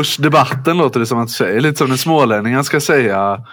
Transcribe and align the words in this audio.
push 0.00 0.20
debatten 0.20 0.78
låter 0.78 1.00
det 1.00 1.06
som 1.06 1.18
att 1.18 1.28
du 1.28 1.32
säger. 1.32 1.60
Lite 1.60 1.78
som 1.78 1.88
när 1.88 1.96
smålänningar 1.96 2.62
ska 2.62 2.80
säga 2.80 3.44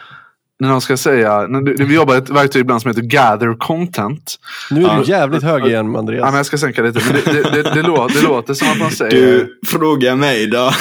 när 0.59 0.69
de 0.69 0.81
ska 0.81 0.97
säga, 0.97 1.47
när 1.47 1.61
du, 1.61 1.85
vi 1.85 1.95
jobbar 1.95 2.15
ett 2.15 2.29
verktyg 2.29 2.61
ibland 2.61 2.81
som 2.81 2.89
heter 2.89 3.01
gather 3.01 3.57
content. 3.57 4.35
Nu 4.71 4.85
är 4.85 4.97
du 4.97 5.03
jävligt 5.11 5.43
hög 5.43 5.65
igen 5.65 5.95
Andreas. 5.95 6.19
Ja, 6.19 6.25
men 6.25 6.35
jag 6.35 6.45
ska 6.45 6.57
sänka 6.57 6.81
lite. 6.81 7.01
Men 7.05 7.13
det, 7.13 7.43
det, 7.43 7.63
det, 7.63 7.73
det, 7.73 7.81
låter, 7.81 8.15
det 8.15 8.21
låter 8.21 8.53
som 8.53 8.71
att 8.71 8.77
man 8.77 8.91
säger... 8.91 9.11
Du 9.11 9.59
frågar 9.65 10.15
mig 10.15 10.47
då. 10.47 10.57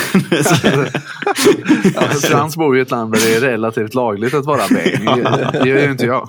ja, 1.95 2.01
Frans 2.09 2.57
bor 2.57 2.79
i 2.79 2.81
ett 2.81 2.91
land 2.91 3.13
där 3.13 3.21
det 3.21 3.37
är 3.37 3.41
relativt 3.41 3.95
lagligt 3.95 4.35
att 4.35 4.45
vara 4.45 4.63
bäng. 4.69 5.05
Det, 5.05 5.51
det 5.63 5.69
gör 5.69 5.79
ju 5.79 5.91
inte 5.91 6.07
jag. 6.07 6.29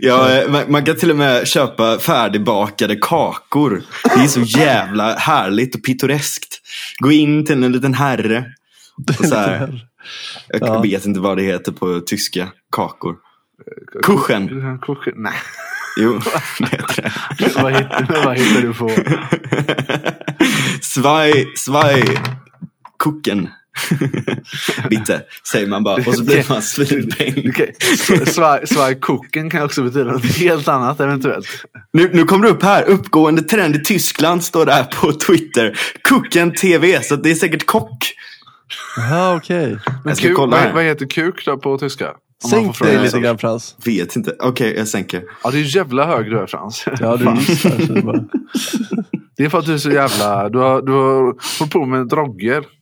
Ja, 0.00 0.42
man, 0.48 0.62
man 0.68 0.84
kan 0.84 0.96
till 0.96 1.10
och 1.10 1.16
med 1.16 1.48
köpa 1.48 1.98
färdigbakade 1.98 2.96
kakor. 2.96 3.82
Det 4.16 4.22
är 4.22 4.26
så 4.26 4.40
jävla 4.40 5.14
härligt 5.14 5.74
och 5.74 5.82
pittoreskt. 5.82 6.60
Gå 6.98 7.12
in 7.12 7.46
till 7.46 7.64
en 7.64 7.72
liten 7.72 7.94
herre. 7.94 8.44
Och 9.18 9.26
så 9.26 9.34
här, 9.34 9.87
jag 10.48 10.62
Ja. 10.68 10.80
vet 10.80 11.06
inte 11.06 11.20
vad 11.20 11.36
det 11.36 11.42
heter 11.42 11.72
på 11.72 12.00
tyska. 12.00 12.48
Kakor. 12.72 13.16
Kuchen. 14.02 14.48
Kuchen? 14.82 15.14
Nej. 15.16 15.32
Jo, 16.00 16.20
det 16.58 16.66
heter 16.66 17.02
det. 17.38 17.62
vad, 17.62 17.72
hittar, 17.72 18.24
vad 18.24 18.36
hittar 18.38 18.60
du 18.62 18.74
på? 18.74 18.90
Zwei, 20.82 21.44
zwei 21.56 22.02
Kuchen. 22.98 23.48
Bitte, 24.90 25.22
säger 25.52 25.66
man 25.66 25.84
bara. 25.84 25.96
Och 26.06 26.14
så 26.14 26.24
blir 26.24 26.44
man 26.48 26.62
svinpeng. 26.62 27.50
Okej. 27.50 27.74
Svaj 28.26 28.66
svaj 28.66 28.98
kuchen 29.02 29.50
kan 29.50 29.62
också 29.62 29.82
betyda 29.82 30.12
något 30.12 30.24
helt 30.24 30.68
annat 30.68 31.00
eventuellt. 31.00 31.46
Nu, 31.92 32.10
nu 32.12 32.24
kommer 32.24 32.44
det 32.46 32.50
upp 32.50 32.62
här. 32.62 32.84
Uppgående 32.88 33.42
trend 33.42 33.76
i 33.76 33.84
Tyskland 33.84 34.44
står 34.44 34.66
det 34.66 34.72
här 34.72 34.84
på 34.84 35.12
Twitter. 35.12 35.78
Kuchen 36.04 36.54
TV, 36.54 37.02
så 37.02 37.16
det 37.16 37.30
är 37.30 37.34
säkert 37.34 37.66
kock. 37.66 38.12
Jaha, 38.96 39.36
okej. 39.36 39.78
Men 40.04 40.16
ska 40.16 40.28
kuk, 40.28 40.38
vad, 40.38 40.72
vad 40.74 40.84
heter 40.84 41.06
kuk 41.06 41.44
då 41.44 41.56
på 41.56 41.78
tyska? 41.78 42.12
Sänk 42.50 42.78
dig 42.78 42.98
lite 42.98 43.20
grann 43.20 43.38
Frans. 43.38 43.76
Vet 43.84 44.16
inte. 44.16 44.36
Okej, 44.38 44.74
jag 44.76 44.88
sänker. 44.88 45.22
Ja, 45.44 45.50
det 45.50 45.58
är 45.58 45.76
jävla 45.76 46.06
hög 46.06 46.30
du 46.30 46.38
är 46.38 46.46
Frans. 46.46 46.84
Ja, 47.00 47.16
du 47.16 47.24
bara... 47.24 47.38
Det 49.36 49.44
är 49.44 49.48
för 49.48 49.58
att 49.58 49.66
du 49.66 49.74
är 49.74 49.78
så 49.78 49.90
jävla... 49.90 50.48
Du 50.48 50.58
har, 50.58 50.82
du 50.82 50.92
har 50.92 51.58
hållit 51.58 51.72
på 51.72 51.86
med 51.86 52.08
droger. 52.08 52.64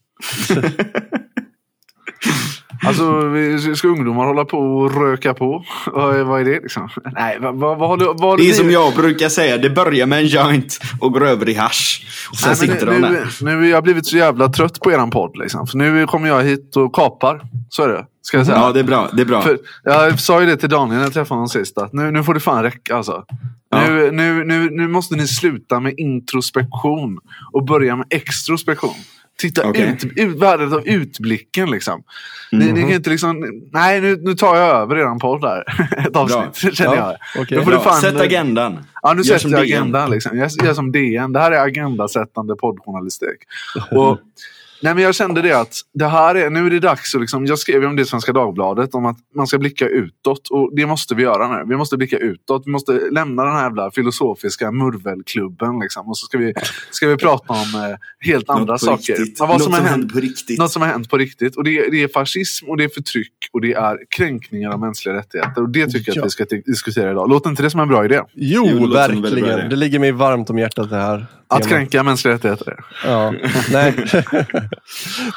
Alltså, 2.82 3.74
ska 3.74 3.88
ungdomar 3.88 4.24
hålla 4.26 4.44
på 4.44 4.58
och 4.58 4.94
röka 5.02 5.34
på? 5.34 5.64
Vad 5.92 6.40
är, 6.40 6.44
det 6.44 6.60
liksom? 6.60 6.88
Nej, 7.14 7.38
vad, 7.40 7.56
vad, 7.58 7.78
vad. 7.78 8.20
Vad 8.20 8.38
Det 8.38 8.42
är 8.44 8.46
ni- 8.48 8.52
som 8.52 8.70
jag 8.70 8.94
brukar 8.94 9.28
säga, 9.28 9.58
det 9.58 9.70
börjar 9.70 10.06
med 10.06 10.18
en 10.18 10.26
joint 10.26 10.78
och 11.00 11.12
går 11.12 11.26
över 11.26 11.48
i 11.48 11.54
hasch. 11.54 12.06
Och 12.30 12.36
sen 12.36 12.48
Nej, 12.48 12.56
sitter 12.56 12.86
nu, 12.86 12.92
de 12.92 12.98
nu, 12.98 13.14
där. 13.14 13.44
nu 13.44 13.66
är 13.66 13.70
jag 13.70 13.82
blivit 13.82 14.06
så 14.06 14.16
jävla 14.16 14.48
trött 14.48 14.80
på 14.80 14.92
eran 14.92 15.10
podd. 15.10 15.36
Liksom. 15.38 15.66
För 15.66 15.78
nu 15.78 16.06
kommer 16.06 16.28
jag 16.28 16.42
hit 16.44 16.76
och 16.76 16.94
kapar. 16.94 17.40
Så 17.68 17.82
är 17.82 17.88
det. 17.88 18.06
Ska 18.22 18.36
jag 18.36 18.46
säga. 18.46 18.58
Ja, 18.58 18.72
det 18.72 18.80
är 18.80 18.84
bra. 18.84 19.08
Det 19.12 19.22
är 19.22 19.26
bra. 19.26 19.42
För 19.42 19.58
jag 19.84 20.20
sa 20.20 20.40
ju 20.40 20.46
det 20.46 20.56
till 20.56 20.68
Daniel 20.68 20.96
när 20.96 21.02
jag 21.04 21.12
träffade 21.12 21.36
honom 21.36 21.48
sist. 21.48 21.78
Att 21.78 21.92
nu, 21.92 22.10
nu 22.10 22.24
får 22.24 22.34
det 22.34 22.40
fan 22.40 22.62
räcka 22.62 22.96
alltså. 22.96 23.24
Ja. 23.70 23.80
Nu, 23.88 24.10
nu, 24.10 24.44
nu, 24.44 24.70
nu 24.70 24.88
måste 24.88 25.14
ni 25.16 25.26
sluta 25.26 25.80
med 25.80 25.94
introspektion 25.96 27.18
och 27.52 27.64
börja 27.64 27.96
med 27.96 28.06
extrospektion. 28.10 28.94
Titta 29.40 29.68
Okej. 29.68 29.82
ut, 30.02 30.04
ut, 30.16 30.42
värdet 30.42 30.72
av 30.72 30.86
utblicken 30.88 31.70
liksom. 31.70 32.02
Ni, 32.52 32.64
Mhm. 32.64 32.74
ni 32.74 32.80
kan 32.80 32.90
inte 32.90 33.10
liksom, 33.10 33.44
nej 33.72 34.00
nu, 34.00 34.16
nu 34.16 34.34
tar 34.34 34.56
jag 34.56 34.76
över 34.76 34.96
eran 34.96 35.18
podd 35.18 35.40
där. 35.40 35.64
Ett 36.06 36.16
avsnitt 36.16 36.74
känner 36.76 36.96
Ja, 36.96 37.16
jag. 37.34 37.46
Nu 37.50 37.56
får 37.56 37.70
du 37.70 37.76
Bra. 37.76 37.80
fan- 37.84 38.00
Sätt 38.00 38.20
agendan. 38.20 38.78
Ja, 39.02 39.12
nu 39.12 39.22
Gör 39.22 39.38
sätter 39.38 39.54
jag 39.56 39.62
agendan. 39.62 40.10
Liksom. 40.10 40.38
Jag 40.38 40.50
jag 40.58 40.66
är 40.68 40.74
som 40.74 40.92
DN. 40.92 41.32
Det 41.32 41.40
här 41.40 41.52
är 41.52 41.64
agendasättande 41.64 42.56
poddjournalistik. 42.56 43.38
Och, 43.90 44.18
nej, 44.86 44.94
men 44.94 45.04
jag 45.04 45.14
kände 45.14 45.42
det 45.42 45.52
att 45.52 45.74
det 45.94 46.06
här 46.06 46.34
är, 46.34 46.50
nu 46.50 46.66
är 46.66 46.70
det 46.70 46.80
dags. 46.80 47.14
att 47.14 47.20
Liksom, 47.20 47.46
jag 47.46 47.58
skrev 47.58 47.82
ju 47.82 47.88
om 47.88 47.96
det 47.96 48.02
i 48.02 48.04
Svenska 48.04 48.32
Dagbladet 48.32 48.94
om 48.94 49.06
att 49.06 49.16
man 49.36 49.46
ska 49.46 49.58
blicka 49.58 49.88
utåt. 49.88 50.48
Och 50.50 50.70
det 50.76 50.86
måste 50.86 51.14
vi 51.14 51.22
göra 51.22 51.58
nu. 51.58 51.64
Vi 51.68 51.76
måste 51.76 51.96
blicka 51.96 52.18
utåt. 52.18 52.62
Vi 52.66 52.70
måste 52.70 52.92
lämna 53.10 53.44
den 53.44 53.52
här 53.54 53.62
jävla 53.62 53.90
filosofiska 53.90 54.72
murvelklubben. 54.72 55.78
Liksom. 55.82 56.08
Och 56.08 56.18
så 56.18 56.26
ska 56.26 56.38
vi, 56.38 56.54
ska 56.90 57.08
vi 57.08 57.16
prata 57.16 57.52
om 57.52 57.58
eh, 57.58 57.96
helt 58.30 58.50
andra 58.50 58.72
Något 58.72 58.80
saker. 58.80 59.16
vad 59.38 59.48
Något 59.48 59.62
som 59.62 59.72
hänt 59.72 60.12
på 60.12 60.20
riktigt. 60.20 60.58
något 60.58 60.70
som 60.72 60.82
har 60.82 60.88
hänt 60.88 61.10
på 61.10 61.16
riktigt. 61.18 61.56
Och 61.56 61.64
det, 61.64 61.78
är- 61.78 61.90
det 61.90 62.02
är 62.02 62.08
fascism 62.08 62.68
och 62.68 62.76
det 62.76 62.84
är 62.84 62.88
förtryck 62.88 63.32
och 63.52 63.60
det 63.60 63.72
är 63.72 63.98
kränkningar 64.16 64.70
av 64.70 64.80
mänskliga 64.80 65.14
rättigheter. 65.14 65.62
Och 65.62 65.68
det 65.68 65.86
tycker 65.86 66.10
jag 66.10 66.16
Ja. 66.16 66.20
att 66.20 66.26
vi 66.26 66.30
ska 66.30 66.44
diskutera 66.44 67.10
idag. 67.10 67.28
Låter 67.28 67.50
inte 67.50 67.62
det 67.62 67.70
som 67.70 67.80
en 67.80 67.88
bra 67.88 68.04
idé? 68.04 68.20
Jo, 68.34 68.68
Jo, 68.80 68.86
verkligen. 68.92 69.68
Det 69.70 69.76
ligger 69.76 69.98
mig 69.98 70.12
varmt 70.12 70.50
om 70.50 70.58
hjärtat 70.58 70.90
det 70.90 70.96
här. 70.96 71.26
Att 71.48 71.68
kränka 71.68 72.02
mänskliga 72.02 72.34
rättigheter. 72.34 72.76
Ja, 73.04 73.34
nej. 73.72 73.94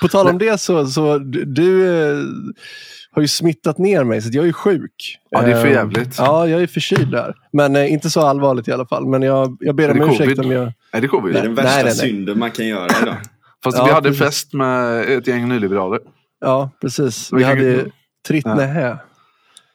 På 0.02 0.08
tal 0.08 0.28
om 0.28 0.38
det 0.38 0.62
så, 0.62 0.86
så 0.88 1.18
du, 1.18 1.46
du 1.46 1.88
eh, 2.12 2.18
har 3.12 3.22
ju 3.22 3.28
smittat 3.28 3.78
ner 3.78 4.04
mig 4.04 4.22
så 4.22 4.30
jag 4.34 4.48
är 4.48 4.52
sjuk. 4.52 5.18
Ja, 5.30 5.42
det 5.42 5.52
är 5.52 5.62
för 5.62 5.68
Eh, 5.68 5.74
jävligt. 5.74 6.16
Ja, 6.18 6.48
jag 6.48 6.62
är 6.62 6.68
förkyld 6.68 7.12
där. 7.12 7.36
Men 7.54 7.76
eh, 7.76 7.94
inte 7.94 8.10
så 8.10 8.22
allvarligt 8.22 8.68
i 8.68 8.72
alla 8.72 8.86
fall. 8.86 9.06
Men 9.08 9.22
jag, 9.22 9.58
jag 9.60 9.76
ber 9.76 9.92
om 9.92 10.10
ursäkt 10.10 10.40
om 10.40 10.52
jag... 10.52 10.74
Är 10.92 11.02
det 11.02 11.08
covid? 11.08 11.34
Det 11.34 11.40
är 11.40 11.44
den 11.44 11.54
Nej, 11.54 11.64
värsta 11.64 11.76
nej, 11.76 11.86
nej. 11.86 11.96
synden 11.96 12.40
man 12.40 12.52
kan 12.52 12.68
göra 12.68 12.88
idag. 13.02 13.16
Fast 13.64 13.78
Ja, 13.78 13.86
vi 13.86 13.92
hade 13.92 14.10
precis. 14.10 14.24
fest 14.26 14.54
med 14.54 15.02
ett 15.10 15.28
gäng 15.28 15.48
nyliberaler. 15.50 16.00
Ja, 16.42 16.70
precis. 16.82 17.30
Vi 17.34 17.38
Vilken- 17.38 17.58
hade 17.58 17.86
tritt 18.28 18.46
Ja. 18.46 18.98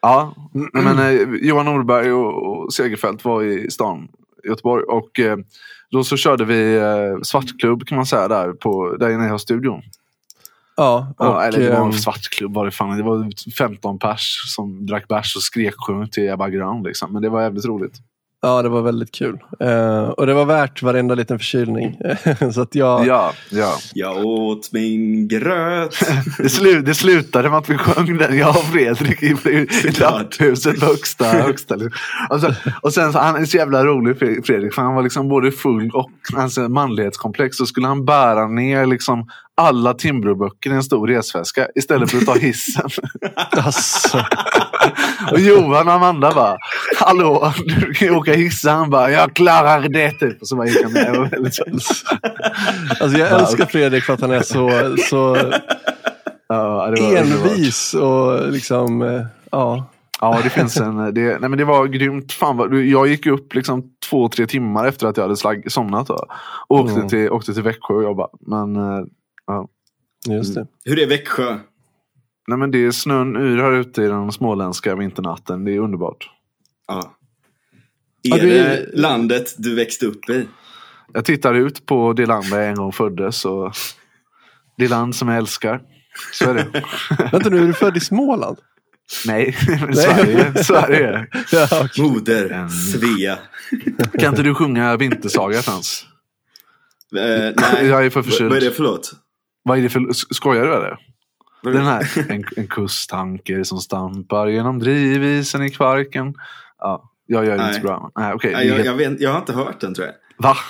Ja, 0.02 0.34
men 0.72 0.98
eh, 0.98 1.20
Johan 1.42 1.66
Norberg 1.66 2.12
och, 2.12 2.46
och 2.64 2.72
Segerfeldt 2.72 3.24
var 3.24 3.42
i 3.42 3.70
stan 3.70 4.08
i 4.44 4.48
Göteborg. 4.48 4.84
Och 4.84 5.20
eh, 5.20 5.36
då 5.94 6.04
så 6.04 6.16
körde 6.16 6.44
vi 6.44 6.76
eh, 6.76 7.22
svartklubb 7.22 7.86
kan 7.86 7.96
man 7.96 8.06
säga 8.06 8.28
där, 8.28 8.52
på, 8.52 8.96
där 8.96 9.10
inne 9.10 9.34
i 9.34 9.38
studion. 9.38 9.82
Ja, 10.76 11.14
och, 11.18 11.26
Ja, 11.26 11.42
eller 11.42 11.58
det 11.58 11.78
var 11.78 11.86
en 11.86 11.92
svartklubb 11.92 12.54
var 12.54 12.64
det 12.64 12.70
fan. 12.70 12.96
Det 12.96 13.02
var 13.02 13.50
15 13.58 13.98
pers 13.98 14.54
som 14.54 14.86
drack 14.86 15.08
bärs 15.08 15.36
och 15.36 15.42
skrek 15.42 15.74
sjöng 15.76 16.08
till 16.08 16.28
Ebba 16.28 16.48
Grön. 16.48 16.82
Liksom. 16.82 17.12
Men 17.12 17.22
det 17.22 17.28
var 17.28 17.42
jävligt 17.42 17.64
roligt. 17.64 17.94
Ja, 18.44 18.62
det 18.62 18.68
var 18.68 18.82
väldigt 18.82 19.12
kul. 19.12 19.38
Eh, 19.60 20.08
och 20.08 20.26
det 20.26 20.34
var 20.34 20.44
värt 20.44 20.82
varenda 20.82 21.14
liten 21.14 21.38
förkylning. 21.38 21.98
så 22.54 22.60
att 22.60 22.74
jag... 22.74 23.06
Ja, 23.06 23.32
ja. 23.50 23.72
Jag 23.94 24.26
åt 24.26 24.72
min 24.72 25.28
gröt. 25.28 25.94
Det, 26.38 26.48
slu, 26.48 26.82
det 26.82 26.94
slutade 26.94 27.50
med 27.50 27.58
att 27.58 27.70
vi 27.70 27.78
sjöng 27.78 28.18
den, 28.18 28.38
jag 28.38 28.56
och 28.56 28.64
Fredrik 28.64 29.22
i, 29.22 29.26
i, 29.88 29.92
trapphuset 29.92 30.82
högsta. 30.82 31.24
högsta 31.24 31.74
liksom. 31.74 32.00
och, 32.30 32.40
så, 32.40 32.52
och 32.82 32.92
sen 32.92 33.12
så, 33.12 33.18
han 33.18 33.36
är 33.36 33.44
så 33.44 33.56
jävla 33.56 33.84
rolig 33.84 34.18
Fredrik, 34.18 34.74
för 34.74 34.82
han 34.82 34.94
var 34.94 35.02
liksom 35.02 35.28
både 35.28 35.52
full 35.52 35.90
och 35.90 36.10
hans 36.34 36.58
manlighetskomplex. 36.58 37.56
Så 37.56 37.66
skulle 37.66 37.86
han 37.86 38.04
bära 38.04 38.48
ner 38.48 38.86
liksom 38.86 39.28
alla 39.56 39.94
Timbroböcker 39.94 40.70
i 40.70 40.72
en 40.74 40.82
stor 40.82 41.06
resväska 41.08 41.68
istället 41.74 42.10
för 42.10 42.18
att 42.18 42.26
ta 42.26 42.34
hissen. 42.38 42.88
Alltså, 43.50 44.18
och 45.32 45.40
Johan 45.40 45.88
och 45.88 45.94
Amanda 45.94 46.32
bara, 46.34 46.56
hallå, 47.00 47.52
du 47.66 47.94
kan 47.94 48.08
ju 48.08 48.14
åka 48.14 48.32
hissa. 48.34 48.70
Han 48.72 48.90
bara, 48.90 49.10
jag 49.10 49.34
klarar 49.34 49.88
det 49.88 50.10
typ. 50.10 50.40
Och 50.40 50.48
så 50.48 50.56
bara 50.56 50.66
gick 50.66 50.82
han 50.82 50.92
så- 51.80 52.06
alltså 53.00 53.18
jag 53.18 53.40
älskar 53.40 53.66
Fredrik 53.66 54.04
för 54.04 54.12
att 54.12 54.20
han 54.20 54.30
är 54.30 54.42
så, 54.42 54.70
så 55.10 55.36
Ja, 56.48 56.90
det 56.90 57.02
var 57.02 57.08
underbart. 57.20 57.46
envis 57.50 57.94
och 57.94 58.52
liksom... 58.52 59.02
eh, 59.02 59.22
Ja, 59.50 59.86
Ja, 60.20 60.40
det 60.44 60.50
finns 60.50 60.76
en... 60.76 61.14
Det, 61.14 61.38
nej, 61.40 61.48
men 61.50 61.58
det 61.58 61.64
var 61.64 61.86
grymt. 61.86 62.32
Fan, 62.32 62.56
vad, 62.56 62.74
jag 62.74 63.06
gick 63.08 63.26
upp 63.26 63.54
liksom 63.54 63.82
två, 64.10 64.28
tre 64.28 64.46
timmar 64.46 64.86
efter 64.86 65.06
att 65.06 65.16
jag 65.16 65.24
hade 65.24 65.36
slag, 65.36 65.64
somnat. 65.72 66.06
Då, 66.06 66.26
och 66.68 66.80
åkte, 66.80 66.94
Mm. 66.94 67.08
till, 67.08 67.30
åkte 67.30 67.54
till 67.54 67.62
Växjö 67.62 67.94
och 67.94 68.02
jobbade. 68.02 68.28
Men, 68.46 68.76
eh, 69.50 70.34
just 70.36 70.54
det. 70.54 70.66
Hur 70.84 70.98
är 70.98 71.06
Växjö? 71.06 71.58
nej, 72.48 72.58
men 72.58 72.70
det 72.70 72.78
är 72.86 72.90
snön 72.90 73.36
yr 73.36 73.58
här 73.58 73.72
ute 73.72 74.02
i 74.02 74.06
den 74.08 74.32
småländska 74.32 74.96
vinternatten. 74.96 75.64
Det 75.64 75.72
är 75.74 75.78
underbart. 75.78 76.30
Ja. 76.86 77.16
Ja, 78.22 78.36
Är 78.38 78.42
du- 78.42 78.48
det 78.48 78.86
landet 78.92 79.54
du 79.58 79.74
växte 79.74 80.06
upp 80.06 80.30
i? 80.30 80.48
Jag 81.12 81.24
tittar 81.24 81.54
ut 81.54 81.86
på 81.86 82.12
det 82.12 82.26
land 82.26 82.50
där 82.50 82.60
jag 82.60 82.68
en 82.68 82.74
gång 82.74 82.92
föddes. 82.92 83.44
Och 83.44 83.72
det 84.78 84.88
land 84.88 85.14
som 85.16 85.28
jag 85.28 85.36
älskar. 85.38 85.82
Så 86.32 86.50
är 86.50 86.54
det. 86.54 86.84
Vänta 87.32 87.48
nu, 87.50 87.58
är 87.62 87.66
du 87.66 87.72
född 87.72 87.96
i 87.96 88.00
Småland? 88.00 88.58
nej, 89.26 89.56
men 89.86 89.96
Sverige. 89.96 90.64
Sverige. 90.64 91.26
Ja, 91.52 91.68
okej. 91.84 92.04
Moder 92.04 92.50
Mm. 92.52 92.68
Svea. 92.68 93.38
Kan 94.18 94.30
inte 94.30 94.42
du 94.42 94.54
sjunga 94.54 94.96
Vintersaga 94.96 95.62
Frans? 95.62 96.06
Eh, 97.16 97.52
nej, 97.72 97.86
Jag 97.86 98.06
är 98.06 98.10
för 98.10 98.22
förkyld. 98.22 98.48
vad 98.50 98.56
är 98.58 98.64
det 98.64 98.70
för 98.70 98.82
låt? 98.82 99.12
Vad 99.64 99.78
är 99.78 99.82
det 99.82 99.88
för... 99.88 100.12
Skojar 100.34 100.64
du 100.64 100.74
eller? 100.74 100.98
Den 101.62 101.84
här, 101.84 102.30
en, 102.30 102.44
en 102.56 102.66
kusttanker 102.66 103.62
som 103.62 103.78
stampar 103.78 104.46
genom 104.46 104.78
drivisen 104.78 105.62
i 105.62 105.70
Kvarken. 105.70 106.34
Ja, 106.78 107.10
jag 107.26 107.46
gör 107.46 107.58
det 107.58 107.62
inte 107.62 107.74
så 107.74 107.80
bra. 107.80 108.10
Nej, 108.14 108.32
okej. 108.34 108.52
Nej, 108.52 108.66
jag, 108.66 108.84
jag, 108.86 108.94
vet, 108.94 109.20
jag 109.20 109.30
har 109.30 109.38
inte 109.38 109.52
hört 109.52 109.80
den 109.80 109.94
tror 109.94 110.06
jag. 110.06 110.14
Va? 110.36 110.56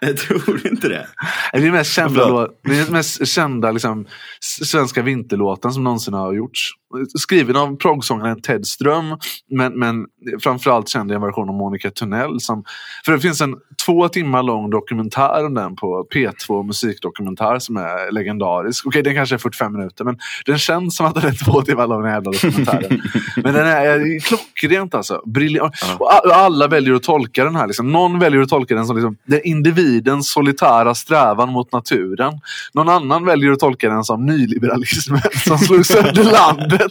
Jag 0.00 0.16
tror 0.16 0.66
inte 0.66 0.88
det. 0.88 1.06
Det 1.52 1.58
är 1.58 1.62
den 1.62 1.72
mest 1.72 1.92
kända, 1.92 2.28
låt, 2.28 2.60
det 2.64 2.78
är 2.78 2.84
den 2.84 2.92
mest 2.92 3.26
kända 3.26 3.70
liksom, 3.70 4.06
svenska 4.40 5.02
vinterlåten 5.02 5.72
som 5.72 5.84
någonsin 5.84 6.14
har 6.14 6.32
gjorts. 6.32 6.70
Skriven 7.18 7.56
av 7.56 7.76
proggsångaren 7.76 8.40
Ted 8.40 8.66
Ström, 8.66 9.16
men, 9.50 9.78
men 9.78 10.06
framförallt 10.42 10.88
känd 10.88 11.12
i 11.12 11.14
en 11.14 11.20
version 11.20 11.48
av 11.48 11.54
Monica 11.54 11.90
Tunnell. 11.90 12.40
Som, 12.40 12.64
för 13.04 13.12
det 13.12 13.20
finns 13.20 13.40
en 13.40 13.56
två 13.86 14.08
timmar 14.08 14.42
lång 14.42 14.70
dokumentär 14.70 15.46
om 15.46 15.54
den 15.54 15.76
på 15.76 16.06
P2 16.14 16.66
musikdokumentär 16.66 17.58
som 17.58 17.76
är 17.76 18.12
legendarisk. 18.12 18.86
Okej, 18.86 19.02
den 19.02 19.14
kanske 19.14 19.34
är 19.34 19.38
45 19.38 19.72
minuter, 19.72 20.04
men 20.04 20.18
den 20.46 20.58
känns 20.58 20.96
som 20.96 21.06
att 21.06 21.14
den 21.14 21.24
är 21.24 21.44
två 21.44 21.62
timmar 21.62 21.86
lång 21.86 22.02
den 22.02 22.12
jävla 22.12 22.30
dokumentären. 22.30 23.02
men 23.36 23.54
den 23.54 23.66
är 23.66 24.20
klockrent 24.20 24.94
alltså. 24.94 25.22
Briljant. 25.26 25.74
Ja. 25.80 25.96
Och 25.98 26.36
alla 26.36 26.66
väljer 26.68 26.94
att 26.94 27.02
tolka 27.02 27.44
den 27.44 27.56
här. 27.56 27.66
Liksom. 27.66 27.92
Någon 27.92 28.18
väljer 28.18 28.40
att 28.40 28.48
tolka 28.48 28.74
den 28.74 28.86
som 28.86 28.96
liksom, 28.96 29.16
den 29.26 29.40
individens 29.44 30.32
solitära 30.32 30.94
strävan 30.94 31.52
mot 31.52 31.72
naturen. 31.72 32.40
Någon 32.74 32.88
annan 32.88 33.24
väljer 33.24 33.52
att 33.52 33.60
tolka 33.60 33.88
den 33.88 34.04
som 34.04 34.26
nyliberalismen 34.26 35.20
som 35.44 35.58
slog 35.58 35.86
sönder 35.86 36.24
landet. 36.32 36.77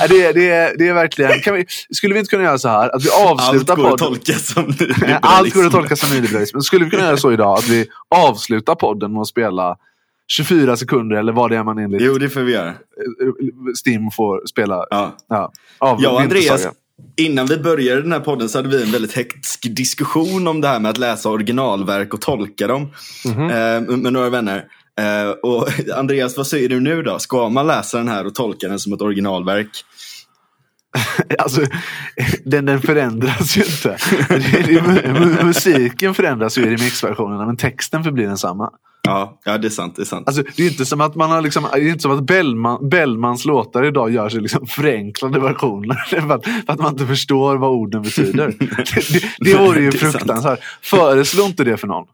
Ja, 0.00 0.06
det, 0.08 0.24
är, 0.24 0.32
det, 0.34 0.74
det 0.78 0.88
är 0.88 0.94
verkligen... 0.94 1.54
Vi, 1.54 1.66
skulle 1.94 2.14
vi 2.14 2.20
inte 2.20 2.30
kunna 2.30 2.42
göra 2.42 2.58
så 2.58 2.68
här 2.68 2.96
att 2.96 3.04
vi 3.04 3.10
Allt 3.10 3.40
avslutar 3.40 3.76
går 3.76 3.92
att 3.92 3.98
tolka 3.98 4.32
som 4.32 4.74
Allt 5.22 5.54
går 5.54 5.66
att 5.66 5.72
tolka 5.72 5.96
som 5.96 6.10
nyliberalism. 6.10 6.56
Men 6.56 6.62
Skulle 6.62 6.84
vi 6.84 6.90
kunna 6.90 7.02
göra 7.02 7.16
så 7.16 7.32
idag 7.32 7.58
att 7.58 7.68
vi 7.68 7.86
avslutar 8.14 8.74
podden 8.74 9.12
med 9.12 9.20
att 9.20 9.26
spela 9.28 9.76
24 10.28 10.76
sekunder 10.76 11.16
eller 11.16 11.32
vad 11.32 11.50
det 11.50 11.56
är 11.56 11.64
man 11.64 11.78
enligt 11.78 12.02
Jo, 12.02 12.14
det 12.18 12.28
får 12.30 12.40
vi 12.40 12.52
göra. 12.52 12.72
Stim 13.78 14.10
får 14.10 14.46
spela 14.46 14.86
Ja. 14.90 15.16
ja, 15.28 15.52
av 15.78 15.98
och 16.06 16.20
Andreas, 16.20 16.66
innan 17.16 17.46
vi 17.46 17.56
började 17.56 18.02
den 18.02 18.12
här 18.12 18.20
podden 18.20 18.48
så 18.48 18.58
hade 18.58 18.68
vi 18.68 18.82
en 18.82 18.92
väldigt 18.92 19.12
hektisk 19.16 19.60
diskussion 19.76 20.48
om 20.48 20.60
det 20.60 20.68
här 20.68 20.80
med 20.80 20.90
att 20.90 20.98
läsa 20.98 21.28
originalverk 21.28 22.14
och 22.14 22.20
tolka 22.20 22.66
dem 22.66 22.90
Mhm. 23.24 23.50
eh, 23.50 23.96
med 23.96 24.12
några 24.12 24.30
vänner. 24.30 24.64
Eh, 25.00 25.30
och 25.30 25.68
Andreas, 25.98 26.36
vad 26.36 26.46
säger 26.46 26.68
du 26.68 26.80
nu 26.80 27.02
då? 27.02 27.18
Ska 27.18 27.48
man 27.48 27.66
läsa 27.66 27.98
den 27.98 28.08
här 28.08 28.26
och 28.26 28.34
tolka 28.34 28.68
den 28.68 28.78
som 28.78 28.92
ett 28.92 29.02
originalverk? 29.02 29.68
Alltså, 31.38 31.60
den, 32.44 32.66
den 32.66 32.80
förändras 32.80 33.56
ju 33.56 33.62
inte. 33.62 33.96
Musiken 35.44 36.14
förändras 36.14 36.58
ju 36.58 36.62
i 36.62 36.64
remixversionerna 36.64 37.46
men 37.46 37.56
texten 37.56 38.04
förblir 38.04 38.26
densamma. 38.26 38.70
Ja, 39.02 39.40
ja 39.44 39.58
det 39.58 39.68
är 39.68 39.70
sant. 39.70 39.96
Det 39.96 40.02
är 40.02 40.06
sant. 40.06 40.28
Alltså, 40.28 40.42
det 40.56 40.62
är 40.62 40.70
inte 40.70 40.86
som 40.86 41.00
att 41.00 41.14
man 41.14 41.30
har 41.30 41.42
liksom, 41.42 41.66
det 41.72 41.78
är 41.78 41.88
inte 41.88 42.02
som 42.02 42.18
att 42.18 42.26
Bellman, 42.26 42.88
Bellmans 42.88 43.44
låtar 43.44 43.84
idag 43.84 44.10
gör 44.10 44.28
sig 44.28 44.40
liksom 44.40 44.66
förenklade 44.66 45.40
versioner. 45.40 45.94
För 46.10 46.34
att, 46.34 46.44
för 46.44 46.72
att 46.72 46.78
man 46.78 46.92
inte 46.92 47.06
förstår 47.06 47.56
vad 47.56 47.70
orden 47.70 48.02
betyder. 48.02 48.54
Det, 48.58 49.12
det, 49.12 49.50
det 49.50 49.58
vore 49.58 49.80
ju 49.80 49.92
fruktansvärt. 49.92 50.60
Föreslå 50.82 51.44
inte 51.44 51.64
det 51.64 51.76
för 51.76 51.86
någon. 51.86 52.06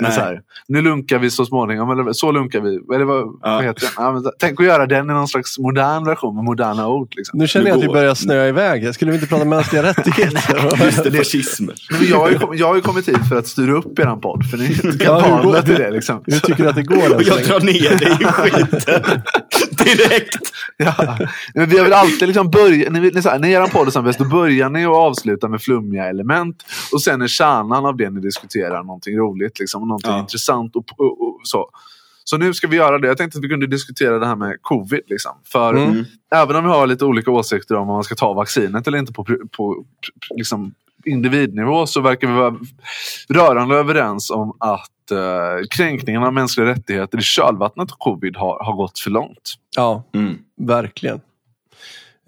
Nej. 0.00 0.12
Så 0.12 0.20
här, 0.20 0.40
nu 0.68 0.82
lunkar 0.82 1.18
vi 1.18 1.30
så 1.30 1.44
småningom, 1.46 1.90
eller 1.90 2.12
så 2.12 2.32
lunkar 2.32 2.60
vi. 2.60 2.94
Eller 2.94 3.04
vad, 3.04 3.18
Ja. 3.18 3.36
vad 3.42 3.64
heter 3.64 3.80
det? 3.80 3.86
Ja, 3.96 4.12
men, 4.12 4.24
tänk 4.38 4.60
att 4.60 4.66
göra 4.66 4.86
den 4.86 5.04
i 5.10 5.12
någon 5.12 5.28
slags 5.28 5.58
modern 5.58 6.04
version 6.04 6.34
med 6.34 6.44
moderna 6.44 6.88
ord. 6.88 7.12
Liksom. 7.16 7.38
Nu 7.38 7.48
känner 7.48 7.66
jag 7.68 7.76
att 7.78 7.84
vi 7.84 7.88
börjar 7.88 8.14
snöa 8.14 8.48
iväg. 8.48 8.94
Skulle 8.94 9.10
vi 9.10 9.16
inte 9.16 9.28
prata 9.28 9.44
mänskliga 9.44 9.82
rättigheter? 9.90 10.84
Just 10.84 11.04
det, 11.04 11.12
fascism. 11.12 11.64
Men 11.90 12.06
jag, 12.10 12.18
har 12.18 12.30
ju 12.30 12.38
kom, 12.38 12.56
jag 12.56 12.66
har 12.66 12.74
ju 12.74 12.80
kommit 12.80 13.08
hit 13.08 13.28
för 13.28 13.36
att 13.38 13.46
styra 13.46 13.72
upp 13.72 13.98
eran 13.98 14.20
podd, 14.20 14.50
för 14.50 14.58
ni 14.58 14.64
är 14.64 14.86
inte 14.86 15.04
kapabla 15.04 15.62
till 15.62 15.74
det. 15.74 15.90
Liksom. 15.90 16.22
Hur 16.26 16.38
tycker 16.38 16.62
du 16.62 16.68
att 16.68 16.76
det 16.76 16.82
går? 16.82 16.98
jag 17.26 17.44
drar 17.44 17.60
ner 17.60 17.98
dig 17.98 18.18
i 18.20 18.24
skiten. 18.24 19.22
Direkt. 19.84 20.38
Ja. 20.80 21.18
Men 21.54 21.68
vi 21.68 21.76
har 21.78 21.84
väl 21.84 21.92
alltid 21.92 22.28
liksom 22.28 22.50
börjat, 22.50 22.92
när, 22.92 23.00
vi, 23.00 23.10
när, 23.10 23.22
här, 23.22 23.38
när 23.38 23.48
er 23.48 23.66
podd 23.66 23.92
som 23.92 24.04
bäst, 24.04 24.18
då 24.18 24.24
börjar 24.24 24.70
ni 24.70 24.86
och 24.86 24.96
avslutar 24.96 25.48
med 25.48 25.62
flummiga 25.62 26.04
element. 26.08 26.62
Och 26.92 27.02
sen 27.02 27.22
är 27.22 27.26
kärnan 27.28 27.86
av 27.86 27.96
det 27.96 28.10
ni 28.10 28.20
diskuterar 28.20 28.82
någonting 28.82 29.16
roligt, 29.18 29.58
liksom, 29.58 29.82
och 29.82 29.88
någonting 29.88 30.10
Ja. 30.12 30.18
intressant. 30.20 30.76
Och, 30.76 30.84
och, 30.96 31.22
och, 31.28 31.40
så. 31.42 31.70
så 32.24 32.36
nu 32.36 32.54
ska 32.54 32.66
vi 32.68 32.76
göra 32.76 32.98
det. 32.98 33.06
Jag 33.08 33.16
tänkte 33.16 33.38
att 33.38 33.44
vi 33.44 33.48
kunde 33.48 33.66
diskutera 33.66 34.18
det 34.18 34.26
här 34.26 34.36
med 34.36 34.56
covid. 34.62 35.00
Liksom. 35.06 35.32
För 35.44 35.74
Mm. 35.74 36.04
även 36.34 36.56
om 36.56 36.64
vi 36.64 36.70
har 36.70 36.86
lite 36.86 37.04
olika 37.04 37.30
åsikter 37.30 37.74
om 37.74 37.88
om 37.88 37.94
man 37.94 38.04
ska 38.04 38.14
ta 38.14 38.32
vaccinet 38.32 38.86
eller 38.86 38.98
inte 38.98 39.12
på, 39.12 39.24
på, 39.24 39.36
på 39.58 39.84
liksom, 40.30 40.74
individnivå 41.04 41.86
så 41.86 42.00
verkar 42.00 42.26
vi 42.28 42.32
vara 42.34 42.56
rörande 43.28 43.76
överens 43.76 44.30
om 44.30 44.56
att 44.60 45.10
eh, 45.10 45.66
kränkningen 45.70 46.22
av 46.22 46.32
mänskliga 46.32 46.66
rättigheter 46.66 47.18
i 47.18 47.22
kölvattnet 47.22 47.92
av 47.92 47.96
covid 47.98 48.36
har, 48.36 48.64
har 48.64 48.72
gått 48.76 48.98
för 48.98 49.10
långt. 49.10 49.54
Ja, 49.78 50.04
Mm. 50.14 50.38
verkligen. 50.60 51.20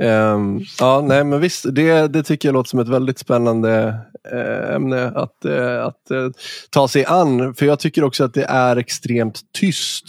Ehm, 0.03 0.61
ja, 0.81 1.01
nej 1.01 1.25
men 1.25 1.41
visst, 1.41 1.65
det, 1.75 2.09
det 2.09 2.23
tycker 2.23 2.49
jag 2.49 2.53
låter 2.53 2.69
som 2.69 2.79
ett 2.81 2.89
väldigt 2.89 3.19
spännande 3.19 3.99
eh, 4.33 4.75
ämne 4.75 5.07
att, 5.15 5.45
eh, 5.45 5.85
att 5.85 6.11
eh, 6.11 6.29
ta 6.71 6.89
sig 6.89 7.05
an. 7.05 7.55
För 7.55 7.67
jag 7.67 7.79
tycker 7.79 8.05
också 8.05 8.25
att 8.25 8.35
det 8.35 8.45
är 8.45 8.77
extremt 8.77 9.41
tyst 9.53 10.05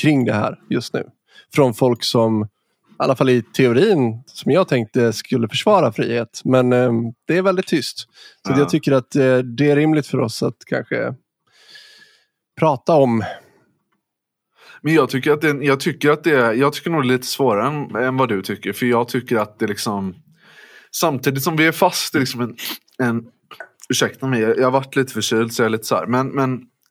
kring 0.00 0.24
det 0.24 0.32
här 0.32 0.58
just 0.70 0.94
nu. 0.94 1.04
Från 1.54 1.74
folk 1.74 2.04
som, 2.04 2.42
i 2.44 2.46
alla 2.96 3.16
fall 3.16 3.28
i 3.30 3.42
teorin, 3.42 4.22
som 4.26 4.52
jag 4.52 4.68
tänkte 4.68 5.12
skulle 5.12 5.48
försvara 5.48 5.92
frihet. 5.92 6.40
Men 6.44 6.72
eh, 6.72 6.92
det 7.26 7.36
är 7.36 7.42
väldigt 7.42 7.66
tyst. 7.66 7.98
Så 8.46 8.52
Ja. 8.52 8.58
jag 8.58 8.68
tycker 8.68 8.92
att 8.92 9.16
eh, 9.16 9.38
det 9.38 9.70
är 9.70 9.76
rimligt 9.76 10.06
för 10.06 10.20
oss 10.20 10.42
att 10.42 10.56
kanske 10.66 11.14
prata 12.60 12.94
om. 12.94 13.24
Men 14.86 14.94
jag 14.94 15.10
tycker 15.10 15.32
att 15.32 15.40
det, 15.40 15.64
jag 15.64 15.80
tycker 15.80 16.10
att 16.10 16.24
det 16.24 16.54
jag 16.54 16.72
tycker 16.72 16.90
nog 16.90 17.02
det 17.02 17.06
är 17.06 17.12
lite 17.12 17.26
svårare 17.26 17.66
än, 17.66 17.96
än 17.96 18.16
vad 18.16 18.28
du 18.28 18.42
tycker. 18.42 18.72
För 18.72 18.86
jag 18.86 19.08
tycker 19.08 19.36
att 19.36 19.58
det 19.58 19.66
liksom, 19.66 20.14
samtidigt 20.96 21.42
som 21.42 21.56
vi 21.56 21.66
är 21.66 21.72
fast 21.72 22.14
i 22.14 22.18
liksom 22.18 22.40
en, 22.40 22.56
en 22.98 23.24
ursäkta 23.88 24.26
mig, 24.26 24.40
jag 24.40 24.58
jag 24.58 24.64
har 24.64 24.70
varit 24.70 24.96
lite 24.96 25.12
förkyld 25.12 25.52
så 25.52 25.62
jag 25.62 25.66
är 25.66 25.70
lite 25.70 25.84
så 25.84 25.94
här. 25.94 26.06
Men, 26.06 26.28
men, 26.28 26.50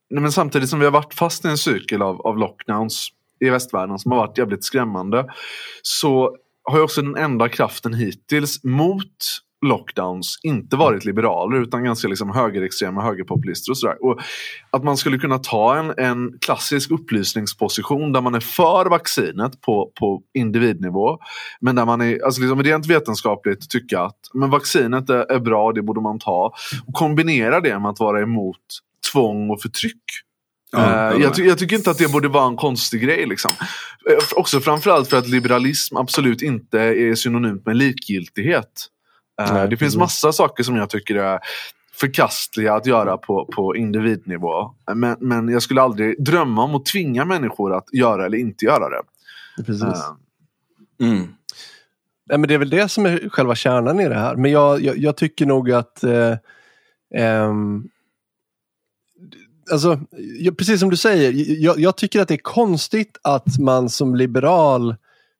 nej, 0.09 0.21
men 0.21 0.31
samtidigt 0.31 0.69
som 0.69 0.79
vi 0.79 0.85
har 0.85 0.91
varit 0.91 1.13
fast 1.13 1.45
i 1.45 1.47
en 1.47 1.57
cykel 1.57 2.01
av, 2.01 2.21
av 2.21 2.37
lockdowns 2.37 3.09
i 3.39 3.49
västvärlden 3.49 3.99
som 3.99 4.11
har 4.11 4.19
varit 4.19 4.37
jävligt 4.37 4.63
skrämmande. 4.63 5.33
Så 5.81 6.35
har 6.63 6.77
ju 6.77 6.83
också 6.83 7.01
den 7.01 7.15
enda 7.15 7.49
kraften 7.49 7.93
hittills 7.93 8.63
mot 8.63 9.17
lockdowns 9.65 10.39
inte 10.43 10.75
varit 10.75 11.05
liberaler 11.05 11.61
utan 11.61 11.83
ganska 11.83 12.07
liksom 12.07 12.29
högerextrema 12.29 13.01
högerpopulister 13.03 13.71
och 13.71 13.77
sådär. 13.77 14.05
Och 14.05 14.19
att 14.69 14.83
man 14.83 14.97
skulle 14.97 15.17
kunna 15.17 15.37
ta 15.37 15.77
en, 15.77 15.93
en 15.97 16.39
klassisk 16.41 16.91
upplysningsposition 16.91 18.13
där 18.13 18.21
man 18.21 18.35
är 18.35 18.39
för 18.39 18.85
vaccinet 18.89 19.61
på, 19.61 19.91
på 19.99 20.21
individnivå. 20.33 21.17
Men 21.61 21.75
där 21.75 21.85
man 21.85 22.01
är 22.01 22.25
alltså 22.25 22.41
liksom 22.41 22.63
rent 22.63 22.85
vetenskapligt 22.85 23.69
tycka 23.69 24.01
att 24.01 24.19
men 24.33 24.49
vaccinet 24.49 25.09
är, 25.09 25.31
är 25.31 25.39
bra, 25.39 25.71
det 25.71 25.81
borde 25.81 26.01
man 26.01 26.19
ta. 26.19 26.53
Och 26.87 26.93
kombinera 26.93 27.61
det 27.61 27.79
med 27.79 27.89
att 27.91 27.99
vara 27.99 28.21
emot 28.21 28.57
tvång 29.11 29.49
och 29.49 29.61
förtryck. 29.61 30.03
Jag 30.71 31.21
jag, 31.21 31.35
ty- 31.35 31.43
jag 31.43 31.57
tycker 31.57 31.75
inte 31.75 31.91
att 31.91 31.97
det 31.97 32.11
borde 32.11 32.27
vara 32.27 32.47
en 32.47 32.55
konstig 32.55 33.01
grej. 33.01 33.25
Liksom. 33.25 33.51
Eh, 34.11 34.17
Också 34.35 34.59
framförallt 34.59 35.09
för 35.09 35.17
att 35.17 35.27
liberalism 35.27 35.97
absolut 35.97 36.41
inte 36.41 36.79
är 36.79 37.15
synonymt 37.15 37.65
med 37.65 37.75
likgiltighet. 37.75 38.87
Eh, 39.41 39.53
Nej, 39.53 39.61
det 39.61 39.69
finns 39.69 39.79
precis. 39.79 39.97
massa 39.97 40.31
saker 40.31 40.63
som 40.63 40.75
jag 40.75 40.89
tycker 40.89 41.15
är 41.15 41.39
förkastliga 41.93 42.73
att 42.73 42.85
göra 42.85 43.17
på, 43.17 43.45
på 43.45 43.75
individnivå. 43.75 44.73
Men, 44.95 45.17
men 45.19 45.49
jag 45.49 45.61
skulle 45.61 45.81
aldrig 45.81 46.23
drömma 46.23 46.63
om 46.63 46.75
att 46.75 46.85
tvinga 46.85 47.25
människor 47.25 47.73
att 47.73 47.93
göra 47.93 48.25
eller 48.25 48.37
inte 48.37 48.65
göra 48.65 48.89
det. 48.89 49.01
Precis. 49.65 49.83
Eh, 49.83 50.15
Mm. 51.01 51.27
Nej, 52.29 52.37
men 52.37 52.47
det 52.47 52.53
är 52.53 52.57
väl 52.57 52.69
det 52.69 52.89
som 52.89 53.05
är 53.05 53.29
själva 53.29 53.55
kärnan 53.55 53.99
i 53.99 54.09
det 54.09 54.15
här. 54.15 54.35
Men 54.35 54.51
jag, 54.51 54.81
jag, 54.81 54.97
jag 54.97 55.17
tycker 55.17 55.45
nog 55.45 55.71
att 55.71 56.03
eh, 56.03 56.37
ehm, 57.15 57.83
Alltså, 59.71 59.99
jag, 60.39 60.57
precis 60.57 60.79
som 60.79 60.89
du 60.89 60.97
säger, 60.97 61.33
jag, 61.63 61.79
jag 61.79 61.97
tycker 61.97 62.21
att 62.21 62.27
det 62.27 62.33
är 62.33 62.37
konstigt 62.37 63.17
att 63.21 63.59
man 63.59 63.89
som 63.89 64.15
liberal 64.15 64.95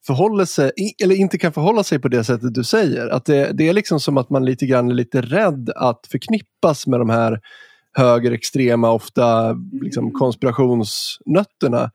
förhåller 0.08 0.46
sig, 0.46 0.72
eller 1.04 1.16
inte 1.16 1.38
kan 1.38 1.54
förhålla 1.54 1.84
sig 1.84 2.00
på 2.00 2.08
det 2.08 2.24
sättet 2.24 2.54
du 2.54 2.64
säger. 2.64 3.08
Att 3.08 3.26
det, 3.26 3.52
det 3.54 3.70
är 3.70 3.74
liksom 3.74 4.00
som 4.00 4.18
att 4.18 4.30
man 4.30 4.46
lite 4.46 4.66
grann 4.66 4.90
är 4.90 4.94
lite 4.94 5.22
rädd 5.22 5.70
att 5.76 6.08
förknippas 6.12 6.88
med 6.88 7.00
de 7.00 7.10
här 7.10 7.40
högerextrema, 7.98 8.92
ofta 8.92 9.58
liksom 9.82 10.12
konspirationsnötterna. 10.12 11.92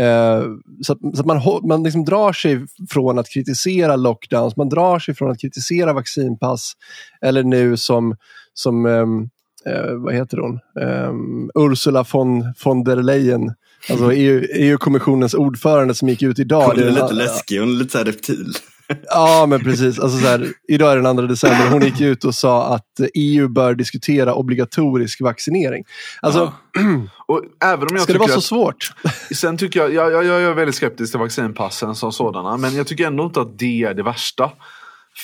Eh, 0.00 0.42
så 0.82 0.92
att, 0.92 0.98
så 1.14 1.20
att 1.20 1.26
man, 1.26 1.40
man 1.68 1.82
liksom 1.82 2.04
drar 2.04 2.32
sig 2.32 2.66
från 2.90 3.18
att 3.18 3.28
kritisera 3.28 3.96
lockdowns, 3.96 4.56
man 4.56 4.68
drar 4.68 4.98
sig 4.98 5.14
från 5.14 5.30
att 5.30 5.40
kritisera 5.40 5.92
vaccinpass. 5.92 6.72
Eller 7.20 7.42
nu 7.42 7.76
som, 7.76 8.16
som 8.54 8.86
ehm, 8.86 9.28
eh, 9.66 9.92
vad 9.94 10.14
heter 10.14 10.38
hon? 10.38 10.60
Ehm, 10.80 11.50
Ursula 11.54 12.04
von, 12.12 12.54
von 12.64 12.84
der 12.84 12.96
Leyen, 12.96 13.54
alltså 13.90 14.12
EU, 14.12 14.46
EU-kommissionens 14.54 15.34
ordförande 15.34 15.94
som 15.94 16.08
gick 16.08 16.22
ut 16.22 16.38
idag. 16.38 16.62
Hon 16.62 16.70
är 16.72 16.76
Det 16.76 16.86
är 16.86 16.90
lite 16.90 17.06
den- 17.06 17.16
läskig, 17.16 17.58
hon 17.60 17.68
är 17.68 17.72
lite 17.78 17.90
så 17.92 17.98
här 17.98 18.04
reptil. 18.04 18.52
Ja, 19.08 19.46
men 19.48 19.60
precis. 19.64 19.98
Alltså 19.98 20.18
så 20.18 20.26
här, 20.26 20.48
idag 20.68 20.92
är 20.92 20.96
den 20.96 21.16
2 21.16 21.22
december. 21.22 21.70
Hon 21.70 21.82
gick 21.82 22.00
ut 22.00 22.24
och 22.24 22.34
sa 22.34 22.74
att 22.74 23.00
EU 23.14 23.48
bör 23.48 23.74
diskutera 23.74 24.34
obligatorisk 24.34 25.20
vaccinering. 25.20 25.84
Alltså, 26.20 26.52
Ja. 26.72 26.80
och 27.34 27.42
även 27.64 27.88
om 27.88 27.96
jag 27.96 28.02
ska 28.02 28.12
det 28.12 28.18
vara 28.18 28.28
så 28.28 28.38
att, 28.38 28.44
svårt? 28.44 28.92
Sen 29.34 29.56
tycker 29.56 29.80
jag, 29.80 29.94
jag, 29.94 30.12
jag, 30.12 30.24
jag 30.24 30.42
är 30.42 30.54
väldigt 30.54 30.74
skeptisk 30.74 31.12
till 31.12 31.20
vaccinpassen 31.20 31.94
som 31.94 32.12
sådana. 32.12 32.56
Men 32.56 32.74
jag 32.76 32.86
tycker 32.86 33.06
ändå 33.06 33.24
inte 33.24 33.40
att 33.40 33.58
det 33.58 33.82
är 33.82 33.94
det 33.94 34.02
värsta. 34.02 34.50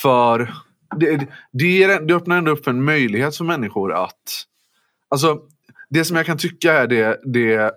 För 0.02 0.54
det, 0.96 1.26
det, 1.52 1.82
är, 1.82 2.00
det 2.06 2.14
öppnar 2.14 2.36
ändå 2.38 2.50
upp 2.52 2.66
en 2.66 2.84
möjlighet 2.84 3.36
för 3.36 3.44
människor 3.44 3.92
att... 3.94 4.14
Alltså, 5.10 5.38
det 5.90 6.04
som 6.04 6.16
jag 6.16 6.26
kan 6.26 6.38
tycka 6.38 6.72
är 6.72 6.86
det... 6.86 7.20
det 7.24 7.72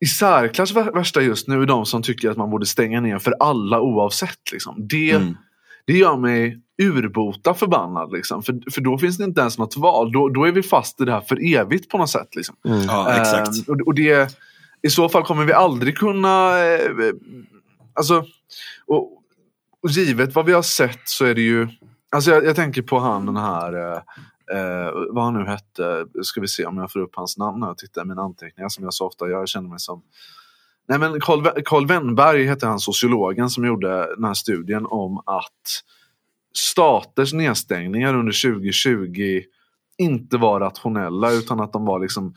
i 0.00 0.06
särklass 0.06 0.72
värsta 0.72 1.20
just 1.22 1.48
nu 1.48 1.62
är 1.62 1.66
de 1.66 1.86
som 1.86 2.02
tycker 2.02 2.30
att 2.30 2.36
man 2.36 2.50
borde 2.50 2.66
stänga 2.66 3.00
ner 3.00 3.18
för 3.18 3.34
alla 3.40 3.80
oavsett. 3.80 4.52
Liksom. 4.52 4.76
Det, 4.88 5.10
Mm. 5.10 5.36
det 5.86 5.92
gör 5.92 6.16
mig 6.16 6.60
urbota 6.82 7.54
förbannad. 7.54 8.12
Liksom. 8.12 8.42
För, 8.42 8.70
för 8.70 8.80
då 8.80 8.98
finns 8.98 9.16
det 9.18 9.24
inte 9.24 9.40
ens 9.40 9.58
något 9.58 9.76
val. 9.76 10.12
Då, 10.12 10.28
då 10.28 10.44
är 10.44 10.52
vi 10.52 10.62
fast 10.62 11.00
i 11.00 11.04
det 11.04 11.12
här 11.12 11.20
för 11.20 11.54
evigt 11.54 11.88
på 11.90 11.98
något 11.98 12.10
sätt. 12.10 12.36
Liksom. 12.36 12.56
Ja, 12.62 13.14
exakt. 13.20 13.68
Eh, 13.68 13.74
och, 13.74 13.80
och 13.86 13.94
det, 13.94 14.36
I 14.82 14.90
så 14.90 15.08
fall 15.08 15.22
kommer 15.22 15.44
vi 15.44 15.52
aldrig 15.52 15.98
kunna... 15.98 16.58
Eh, 16.64 16.90
alltså, 17.94 18.24
och, 18.86 19.12
och 19.82 19.90
givet 19.90 20.34
vad 20.34 20.46
vi 20.46 20.52
har 20.52 20.62
sett 20.62 21.00
så 21.04 21.24
är 21.24 21.34
det 21.34 21.42
ju... 21.42 21.68
Alltså 22.10 22.30
jag, 22.30 22.44
jag 22.44 22.56
tänker 22.56 22.82
på 22.82 22.98
han 22.98 23.26
den 23.26 23.36
här... 23.36 23.92
Eh, 23.92 24.00
eh, 24.52 24.92
vad 25.10 25.24
han 25.24 25.34
nu 25.34 25.44
hette. 25.44 26.06
Ska 26.22 26.40
vi 26.40 26.48
se 26.48 26.66
om 26.66 26.78
jag 26.78 26.92
får 26.92 27.00
upp 27.00 27.16
hans 27.16 27.38
namn 27.38 27.60
när 27.60 27.66
jag 27.66 27.78
tittar 27.78 28.02
i 28.02 28.04
mina 28.04 28.22
anteckningar 28.22 28.68
som 28.68 28.84
jag 28.84 28.94
så 28.94 29.06
ofta 29.06 29.28
gör. 29.28 29.38
Jag 29.38 29.48
känner 29.48 29.68
mig 29.68 29.80
som... 29.80 30.02
Nej 30.88 30.98
men 30.98 31.20
Carl, 31.20 31.62
Carl 31.64 31.86
Wennberg 31.86 32.44
hette 32.44 32.66
han 32.66 32.80
sociologen 32.80 33.50
som 33.50 33.64
gjorde 33.64 34.14
den 34.14 34.24
här 34.24 34.34
studien 34.34 34.86
om 34.86 35.18
att 35.18 35.82
staters 36.54 37.32
nedstängningar 37.32 38.14
under 38.14 38.52
2020 38.52 39.42
inte 39.98 40.36
var 40.36 40.60
rationella 40.60 41.32
utan 41.32 41.60
att 41.60 41.72
de 41.72 41.84
var 41.84 41.98
liksom 41.98 42.34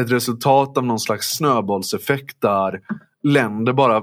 ett 0.00 0.10
resultat 0.10 0.78
av 0.78 0.84
någon 0.84 1.00
slags 1.00 1.36
snöbollseffekt 1.36 2.40
där 2.40 2.80
länder 3.22 3.72
bara 3.72 4.02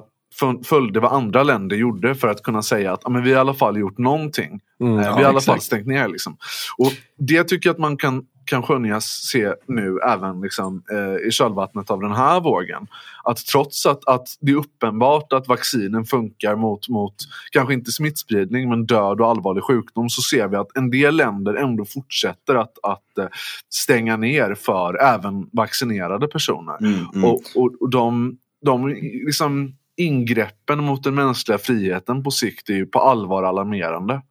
följde 0.66 1.00
vad 1.00 1.14
andra 1.14 1.44
länder 1.44 1.76
gjorde 1.76 2.16
för 2.16 2.28
att 2.28 2.44
kunna 2.44 2.62
säga 2.62 2.94
att 2.94 3.02
"Ja, 3.04 3.10
men 3.10 3.24
vi 3.24 3.30
har 3.30 3.38
i 3.38 3.40
alla 3.40 3.54
fall 3.54 3.78
gjort 3.78 3.98
någonting. 3.98 4.60
Mm. 4.80 4.94
Eh, 4.94 5.00
vi 5.00 5.06
ja, 5.06 5.12
har 5.12 5.22
i 5.22 5.26
alla 5.26 5.42
fall 5.42 5.62
stängt 5.62 5.88
ner. 5.88 6.08
Liksom. 6.08 6.38
Och 6.78 6.92
det 7.18 7.44
tycker 7.44 7.70
jag 7.70 7.74
att 7.74 7.80
man 7.80 7.98
kan, 7.98 8.26
kan 8.46 8.64
skönjas 8.64 9.06
se 9.06 9.54
nu 9.68 10.00
även 10.08 10.42
liksom, 10.42 10.84
eh, 10.92 11.28
i 11.28 11.32
kölvattnet 11.32 11.92
av 11.92 12.02
den 12.02 12.12
här 12.12 12.40
vågen. 12.40 12.88
Att 13.24 13.38
trots 13.38 13.86
att, 13.86 14.08
att 14.08 14.28
det 14.40 14.52
är 14.52 14.56
uppenbart 14.56 15.34
att 15.34 15.48
vaccinen 15.48 16.06
funkar 16.06 16.56
mot, 16.56 16.90
mot 16.90 17.16
kanske 17.52 17.74
inte 17.74 17.92
smittspridning 17.92 18.70
men 18.70 18.86
död 18.86 19.22
och 19.22 19.28
allvarlig 19.28 19.64
sjukdom 19.64 20.10
så 20.10 20.22
ser 20.22 20.48
vi 20.48 20.56
att 20.56 20.78
en 20.78 20.90
del 20.90 21.16
länder 21.16 21.54
ändå 21.54 21.86
fortsätter 21.86 22.56
att, 22.56 22.74
att 22.84 23.18
eh, 23.18 23.28
stänga 23.70 24.18
ner 24.18 24.56
för 24.56 25.04
även 25.04 25.50
vaccinerade 25.54 26.28
personer. 26.28 26.78
Mm, 26.80 27.06
mm. 27.14 27.24
Och, 27.24 27.42
och, 27.56 27.72
och 27.80 27.90
de, 27.90 28.38
de 28.66 28.88
liksom 29.26 29.77
ingreppen 29.98 30.84
mot 30.84 31.04
den 31.04 31.16
mänskliga 31.16 31.58
friheten 31.58 32.24
på 32.24 32.32
sikt 32.32 32.70
är 32.70 32.74
ju 32.74 32.86
på 32.86 33.00
allvar 33.00 33.44
alarmerande. 33.44 34.22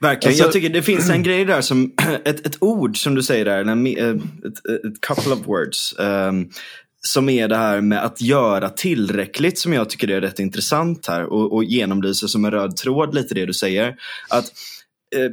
Verkligen. 0.00 0.32
Alltså- 0.32 0.44
jag 0.44 0.52
tycker 0.52 0.68
det 0.68 0.82
finns 0.82 1.10
en 1.10 1.22
grej 1.22 1.44
där 1.44 1.60
som, 1.60 1.92
ett, 2.24 2.46
ett 2.46 2.56
ord 2.60 3.02
som 3.02 3.14
du 3.14 3.22
säger 3.22 3.44
där, 3.44 3.64
en, 3.64 3.86
eh, 3.86 4.08
ett, 4.08 4.84
ett 4.84 5.00
couple 5.00 5.32
of 5.32 5.46
words. 5.46 5.94
ehm, 5.98 6.48
som 7.02 7.28
är 7.28 7.48
det 7.48 7.56
här 7.56 7.80
med 7.80 8.04
att 8.04 8.20
göra 8.20 8.68
tillräckligt 8.68 9.58
som 9.58 9.72
jag 9.72 9.90
tycker 9.90 10.08
är 10.08 10.20
rätt 10.20 10.38
intressant 10.38 11.06
här 11.06 11.24
och, 11.24 11.52
och 11.52 11.64
genomlyser 11.64 12.26
som 12.26 12.44
en 12.44 12.50
röd 12.50 12.76
tråd 12.76 13.14
lite 13.14 13.34
det 13.34 13.46
du 13.46 13.52
säger. 13.52 13.96
Att 14.28 14.44
eh, 15.16 15.30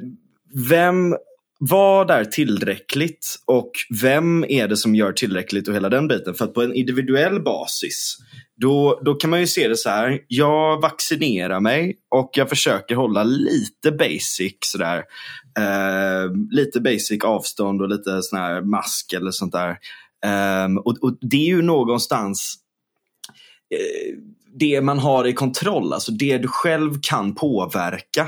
vem, 0.69 1.15
vad 1.59 2.11
är 2.11 2.25
tillräckligt 2.25 3.35
och 3.45 3.71
vem 4.01 4.45
är 4.49 4.67
det 4.67 4.77
som 4.77 4.95
gör 4.95 5.11
tillräckligt 5.11 5.67
och 5.67 5.75
hela 5.75 5.89
den 5.89 6.07
biten? 6.07 6.33
För 6.33 6.45
att 6.45 6.53
på 6.53 6.61
en 6.61 6.73
individuell 6.73 7.41
basis 7.41 8.17
då, 8.61 9.01
då 9.05 9.15
kan 9.15 9.29
man 9.29 9.39
ju 9.39 9.47
se 9.47 9.67
det 9.67 9.77
så 9.77 9.89
här. 9.89 10.19
Jag 10.27 10.81
vaccinerar 10.81 11.59
mig 11.59 11.97
och 12.09 12.29
jag 12.33 12.49
försöker 12.49 12.95
hålla 12.95 13.23
lite 13.23 13.91
basic 13.91 14.57
sådär. 14.59 15.03
Eh, 15.59 16.31
lite 16.51 16.79
basic 16.81 17.23
avstånd 17.23 17.81
och 17.81 17.89
lite 17.89 18.21
sån 18.23 18.39
här 18.39 18.61
mask 18.61 19.13
eller 19.13 19.31
sånt 19.31 19.53
där. 19.53 19.69
Eh, 20.25 20.75
och, 20.85 20.97
och 21.01 21.17
det 21.21 21.37
är 21.37 21.47
ju 21.47 21.61
någonstans 21.61 22.55
eh, 23.73 24.17
det 24.59 24.81
man 24.81 24.99
har 24.99 25.27
i 25.27 25.33
kontroll, 25.33 25.93
alltså 25.93 26.11
det 26.11 26.37
du 26.37 26.47
själv 26.47 26.99
kan 27.01 27.35
påverka. 27.35 28.27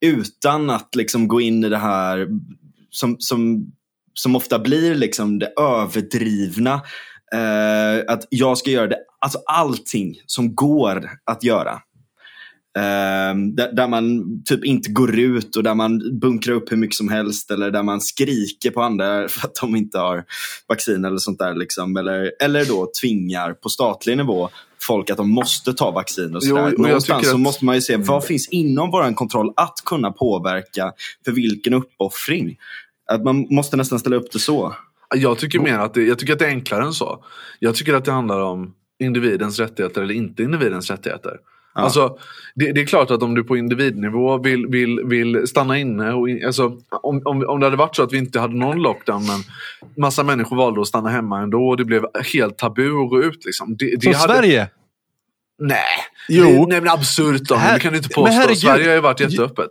Utan 0.00 0.70
att 0.70 0.94
liksom 0.94 1.28
gå 1.28 1.40
in 1.40 1.64
i 1.64 1.68
det 1.68 1.78
här 1.78 2.28
som, 2.90 3.16
som, 3.18 3.72
som 4.14 4.36
ofta 4.36 4.58
blir 4.58 4.94
liksom 4.94 5.38
det 5.38 5.52
överdrivna. 5.60 6.80
Eh, 7.34 8.12
att 8.14 8.26
jag 8.30 8.58
ska 8.58 8.70
göra 8.70 8.86
det, 8.86 8.98
alltså 9.18 9.38
allting 9.46 10.14
som 10.26 10.54
går 10.54 11.10
att 11.24 11.44
göra. 11.44 11.72
Eh, 12.76 13.34
där, 13.54 13.72
där 13.72 13.88
man 13.88 14.24
typ 14.44 14.64
inte 14.64 14.90
går 14.90 15.18
ut 15.18 15.56
och 15.56 15.62
där 15.62 15.74
man 15.74 16.18
bunkrar 16.20 16.54
upp 16.54 16.72
hur 16.72 16.76
mycket 16.76 16.96
som 16.96 17.08
helst 17.08 17.50
eller 17.50 17.70
där 17.70 17.82
man 17.82 18.00
skriker 18.00 18.70
på 18.70 18.82
andra 18.82 19.28
för 19.28 19.46
att 19.46 19.54
de 19.60 19.76
inte 19.76 19.98
har 19.98 20.24
vaccin 20.68 21.04
eller 21.04 21.18
sånt 21.18 21.38
där. 21.38 21.54
Liksom. 21.54 21.96
Eller, 21.96 22.32
eller 22.42 22.64
då 22.64 22.90
tvingar 23.00 23.52
på 23.52 23.68
statlig 23.68 24.16
nivå 24.16 24.48
folk 24.82 25.10
att 25.10 25.16
de 25.16 25.30
måste 25.30 25.72
ta 25.74 25.90
vaccin 25.90 26.36
och 26.36 26.42
Jo, 26.44 26.48
sådär. 26.56 26.64
och 26.64 26.70
jag 26.72 26.78
Någonstans 26.78 27.28
så 27.28 27.34
att- 27.34 27.40
måste 27.40 27.64
man 27.64 27.74
ju 27.74 27.80
se 27.80 27.96
vad 27.96 28.24
finns 28.24 28.48
inom 28.48 28.90
vår 28.90 29.14
kontroll 29.14 29.52
att 29.56 29.82
kunna 29.84 30.10
påverka 30.12 30.92
för 31.24 31.32
vilken 31.32 31.74
uppoffring. 31.74 32.56
Att 33.12 33.24
man 33.24 33.46
måste 33.50 33.76
nästan 33.76 33.98
ställa 33.98 34.16
upp 34.16 34.32
det 34.32 34.38
så. 34.38 34.74
Jag 35.14 35.38
tycker 35.38 35.58
mer 35.58 35.78
att 35.78 35.94
det, 35.94 36.02
jag 36.02 36.18
tycker 36.18 36.32
att 36.32 36.38
det 36.38 36.46
är 36.46 36.50
enklare 36.50 36.84
än 36.84 36.92
så. 36.92 37.24
Jag 37.58 37.74
tycker 37.74 37.94
att 37.94 38.04
det 38.04 38.12
handlar 38.12 38.40
om 38.40 38.74
individens 38.98 39.58
rättigheter 39.58 40.02
eller 40.02 40.14
inte 40.14 40.42
individens 40.42 40.90
rättigheter. 40.90 41.36
Ja. 41.74 41.80
Alltså, 41.80 42.18
det, 42.54 42.72
det 42.72 42.80
är 42.80 42.86
klart 42.86 43.10
att 43.10 43.22
om 43.22 43.34
du 43.34 43.44
på 43.44 43.56
individnivå 43.56 44.38
vill, 44.38 44.66
vill, 44.66 45.00
vill 45.04 45.48
stanna 45.48 45.78
inne. 45.78 46.12
Och 46.12 46.28
in, 46.28 46.46
alltså, 46.46 46.76
om, 47.02 47.22
om, 47.24 47.44
om 47.48 47.60
det 47.60 47.66
hade 47.66 47.76
varit 47.76 47.96
så 47.96 48.02
att 48.02 48.12
vi 48.12 48.18
inte 48.18 48.40
hade 48.40 48.54
någon 48.54 48.78
lockdown 48.82 49.26
men 49.26 49.40
massa 49.96 50.22
människor 50.22 50.56
valde 50.56 50.80
att 50.80 50.86
stanna 50.86 51.08
hemma 51.08 51.40
ändå 51.40 51.68
och 51.68 51.76
det 51.76 51.84
blev 51.84 52.04
helt 52.34 52.58
tabu 52.58 53.02
att 53.02 53.10
gå 53.10 53.22
ut. 53.22 53.44
Liksom. 53.44 53.76
Det, 53.76 53.96
det 54.00 54.16
hade, 54.16 54.34
Sverige? 54.34 54.68
Nej, 55.58 55.84
Jo. 56.28 56.44
det, 56.44 56.66
nej 56.68 56.80
men 56.80 56.90
absurt. 56.90 57.50
Här- 57.50 57.74
det 57.74 57.80
kan 57.80 57.92
du 57.92 57.96
inte 57.96 58.08
påstå. 58.08 58.32
herregud. 58.32 58.58
Sverige 58.58 58.88
har 58.88 58.94
ju 58.94 59.00
varit 59.00 59.20
jätteöppet. 59.20 59.70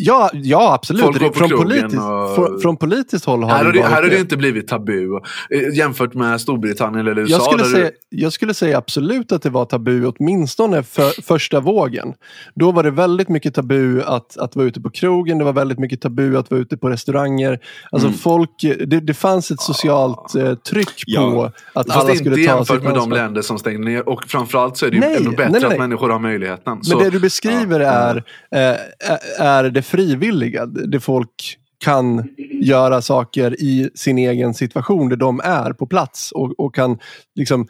Ja, 0.00 0.30
ja 0.32 0.74
absolut. 0.74 1.02
Folk 1.02 1.18
går 1.20 1.28
på 1.28 1.34
från, 1.34 1.48
krogen 1.48 1.66
politiskt, 1.68 2.02
och- 2.02 2.34
från, 2.34 2.60
från 2.60 2.76
politiskt 2.76 3.24
håll 3.24 3.42
har 3.42 3.50
Här 3.50 3.64
det 3.64 3.72
det, 3.72 3.78
varit 3.78 3.90
här 3.90 4.02
har 4.02 4.10
det 4.10 4.18
inte 4.20 4.36
blivit 4.36 4.68
tabu 4.68 5.08
eh, 5.50 5.76
jämfört 5.76 6.14
med 6.14 6.40
Storbritannien 6.40 7.06
eller 7.06 7.22
USA. 7.22 7.32
Jag 7.34 7.42
skulle, 7.42 7.64
säga, 7.64 7.90
du- 8.10 8.18
jag 8.18 8.32
skulle 8.32 8.54
säga 8.54 8.78
absolut 8.78 9.32
att 9.32 9.42
det 9.42 9.50
var 9.50 9.64
tabu, 9.64 10.06
åtminstone 10.06 10.82
för 10.82 11.22
första 11.22 11.60
vågen. 11.60 12.12
Då 12.54 12.72
var 12.72 12.82
det 12.82 12.90
väldigt 12.90 13.28
mycket 13.28 13.54
tabu 13.54 14.02
att, 14.02 14.36
att 14.38 14.56
vara 14.56 14.66
ute 14.66 14.80
på 14.80 14.90
krogen, 14.90 15.38
det 15.38 15.44
var 15.44 15.52
väldigt 15.52 15.78
mycket 15.78 16.00
tabu 16.00 16.36
att 16.38 16.50
vara 16.50 16.60
ute 16.60 16.76
på 16.76 16.88
restauranger. 16.90 17.58
Alltså 17.92 18.08
Mm. 18.08 18.18
folk, 18.18 18.50
det, 18.86 19.00
det 19.00 19.14
fanns 19.14 19.50
ett 19.50 19.60
socialt 19.60 20.34
eh, 20.34 20.54
tryck 20.54 21.02
Ja. 21.06 21.30
på 21.30 21.42
att 21.44 21.52
Fast 21.86 21.90
alla 21.98 22.10
inte 22.10 22.16
skulle 22.24 22.34
ta 22.36 22.42
jämfört 22.42 22.66
sitt 22.76 22.84
med 22.84 22.94
de 22.94 22.98
ansvar. 22.98 23.16
länder 23.16 23.42
som 23.42 23.58
stängde 23.58 23.90
ner. 23.90 24.08
Och 24.08 24.24
framförallt 24.28 24.76
så 24.76 24.86
är 24.86 24.90
det 24.90 24.94
ju 24.96 25.00
Nej, 25.00 25.16
ändå 25.16 25.30
bättre 25.30 25.42
nej, 25.44 25.52
nej, 25.52 25.60
nej. 25.62 25.72
att 25.72 25.78
människor 25.78 26.10
har 26.10 26.18
möjligheten. 26.18 26.62
Men 26.74 26.84
Så, 26.84 26.98
det 26.98 27.10
du 27.10 27.20
beskriver 27.20 27.80
ja. 27.80 27.86
är, 27.90 28.16
eh, 28.54 29.46
är 29.46 29.64
det 29.70 29.82
frivilliga. 29.88 30.66
Det 30.66 31.00
folk 31.00 31.58
kan 31.78 32.28
göra 32.62 33.02
saker 33.02 33.60
i 33.60 33.90
sin 33.94 34.18
egen 34.18 34.54
situation 34.54 35.08
där 35.08 35.16
de 35.16 35.40
är 35.44 35.72
på 35.72 35.86
plats 35.86 36.32
och, 36.32 36.60
och 36.60 36.74
kan 36.74 36.98
liksom 37.34 37.68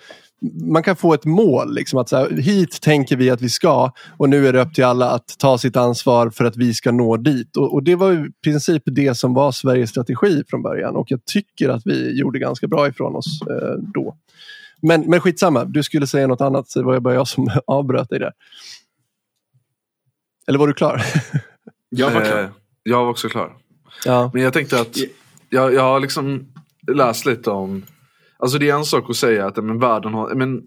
man 0.63 0.83
kan 0.83 0.97
få 0.97 1.15
ett 1.15 1.25
mål, 1.25 1.75
liksom 1.75 1.99
att 1.99 2.09
så 2.09 2.17
här, 2.17 2.31
hit 2.31 2.81
tänker 2.81 3.17
vi 3.17 3.31
att 3.31 3.41
vi 3.41 3.49
ska 3.49 3.93
och 4.17 4.29
nu 4.29 4.49
är 4.49 4.53
det 4.53 4.61
upp 4.61 4.75
till 4.75 4.85
alla 4.85 5.11
att 5.11 5.39
ta 5.39 5.59
sitt 5.59 5.77
ansvar 5.77 6.31
för 6.31 6.45
att 6.45 6.57
vi 6.57 6.75
ska 6.75 6.93
nå 6.93 7.17
dit. 7.17 7.57
Och, 7.57 7.75
och 7.75 7.83
det 7.83 7.95
var 7.95 8.13
i 8.13 8.31
princip 8.45 8.83
det 8.87 9.15
som 9.15 9.35
var 9.35 9.53
Sveriges 9.53 9.91
strategi 9.91 10.43
från 10.49 10.63
början 10.63 10.97
och 10.97 11.11
jag 11.11 11.25
tycker 11.25 11.69
att 11.69 11.83
vi 11.85 12.19
gjorde 12.19 12.39
ganska 12.39 12.67
bra 12.67 12.89
ifrån 12.89 13.17
oss 13.17 13.43
eh, 13.43 13.79
då. 13.95 14.17
Men, 14.83 15.01
men 15.01 15.21
skitsamma, 15.21 15.65
du 15.65 15.83
skulle 15.83 16.07
säga 16.07 16.27
något 16.27 16.41
annat, 16.41 16.71
så 16.71 16.79
det 16.79 16.85
var 16.85 17.01
bara 17.01 17.15
jag 17.15 17.29
som 17.29 17.51
avbröt 17.67 18.11
dig 18.11 18.19
där. 18.19 18.33
Eller 20.47 20.59
var 20.59 20.67
du 20.67 20.75
klar? 20.75 21.03
Jag 21.89 22.11
var 22.11 22.21
klar. 22.25 22.43
Eh, 22.43 22.49
jag 22.83 23.05
var 23.05 23.11
också 23.11 23.29
klar. 23.29 23.57
ja. 24.05 24.31
Men 24.35 24.43
jag 24.43 24.53
tänkte 24.53 24.81
att 24.81 24.97
jag, 25.51 25.75
jag 25.75 25.83
har 25.83 26.01
liksom 26.01 26.47
läst 26.93 27.27
lite 27.27 27.51
om... 27.51 27.83
Alltså 28.39 28.59
det 28.59 28.71
är 28.71 28.75
en 28.75 28.85
sak 28.85 29.11
att 29.11 29.17
säga 29.17 29.47
att, 29.47 29.65
men, 29.65 29.79
världen, 29.79 30.15
har, 30.15 30.35
men, 30.35 30.63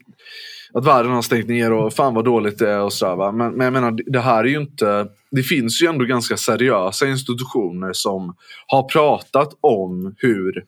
att 0.73 0.85
världen 0.85 1.11
har 1.11 1.21
stängt 1.21 1.47
ner 1.47 1.71
och 1.71 1.93
fan 1.93 2.13
vad 2.13 2.25
dåligt 2.25 2.59
det 2.59 2.69
är 2.69 2.81
och 2.81 2.93
sådär. 2.93 3.15
Va? 3.15 3.31
Men, 3.31 3.53
men 3.53 3.65
jag 3.65 3.73
menar, 3.73 4.11
det 4.11 4.19
här 4.19 4.43
är 4.43 4.47
ju 4.47 4.61
inte... 4.61 5.07
Det 5.31 5.43
finns 5.43 5.81
ju 5.81 5.87
ändå 5.87 6.05
ganska 6.05 6.37
seriösa 6.37 7.07
institutioner 7.07 7.93
som 7.93 8.35
har 8.67 8.83
pratat 8.83 9.49
om 9.61 10.15
hur 10.17 10.65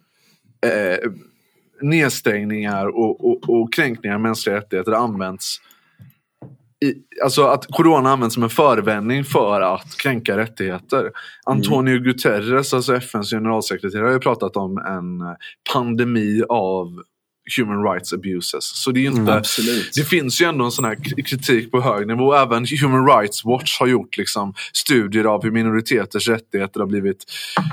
eh, 0.65 1.11
nedstängningar 1.81 2.87
och, 2.87 3.25
och, 3.25 3.49
och 3.49 3.73
kränkningar 3.73 4.15
av 4.15 4.21
mänskliga 4.21 4.55
rättigheter 4.55 4.91
används 4.91 5.61
alltså 7.23 7.43
att 7.43 7.65
corona 7.65 8.09
används 8.09 8.33
som 8.33 8.43
en 8.43 8.49
förevändning 8.49 9.23
för 9.23 9.61
att 9.61 9.97
kränka 9.97 10.37
rättigheter. 10.37 11.11
Antonio 11.45 11.99
Guterres, 11.99 12.73
alltså 12.73 12.95
FNs 12.95 13.29
generalsekreterare, 13.29 14.05
har 14.05 14.13
ju 14.13 14.19
pratat 14.19 14.55
om 14.55 14.77
en 14.77 15.35
pandemi 15.73 16.43
av 16.49 17.03
human 17.57 17.83
rights 17.83 18.13
abuses. 18.13 18.83
Så 18.83 18.91
det 18.91 18.99
är 18.99 19.01
ju 19.01 19.07
inte... 19.07 19.31
Mm. 19.31 19.43
Det 19.95 20.03
finns 20.03 20.41
ju 20.41 20.45
ändå 20.45 20.65
en 20.65 20.71
sån 20.71 20.85
här 20.85 21.23
kritik 21.23 21.71
på 21.71 21.81
hög 21.81 22.07
nivå. 22.07 22.33
Även 22.33 22.65
Human 22.81 23.07
Rights 23.07 23.45
Watch 23.45 23.79
har 23.79 23.87
gjort 23.87 24.17
liksom 24.17 24.53
studier 24.73 25.23
av 25.25 25.43
hur 25.43 25.51
minoriteters 25.51 26.27
rättigheter 26.27 26.79
har 26.79 26.87
blivit 26.87 27.25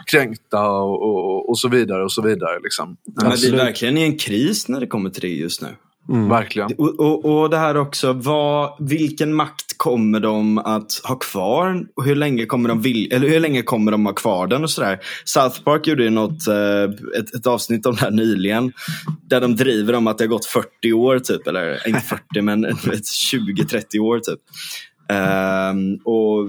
kränkta 0.07 0.71
och, 0.71 1.03
och, 1.03 1.49
och 1.49 1.59
så 1.59 1.69
vidare. 1.69 2.05
och 2.05 2.13
så 2.13 2.23
vidare 2.23 2.61
liksom. 2.63 2.97
Men 3.23 3.37
vi 3.37 3.49
är 3.49 3.57
verkligen 3.57 3.97
i 3.97 4.03
en 4.03 4.19
kris 4.19 4.69
när 4.69 4.81
det 4.81 4.87
kommer 4.87 5.11
till 5.11 5.23
det 5.23 5.29
just 5.29 5.63
nu. 5.63 5.69
Mm. 6.09 6.29
Verkligen. 6.29 6.73
Och, 6.79 7.01
och, 7.01 7.25
och, 7.25 7.51
det 7.51 7.57
här 7.57 7.77
också, 7.77 8.13
vad, 8.13 8.77
vilken 8.81 9.35
makt 9.35 9.79
kommer 9.79 10.21
de 10.21 10.59
att 10.59 11.01
ha 11.05 11.15
kvar? 11.15 11.85
Och 11.97 12.05
hur 12.05 12.17
länge 12.17 12.47
kommer 12.47 12.69
de, 12.69 12.81
vill, 12.81 13.13
eller 13.13 13.29
hur 13.29 13.41
länge 13.41 13.63
kommer 13.63 13.93
de 13.93 14.07
ha 14.07 14.13
kvar 14.13 14.47
den? 14.47 14.63
och 14.63 14.71
sådär. 14.71 14.99
South 15.25 15.63
Park 15.63 15.87
gjorde 15.87 16.05
ju 16.05 16.11
något, 16.11 16.49
eh, 16.49 16.83
ett, 17.19 17.35
ett 17.35 17.47
avsnitt 17.47 17.87
om 17.87 17.95
det 17.95 18.01
här 18.01 18.11
nyligen. 18.11 18.73
Där 19.23 19.41
de 19.41 19.57
driver 19.57 19.95
om 19.95 20.07
att 20.07 20.19
det 20.19 20.25
har 20.25 20.29
gått 20.29 20.47
40 20.47 20.93
år, 20.93 21.19
typ. 21.19 21.47
Eller 21.47 21.89
inte 21.89 22.01
40, 22.01 22.43
men 22.43 22.67
20-30 22.67 23.99
år. 23.99 24.19
typ. 24.19 24.41
Um, 25.11 25.95
och 26.05 26.49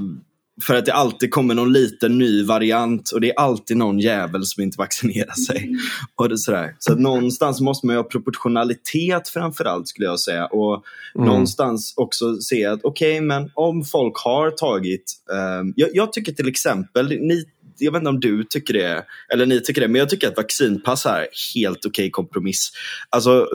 för 0.63 0.75
att 0.75 0.86
det 0.86 0.93
alltid 0.93 1.31
kommer 1.31 1.55
någon 1.55 1.74
liten 1.74 2.17
ny 2.17 2.43
variant 2.43 3.12
och 3.12 3.22
det 3.22 3.29
är 3.29 3.39
alltid 3.39 3.77
någon 3.77 4.00
jävel 4.00 4.46
som 4.46 4.63
inte 4.63 4.77
vaccinerar 4.77 5.34
sig. 5.34 5.70
Och 6.15 6.29
det 6.29 6.38
sådär. 6.38 6.75
Så 6.79 6.93
att 6.93 7.00
någonstans 7.00 7.62
måste 7.62 7.88
man 7.88 7.96
ju 7.96 8.01
ha 8.01 8.10
proportionalitet 8.10 9.29
framförallt 9.29 9.88
skulle 9.88 10.08
jag 10.08 10.20
säga. 10.20 10.46
Och 10.46 10.84
mm. 11.15 11.27
någonstans 11.27 11.93
också 11.98 12.38
se 12.38 12.65
att 12.65 12.79
okej, 12.84 13.12
okay, 13.12 13.22
men 13.22 13.51
om 13.53 13.84
folk 13.84 14.17
har 14.17 14.51
tagit... 14.51 15.13
Um, 15.62 15.74
jag, 15.75 15.89
jag, 15.93 16.13
tycker 16.13 16.31
till 16.31 16.48
exempel, 16.48 17.08
ni, 17.10 17.46
jag 17.77 17.91
vet 17.91 18.00
inte 18.00 18.10
om 18.10 18.20
du 18.20 18.43
tycker 18.43 18.74
det, 18.74 19.05
eller 19.34 19.46
ni 19.46 19.62
tycker 19.62 19.81
det, 19.81 19.88
men 19.88 20.00
jag 20.00 20.10
tycker 20.10 20.27
att 20.27 20.38
vaccinpass 20.38 21.05
är 21.05 21.27
helt 21.55 21.77
okej 21.77 21.89
okay 21.89 22.10
kompromiss. 22.10 22.72
Alltså, 23.10 23.48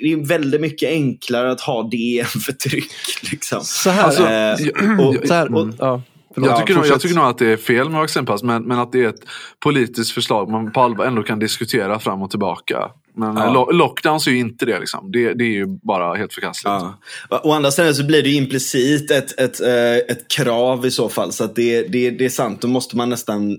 det 0.00 0.12
är 0.12 0.28
väldigt 0.28 0.60
mycket 0.60 0.88
enklare 0.88 1.50
att 1.50 1.60
ha 1.60 1.88
det 1.90 2.20
än 2.20 2.26
förtryck. 2.26 2.92
Liksom. 3.30 3.60
Så 3.64 3.90
här, 3.90 4.02
alltså, 4.02 4.26
eh, 4.26 5.00
och, 5.00 5.26
så 5.26 5.34
här, 5.34 5.54
och, 5.54 5.74
ja. 5.78 6.02
Jag, 6.44 6.58
tycker 6.58 6.74
nog, 6.74 6.86
jag 6.86 7.00
tycker 7.00 7.16
nog 7.16 7.24
att 7.24 7.38
det 7.38 7.52
är 7.52 7.56
fel 7.56 7.90
med 7.90 8.00
vaccinpass 8.00 8.42
men, 8.42 8.62
men 8.62 8.78
att 8.78 8.92
det 8.92 9.04
är 9.04 9.08
ett 9.08 9.20
politiskt 9.60 10.12
förslag 10.12 10.50
man 10.50 10.72
på 10.72 10.80
allvar 10.80 11.04
ändå 11.04 11.22
kan 11.22 11.38
diskutera 11.38 11.98
fram 11.98 12.22
och 12.22 12.30
tillbaka. 12.30 12.90
Men 13.14 13.36
ja. 13.36 13.68
lockdowns 13.72 14.26
är 14.26 14.30
ju 14.30 14.38
inte 14.38 14.66
det. 14.66 14.78
Liksom. 14.78 15.12
Det, 15.12 15.34
det 15.34 15.44
är 15.44 15.52
ju 15.52 15.66
bara 15.66 16.14
helt 16.14 16.32
förkastligt. 16.32 16.84
Ja. 17.30 17.40
Å 17.44 17.52
andra 17.52 17.70
sidan 17.70 17.94
så 17.94 18.04
blir 18.04 18.22
det 18.22 18.30
implicit 18.30 19.10
ett, 19.10 19.40
ett, 19.40 19.60
eh, 19.60 19.96
ett 19.96 20.28
krav 20.28 20.86
i 20.86 20.90
så 20.90 21.08
fall. 21.08 21.32
Så 21.32 21.44
att 21.44 21.56
det, 21.56 21.82
det, 21.82 22.10
det 22.10 22.24
är 22.24 22.28
sant, 22.28 22.60
då 22.60 22.68
måste 22.68 22.96
man 22.96 23.08
nästan 23.08 23.56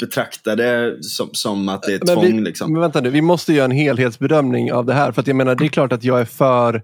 betrakta 0.00 0.56
det 0.56 1.04
som, 1.04 1.28
som 1.32 1.68
att 1.68 1.82
det 1.82 1.94
är 1.94 1.98
tvång. 1.98 2.24
Men 2.24 2.36
vi, 2.36 2.42
liksom. 2.42 2.72
men 2.72 2.80
vänta 2.80 3.00
nu, 3.00 3.10
vi 3.10 3.22
måste 3.22 3.52
göra 3.52 3.64
en 3.64 3.70
helhetsbedömning 3.70 4.72
av 4.72 4.86
det 4.86 4.94
här. 4.94 5.12
För 5.12 5.20
att 5.20 5.26
jag 5.26 5.36
menar, 5.36 5.54
det 5.54 5.64
är 5.64 5.68
klart 5.68 5.92
att 5.92 6.04
jag 6.04 6.20
är 6.20 6.24
för 6.24 6.74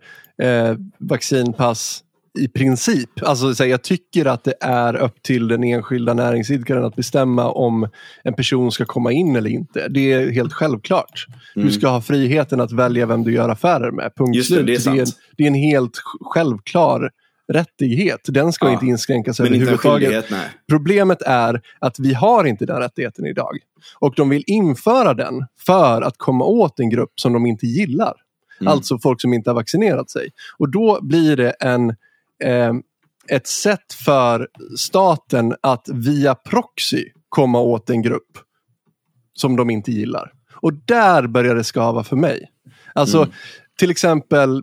eh, 0.43 0.77
vaccinpass 0.99 2.03
i 2.37 2.49
princip. 2.49 3.11
Alltså, 3.23 3.55
så 3.55 3.63
här, 3.63 3.71
jag 3.71 3.83
tycker 3.83 4.27
att 4.27 4.45
det 4.45 4.55
är 4.61 4.97
upp 4.97 5.23
till 5.23 5.49
den 5.49 5.65
enskilda 5.65 6.15
näringsidkaren 6.15 6.85
att 6.85 6.97
bestämma 6.97 7.51
om 7.51 7.89
en 8.25 8.35
person 8.35 8.73
ska 8.73 8.85
komma 8.85 9.13
in 9.13 9.37
eller 9.37 9.51
inte. 9.51 9.89
Det 9.89 10.13
är 10.13 10.31
helt 10.31 10.53
självklart. 10.53 11.27
Mm. 11.57 11.69
Du 11.69 11.75
ska 11.75 11.89
ha 11.89 12.01
friheten 12.01 12.61
att 12.61 12.73
välja 12.73 13.07
vem 13.07 13.25
du 13.25 13.33
gör 13.33 13.49
affärer 13.49 13.91
med. 13.91 14.13
Punkt 14.17 14.37
Just 14.37 14.51
det, 14.51 14.63
det, 14.63 14.87
är 14.87 14.95
det, 14.95 15.01
är, 15.01 15.09
det 15.37 15.43
är 15.43 15.47
en 15.47 15.55
helt 15.55 16.03
självklar 16.21 17.11
rättighet. 17.53 18.21
Den 18.29 18.53
ska 18.53 18.67
ja. 18.67 18.73
inte 18.73 18.87
inskränkas 18.87 19.41
Men 19.41 19.47
överhuvudtaget. 19.49 20.27
Problemet 20.69 21.23
är 21.23 21.61
att 21.79 21.99
vi 21.99 22.15
har 22.15 22.45
inte 22.45 22.67
den 22.67 22.79
rättigheten 22.79 23.27
idag. 23.27 23.59
Och 23.99 24.15
de 24.17 24.29
vill 24.29 24.45
införa 24.47 25.15
den 25.15 25.45
för 25.67 26.03
att 26.03 26.15
komma 26.19 26.45
åt 26.45 26.81
en 26.81 26.91
grupp 26.91 27.13
som 27.15 27.33
de 27.33 27.47
inte 27.47 27.67
gillar. 27.67 28.15
Mm. 28.61 28.73
Alltså 28.73 28.99
folk 28.99 29.21
som 29.21 29.35
inte 29.35 29.51
har 29.51 29.55
vaccinerat 29.55 30.11
sig. 30.11 30.31
Och 30.59 30.71
då 30.71 30.99
blir 31.03 31.37
det 31.37 31.51
en 31.51 31.95
eh, 32.45 32.73
ett 33.29 33.47
sätt 33.47 33.93
för 34.05 34.49
staten 34.79 35.55
att 35.61 35.89
via 35.93 36.35
proxy 36.35 37.05
komma 37.29 37.61
åt 37.61 37.91
en 37.91 38.03
grupp 38.03 38.39
som 39.33 39.57
de 39.57 39.71
inte 39.71 39.93
gillar. 39.93 40.33
Och 40.55 40.73
där 40.73 41.27
börjar 41.27 41.55
det 41.55 41.65
skava 41.65 42.05
för 42.05 42.17
mig. 42.17 42.51
Alltså 42.95 43.19
mm. 43.19 43.31
till 43.79 43.91
exempel 43.91 44.63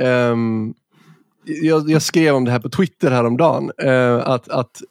um, 0.00 0.74
jag, 1.44 1.90
jag, 1.90 2.02
skrev 2.02 2.34
om 2.34 2.44
det 2.44 2.50
här 2.50 2.60
på 2.60 2.68
Twitter 2.68 3.10
häromdagen. 3.10 3.70
Uh, 3.84 4.28
att, 4.28 4.48
att 4.48 4.82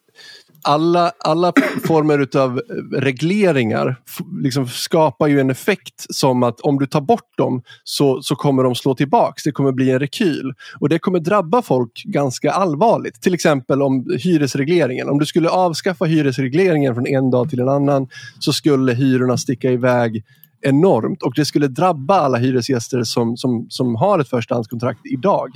alla, 0.68 1.12
alla 1.20 1.54
former 1.84 2.38
av 2.38 2.62
regleringar 2.94 3.96
liksom 4.42 4.68
skapar 4.68 5.28
ju 5.28 5.40
en 5.40 5.50
effekt 5.50 6.06
som 6.10 6.44
att 6.44 6.60
om 6.60 6.80
du 6.80 6.86
tar 6.86 7.02
bort 7.02 7.38
dem 7.38 7.62
så, 7.84 8.22
så 8.22 8.36
kommer 8.36 8.64
de 8.64 8.76
slå 8.76 8.96
tillbaks. 8.96 9.44
Det 9.44 9.52
kommer 9.52 9.72
bli 9.72 9.92
en 9.92 10.00
rekyl. 10.00 10.54
Och 10.80 10.90
det 10.90 11.00
kommer 11.00 11.20
drabba 11.20 11.62
folk 11.62 12.04
ganska 12.06 12.52
allvarligt. 12.52 13.22
Till 13.22 13.34
exempel 13.34 13.82
om 13.82 14.06
hyresregleringen. 14.24 15.10
Om 15.10 15.20
du 15.20 15.26
skulle 15.26 15.50
avskaffa 15.50 16.06
hyresregleringen 16.06 16.96
från 16.96 17.08
en 17.08 17.32
dag 17.32 17.50
till 17.50 17.60
en 17.60 17.70
annan 17.70 18.08
så 18.40 18.54
skulle 18.54 18.94
hyrorna 18.94 19.38
sticka 19.38 19.72
iväg 19.72 20.24
enormt 20.62 21.24
och 21.24 21.34
det 21.36 21.46
skulle 21.46 21.68
drabba 21.68 22.16
alla 22.16 22.38
hyresgäster 22.38 23.04
som, 23.04 23.38
som, 23.38 23.66
som 23.70 23.96
har 23.96 24.20
ett 24.20 24.30
förstahandskontrakt 24.30 25.02
idag. 25.06 25.50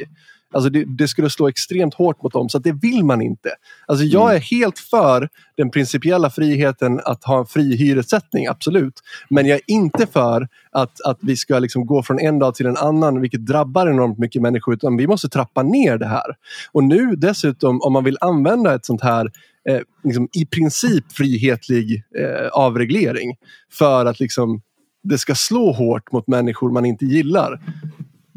Alltså 0.54 0.70
det, 0.70 0.86
det, 0.98 1.08
skulle 1.08 1.30
slå 1.30 1.48
extremt 1.48 1.94
hårt 1.94 2.24
mot 2.24 2.34
dem, 2.34 2.50
så 2.50 2.60
det 2.60 2.72
vill 2.72 3.04
man 3.04 3.22
inte. 3.22 3.50
Alltså 3.86 4.06
jag 4.06 4.24
mm. 4.24 4.36
är 4.36 4.40
helt 4.40 4.80
för 4.80 5.30
den 5.58 5.72
principiella 5.72 6.30
friheten 6.30 7.00
att 7.06 7.24
ha 7.24 7.40
en 7.40 7.46
fri 7.46 7.76
hyressättning, 7.76 8.48
absolut. 8.48 8.94
Men 9.30 9.46
jag 9.46 9.56
är 9.56 9.62
inte 9.68 10.08
för 10.08 10.48
att, 10.72 11.02
att 11.02 11.18
vi 11.22 11.38
ska 11.38 11.60
liksom 11.60 11.86
gå 11.86 12.04
från 12.04 12.20
en 12.20 12.40
dag 12.40 12.56
till 12.56 12.66
en 12.66 12.78
annan, 12.78 13.22
vilket 13.22 13.46
drabbar 13.46 13.88
enormt 13.88 14.18
mycket 14.18 14.42
människor. 14.42 14.74
Utan 14.74 14.98
vi 14.98 15.08
måste 15.08 15.30
trappa 15.30 15.64
ner 15.64 15.98
det 15.98 16.08
här. 16.08 16.36
Och 16.72 16.84
nu 16.84 17.16
dessutom, 17.16 17.82
om 17.82 17.94
man 17.94 18.04
vill 18.04 18.18
använda 18.22 18.76
ett 18.76 18.86
sånt 18.86 19.02
här 19.02 19.32
eh, 19.70 19.80
liksom, 20.04 20.30
i 20.32 20.46
princip 20.46 21.12
frihetlig 21.12 22.04
eh, 22.20 22.48
avreglering 22.48 23.36
för 23.72 24.06
att 24.06 24.20
liksom, 24.20 24.62
det 25.04 25.18
ska 25.18 25.36
slå 25.36 25.72
hårt 25.72 26.12
mot 26.12 26.28
människor 26.28 26.72
man 26.72 26.86
inte 26.86 27.06
gillar 27.06 27.60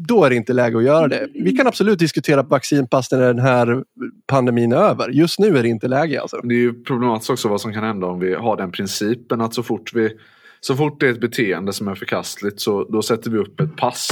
då 0.07 0.23
är 0.23 0.29
det 0.29 0.35
inte 0.35 0.53
läge 0.53 0.77
att 0.77 0.83
göra 0.83 1.07
det. 1.07 1.27
Vi 1.33 1.51
kan 1.51 1.67
absolut 1.67 1.99
diskutera 1.99 2.43
vaccinpass 2.43 3.11
när 3.11 3.19
den 3.19 3.39
här 3.39 3.83
pandemin 4.27 4.71
är 4.71 4.77
över. 4.77 5.09
Just 5.09 5.39
nu 5.39 5.57
är 5.57 5.63
det 5.63 5.69
inte 5.69 5.87
läge. 5.87 6.21
Alltså. 6.21 6.37
Det 6.43 6.55
är 6.55 6.59
ju 6.59 6.83
problematiskt 6.83 7.29
också 7.29 7.47
vad 7.47 7.61
som 7.61 7.73
kan 7.73 7.83
hända 7.83 8.07
om 8.07 8.19
vi 8.19 8.33
har 8.33 8.57
den 8.57 8.71
principen 8.71 9.41
att 9.41 9.53
så 9.53 9.63
fort, 9.63 9.93
vi, 9.93 10.11
så 10.59 10.75
fort 10.75 10.99
det 10.99 11.07
är 11.07 11.11
ett 11.11 11.21
beteende 11.21 11.73
som 11.73 11.87
är 11.87 11.95
förkastligt 11.95 12.61
så 12.61 12.83
då 12.83 13.01
sätter 13.01 13.31
vi 13.31 13.37
upp 13.37 13.59
ett 13.59 13.75
pass 13.75 14.09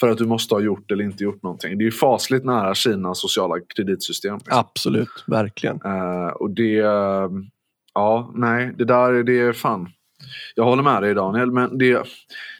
för 0.00 0.08
att 0.08 0.18
du 0.18 0.26
måste 0.26 0.54
ha 0.54 0.60
gjort 0.60 0.90
eller 0.90 1.04
inte 1.04 1.24
gjort 1.24 1.42
någonting. 1.42 1.78
Det 1.78 1.82
är 1.82 1.86
ju 1.86 1.92
fasligt 1.92 2.44
nära 2.44 2.74
Kinas 2.74 3.20
sociala 3.20 3.54
kreditsystem. 3.76 4.34
Liksom. 4.34 4.58
Absolut, 4.58 5.24
verkligen. 5.26 5.80
Uh, 5.86 6.26
och 6.26 6.50
det, 6.50 6.82
uh, 6.82 7.30
ja, 7.94 8.32
nej, 8.34 8.74
det 8.78 8.84
där 8.84 9.22
det 9.22 9.38
är 9.40 9.52
fan. 9.52 9.88
Jag 10.54 10.64
håller 10.64 10.82
med 10.82 11.02
dig 11.02 11.14
Daniel, 11.14 11.50
men 11.50 11.78
det, 11.78 12.02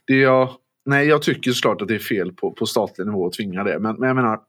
det 0.07 0.17
jag 0.17 0.49
Nej, 0.87 1.07
jag 1.07 1.23
tycker 1.23 1.53
såklart 1.53 1.83
att 1.83 1.88
det 1.88 1.94
är 1.94 1.99
fel 1.99 2.33
på, 2.33 2.53
på 2.53 2.66
statlig 2.66 3.07
nivå 3.07 3.27
att 3.27 3.33
tvinga 3.33 3.64
det. 3.64 3.79
Men, 3.79 3.97
men 3.97 4.07
jag 4.07 4.16
menar, 4.16 4.40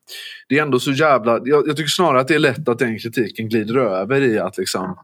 det 0.49 0.57
är 0.57 0.61
ändå 0.61 0.79
så 0.79 0.91
jävla... 0.91 1.31
Jag, 1.43 1.67
jag, 1.67 1.77
tycker 1.77 1.89
snarare 1.89 2.21
att 2.21 2.27
det 2.27 2.35
är 2.35 2.39
lätt 2.39 2.69
att 2.69 2.79
den 2.79 2.99
kritiken 2.99 3.49
glider 3.49 3.77
över 3.77 4.21
i 4.21 4.39
att 4.39 4.57
liksom... 4.57 4.97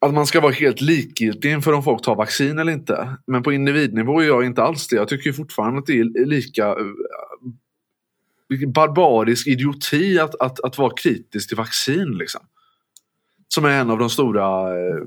Att 0.00 0.14
man 0.14 0.26
ska 0.26 0.40
vara 0.40 0.52
helt 0.52 0.80
likgiltig 0.80 1.52
inför 1.52 1.72
om 1.72 1.82
folk 1.82 2.02
tar 2.02 2.16
vaccin 2.16 2.58
eller 2.58 2.72
inte. 2.72 3.16
Men 3.26 3.42
på 3.42 3.52
individnivå 3.52 4.20
är 4.20 4.26
jag 4.26 4.44
inte 4.44 4.62
alls 4.62 4.88
det. 4.88 4.96
Jag 4.96 5.08
tycker 5.08 5.32
fortfarande 5.32 5.78
att 5.78 5.86
det 5.86 6.00
är 6.00 6.26
lika 6.26 6.68
eh, 6.68 6.76
barbarisk 8.74 9.46
idioti 9.46 10.18
att, 10.18 10.34
att, 10.40 10.60
att 10.60 10.78
vara 10.78 10.94
kritisk 10.96 11.48
till 11.48 11.56
vaccin. 11.56 12.18
Liksom. 12.18 12.40
Som 13.54 13.64
är 13.64 13.70
en 13.70 13.90
av 13.90 13.98
de 13.98 14.10
stora 14.10 14.74
uh, 14.74 15.04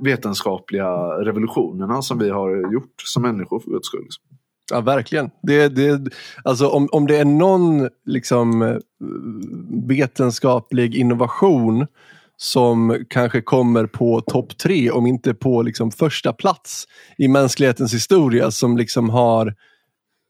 vetenskapliga 0.00 0.88
revolutionerna 1.24 2.02
som 2.02 2.18
vi 2.18 2.30
har 2.30 2.72
gjort 2.72 3.02
som 3.04 3.22
människor 3.22 3.60
för 3.60 3.70
guds 3.70 3.86
skull. 3.86 4.02
Liksom. 4.02 4.24
Ja, 4.70 4.80
verkligen. 4.80 5.30
Det, 5.42 5.68
det, 5.68 6.12
alltså 6.44 6.68
om, 6.68 6.88
om 6.92 7.06
det 7.06 7.16
är 7.16 7.24
någon 7.24 7.88
liksom, 8.04 8.80
vetenskaplig 9.88 10.94
innovation 10.94 11.86
som 12.36 13.04
kanske 13.08 13.40
kommer 13.40 13.86
på 13.86 14.20
topp 14.20 14.58
tre, 14.58 14.90
om 14.90 15.06
inte 15.06 15.34
på 15.34 15.62
liksom, 15.62 15.90
första 15.90 16.32
plats 16.32 16.84
i 17.18 17.28
mänsklighetens 17.28 17.94
historia 17.94 18.50
som 18.50 18.76
liksom 18.76 19.10
har 19.10 19.54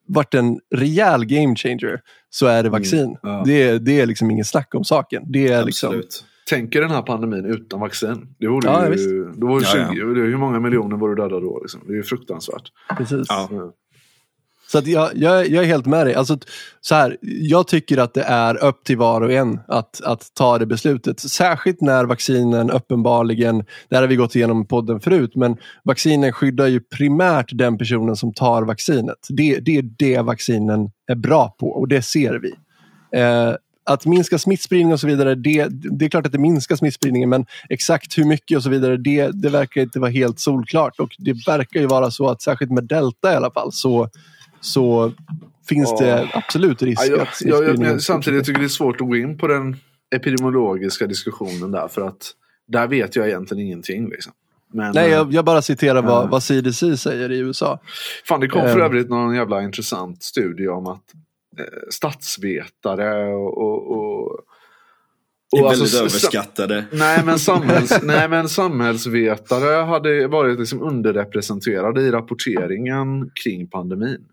varit 0.08 0.34
en 0.34 0.60
rejäl 0.74 1.24
game 1.24 1.56
changer, 1.56 2.00
så 2.30 2.46
är 2.46 2.62
det 2.62 2.68
vaccin. 2.68 3.00
Mm, 3.00 3.18
ja. 3.22 3.42
det, 3.46 3.78
det 3.78 4.00
är 4.00 4.06
liksom 4.06 4.30
inget 4.30 4.46
snack 4.46 4.74
om 4.74 4.84
saken. 4.84 5.22
Det 5.26 5.48
är 5.48 5.64
liksom, 5.64 6.02
Tänk 6.48 6.74
er 6.74 6.80
den 6.80 6.90
här 6.90 7.02
pandemin 7.02 7.44
utan 7.44 7.80
vaccin. 7.80 8.34
Det 8.38 8.46
vore 8.46 8.68
ja, 8.68 8.94
ju, 8.94 9.32
då 9.36 9.46
vore 9.46 9.64
20, 9.64 9.78
ja, 9.78 9.86
ja. 9.94 10.04
hur 10.04 10.36
många 10.36 10.60
miljoner 10.60 10.96
vore 10.96 11.22
döda 11.22 11.40
då? 11.40 11.60
Liksom? 11.62 11.80
Det 11.86 11.92
är 11.92 11.96
ju 11.96 12.02
fruktansvärt. 12.02 12.72
Precis. 12.98 13.26
Ja. 13.28 13.72
Så 14.68 14.78
att 14.78 14.86
jag, 14.86 15.10
jag, 15.14 15.48
jag 15.48 15.64
är 15.64 15.68
helt 15.68 15.86
med 15.86 16.06
dig. 16.06 16.14
Alltså, 16.14 16.38
så 16.80 16.94
här, 16.94 17.16
jag 17.22 17.68
tycker 17.68 17.98
att 17.98 18.14
det 18.14 18.22
är 18.22 18.64
upp 18.64 18.84
till 18.84 18.96
var 18.96 19.20
och 19.20 19.32
en 19.32 19.60
att, 19.68 20.00
att 20.02 20.34
ta 20.34 20.58
det 20.58 20.66
beslutet. 20.66 21.20
Särskilt 21.20 21.80
när 21.80 22.04
vaccinen 22.04 22.70
uppenbarligen, 22.70 23.58
det 23.88 23.94
här 23.94 24.02
har 24.02 24.08
vi 24.08 24.16
gått 24.16 24.36
igenom 24.36 24.66
podden 24.66 25.00
förut, 25.00 25.32
men 25.34 25.56
vaccinen 25.84 26.32
skyddar 26.32 26.66
ju 26.66 26.80
primärt 26.80 27.50
den 27.52 27.78
personen 27.78 28.16
som 28.16 28.34
tar 28.34 28.62
vaccinet. 28.62 29.26
Det, 29.28 29.58
det 29.58 29.76
är 29.76 29.82
det 29.82 30.20
vaccinen 30.20 30.90
är 31.06 31.16
bra 31.16 31.56
på 31.58 31.68
och 31.68 31.88
det 31.88 32.02
ser 32.02 32.34
vi. 32.34 32.54
Eh, 33.20 33.54
att 33.86 34.06
minska 34.06 34.38
smittspridning 34.38 34.92
och 34.92 35.00
så 35.00 35.06
vidare, 35.06 35.34
det, 35.34 35.66
det 35.70 36.04
är 36.04 36.08
klart 36.08 36.26
att 36.26 36.32
det 36.32 36.38
minskar 36.38 36.76
smittspridningen 36.76 37.28
men 37.28 37.46
exakt 37.68 38.18
hur 38.18 38.24
mycket 38.24 38.56
och 38.56 38.62
så 38.62 38.70
vidare, 38.70 38.96
det, 38.96 39.30
det 39.42 39.48
verkar 39.48 39.80
inte 39.80 40.00
vara 40.00 40.10
helt 40.10 40.40
solklart 40.40 41.00
och 41.00 41.10
det 41.18 41.46
verkar 41.46 41.80
ju 41.80 41.86
vara 41.86 42.10
så 42.10 42.28
att 42.28 42.42
särskilt 42.42 42.70
med 42.72 42.84
delta 42.84 43.32
i 43.32 43.36
alla 43.36 43.50
fall 43.50 43.72
så, 43.72 44.08
så 44.60 45.12
finns 45.68 45.98
det 45.98 46.28
absolut 46.34 46.82
risk 46.82 47.02
Ja, 47.02 47.06
jag, 47.10 47.20
att 47.20 47.42
jag, 47.44 47.84
jag, 47.86 48.02
samtidigt 48.02 48.44
tycker 48.44 48.58
jag 48.58 48.62
det 48.62 48.66
är 48.66 48.68
svårt 48.68 49.00
att 49.00 49.06
gå 49.08 49.16
in 49.16 49.38
på 49.38 49.46
den 49.46 49.76
epidemiologiska 50.14 51.06
diskussionen 51.06 51.70
där. 51.70 51.88
För 51.88 52.02
att 52.02 52.30
där 52.68 52.86
vet 52.86 53.16
jag 53.16 53.28
egentligen 53.28 53.66
ingenting. 53.66 54.08
Liksom. 54.10 54.32
Men, 54.72 54.92
Nej, 54.94 55.06
eh, 55.06 55.12
jag, 55.12 55.32
jag 55.32 55.44
bara 55.44 55.62
citerar 55.62 56.02
vad, 56.02 56.24
Ja. 56.24 56.28
vad 56.30 56.42
CDC 56.42 56.96
säger 56.96 57.32
i 57.32 57.38
USA. 57.38 57.80
Fan, 58.28 58.40
det 58.40 58.48
kom 58.48 58.62
för 58.62 58.78
Eh. 58.80 58.84
övrigt 58.84 59.08
någon 59.10 59.34
jävla 59.34 59.62
intressant 59.62 60.22
studie 60.22 60.68
om 60.68 60.86
att 60.86 61.02
statsvetare 61.90 63.34
och... 63.34 63.58
och, 63.58 63.90
och 63.92 64.42
är 65.56 65.62
och 65.62 65.68
alltså 65.68 65.84
väldigt 65.84 65.94
s- 65.94 66.00
överskattade. 66.24 66.84
Nej 66.92 67.22
men, 67.24 67.38
samhälls, 67.38 67.98
nej, 68.02 68.28
men 68.28 68.48
samhällsvetare 68.48 69.84
hade 69.84 70.26
varit 70.26 70.58
liksom 70.58 70.82
underrepresenterade 70.82 72.02
i 72.02 72.10
rapporteringen 72.10 73.30
kring 73.44 73.68
pandemin. 73.68 74.24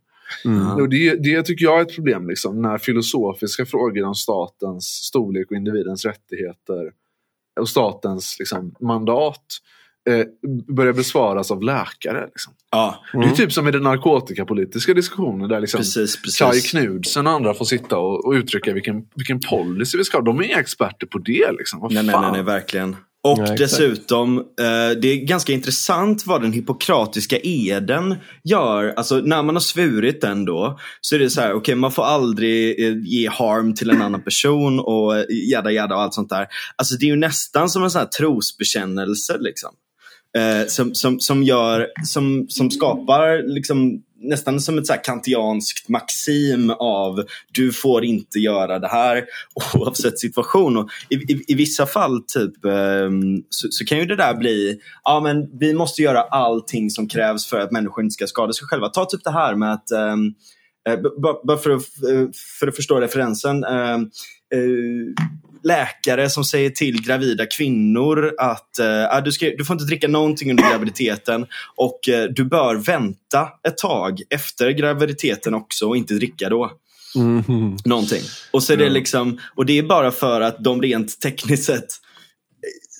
Mm. 0.45 0.67
Och 0.67 0.89
det, 0.89 1.15
det 1.15 1.43
tycker 1.43 1.65
jag 1.65 1.77
är 1.77 1.81
ett 1.81 1.95
problem, 1.95 2.27
liksom, 2.27 2.61
när 2.61 2.77
filosofiska 2.77 3.65
frågor 3.65 4.03
om 4.03 4.15
statens 4.15 4.85
storlek 4.85 5.51
och 5.51 5.57
individens 5.57 6.05
rättigheter 6.05 6.91
och 7.59 7.69
statens 7.69 8.35
liksom, 8.39 8.75
mandat 8.79 9.45
eh, 10.09 10.25
börjar 10.75 10.93
besvaras 10.93 11.51
av 11.51 11.63
läkare. 11.63 12.25
Liksom. 12.25 12.53
Ja, 12.71 13.03
Det 13.13 13.25
är 13.25 13.31
typ 13.31 13.51
som 13.51 13.67
i 13.67 13.71
den 13.71 13.83
narkotikapolitiska 13.83 14.93
diskussionen 14.93 15.49
där 15.49 15.59
liksom, 15.59 15.77
precis. 15.77 16.15
Kai 16.15 16.49
precis. 16.49 16.71
Knudsen 16.71 17.27
och 17.27 17.33
andra 17.33 17.53
får 17.53 17.65
sitta 17.65 17.97
och, 17.97 18.25
och 18.25 18.31
uttrycka 18.31 18.73
vilken, 18.73 19.03
vilken 19.15 19.39
policy 19.39 19.97
vi 19.97 20.03
ska 20.03 20.17
ha. 20.17 20.25
De 20.25 20.39
är 20.39 20.59
experter 20.59 21.07
på 21.07 21.17
det. 21.17 21.51
Liksom. 21.51 21.79
Vad 21.79 21.93
Nej, 21.93 22.03
nej, 22.03 22.13
fan? 22.13 22.21
nej, 22.21 22.31
nej, 22.31 22.43
verkligen. 22.43 22.95
Och 23.25 23.39
Ja, 23.39 23.55
dessutom, 23.57 24.37
eh, 24.37 24.99
det 25.01 25.07
är 25.07 25.25
ganska 25.25 25.53
intressant 25.53 26.25
vad 26.25 26.41
den 26.41 26.53
hippokratiska 26.53 27.37
eden 27.43 28.15
gör. 28.43 28.93
Alltså 28.97 29.15
när 29.17 29.43
man 29.43 29.55
har 29.55 29.59
svurit 29.59 30.21
den 30.21 30.45
då, 30.45 30.79
så 31.01 31.15
är 31.15 31.19
det 31.19 31.29
så 31.29 31.41
här, 31.41 31.53
okej 31.53 31.75
man 31.75 31.91
får 31.91 32.03
aldrig 32.03 32.85
eh, 32.85 32.97
ge 33.03 33.29
harm 33.29 33.75
till 33.75 33.89
en 33.89 34.01
annan 34.01 34.23
person 34.23 34.79
och 34.79 35.17
eh, 35.17 35.25
jada 35.29 35.71
jada 35.71 35.95
och 35.95 36.01
allt 36.01 36.13
sånt 36.13 36.29
där. 36.29 36.47
Alltså 36.75 36.95
det 36.95 37.05
är 37.05 37.07
ju 37.07 37.15
nästan 37.15 37.69
som 37.69 37.83
en 37.83 37.91
sån 37.91 37.99
här 37.99 38.07
trosbekännelse 38.07 39.37
liksom. 39.39 39.69
Eh, 40.37 40.67
som, 40.67 40.95
som, 40.95 41.19
som, 41.19 41.43
gör, 41.43 41.87
som, 42.05 42.45
som 42.49 42.71
skapar 42.71 43.53
liksom, 43.53 44.01
nästan 44.21 44.59
som 44.59 44.77
ett 44.77 44.87
så 44.87 44.93
här 44.93 45.03
kantianskt 45.03 45.89
maxim 45.89 46.69
av 46.79 47.23
du 47.51 47.71
får 47.73 48.03
inte 48.05 48.39
göra 48.39 48.79
det 48.79 48.87
här 48.87 49.23
oavsett 49.75 50.19
situation. 50.19 50.77
Och 50.77 50.89
i, 51.09 51.15
i, 51.15 51.43
I 51.47 51.55
vissa 51.55 51.85
fall 51.85 52.21
typ, 52.27 52.65
ehm, 52.65 53.43
så, 53.49 53.67
så 53.71 53.85
kan 53.85 53.97
ju 53.97 54.05
det 54.05 54.15
där 54.15 54.33
bli, 54.33 54.79
ja 55.03 55.19
men 55.19 55.59
vi 55.59 55.73
måste 55.73 56.01
göra 56.01 56.21
allting 56.21 56.89
som 56.89 57.07
krävs 57.07 57.45
för 57.45 57.59
att 57.59 57.71
människor 57.71 58.03
inte 58.03 58.13
ska 58.13 58.27
skada 58.27 58.53
sig 58.53 58.67
själva. 58.67 58.89
Ta 58.89 59.05
typ 59.05 59.23
det 59.23 59.31
här 59.31 59.55
med 59.55 59.73
att 59.73 59.91
ehm, 59.91 60.33
eh, 60.89 60.99
bara 61.43 61.57
för, 61.57 61.69
att- 61.69 62.03
eh, 62.11 62.27
för 62.59 62.67
att 62.67 62.75
förstå 62.75 62.99
referensen. 62.99 63.63
Ehm, 63.63 64.01
eh, 64.53 64.59
läkare 65.63 66.29
som 66.29 66.45
säger 66.45 66.69
till 66.69 67.01
gravida 67.01 67.45
kvinnor 67.45 68.33
att 68.37 68.79
eh, 68.79 69.15
ah, 69.15 69.21
du, 69.21 69.31
ska, 69.31 69.45
du 69.45 69.65
får 69.65 69.73
inte 69.73 69.85
dricka 69.85 70.07
någonting 70.07 70.49
under 70.49 70.69
graviditeten 70.69 71.45
och 71.75 72.09
eh, 72.09 72.23
du 72.23 72.43
bör 72.43 72.75
vänta 72.75 73.47
ett 73.67 73.77
tag 73.77 74.21
efter 74.29 74.69
graviditeten 74.69 75.53
också 75.53 75.87
och 75.87 75.97
inte 75.97 76.13
dricka 76.13 76.49
då. 76.49 76.71
Mhm. 77.15 77.77
Någonting. 77.85 78.21
Och, 78.51 78.63
så 78.63 78.73
är 78.73 78.77
det 78.77 78.89
liksom, 78.89 79.39
och 79.55 79.65
det 79.65 79.77
är 79.77 79.83
bara 79.83 80.11
för 80.11 80.41
att 80.41 80.63
de 80.63 80.81
rent 80.81 81.19
tekniskt 81.19 81.63
sett 81.63 81.87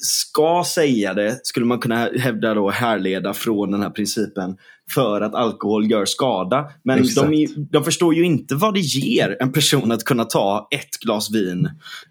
ska 0.06 0.64
säga 0.68 1.14
det, 1.14 1.40
skulle 1.44 1.66
man 1.66 1.80
kunna 1.80 2.10
hävda 2.20 2.54
då 2.54 2.70
härleda 2.70 3.34
från 3.34 3.72
den 3.72 3.82
här 3.82 3.90
principen 3.90 4.58
för 4.92 5.22
att 5.22 5.36
alkohol 5.36 5.92
gör 5.92 6.06
skada. 6.06 6.70
Men 6.84 7.04
de, 7.16 7.48
de 7.72 7.84
förstår 7.84 8.16
ju 8.16 8.24
inte 8.24 8.56
vad 8.56 8.74
det 8.74 8.80
ger 8.80 9.38
en 9.40 9.52
person 9.52 9.92
att 9.92 10.04
kunna 10.04 10.26
ta 10.26 10.68
ett 10.72 11.00
glas 11.02 11.32
vin 11.32 11.70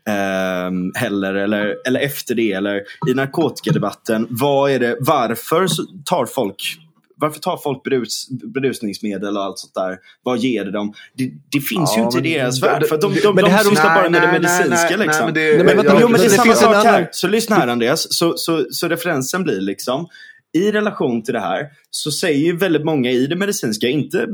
ehm, 0.08 0.92
heller, 0.94 1.34
eller, 1.34 1.76
eller 1.86 2.00
efter 2.00 2.34
det. 2.34 2.52
Eller 2.52 2.82
i 3.10 3.14
narkotikadebatten, 3.14 4.26
vad 4.30 4.70
är 4.70 4.78
det, 4.78 4.96
varför 5.00 5.66
tar 6.04 6.26
folk 6.26 6.78
varför 7.22 7.40
tar 7.40 7.56
folk 7.56 7.82
berus, 7.84 8.28
berusningsmedel 8.30 9.36
och 9.36 9.42
allt 9.42 9.58
sånt 9.58 9.74
där? 9.74 9.98
Vad 10.22 10.38
ger 10.38 10.64
det 10.64 10.70
dem? 10.70 10.92
Det, 11.14 11.30
det 11.52 11.60
finns 11.60 11.96
ju 11.96 12.00
Ja, 12.00 12.04
inte 12.06 12.18
i 12.28 12.34
deras 12.34 12.62
värld. 12.62 12.86
För 12.86 12.98
de, 13.00 13.14
de, 13.14 13.34
men 13.34 13.36
det 13.36 13.42
de 13.42 13.48
här- 13.50 13.64
sysslar 13.64 13.94
bara 13.94 14.10
med 14.10 14.22
det 14.22 14.32
medicinska. 14.32 14.96
liksom. 14.96 15.24
men 15.24 15.34
det- 15.34 15.64
men 15.64 15.96
jo, 16.00 16.08
men 16.08 16.20
det 16.20 16.26
är 16.26 16.30
samma 16.30 16.54
sak 16.54 16.84
här. 16.84 17.08
Så 17.12 17.28
lyssna 17.28 17.56
här 17.56 17.68
Andreas. 17.68 18.06
Så, 18.14 18.36
så, 18.36 18.64
så 18.70 18.88
referensen 18.88 19.44
blir 19.44 19.60
liksom, 19.60 20.06
i 20.52 20.72
relation 20.72 21.22
till 21.22 21.34
det 21.34 21.40
här 21.40 21.66
så 21.90 22.10
säger 22.10 22.38
ju 22.46 22.56
väldigt 22.56 22.84
många 22.84 23.10
i 23.10 23.26
det 23.26 23.36
medicinska, 23.36 23.88
inte 23.88 24.26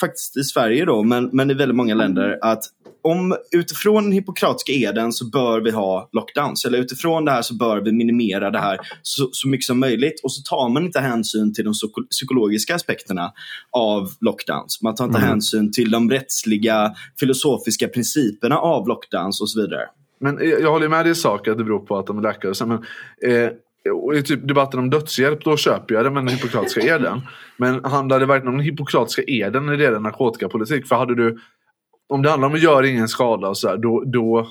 faktiskt 0.00 0.36
i 0.36 0.44
Sverige 0.44 0.84
då, 0.84 1.02
men, 1.02 1.30
men 1.32 1.50
i 1.50 1.54
väldigt 1.54 1.76
många 1.76 1.94
länder 1.94 2.38
att 2.42 2.62
om 3.02 3.36
utifrån 3.52 4.02
den 4.02 4.12
hippokratiska 4.12 4.72
eden 4.72 5.12
så 5.12 5.30
bör 5.30 5.60
vi 5.60 5.70
ha 5.70 6.08
lockdowns. 6.12 6.64
Eller 6.64 6.78
utifrån 6.78 7.24
det 7.24 7.30
här 7.30 7.42
så 7.42 7.54
bör 7.54 7.80
vi 7.80 7.92
minimera 7.92 8.50
det 8.50 8.58
här 8.58 8.78
så, 9.02 9.28
så 9.32 9.48
mycket 9.48 9.66
som 9.66 9.80
möjligt. 9.80 10.20
Och 10.22 10.32
så 10.32 10.42
tar 10.42 10.68
man 10.68 10.84
inte 10.84 11.00
hänsyn 11.00 11.54
till 11.54 11.64
de 11.64 11.72
psyko- 11.74 12.08
psykologiska 12.10 12.74
aspekterna 12.74 13.32
av 13.70 14.10
lockdowns. 14.20 14.82
Man 14.82 14.94
tar 14.94 15.04
inte 15.04 15.18
Mm. 15.18 15.28
hänsyn 15.28 15.72
till 15.72 15.90
de 15.90 16.10
rättsliga, 16.10 16.94
filosofiska 17.20 17.88
principerna 17.88 18.58
av 18.58 18.88
lockdowns 18.88 19.40
och 19.40 19.50
så 19.50 19.60
vidare. 19.60 19.82
Men 20.20 20.38
jag, 20.40 20.60
jag 20.60 20.70
håller 20.70 20.88
med 20.88 21.04
dig 21.04 21.12
i 21.12 21.14
sak 21.14 21.48
att 21.48 21.58
det 21.58 21.64
beror 21.64 21.86
på 21.86 21.98
att 21.98 22.06
de 22.06 22.18
är 22.18 22.22
läkare. 22.22 22.66
Men, 22.66 22.78
eh, 23.32 23.50
och 23.90 24.14
I 24.14 24.22
typ 24.22 24.48
debatten 24.48 24.80
om 24.80 24.90
dödshjälp, 24.90 25.44
då 25.44 25.56
köper 25.56 25.94
jag 25.94 26.04
det 26.04 26.10
med 26.10 26.24
den 26.24 26.34
hippokratiska 26.34 26.80
eden. 26.96 27.20
Men 27.56 27.84
handlar 27.84 28.20
det 28.20 28.26
verkligen 28.26 28.48
om 28.48 28.56
den 28.56 28.64
hippokratiska 28.64 29.22
eden 29.26 29.66
när 29.66 29.76
det 29.76 29.84
gäller 29.84 30.00
narkotikapolitik? 30.00 30.86
För 30.86 30.96
hade 30.96 31.14
du, 31.14 31.38
om 32.08 32.22
det 32.22 32.30
handlar 32.30 32.48
om 32.48 32.54
att 32.54 32.62
göra 32.62 32.86
ingen 32.86 33.08
skada 33.08 33.48
och 33.48 33.58
så 33.58 33.68
här, 33.68 33.76
då, 33.76 34.04
då, 34.06 34.48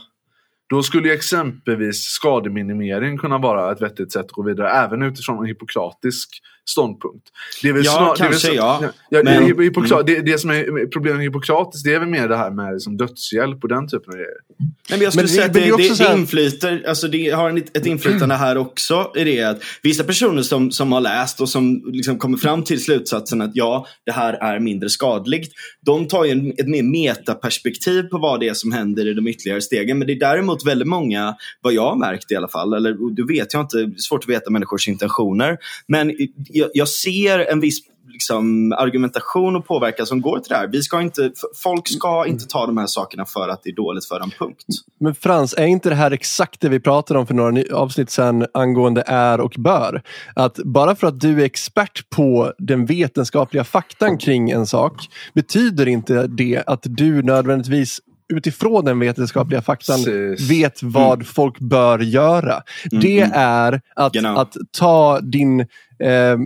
då 0.69 0.83
skulle 0.83 1.07
ju 1.07 1.13
exempelvis 1.13 2.01
skademinimering 2.01 3.17
kunna 3.17 3.37
vara 3.37 3.71
ett 3.71 3.81
vettigt 3.81 4.11
sätt 4.11 4.25
att 4.25 4.31
gå 4.31 4.43
vidare. 4.43 4.69
Även 4.69 5.01
utifrån 5.01 5.39
en 5.39 5.45
hippokratisk 5.45 6.29
ståndpunkt. 6.69 7.27
Det 7.61 7.69
är 7.69 7.73
väl 7.73 7.85
Ja, 7.85 7.91
snar- 7.91 7.99
det 7.99 8.05
är 8.05 8.29
väl 8.29 8.31
kanske, 8.31 8.47
så- 8.47 8.53
ja. 8.55 8.79
ja 9.09 9.17
det, 9.17 9.23
Men- 9.23 9.43
är 9.43 9.47
hippokra- 9.69 10.03
det, 10.03 10.21
det 10.21 10.37
som 10.37 10.49
är 10.49 10.87
problemet 10.87 11.17
med 11.17 11.25
hippokratiskt 11.25 11.85
det 11.85 11.93
är 11.93 11.99
väl 11.99 12.09
mer 12.09 12.27
det 12.27 12.37
här 12.37 12.51
med 12.51 12.73
liksom 12.73 12.97
dödshjälp 12.97 13.63
och 13.63 13.69
den 13.69 13.87
typen 13.87 14.09
av 14.09 14.15
grejer. 14.15 14.29
Nej, 14.59 14.69
men 14.89 15.01
jag 15.01 15.13
skulle 15.13 15.21
Men 15.23 15.25
det- 15.25 15.33
säga 15.33 15.45
att 15.45 15.53
det, 15.53 15.59
det 15.59 15.65
det, 15.77 15.97
det, 15.97 16.03
här- 16.09 16.17
inflyter, 16.17 16.83
alltså 16.87 17.07
det 17.07 17.29
har 17.29 17.49
en, 17.49 17.57
ett 17.57 17.85
inflytande 17.85 18.35
här 18.35 18.57
också. 18.57 19.11
I 19.15 19.23
det 19.23 19.43
att 19.43 19.61
vissa 19.83 20.03
personer 20.03 20.41
som, 20.41 20.71
som 20.71 20.91
har 20.91 21.01
läst 21.01 21.41
och 21.41 21.49
som 21.49 21.83
liksom 21.93 22.17
kommer 22.17 22.37
fram 22.37 22.63
till 22.63 22.83
slutsatsen 22.83 23.41
att 23.41 23.51
ja, 23.53 23.87
det 24.05 24.11
här 24.11 24.33
är 24.33 24.59
mindre 24.59 24.89
skadligt. 24.89 25.53
De 25.85 26.07
tar 26.07 26.25
ju 26.25 26.31
en, 26.31 26.51
ett 26.57 26.67
mer 26.67 26.83
metaperspektiv 26.83 28.03
på 28.03 28.17
vad 28.17 28.39
det 28.39 28.47
är 28.49 28.53
som 28.53 28.71
händer 28.71 29.07
i 29.07 29.13
de 29.13 29.27
ytterligare 29.27 29.61
stegen. 29.61 29.97
Men 29.99 30.07
det 30.07 30.13
är 30.13 30.19
däremot 30.19 30.65
väldigt 30.65 30.87
många, 30.87 31.35
vad 31.61 31.73
jag 31.73 31.89
har 31.89 31.95
märkt 31.95 32.31
i 32.31 32.35
alla 32.35 32.47
fall, 32.47 32.73
eller 32.73 33.15
det 33.15 33.33
vet 33.33 33.53
jag 33.53 33.61
inte, 33.63 33.77
det 33.77 33.83
är 33.83 33.97
svårt 33.97 34.23
att 34.23 34.29
veta 34.29 34.49
människors 34.51 34.87
intentioner. 34.87 35.57
Men 35.87 36.11
jag, 36.55 36.69
jag 36.73 36.87
ser 36.87 37.39
en 37.39 37.59
viss 37.59 37.79
liksom, 38.07 38.71
argumentation 38.71 39.55
och 39.55 39.67
påverkan 39.67 40.05
som 40.05 40.21
går 40.21 40.39
till 40.39 40.49
det 40.49 40.55
här. 40.55 40.67
Vi 40.67 40.81
ska 40.81 41.01
inte, 41.01 41.31
folk 41.63 41.87
ska 41.87 42.25
inte 42.27 42.45
ta 42.45 42.65
de 42.65 42.77
här 42.77 42.87
sakerna 42.87 43.25
för 43.25 43.49
att 43.49 43.63
det 43.63 43.69
är 43.69 43.75
dåligt 43.75 44.05
för 44.05 44.19
dem, 44.19 44.31
punkt. 44.39 44.63
Men 44.99 45.15
Frans, 45.15 45.53
är 45.57 45.65
inte 45.65 45.89
det 45.89 45.95
här 45.95 46.11
exakt 46.11 46.61
det 46.61 46.69
vi 46.69 46.79
pratade 46.79 47.19
om 47.19 47.27
för 47.27 47.33
några 47.33 47.75
avsnitt 47.75 48.09
sedan 48.09 48.45
angående 48.53 49.03
är 49.07 49.39
och 49.39 49.55
bör? 49.57 50.01
Att 50.35 50.55
bara 50.55 50.95
för 50.95 51.07
att 51.07 51.19
du 51.19 51.41
är 51.41 51.45
expert 51.45 52.09
på 52.09 52.53
den 52.57 52.85
vetenskapliga 52.85 53.63
faktan 53.63 54.17
kring 54.17 54.51
en 54.51 54.67
sak 54.67 55.07
betyder 55.33 55.87
inte 55.87 56.27
det 56.27 56.63
att 56.67 56.81
du 56.83 57.23
nödvändigtvis 57.23 58.01
utifrån 58.33 58.85
den 58.85 58.99
vetenskapliga 58.99 59.61
faktan 59.61 60.03
Precis. 60.03 60.49
vet 60.49 60.83
vad 60.83 61.27
folk 61.27 61.59
bör 61.59 61.99
göra. 61.99 62.63
Det 62.91 63.19
mm. 63.21 63.31
är 63.35 63.81
att, 63.95 64.13
Genau. 64.13 64.37
att 64.37 64.55
ta 64.77 65.19
din 65.19 65.59
eh, 65.99 66.37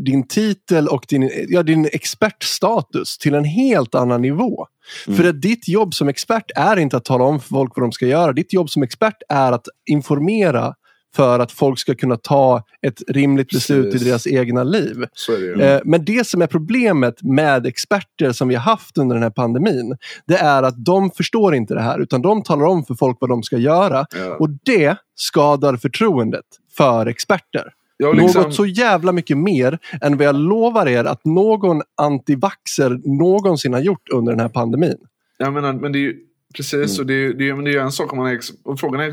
din 0.00 0.28
titel 0.28 0.88
och 0.88 1.04
din, 1.08 1.30
ja, 1.48 1.62
din 1.62 1.88
expertstatus 1.92 3.18
till 3.18 3.34
en 3.34 3.44
helt 3.44 3.94
annan 3.94 4.22
nivå. 4.22 4.66
Mm. 5.06 5.16
För 5.16 5.28
att 5.28 5.40
ditt 5.40 5.68
jobb 5.68 5.94
som 5.94 6.08
expert 6.08 6.50
är 6.56 6.76
inte 6.76 6.96
att 6.96 7.04
tala 7.04 7.24
om 7.24 7.40
för 7.40 7.48
folk 7.48 7.72
vad 7.76 7.84
de 7.84 7.92
ska 7.92 8.06
göra. 8.06 8.32
Ditt 8.32 8.52
jobb 8.52 8.70
som 8.70 8.82
expert 8.82 9.22
är 9.28 9.52
att 9.52 9.66
informera 9.86 10.74
för 11.16 11.38
att 11.38 11.52
folk 11.52 11.78
ska 11.78 11.94
kunna 11.94 12.16
ta 12.16 12.64
ett 12.86 13.02
rimligt 13.08 13.50
beslut 13.50 13.86
i 13.86 13.90
Precis. 13.90 14.08
deras 14.08 14.26
egna 14.26 14.64
liv. 14.64 15.04
Det. 15.28 15.74
Eh, 15.74 15.80
Men 15.84 16.04
det 16.04 16.26
som 16.26 16.42
är 16.42 16.46
problemet 16.46 17.22
med 17.22 17.66
experter 17.66 18.32
som 18.32 18.48
vi 18.48 18.54
har 18.54 18.62
haft 18.62 18.98
under 18.98 19.16
den 19.16 19.22
här 19.22 19.30
pandemin, 19.30 19.96
det 20.26 20.36
är 20.36 20.62
att 20.62 20.84
de 20.84 21.10
förstår 21.10 21.54
inte 21.54 21.74
det 21.74 21.80
här, 21.82 21.98
utan 21.98 22.22
de 22.22 22.42
talar 22.42 22.64
om 22.66 22.84
för 22.84 22.94
folk 22.94 23.16
vad 23.20 23.30
de 23.30 23.42
ska 23.42 23.56
göra. 23.58 24.06
Ja. 24.16 24.36
Och 24.36 24.48
det 24.50 24.96
skadar 25.14 25.76
förtroendet 25.76 26.44
för 26.76 27.06
experter. 27.06 27.72
Liksom- 28.14 28.42
Något 28.42 28.54
så 28.54 28.66
jävla 28.66 29.12
mycket 29.12 29.38
mer 29.38 29.78
än 30.00 30.16
vad 30.16 30.26
jag 30.26 30.34
lovar 30.34 30.88
er 30.88 31.04
att 31.04 31.24
någon 31.24 31.82
antivaxer 31.96 33.00
någonsin 33.18 33.72
har 33.72 33.80
gjort 33.80 34.08
under 34.12 34.32
den 34.32 34.40
här 34.40 34.48
pandemin. 34.48 34.96
Jag 35.38 35.52
menar, 35.52 35.72
men 35.72 35.92
det 35.92 35.98
är 35.98 36.00
ju 36.00 36.16
precis, 36.56 36.98
och 36.98 37.06
det 37.06 37.14
är, 37.14 37.32
det 37.32 37.54
men 37.54 37.64
det 37.64 37.74
är 37.74 37.80
en 37.80 37.92
sak 37.92 38.12
om 38.12 38.18
man 38.18 38.26
är, 38.32 38.38
och 38.64 38.80
frågan 38.80 39.00
är 39.00 39.12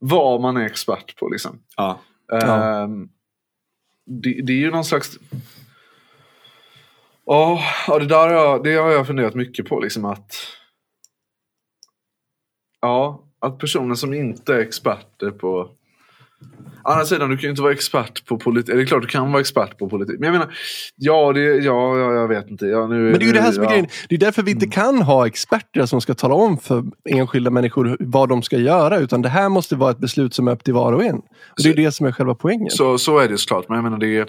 vad 0.00 0.40
man 0.40 0.56
är 0.56 0.64
expert 0.64 1.16
på. 1.16 1.28
Liksom. 1.28 1.62
Ja. 1.76 2.00
Ja. 2.26 2.82
Ehm, 2.82 3.08
det, 4.06 4.42
det 4.42 4.52
är 4.52 4.56
ju 4.56 4.70
någon 4.70 4.84
slags... 4.84 5.18
Ja, 7.26 7.60
ja, 7.86 7.98
det 7.98 8.06
där 8.06 8.28
har 8.28 8.34
jag, 8.34 8.64
det 8.64 8.74
har 8.74 8.90
jag 8.90 9.06
funderat 9.06 9.34
mycket 9.34 9.68
på. 9.68 9.80
Liksom 9.80 10.04
att, 10.04 10.34
ja, 12.80 13.24
att 13.38 13.58
personer 13.58 13.94
som 13.94 14.14
inte 14.14 14.54
är 14.54 14.58
experter 14.58 15.30
på 15.30 15.70
andra 16.82 17.04
sidan, 17.04 17.30
du 17.30 17.36
kan 17.36 17.42
ju 17.42 17.50
inte 17.50 17.62
vara 17.62 17.72
expert 17.72 18.26
på 18.26 18.38
politik. 18.38 18.74
Det 18.74 18.80
är 18.82 18.86
klart 18.86 19.02
du 19.02 19.08
kan 19.08 19.32
vara 19.32 19.40
expert 19.40 19.78
på 19.78 19.88
politik. 19.88 20.16
Men 20.18 20.26
jag 20.26 20.32
menar, 20.32 20.54
ja, 20.96 21.32
det, 21.32 21.40
ja, 21.40 21.98
ja 21.98 22.12
jag 22.12 22.28
vet 22.28 22.50
inte. 22.50 22.66
Ja, 22.66 22.86
nu, 22.86 22.94
Men 22.94 23.12
det 23.18 23.24
är 23.24 23.26
ju 23.26 23.32
det 23.32 23.40
här 23.40 23.52
som 23.52 23.62
är 23.62 23.66
ja. 23.66 23.70
grejen. 23.70 23.86
Det 24.08 24.14
är 24.14 24.18
därför 24.18 24.42
vi 24.42 24.50
inte 24.50 24.66
kan 24.66 25.02
ha 25.02 25.26
experter 25.26 25.86
som 25.86 26.00
ska 26.00 26.14
tala 26.14 26.34
om 26.34 26.58
för 26.58 26.84
enskilda 27.08 27.50
människor 27.50 27.96
vad 28.00 28.28
de 28.28 28.42
ska 28.42 28.56
göra. 28.58 28.98
Utan 28.98 29.22
det 29.22 29.28
här 29.28 29.48
måste 29.48 29.76
vara 29.76 29.90
ett 29.90 29.98
beslut 29.98 30.34
som 30.34 30.48
är 30.48 30.52
upp 30.52 30.64
till 30.64 30.74
var 30.74 30.92
och 30.92 31.04
en. 31.04 31.16
Och 31.16 31.22
det 31.62 31.68
är 31.68 31.72
Så- 31.72 31.76
det 31.76 31.92
som 31.92 32.06
är 32.06 32.12
själva 32.12 32.34
poängen. 32.34 32.70
Så, 32.70 32.98
så 32.98 33.18
är 33.18 33.28
det 33.28 33.38
såklart. 33.38 33.68
Men 33.68 33.76
jag 33.76 33.84
menar, 33.84 33.98
det 33.98 34.16
är... 34.16 34.26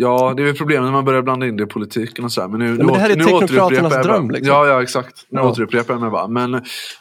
Ja, 0.00 0.34
det 0.36 0.42
är 0.42 0.46
väl 0.46 0.54
problemet 0.56 0.84
när 0.84 0.92
man 0.92 1.04
börjar 1.04 1.22
blanda 1.22 1.46
in 1.46 1.56
det 1.56 1.62
i 1.62 1.66
politiken 1.66 2.24
och 2.24 2.32
så 2.32 2.40
här. 2.40 2.48
Men, 2.48 2.60
nu, 2.60 2.74
men 2.74 2.86
det 2.86 2.98
här 2.98 3.10
är 3.10 3.14
teknokraternas 3.14 4.06
dröm, 4.06 4.30
liksom. 4.30 4.54
Ja, 4.54 4.66
ja, 4.66 4.82
exakt. 4.82 5.26
Nu 5.30 5.40
Ja. 5.40 5.50
återupprepar 5.50 5.94
jag 5.94 6.00
mig 6.00 6.10
bara. 6.10 6.28
Men, 6.28 6.50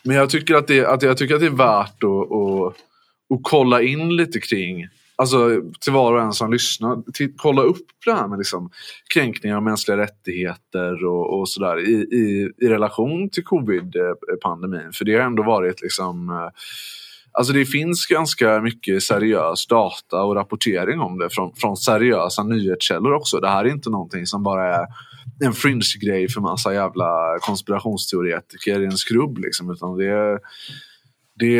men 0.03 0.15
jag, 0.15 0.29
tycker 0.29 0.55
att 0.55 0.67
det, 0.67 0.86
att 0.86 1.01
jag 1.03 1.17
tycker 1.17 1.36
att 1.36 1.41
det 1.41 1.45
är 1.45 1.49
värt 1.49 2.03
att, 2.03 2.31
att, 2.31 2.87
och 3.30 3.40
kolla 3.44 3.82
in 3.82 4.16
lite 4.16 4.40
kring 4.40 4.88
Alltså 5.20 5.62
till 5.80 5.94
var 5.94 6.13
och 6.13 6.22
en 6.22 6.34
som 6.34 6.52
lyssnar, 6.52 7.12
till, 7.12 7.34
kolla 7.38 7.62
upp 7.62 7.86
det 8.06 8.13
här 8.13 8.28
med 8.28 8.38
liksom, 8.38 8.70
kränkningar 9.13 9.56
av 9.58 9.63
mänskliga 9.63 9.98
rättigheter 9.98 11.06
och, 11.06 11.40
och 11.40 11.50
sådär 11.50 11.80
i, 11.90 11.92
i, 11.94 12.52
i 12.66 12.68
relation 12.70 13.30
till 13.30 13.44
covid-pandemin. 13.44 14.92
För 14.94 15.06
det 15.06 15.13
har 15.13 15.22
ändå 15.22 15.44
varit 15.44 15.82
liksom 15.82 16.30
eh, 16.30 16.50
Alltså 17.32 17.54
det 17.54 17.66
finns 17.66 18.06
ganska 18.06 18.62
mycket 18.62 19.04
seriös 19.04 19.68
data 19.68 20.24
och 20.24 20.36
rapportering 20.36 21.00
om 21.00 21.18
det 21.18 21.30
från, 21.30 21.54
från 21.56 21.78
seriösa 21.78 22.44
nyhetskällor 22.44 23.13
också. 23.13 23.40
Det 23.40 23.50
här 23.50 23.66
är 23.66 23.70
inte 23.70 23.90
någonting 23.90 24.26
som 24.26 24.44
bara 24.44 24.76
är 24.76 24.86
en 25.46 25.54
fringe-grej 25.54 26.30
för 26.30 26.42
massa 26.42 26.74
jävla 26.74 27.38
konspirationsteoretiker 27.42 28.82
i 28.82 28.86
en 28.86 28.98
skrubb. 28.98 29.38
Liksom, 29.38 29.72
utan 29.72 29.98
det, 29.98 30.06
är- 30.06 30.40
det, 31.39 31.56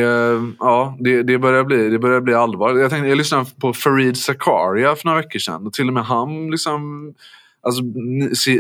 ja, 0.60 0.98
det, 1.00 1.24
det, 1.24 1.40
börjar 1.40 1.64
bli, 1.64 1.90
det 1.90 2.00
börjar 2.00 2.22
bli 2.22 2.34
allvar. 2.34 2.78
Jag, 2.78 2.90
tänkte, 2.90 3.10
jag 3.10 3.18
lyssnade 3.18 3.46
på 3.62 3.74
Fareed 3.74 4.18
Zakaria 4.18 4.96
för 4.96 5.06
några 5.06 5.22
veckor 5.22 5.40
sedan 5.40 5.68
och 5.68 5.74
till 5.74 5.88
och 5.88 5.94
med 5.94 6.06
han 6.06 6.52
liksom 6.52 7.14
Alltså 7.62 7.82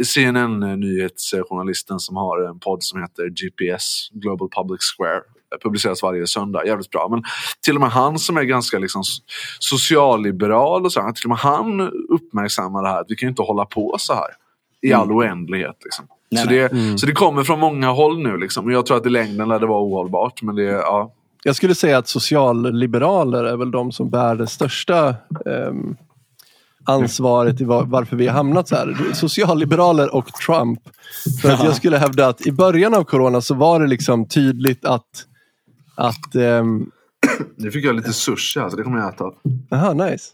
CNN-nyhetsjournalisten 0.03 1.99
som 1.99 2.15
har 2.15 2.49
en 2.49 2.59
podd 2.59 2.83
som 2.83 3.01
heter 3.01 3.29
GPS, 3.29 4.09
Global 4.11 4.49
Public 4.55 4.79
Square, 4.81 5.21
publiceras 5.63 6.03
varje 6.03 6.27
söndag. 6.27 6.65
Jävligt 6.65 6.89
bra. 6.89 7.07
Men 7.11 7.23
till 7.61 7.75
och 7.75 7.81
med 7.81 7.89
han 7.89 8.19
som 8.19 8.37
är 8.37 8.43
ganska 8.43 8.79
liksom 8.79 9.03
socialliberal 9.59 10.85
och 10.85 10.91
så, 10.91 11.11
till 11.15 11.25
och 11.25 11.29
med 11.29 11.37
han 11.37 11.81
uppmärksammar 12.09 12.83
det 12.83 12.89
här 12.89 13.01
att 13.01 13.07
vi 13.09 13.15
kan 13.15 13.29
inte 13.29 13.41
hålla 13.41 13.65
på 13.65 13.95
så 13.99 14.13
här 14.13 14.29
i 14.81 14.93
all 14.93 15.11
oändlighet. 15.11 15.77
Liksom. 15.83 16.07
Nej, 16.29 16.43
så, 16.43 16.49
det, 16.49 16.97
så 16.99 17.05
det 17.05 17.11
kommer 17.11 17.43
från 17.43 17.59
många 17.59 17.91
håll 17.91 18.23
nu. 18.23 18.37
Liksom. 18.37 18.65
Och 18.65 18.71
jag 18.71 18.85
tror 18.85 18.97
att 18.97 19.05
i 19.05 19.09
längden 19.09 19.49
lär 19.49 19.59
det 19.59 19.65
vara 19.65 19.81
ohållbart. 19.81 20.41
Men 20.41 20.55
det, 20.55 20.63
ja. 20.63 21.13
Jag 21.43 21.55
skulle 21.55 21.75
säga 21.75 21.97
att 21.97 22.07
socialliberaler 22.07 23.43
är 23.43 23.57
väl 23.57 23.71
de 23.71 23.91
som 23.91 24.09
bär 24.09 24.35
det 24.35 24.47
största 24.47 25.15
ehm, 25.45 25.95
ansvaret 26.83 27.61
i 27.61 27.63
var, 27.63 27.85
varför 27.85 28.15
vi 28.15 28.27
har 28.27 28.33
hamnat 28.33 28.67
så 28.67 28.75
här. 28.75 29.13
Socialliberaler 29.13 30.15
och 30.15 30.27
Trump. 30.27 30.79
För 31.41 31.51
att 31.51 31.63
jag 31.63 31.75
skulle 31.75 31.97
hävda 31.97 32.27
att 32.27 32.47
i 32.47 32.51
början 32.51 32.93
av 32.93 33.03
corona 33.03 33.41
så 33.41 33.55
var 33.55 33.79
det 33.79 33.87
liksom 33.87 34.27
tydligt 34.27 34.85
att 34.85 35.25
att 35.95 36.35
ehm, 36.35 36.91
Nu 37.55 37.71
fick 37.71 37.85
jag 37.85 37.95
lite 37.95 38.13
sushi 38.13 38.59
här, 38.59 38.69
så 38.69 38.75
det 38.75 38.83
kommer 38.83 38.99
jag 38.99 39.13
äta. 39.13 39.31
Aha, 39.71 39.93
nice. 39.93 40.25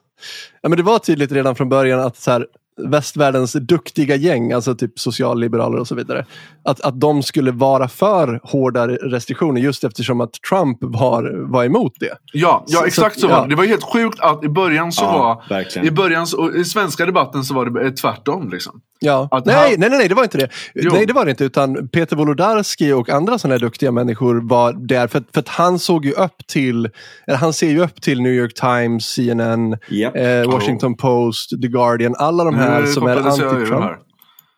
Ja, 0.62 0.70
men 0.70 0.78
det 0.78 0.84
var 0.84 1.00
tydligt 1.00 1.32
redan 1.32 1.56
från 1.56 1.70
början 1.70 2.00
att 2.00 2.18
så 2.18 2.32
här, 2.32 2.48
västvärldens 2.78 3.54
duktiga 3.54 4.16
gäng, 4.16 4.52
alltså 4.52 4.76
typ 4.76 5.00
socialliberaler 5.00 5.78
och 5.80 5.88
så 5.88 5.96
vidare, 5.96 6.26
att, 6.64 6.82
att 6.82 7.00
de 7.00 7.24
skulle 7.24 7.52
vara 7.52 7.88
för 7.88 8.40
hårda 8.44 8.88
restriktioner 8.88 9.62
just 9.62 9.84
eftersom 9.84 10.22
att 10.22 10.34
Trump 10.50 10.78
var, 10.82 11.52
var 11.52 11.64
emot 11.64 11.94
det. 12.00 12.18
Ja, 12.34 12.64
ja 12.68 12.80
Så- 12.80 12.86
exakt 12.86 13.16
så- 13.16 13.22
så 13.22 13.28
var 13.28 13.36
ja. 13.36 13.44
det. 13.44 13.50
Det 13.50 13.56
var 13.56 13.66
helt 13.66 13.84
sjukt 13.84 14.20
att 14.20 14.44
i 14.44 14.50
början 14.50 14.92
så 14.92 15.04
Ja, 15.04 15.18
var... 15.50 15.56
verkligen. 15.58 15.88
I 15.88 15.92
början 15.92 16.28
så, 16.28 16.52
i 16.54 16.66
svenska 16.66 17.06
debatten 17.06 17.44
så 17.44 17.54
var 17.54 17.66
det 17.66 17.92
tvärtom. 17.92 18.50
Liksom. 18.50 18.82
Ja. 19.06 19.28
Att 19.32 19.46
Nej, 19.46 19.56
han- 19.56 19.64
nej, 19.80 19.90
nej, 19.90 19.90
nej, 20.00 20.08
det 20.08 20.16
var 20.16 20.24
inte 20.24 20.38
det. 20.38 20.50
Jo. 20.76 20.92
Nej, 20.94 21.06
det 21.06 21.14
var 21.14 21.26
det 21.26 21.32
inte. 21.32 21.44
Utan 21.46 21.88
Peter 21.88 22.16
Wolodarski 22.16 22.92
och 22.92 23.10
andra 23.10 23.38
sådana 23.40 23.54
här 23.54 23.60
duktiga 23.60 23.92
människor 23.92 24.50
var 24.50 24.74
där 24.88 25.08
för, 25.08 25.24
för 25.34 25.40
att 25.40 25.48
han 25.50 25.80
såg 25.80 26.06
ju 26.06 26.12
upp 26.12 26.48
till, 26.48 26.90
eller 27.28 27.38
han 27.38 27.54
ser 27.54 27.70
ju 27.70 27.82
upp 27.84 28.02
till 28.02 28.22
New 28.22 28.32
York 28.34 28.54
Times, 28.54 29.06
CNN, 29.06 29.78
Japp. 29.90 30.16
eh, 30.16 30.52
Washington 30.52 30.96
Post, 30.98 31.50
The 31.62 31.68
Guardian, 31.68 32.16
alla 32.18 32.44
de 32.44 32.56
här 32.56 32.82
Nu 32.82 32.88
som 32.88 33.08
är 33.08 33.16
anti-Trump. 33.16 33.96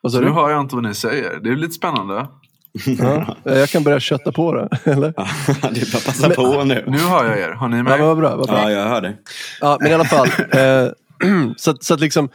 Så 0.10 0.20
nu 0.20 0.30
hör 0.30 0.50
jag 0.50 0.62
inte 0.62 0.76
vad 0.76 0.84
ni 0.84 0.94
säger. 0.94 1.40
Det 1.44 1.50
är 1.50 1.56
lite 1.56 1.74
spännande. 1.74 2.28
Ja, 3.00 3.36
jag 3.44 3.70
kan 3.70 3.84
börja 3.84 4.00
kötta 4.00 4.32
på 4.32 4.54
det. 4.54 4.70
Eller? 4.92 5.14
det 5.74 5.82
är 5.82 5.94
bara 5.94 6.02
passa 6.06 6.30
på 6.30 6.64
nu. 6.64 6.84
Nu 6.88 6.98
hör 6.98 7.26
jag 7.26 7.40
er. 7.40 7.50
Har 7.52 7.68
ni 7.68 7.78
Ja, 7.78 7.84
mig? 7.84 7.98
men 7.98 8.08
vad 8.08 8.18
bra. 8.18 8.36
Vad 8.36 8.48
bra. 8.48 8.62
Ja, 8.64 8.72
jag 8.72 8.90
hör 8.90 9.02
det. 9.02 9.14
Ja, 9.62 9.78
men 9.82 9.92
i 9.92 9.94
alla 9.94 10.06
fall. 10.06 10.28
Eh, 10.52 10.88
så 11.58 11.72
att, 11.72 11.84
så 11.84 11.94
att 11.94 12.00
liksom, 12.00 12.30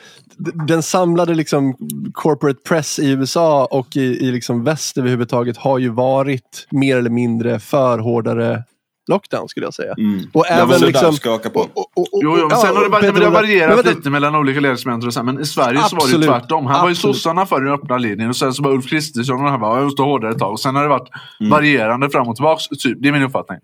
den 0.69 0.83
samlade 0.83 1.35
liksom 1.35 1.77
corporate 2.13 2.61
press 2.69 2.99
i 2.99 3.11
USA 3.11 3.65
och 3.71 3.97
i, 3.97 4.01
i 4.01 4.33
liksom 4.33 4.65
väst 4.65 4.99
överhuvudtaget 4.99 5.57
har 5.57 5.79
ju 5.79 5.89
varit 5.89 6.67
mer 6.71 6.97
eller 6.97 7.11
mindre 7.11 7.59
för 7.61 7.99
hårdare 7.99 8.65
lockdown 9.11 9.49
skulle 9.49 9.67
jag 9.67 9.75
säga. 9.75 9.95
Mm. 9.99 10.21
Och 10.25 10.29
var 10.33 10.47
även 10.47 10.79
så 10.79 10.87
liksom... 10.87 11.13
skaka 11.13 11.51
på. 11.51 11.61
och- 11.61 11.69
och- 11.75 11.87
och- 12.01 12.09
Jo, 12.23 12.37
jo, 12.39 12.49
men 12.49 12.59
sen 12.59 12.77
har 12.77 12.83
det, 12.85 12.91
men 12.91 13.15
det 13.15 13.25
har 13.25 13.33
varierat 13.33 13.85
Men 13.85 13.95
lite 13.95 14.11
mellan 14.11 14.35
olika 14.35 14.61
ledarskribenter 14.61 15.07
och 15.07 15.15
så 15.15 15.21
här, 15.21 15.25
Men 15.25 15.41
i 15.41 15.45
Sverige 15.47 15.81
så 15.83 15.97
var 15.97 16.03
det 16.07 16.11
ju 16.11 16.17
Absolut. 16.17 16.27
tvärtom. 16.29 16.67
Här 16.67 16.81
var 16.81 16.89
ju 16.89 16.93
Absolut. 16.93 17.17
sossarna 17.17 17.47
för 17.47 17.61
den 17.61 17.73
öppna 17.75 17.99
linjen 17.99 18.29
och 18.29 18.37
sen 18.37 18.53
så 18.55 18.63
var 18.63 18.71
Ulf 18.73 18.87
Kristersson 18.91 19.45
och 19.45 19.51
han 19.51 19.61
bara, 19.61 19.77
jag 19.77 19.85
måste 19.85 20.03
hårdare 20.03 20.31
ett 20.31 20.39
tag. 20.39 20.53
Och 20.53 20.61
sen 20.61 20.75
har 20.77 20.83
det 20.83 20.89
varit 20.89 21.09
Mm. 21.41 21.51
varierande 21.51 22.11
fram 22.11 22.29
och 22.29 22.37
tillbaka. 22.37 22.61
Typ. 22.79 22.99
Det 23.03 23.09
är 23.09 23.13
min 23.13 23.23
uppfattning. 23.23 23.59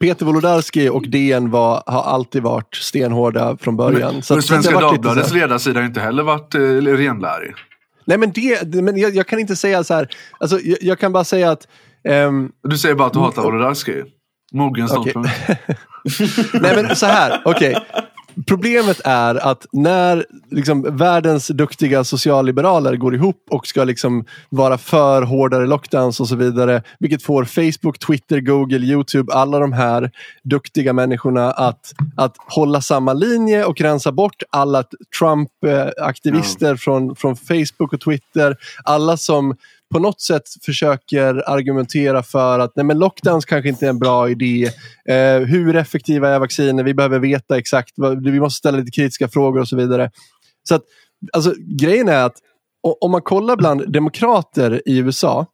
Peter 0.00 0.26
Wolodarski 0.26 0.88
och 0.88 1.08
DN 1.08 1.50
var, 1.50 1.82
har 1.86 2.02
alltid 2.02 2.42
varit 2.42 2.74
stenhårda 2.74 3.56
från 3.56 3.76
början. 3.76 4.22
Så 4.22 4.34
att- 4.34 4.42
så 4.42 4.48
Svenska 4.48 4.72
så 4.72 4.78
här- 4.78 4.86
Dagbladets 4.86 5.32
ledarsida 5.32 5.80
har 5.80 5.86
inte 5.86 6.00
heller 6.00 6.22
varit 6.22 6.54
eh, 6.54 6.60
renlärig. 6.60 7.54
Nej 8.04 8.18
men, 8.18 8.32
det, 8.32 8.82
men 8.82 8.96
jag, 8.98 9.14
jag 9.14 9.26
kan 9.26 9.38
inte 9.38 9.56
säga 9.56 9.84
så 9.84 9.94
här. 9.94 10.08
Alltså, 10.40 10.60
jag, 10.60 10.78
jag 10.80 10.98
kan 10.98 11.12
bara 11.12 11.24
säga 11.24 11.50
att 11.50 11.68
ehm, 12.08 12.50
Du 12.62 12.78
säger 12.78 12.94
bara 12.94 13.06
att 13.06 13.12
du 13.12 13.18
hatar 13.18 13.42
Wolodarski. 13.42 14.02
Mogen 14.52 14.88
ståndpunkt. 14.88 15.30
Nej 16.60 16.82
men 16.82 16.96
så 16.96 17.06
här, 17.06 17.42
okej. 17.44 17.76
Problemet 18.46 19.00
är 19.04 19.34
att 19.34 19.66
när 19.72 20.26
liksom, 20.50 20.96
världens 20.96 21.48
duktiga 21.48 22.04
socialliberaler 22.04 22.96
går 22.96 23.14
ihop 23.14 23.44
och 23.50 23.66
ska 23.66 23.84
liksom 23.84 24.24
vara 24.48 24.78
för 24.78 25.22
hårdare 25.22 25.66
lockdowns 25.66 26.20
och 26.20 26.28
så 26.28 26.36
vidare, 26.36 26.82
vilket 26.98 27.22
får 27.22 27.44
Facebook, 27.44 27.98
Twitter, 27.98 28.40
Google, 28.40 28.86
YouTube, 28.86 29.32
alla 29.32 29.58
de 29.58 29.72
här 29.72 30.10
duktiga 30.44 30.92
människorna 30.92 31.50
att, 31.50 31.92
att 32.16 32.34
hålla 32.38 32.80
samma 32.80 33.12
linje 33.12 33.64
och 33.64 33.80
rensa 33.80 34.12
bort 34.12 34.42
alla 34.50 34.84
Trump-aktivister 35.18 36.76
från, 36.76 37.16
från 37.16 37.36
Facebook 37.36 37.92
och 37.92 38.00
Twitter. 38.00 38.56
Alla 38.84 39.16
som 39.16 39.56
på 39.92 39.98
något 39.98 40.20
sätt 40.20 40.42
försöker 40.64 41.50
argumentera 41.50 42.22
för 42.22 42.58
att 42.58 42.72
nej, 42.76 42.84
men 42.84 42.98
lockdowns 42.98 43.44
kanske 43.44 43.68
inte 43.68 43.86
är 43.86 43.90
en 43.90 43.98
bra 43.98 44.28
idé. 44.30 44.70
Eh, 45.08 45.38
hur 45.40 45.76
effektiva 45.76 46.28
är 46.28 46.38
vacciner? 46.38 46.84
Vi 46.84 46.94
behöver 46.94 47.18
veta 47.18 47.58
exakt. 47.58 47.92
vad- 47.96 48.24
Vi 48.24 48.40
måste 48.40 48.58
ställa 48.58 48.78
lite 48.78 48.90
kritiska 48.90 49.28
frågor 49.28 49.60
och 49.60 49.68
så 49.68 49.76
vidare. 49.76 50.10
Så 50.68 50.74
att, 50.74 50.82
alltså, 51.32 51.54
grejen 51.78 52.08
är 52.08 52.24
att 52.24 52.36
om 53.00 53.10
man 53.10 53.22
kollar 53.22 53.56
bland 53.56 53.92
demokrater 53.92 54.82
i 54.86 54.98
USA 54.98 55.46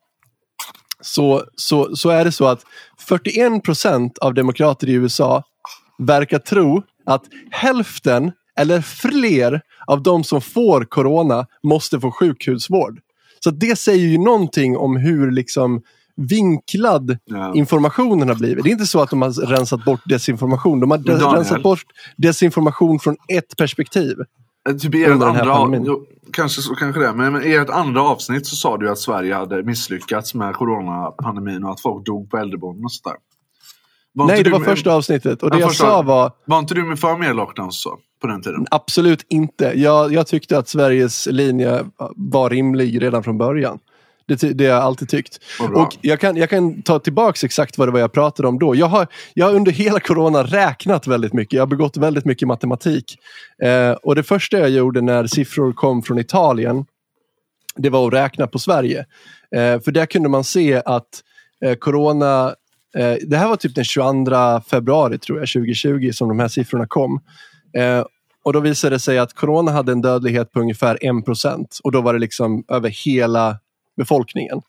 så, 1.01 1.43
så, 1.57 1.97
så 1.97 2.11
är 2.11 2.25
det 2.25 2.33
så 2.33 2.47
att 2.47 2.63
41 3.09 3.65
procent 3.65 4.19
av 4.19 4.35
demokrater 4.35 4.89
i 4.89 4.93
USA 4.93 5.43
verkar 5.99 6.39
tro 6.39 6.83
att 7.07 7.23
hälften 7.51 8.33
eller 8.59 8.81
fler 8.81 9.61
av 9.87 10.03
de 10.03 10.25
som 10.25 10.41
får 10.41 10.85
corona 10.85 11.47
måste 11.63 12.01
få 12.01 12.11
sjukhusvård. 12.11 13.01
Så 13.45 13.51
det 13.51 13.79
säger 13.79 14.07
ju 14.07 14.19
någonting 14.19 14.77
om 14.77 14.97
hur 14.97 15.31
liksom 15.31 15.83
vinklad 16.17 17.19
Ja. 17.25 17.55
informationen 17.55 18.29
har 18.29 18.35
blivit. 18.37 18.65
Det 18.65 18.71
är 18.71 18.73
inte 18.73 18.87
så 18.87 19.01
att 19.01 19.11
de 19.11 19.23
har 19.23 19.47
rensat 19.47 19.85
bort 19.85 20.01
desinformation. 20.05 20.81
De 20.81 20.91
har 20.91 20.99
de- 20.99 21.13
rensat 21.37 21.63
bort 21.63 21.85
desinformation 22.17 22.99
från 22.99 23.17
ett 23.29 23.57
perspektiv. 23.57 24.17
Eh, 24.69 24.77
Typ 24.77 24.95
i 24.95 25.05
ert 25.05 25.11
andra, 25.23 25.81
jo, 25.87 26.05
kanske, 26.33 26.63
så, 26.63 26.75
kanske 26.75 27.01
det, 27.01 27.13
men, 27.13 27.33
men 27.33 27.43
i 27.45 27.53
ert 27.53 27.71
andra 27.71 28.03
avsnitt 28.03 28.47
så 28.47 28.57
sa 28.57 28.77
du 28.79 28.91
att 28.91 28.99
Sverige 28.99 29.35
hade 29.35 29.63
misslyckats 29.63 30.35
med 30.35 30.55
coronapandemin 30.55 31.65
och 31.65 31.71
att 31.71 31.81
folk 31.81 32.07
dog 32.07 32.31
på 32.31 32.37
äldreboenden 32.37 32.85
och 32.85 32.93
sådär. 32.93 33.17
Var 34.15 34.27
Nej, 34.27 34.43
det 34.43 34.51
var 34.51 34.59
med- 34.59 34.69
första 34.69 34.93
avsnittet 34.95 35.43
och 35.43 35.51
det 35.51 35.57
Ja, 35.57 35.61
jag 35.61 35.71
första- 35.71 35.85
sa 35.87 36.03
var 36.03 36.33
Var 36.45 36.59
inte 36.59 36.75
du 36.75 36.83
med 36.83 36.99
för 36.99 37.17
mer 37.17 37.35
lockdowns 37.35 37.83
så, 37.83 37.99
på 38.21 38.27
den 38.27 38.43
tiden? 38.43 38.67
Absolut 38.71 39.27
inte. 39.29 39.73
Jag, 39.77 40.13
jag 40.13 40.27
tyckte 40.27 40.59
att 40.59 40.69
Sveriges 40.69 41.27
linje 41.27 41.85
var 42.17 42.51
rimlig 42.51 43.03
redan 43.03 43.23
från 43.23 43.39
början. 43.39 43.79
Det, 44.27 44.37
det 44.59 44.67
har 44.67 44.75
jag 44.75 44.83
alltid 44.83 45.09
tyckt. 45.09 45.39
Och 45.75 45.97
jag 46.01 46.21
kan, 46.21 46.37
jag 46.37 46.51
kan 46.51 46.83
ta 46.83 46.99
tillbaks 46.99 47.45
exakt 47.45 47.79
vad 47.79 47.89
det 47.89 47.93
var 47.93 48.01
jag 48.01 48.13
pratade 48.13 48.49
om 48.49 48.59
då. 48.59 48.75
Jag 48.75 48.87
har, 48.87 49.07
jag 49.35 49.47
har 49.47 49.55
under 49.55 49.73
hela 49.73 50.01
corona 50.01 50.43
räknat 50.43 51.07
väldigt 51.07 51.33
mycket. 51.33 51.53
Jag 51.53 51.63
har 51.63 51.67
begått 51.67 51.97
väldigt 51.97 52.25
mycket 52.25 52.49
matematik. 52.49 53.17
Eh, 53.63 53.93
och 53.93 54.15
det 54.15 54.23
första 54.23 54.59
jag 54.59 54.71
gjorde 54.71 55.01
när 55.01 55.27
siffror 55.27 55.73
kom 55.73 56.03
från 56.03 56.19
Italien 56.19 56.85
det 57.77 57.91
var 57.91 58.07
att 58.07 58.13
räkna 58.13 58.47
på 58.47 58.59
Sverige. 58.59 58.99
Eh, 59.57 59.81
för 59.81 59.91
där 59.91 60.07
kunde 60.07 60.29
man 60.29 60.45
se 60.45 60.83
att 60.87 61.09
eh, 61.65 61.75
corona, 61.75 62.55
det 63.21 63.37
här 63.37 63.49
var 63.49 63.57
typ 63.57 63.75
den 63.75 63.85
22 63.85 64.61
februari 64.71 65.19
tror 65.19 65.39
jag, 65.39 65.49
2020 65.49 66.11
som 66.13 66.29
de 66.29 66.39
här 66.39 66.49
siffrorna 66.49 66.87
kom. 66.87 67.21
Eh, 67.77 68.05
och 68.45 68.53
då 68.53 68.61
visade 68.61 68.95
det 68.95 69.01
sig 69.01 69.19
att 69.19 69.35
corona 69.35 69.73
hade 69.73 69.93
en 69.93 70.01
dödlighet 70.01 70.53
på 70.53 70.61
ungefär 70.61 70.99
1% 71.03 71.67
och 71.85 71.93
då 71.93 72.01
var 72.01 72.13
det 72.13 72.19
liksom 72.19 72.65
över 72.69 72.89
hela 73.05 73.59
befolkningen. 73.97 74.63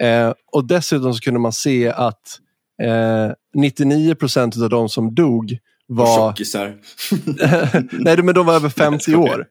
Eh, 0.00 0.32
och 0.52 0.64
dessutom 0.64 1.14
så 1.14 1.20
kunde 1.20 1.40
man 1.40 1.52
se 1.52 1.88
att 1.88 2.38
eh, 2.82 3.32
99% 3.56 4.62
av 4.62 4.70
de 4.70 4.88
som 4.88 5.14
dog 5.14 5.58
var... 5.86 6.16
Tjockisar. 6.16 6.76
Nej, 7.92 8.22
men 8.22 8.34
de 8.34 8.46
var 8.46 8.54
över 8.54 8.68
50 8.68 9.14
år. 9.14 9.46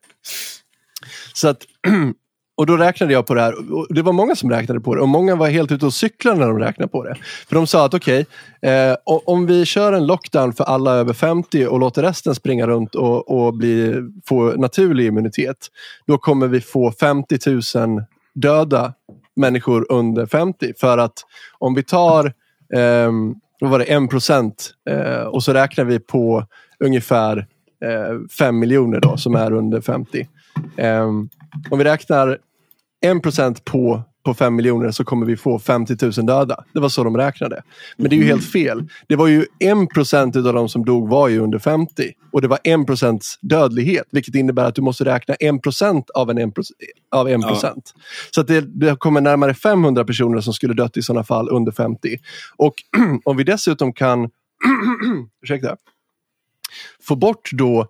Så 1.33 1.47
att, 1.47 1.61
och 2.59 2.65
då 2.65 2.77
räknade 2.77 3.13
jag 3.13 3.27
på 3.27 3.33
det 3.33 3.41
här. 3.41 3.73
Och 3.73 3.87
det 3.89 4.01
var 4.01 4.13
många 4.13 4.35
som 4.35 4.49
räknade 4.49 4.79
på 4.79 4.95
det 4.95 5.01
och 5.01 5.09
många 5.09 5.35
var 5.35 5.47
helt 5.49 5.71
ute 5.71 5.85
och 5.85 5.93
cyklade 5.93 6.39
när 6.39 6.47
de 6.47 6.59
räknade 6.59 6.91
på 6.91 7.03
det. 7.03 7.15
För 7.47 7.55
de 7.55 7.67
sa 7.67 7.85
att 7.85 7.93
okej, 7.93 8.25
okay, 8.61 8.71
eh, 8.71 8.95
om 9.03 9.45
vi 9.45 9.65
kör 9.65 9.93
en 9.93 10.07
lockdown 10.07 10.53
för 10.53 10.63
alla 10.63 10.91
över 10.91 11.13
50 11.13 11.67
och 11.67 11.79
låter 11.79 12.01
resten 12.01 12.35
springa 12.35 12.67
runt 12.67 12.95
och, 12.95 13.31
och 13.31 13.53
bli, 13.53 13.95
få 14.25 14.43
naturlig 14.43 15.05
immunitet. 15.05 15.67
Då 16.07 16.17
kommer 16.17 16.47
vi 16.47 16.61
få 16.61 16.91
50 16.91 17.37
000 17.77 18.03
döda 18.35 18.93
människor 19.35 19.85
under 19.89 20.25
50. 20.25 20.73
För 20.79 20.97
att 20.97 21.13
om 21.59 21.75
vi 21.75 21.83
tar 21.83 22.25
eh, 22.73 23.11
vad 23.59 23.71
var 23.71 23.79
det, 23.79 23.85
1 23.85 24.09
procent 24.09 24.71
eh, 24.89 25.21
och 25.21 25.43
så 25.43 25.53
räknar 25.53 25.85
vi 25.85 25.99
på 25.99 26.45
ungefär 26.79 27.37
eh, 27.85 28.19
5 28.39 28.59
miljoner 28.59 28.99
då, 28.99 29.17
som 29.17 29.35
är 29.35 29.51
under 29.51 29.81
50. 29.81 30.19
Um, 30.21 30.27
ehm, 30.77 31.29
om 31.69 31.77
vi 31.77 31.83
räknar 31.83 32.37
1 33.01 33.23
procent 33.23 33.65
på 33.65 34.03
på 34.29 34.33
5 34.33 34.55
miljoner 34.55 34.91
så 34.91 35.03
kommer 35.03 35.25
vi 35.25 35.37
få 35.37 35.59
50 35.59 35.97
000 36.01 36.11
döda. 36.11 36.63
Det 36.73 36.79
var 36.79 36.89
så 36.89 37.03
de 37.03 37.17
räknade. 37.17 37.61
Men 37.97 38.09
det 38.09 38.15
är 38.15 38.17
ju 38.17 38.25
helt 38.25 38.51
fel. 38.51 38.89
Det 39.07 39.15
var 39.15 39.27
ju 39.27 39.45
1 39.59 39.89
procent 39.93 40.35
av 40.35 40.43
de 40.53 40.69
som 40.69 40.85
dog 40.85 41.09
var 41.09 41.27
ju 41.27 41.39
under 41.39 41.59
50 41.59 42.11
och 42.31 42.41
det 42.41 42.47
var 42.47 42.59
1 42.63 42.85
procents 42.85 43.39
dödlighet 43.41 44.05
vilket 44.11 44.35
innebär 44.35 44.65
att 44.65 44.75
du 44.75 44.81
måste 44.81 45.05
räkna 45.05 45.35
1 45.35 45.61
procent 45.61 46.09
av 46.09 46.29
en 46.29 46.37
1 46.37 46.53
av 47.11 47.29
1 47.29 47.41
procent. 47.41 47.93
Ja. 47.95 48.01
Så 48.31 48.41
att 48.41 48.47
det, 48.47 48.61
det 48.61 48.95
kommer 48.99 49.21
närmare 49.21 49.53
500 49.53 50.05
personer 50.05 50.41
som 50.41 50.53
skulle 50.53 50.73
dött 50.73 50.97
i 50.97 51.01
sådana 51.01 51.23
fall 51.23 51.49
under 51.49 51.71
50. 51.71 52.17
Och 52.57 52.73
om 53.25 53.37
vi 53.37 53.43
dessutom 53.43 53.93
kan 53.93 54.29
ursäkta, 55.43 55.75
få 57.07 57.15
bort 57.15 57.49
då 57.51 57.87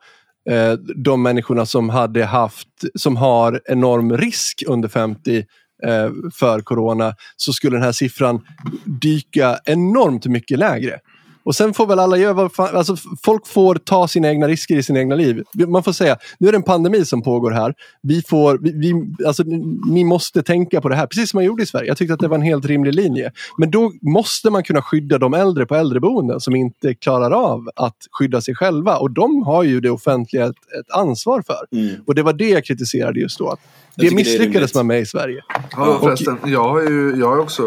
eh, 0.49 0.73
de 0.95 1.21
människorna 1.21 1.65
som 1.65 1.89
hade 1.89 2.25
haft, 2.25 2.67
som 2.95 3.17
har 3.17 3.62
enorm 3.65 4.17
risk 4.17 4.63
under 4.67 4.89
50 4.89 5.45
Eh, 5.83 6.12
för 6.33 6.59
corona 6.59 7.13
så 7.35 7.53
skulle 7.53 7.75
den 7.75 7.83
här 7.83 7.91
siffran 7.91 8.41
dyka 8.85 9.59
enormt 9.65 10.25
mycket 10.25 10.59
lägre. 10.59 10.99
Och 11.43 11.56
sen 11.56 11.73
får 11.73 11.88
väl 11.88 11.99
alla 11.99 12.17
göra 12.17 12.34
vad 12.34 12.54
fan, 12.54 12.75
alltså 12.75 12.95
folk 13.23 13.47
får 13.47 13.75
ta 13.75 14.08
sina 14.08 14.30
egna 14.30 14.47
risker 14.47 14.75
i 14.75 14.84
sina 14.84 14.99
egna 14.99 15.15
liv. 15.15 15.43
Man 15.67 15.84
får 15.84 15.91
säga, 15.91 16.17
nu 16.39 16.47
är 16.47 16.52
det 16.52 16.58
en 16.58 16.63
pandemi 16.63 17.06
som 17.06 17.21
pågår 17.21 17.52
här. 17.52 17.73
Vi 18.02 18.21
får, 18.21 18.58
vi, 18.62 18.71
vi, 18.71 19.15
alltså, 19.25 19.43
ni 19.88 20.04
måste 20.04 20.43
tänka 20.43 20.82
på 20.82 20.89
det 20.89 20.95
här, 20.95 21.08
precis 21.08 21.30
som 21.30 21.38
man 21.38 21.45
gjorde 21.45 21.63
i 21.63 21.65
Sverige. 21.65 21.88
Jag 21.88 21.97
tyckte 21.97 22.13
att 22.13 22.19
det 22.19 22.28
var 22.28 22.36
en 22.36 22.41
helt 22.41 22.65
rimlig 22.65 22.93
linje. 22.93 23.32
Men 23.58 23.71
då 23.71 23.91
måste 24.02 24.49
man 24.49 24.63
kunna 24.63 24.82
skydda 24.82 25.17
de 25.17 25.34
äldre 25.34 25.65
på 25.65 25.75
äldreboenden 25.75 26.39
som 26.39 26.56
inte 26.56 26.95
klarar 26.95 27.32
av 27.32 27.69
att 27.75 27.97
skydda 28.12 28.41
sig 28.41 28.56
själva. 28.56 28.97
Och 28.97 29.12
de 29.12 29.43
har 29.43 29.63
ju 29.63 29.80
det 29.80 29.89
offentliga 29.89 30.45
ett, 30.45 30.56
ett 30.80 30.91
ansvar 30.91 31.43
för. 31.47 31.78
Mm. 31.78 31.95
Och 32.08 32.15
det 32.15 32.23
var 32.23 32.34
det 32.34 32.49
jag 32.49 32.65
kritiserade 32.65 33.19
just 33.19 33.39
då. 33.39 33.49
Att 33.49 33.60
det 33.95 34.15
misslyckades 34.15 34.75
man 34.75 34.88
med 34.88 34.99
i 34.99 35.06
Sverige. 35.06 35.43
Ja, 35.71 35.99
förresten, 36.02 36.38
jag 36.45 36.63
har 36.63 36.82
ju 36.82 37.15
jag 37.19 37.28
har 37.28 37.38
också 37.38 37.63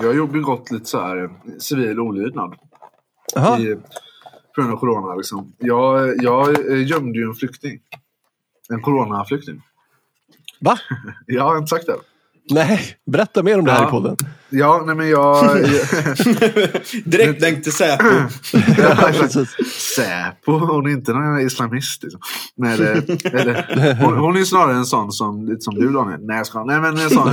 jag 0.00 0.06
har 0.06 0.26
begått 0.26 0.70
lite 0.70 0.84
så 0.84 1.00
här 1.00 1.30
civil 1.58 2.00
olydnad. 2.00 2.54
Aha. 3.36 3.58
I, 3.58 3.76
på 4.54 4.60
grund 4.60 4.72
av 4.72 4.78
corona. 4.78 5.14
Liksom. 5.14 5.52
Jag, 5.58 6.22
jag 6.22 6.70
gömde 6.82 7.18
ju 7.18 7.24
en 7.24 7.34
flykting. 7.34 7.80
En 8.68 8.82
coronaflykting. 8.82 9.62
Va? 10.60 10.78
jag 11.26 11.44
har 11.44 11.56
inte 11.56 11.68
sagt 11.68 11.86
det. 11.86 11.96
Nej, 12.50 12.96
berätta 13.06 13.42
mer 13.42 13.58
om 13.58 13.64
det 13.64 13.72
här 13.72 13.82
ja. 13.82 13.88
i 13.88 13.90
podden. 13.90 14.16
Ja, 14.50 14.82
nej 14.86 14.94
men 14.94 15.08
jag... 15.08 15.44
Direkt 17.04 17.42
länk 17.42 17.62
till 17.62 17.72
Säpo. 17.72 18.04
Säpo, 19.94 20.58
hon 20.58 20.86
är 20.86 20.90
inte 20.90 21.12
någon 21.12 21.40
islamist. 21.40 22.02
Liksom. 22.02 22.20
Nej, 22.56 22.78
det, 22.78 23.00
det, 23.32 23.98
hon, 24.00 24.16
hon 24.16 24.36
är 24.36 24.44
snarare 24.44 24.76
en 24.76 24.86
sån 24.86 25.12
som, 25.12 25.46
lite 25.46 25.60
som 25.60 25.74
du 25.74 25.92
Daniel. 25.92 26.20
Nej, 26.22 26.36
jag 26.36 26.46
ska, 26.46 26.64
nej 26.64 26.80
men 26.80 26.98
en 26.98 27.10
sån 27.10 27.32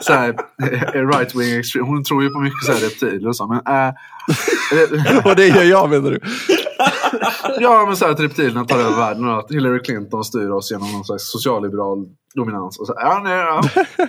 så 0.00 0.12
här, 0.12 0.34
right 1.12 1.34
wing 1.34 1.58
extreme. 1.58 1.86
Hon 1.86 2.04
tror 2.04 2.22
ju 2.22 2.30
på 2.30 2.40
mycket 2.40 2.64
så 2.64 2.72
här 2.72 2.80
reptiler 2.80 3.28
och 3.28 3.36
så. 3.36 3.46
Men, 3.46 3.86
äh, 3.86 3.94
och 5.24 5.36
det 5.36 5.46
gör 5.46 5.62
jag 5.62 5.90
menar 5.90 6.10
du? 6.10 6.20
ja, 7.60 7.84
men 7.86 7.96
så 7.96 8.04
här 8.04 8.12
att 8.12 8.20
reptilerna 8.20 8.64
tar 8.64 8.78
över 8.78 8.96
världen 8.96 9.28
och 9.28 9.38
att 9.38 9.50
Hillary 9.50 9.82
Clinton 9.82 10.24
styr 10.24 10.50
oss 10.50 10.70
genom 10.70 10.92
någon 10.92 11.04
slags 11.04 11.30
socialliberal 11.30 12.06
dominans. 12.34 12.78
Och 12.78 12.86
så, 12.86 12.94
ja, 12.96 13.20
nej, 13.24 13.36
ja. 13.36 13.62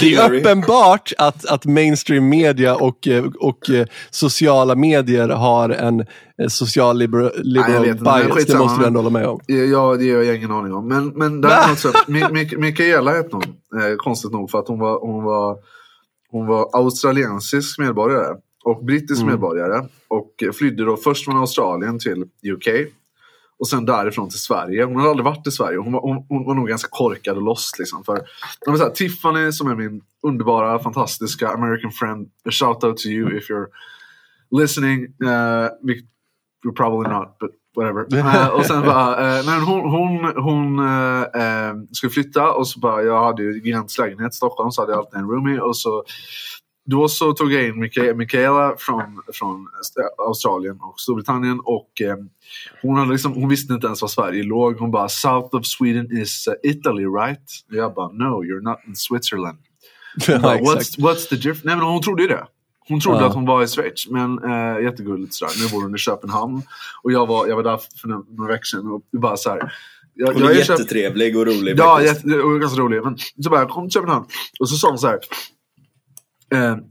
Det 0.00 0.14
är 0.14 0.34
uppenbart 0.34 1.12
att, 1.18 1.46
att 1.46 1.64
mainstream 1.64 2.28
media 2.28 2.76
och, 2.76 3.08
eh, 3.08 3.24
och 3.24 3.70
eh, 3.70 3.86
sociala 4.10 4.74
medier 4.74 5.28
har 5.28 5.68
en 5.70 6.00
eh, 6.00 6.48
social 6.48 6.98
liberal, 6.98 7.30
liberal 7.42 7.82
Nej, 7.82 7.94
bias. 7.94 8.46
Det 8.46 8.58
måste 8.58 8.80
du 8.80 8.86
ändå 8.86 9.00
hålla 9.00 9.10
med 9.10 9.26
om. 9.26 9.40
Ja, 9.46 9.96
det 9.98 10.12
har 10.12 10.22
jag 10.22 10.36
ingen 10.36 10.50
aning 10.50 10.74
om. 10.74 10.88
Men, 10.88 11.08
men 11.08 11.40
däremot 11.40 11.78
så, 11.78 11.92
Mikaela 12.58 13.12
hette 13.12 13.36
hon, 13.36 13.42
eh, 13.42 13.96
konstigt 13.96 14.32
nog, 14.32 14.50
för 14.50 14.58
att 14.58 14.68
hon 14.68 14.78
var, 14.78 15.00
hon 15.00 15.24
var, 15.24 15.56
hon 16.30 16.46
var 16.46 16.68
australiensisk 16.72 17.78
medborgare 17.78 18.36
och 18.64 18.84
brittisk 18.84 19.22
mm. 19.22 19.32
medborgare. 19.32 19.88
Och 20.08 20.44
flydde 20.58 20.84
då 20.84 20.96
först 20.96 21.24
från 21.24 21.36
Australien 21.36 21.98
till 21.98 22.22
UK 22.22 22.68
och 23.62 23.68
sen 23.68 23.84
därifrån 23.84 24.28
till 24.28 24.38
Sverige. 24.38 24.84
Hon 24.84 24.96
hade 24.96 25.10
aldrig 25.10 25.24
varit 25.24 25.46
i 25.46 25.50
Sverige. 25.50 25.78
Hon 25.78 25.92
var, 25.92 26.00
hon, 26.00 26.26
hon 26.28 26.44
var 26.44 26.54
nog 26.54 26.68
ganska 26.68 26.88
korkad 26.90 27.36
och 27.36 27.42
lost. 27.42 27.78
Liksom, 27.78 28.04
för, 28.04 28.22
så 28.64 28.76
här, 28.76 28.90
Tiffany 28.90 29.52
som 29.52 29.70
är 29.70 29.74
min 29.74 30.02
underbara, 30.26 30.78
fantastiska 30.78 31.48
American 31.48 31.90
friend. 31.90 32.28
A 32.48 32.50
shout 32.50 32.84
out 32.84 32.96
to 32.96 33.08
you 33.08 33.36
if 33.36 33.50
you're 33.50 33.66
listening. 34.50 35.04
Uh, 35.04 35.68
you're 36.64 36.76
probably 36.76 37.10
not, 37.10 37.38
but 37.40 37.50
whatever. 37.76 38.06
Uh, 38.14 38.48
och 38.58 38.66
sen 38.66 38.82
bara, 38.82 39.38
uh, 39.38 39.46
nej, 39.46 39.60
hon, 39.60 39.90
hon, 39.90 40.42
hon 40.42 40.78
uh, 40.78 41.84
skulle 41.92 42.10
flytta 42.10 42.52
och 42.52 42.68
så 42.68 42.80
bara, 42.80 43.02
jag 43.02 43.24
hade 43.24 43.42
ju 43.42 43.60
gigantisk 43.64 43.98
lägenhet 43.98 44.32
i 44.32 44.36
Stockholm 44.36 44.70
så 44.70 44.82
hade 44.82 44.92
jag 44.92 44.98
alltid 44.98 45.18
en 45.20 45.28
roomie 45.28 45.60
och 45.60 45.76
så 45.76 46.04
då 46.84 47.08
så 47.08 47.32
tog 47.32 47.52
jag 47.52 47.68
in 47.68 47.90
Michaela 48.16 48.74
från, 48.78 49.22
från 49.32 49.68
Australien 50.28 50.78
och 50.80 51.00
Storbritannien 51.00 51.60
och 51.64 52.00
eh, 52.00 52.16
hon, 52.82 52.98
hade 52.98 53.12
liksom, 53.12 53.32
hon 53.32 53.48
visste 53.48 53.74
inte 53.74 53.86
ens 53.86 54.02
var 54.02 54.08
Sverige 54.08 54.42
låg. 54.42 54.78
Hon 54.78 54.90
bara 54.90 55.08
“South 55.08 55.56
of 55.56 55.66
Sweden 55.66 56.18
is 56.18 56.48
uh, 56.48 56.70
Italy 56.70 57.04
right?” 57.04 57.42
och 57.68 57.74
Jag 57.74 57.94
bara 57.94 58.08
“No, 58.08 58.44
you're 58.44 58.62
not 58.62 58.78
in 58.86 58.96
Switzerland”. 58.96 59.58
ja, 60.28 60.38
bara, 60.38 60.56
what's, 60.56 60.98
what's 60.98 61.28
the 61.28 61.36
difference? 61.36 61.66
Nej 61.66 61.76
men 61.76 61.84
hon 61.84 62.02
trodde 62.02 62.22
ju 62.22 62.28
det. 62.28 62.46
Hon 62.88 63.00
trodde 63.00 63.18
ja. 63.18 63.26
att 63.26 63.34
hon 63.34 63.46
var 63.46 63.62
i 63.62 63.66
Schweiz, 63.66 64.08
men 64.10 64.38
äh, 64.38 64.82
jättegulligt 64.84 65.34
sådär. 65.34 65.52
Nu 65.62 65.68
bor 65.68 65.82
hon 65.82 65.94
i 65.94 65.98
Köpenhamn 65.98 66.62
och 67.02 67.12
jag 67.12 67.26
var, 67.26 67.46
jag 67.46 67.56
var 67.56 67.62
där 67.62 67.80
för 68.00 68.08
några 68.08 68.52
veckor 68.52 68.64
sedan 68.64 68.90
och 68.90 69.02
bara 69.20 69.36
så 69.36 69.50
här, 69.50 69.72
jag, 70.14 70.34
hon 70.34 70.42
är 70.42 70.52
jättetrevlig 70.52 71.36
och 71.36 71.46
rolig. 71.46 71.78
Ja, 71.78 72.02
jätte, 72.02 72.38
och 72.38 72.60
ganska 72.60 72.80
rolig. 72.80 73.02
Men 73.04 73.18
så 73.18 73.50
bara, 73.50 73.60
jag 73.60 73.70
kom 73.70 73.84
till 73.84 73.92
Köpenhamn 73.92 74.26
och 74.60 74.68
så 74.68 74.76
sa 74.76 74.88
hon 74.88 74.98
så 74.98 75.06
här 75.06 75.18
um, 76.52 76.84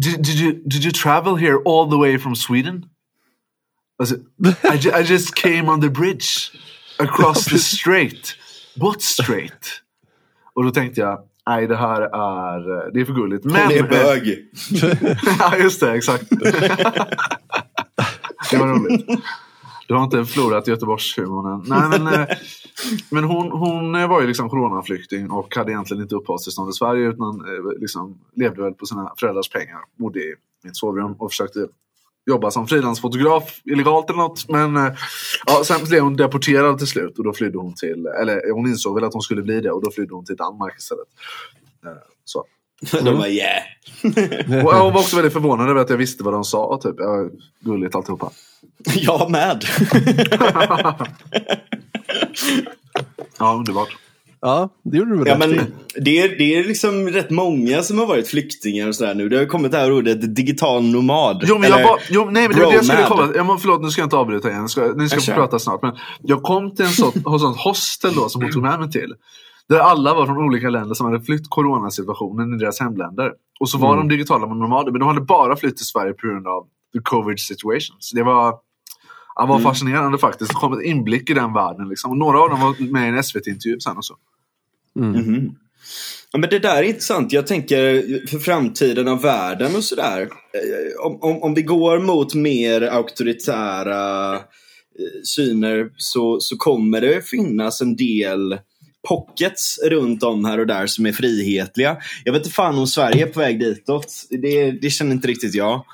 did, 0.00 0.22
did 0.22 0.38
you 0.38 0.52
did 0.52 0.84
you 0.84 0.92
travel 0.92 1.36
here 1.36 1.58
all 1.64 1.86
the 1.86 1.98
way 1.98 2.18
from 2.18 2.34
Sweden? 2.34 2.90
I 4.00 4.04
said, 4.04 4.24
I, 4.64 4.76
ju 4.76 4.90
I 4.92 5.02
just 5.02 5.34
came 5.34 5.68
on 5.68 5.80
the 5.80 5.90
bridge 5.90 6.50
across 6.98 7.44
the 7.44 7.58
strait. 7.76 8.36
What 8.76 9.02
strait? 9.02 9.82
Och 10.54 10.64
då 10.64 10.70
tänkte 10.70 11.00
jag, 11.00 11.20
nej 11.46 11.66
det 11.66 11.76
här 11.76 12.02
är, 12.02 12.90
det 12.92 13.00
är 13.00 13.04
för 13.04 13.12
gulligt. 13.12 13.44
Men, 13.44 13.62
Hon 13.62 13.72
är 13.72 13.82
bög. 13.82 14.48
ja 15.38 15.56
just 15.56 15.80
det, 15.80 15.92
exakt. 15.92 16.30
det 18.50 18.58
var 18.58 18.66
roligt. 18.68 19.06
Du 19.88 19.94
har 19.94 20.04
inte 20.04 20.24
förlorat 20.24 20.68
Göteborgshumorn 20.68 21.52
än. 21.52 21.62
Nej, 21.66 21.88
men, 21.98 22.14
eh, 22.14 22.26
men 23.10 23.24
hon, 23.24 23.50
hon 23.50 23.94
eh, 23.94 24.08
var 24.08 24.20
ju 24.20 24.26
liksom 24.26 24.50
coronaflykting 24.50 25.30
och 25.30 25.56
hade 25.56 25.72
egentligen 25.72 26.02
inte 26.02 26.14
uppehållstillstånd 26.14 26.70
i 26.70 26.72
Sverige 26.72 27.08
utan 27.08 27.40
eh, 27.40 27.80
liksom 27.80 28.18
levde 28.34 28.62
väl 28.62 28.74
på 28.74 28.86
sina 28.86 29.12
föräldrars 29.20 29.48
pengar. 29.48 29.78
Bodde 29.96 30.20
i 30.20 30.34
mitt 30.64 30.76
sovrum 30.76 31.12
och 31.12 31.30
försökte 31.30 31.68
jobba 32.26 32.50
som 32.50 32.66
frilansfotograf 32.66 33.60
illegalt 33.64 34.10
eller 34.10 34.18
något. 34.18 34.48
Men 34.48 34.76
eh, 34.76 34.92
ja, 35.46 35.64
sen 35.64 35.84
blev 35.84 36.02
hon 36.02 36.16
deporterad 36.16 36.78
till 36.78 36.86
slut 36.86 37.18
och 37.18 37.24
då 37.24 37.32
flydde 37.32 37.58
hon 37.58 37.74
till, 37.74 38.06
eller 38.06 38.52
hon 38.52 38.66
insåg 38.66 38.94
väl 38.94 39.04
att 39.04 39.12
hon 39.12 39.22
skulle 39.22 39.42
bli 39.42 39.60
det 39.60 39.70
och 39.70 39.82
då 39.82 39.90
flydde 39.90 40.14
hon 40.14 40.24
till 40.24 40.36
Danmark 40.36 40.78
istället. 40.78 41.08
Så. 42.24 42.44
De 42.80 43.18
var 43.18 43.26
yeah. 43.26 43.62
och 44.64 44.74
jag 44.74 44.90
var 44.90 45.00
också 45.00 45.16
väldigt 45.16 45.32
förvånad 45.32 45.70
över 45.70 45.80
att 45.80 45.90
jag 45.90 45.96
visste 45.96 46.24
vad 46.24 46.34
de 46.34 46.44
sa. 46.44 46.80
Typ. 46.82 46.94
Jag 46.98 47.30
gulligt 47.60 47.94
alltihopa. 47.94 48.30
Jag 48.94 49.30
med. 49.30 49.64
ja, 53.38 53.54
underbart. 53.54 53.96
Ja, 54.42 54.68
det 54.82 54.98
gjorde 54.98 55.10
du 55.10 55.18
väl 55.18 55.28
Ja, 55.28 55.34
rätt 55.34 55.38
men 55.38 55.72
det, 56.04 56.18
är, 56.18 56.38
det 56.38 56.54
är 56.54 56.64
liksom 56.64 57.08
rätt 57.08 57.30
många 57.30 57.82
som 57.82 57.98
har 57.98 58.06
varit 58.06 58.28
flyktingar 58.28 58.88
och 58.88 58.94
sådär 58.94 59.14
nu. 59.14 59.28
Det 59.28 59.38
har 59.38 59.46
kommit 59.46 59.72
det 59.72 59.78
här 59.78 59.92
ordet 59.92 60.36
digital 60.36 60.82
nomad. 60.82 61.44
Jo, 61.46 61.58
men 61.58 61.70
jag 61.70 61.82
var, 61.82 62.00
jo, 62.10 62.24
nej, 62.30 62.48
men 62.48 62.58
det 62.58 62.64
var 62.64 62.70
det 62.70 62.76
jag 62.76 62.84
skulle 62.84 63.06
komma. 63.06 63.32
Jag 63.34 63.46
må, 63.46 63.58
förlåt, 63.58 63.82
nu 63.82 63.90
ska 63.90 64.00
jag 64.00 64.06
inte 64.06 64.16
avbryta 64.16 64.48
igen. 64.48 64.60
Jag 64.60 64.70
Ska, 64.70 64.92
ni 64.96 65.08
ska 65.08 65.20
få 65.20 65.32
prata 65.32 65.58
snart. 65.58 65.82
Men 65.82 65.96
jag 66.22 66.42
kom 66.42 66.74
till 66.74 66.84
en 66.84 66.90
sån, 66.90 67.12
hos 67.24 67.42
sånt 67.42 67.56
hostel 67.56 68.14
då, 68.14 68.28
som 68.28 68.42
hon 68.42 68.52
tog 68.52 68.62
med 68.62 68.80
mig 68.80 68.90
till. 68.90 69.14
Där 69.70 69.78
alla 69.78 70.14
var 70.14 70.26
från 70.26 70.38
olika 70.38 70.70
länder 70.70 70.94
som 70.94 71.06
hade 71.06 71.20
flytt 71.24 71.50
coronasituationen 71.50 72.54
i 72.54 72.58
deras 72.58 72.80
hemländer. 72.80 73.32
Och 73.60 73.68
så 73.70 73.78
var 73.78 73.94
Mm. 73.94 74.08
de 74.08 74.14
digitala 74.14 74.46
nomader, 74.46 74.90
men 74.92 74.98
de 75.00 75.08
hade 75.08 75.20
bara 75.20 75.56
flytt 75.56 75.76
till 75.76 75.86
Sverige 75.86 76.12
på 76.12 76.26
grund 76.26 76.46
av 76.46 76.66
the 76.94 76.98
covid 77.02 77.40
situation. 77.40 77.96
Så 77.98 78.16
det 78.16 78.22
var, 78.22 78.54
ja, 79.34 79.46
var 79.46 79.56
Mm. 79.56 79.62
fascinerande 79.64 80.18
faktiskt. 80.18 80.50
Det 80.50 80.54
kom 80.54 80.72
ett 80.72 80.84
inblick 80.84 81.30
i 81.30 81.34
den 81.34 81.52
världen. 81.52 81.88
Liksom. 81.88 82.10
Och 82.10 82.16
några 82.16 82.40
av 82.40 82.50
dem 82.50 82.60
var 82.60 82.92
med 82.92 83.04
i 83.04 83.08
en 83.08 83.18
SVT-intervju 83.22 83.80
sen 83.80 83.96
och 83.96 84.04
så. 84.04 84.14
Mhm. 84.98 85.50
Ja, 86.32 86.38
men 86.38 86.50
det 86.50 86.58
där 86.58 86.76
är 86.76 86.82
intressant. 86.82 87.32
Jag 87.32 87.46
tänker 87.46 88.02
för 88.26 88.38
framtiden 88.38 89.08
av 89.08 89.22
världen 89.22 89.76
och 89.76 89.84
sådär. 89.84 90.20
Eh, 90.20 91.06
Om, 91.06 91.18
om, 91.22 91.42
om 91.42 91.54
vi 91.54 91.62
går 91.62 91.98
mot 91.98 92.34
mer 92.34 92.82
auktoritära 92.82 94.34
eh, 94.34 94.40
syner 95.24 95.90
så, 95.96 96.40
så 96.40 96.56
kommer 96.56 97.00
det 97.00 97.26
finnas 97.28 97.80
en 97.80 97.96
del 97.96 98.58
pockets 99.08 99.78
runt 99.82 100.22
om 100.22 100.44
här 100.44 100.58
och 100.58 100.66
där 100.66 100.86
som 100.86 101.06
är 101.06 101.12
frihetliga. 101.12 101.96
Jag 102.24 102.32
vet 102.32 102.42
inte 102.42 102.54
fan 102.54 102.78
om 102.78 102.86
Sverige 102.86 103.26
är 103.26 103.30
på 103.30 103.40
väg 103.40 103.60
ditåt. 103.60 104.26
Det, 104.30 104.70
det 104.70 104.90
känner 104.90 105.12
inte 105.12 105.28
riktigt 105.28 105.54
jag. 105.54 105.84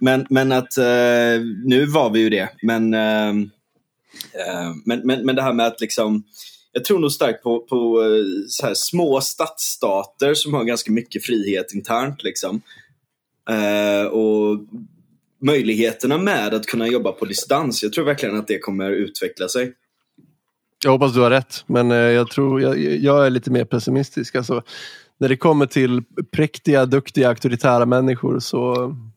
Men, 0.00 0.26
men 0.30 0.52
att 0.52 0.78
eh, 0.78 1.40
nu 1.64 1.86
var 1.86 2.10
vi 2.10 2.20
ju 2.20 2.30
det. 2.30 2.48
Men, 2.62 2.94
eh, 2.94 3.28
eh 3.28 4.72
men, 4.84 5.00
men, 5.04 5.26
men 5.26 5.36
det 5.36 5.42
här 5.42 5.52
med 5.52 5.66
att 5.66 5.80
liksom 5.80 6.24
jag 6.76 6.84
tror 6.84 6.98
nog 6.98 7.12
starkt 7.12 7.42
på, 7.42 7.60
på 7.60 8.02
eh, 8.02 8.24
så 8.48 8.66
här 8.66 8.74
små 8.74 9.20
stadsstater 9.20 10.34
som 10.34 10.54
har 10.54 10.64
ganska 10.64 10.92
mycket 10.92 11.24
frihet 11.24 11.74
internt. 11.74 12.22
Liksom. 12.22 12.62
Eh, 13.50 14.06
och 14.06 14.60
möjligheterna 15.42 16.18
med 16.18 16.54
att 16.54 16.66
kunna 16.66 16.88
jobba 16.88 17.12
på 17.12 17.24
distans. 17.24 17.82
Jag 17.82 17.92
tror 17.92 18.04
verkligen 18.04 18.36
att 18.36 18.48
det 18.48 18.58
kommer 18.58 18.90
utveckla 18.90 19.48
sig. 19.48 19.72
Jag 20.86 20.90
hoppas 20.92 21.14
du 21.14 21.20
har 21.20 21.30
rätt, 21.30 21.64
men 21.66 21.90
eh, 21.90 21.96
jag 21.96 22.30
tror 22.30 22.62
jag, 22.62 22.78
jag 22.78 23.26
är 23.26 23.30
lite 23.30 23.50
mer 23.50 23.64
pessimistisk. 23.64 24.36
Alltså, 24.36 24.62
när 25.18 25.28
det 25.28 25.36
kommer 25.36 25.66
till 25.66 26.02
präktiga, 26.32 26.86
duktiga, 26.86 27.28
auktoritära 27.28 27.86
människor 27.86 28.38
så... 28.38 28.74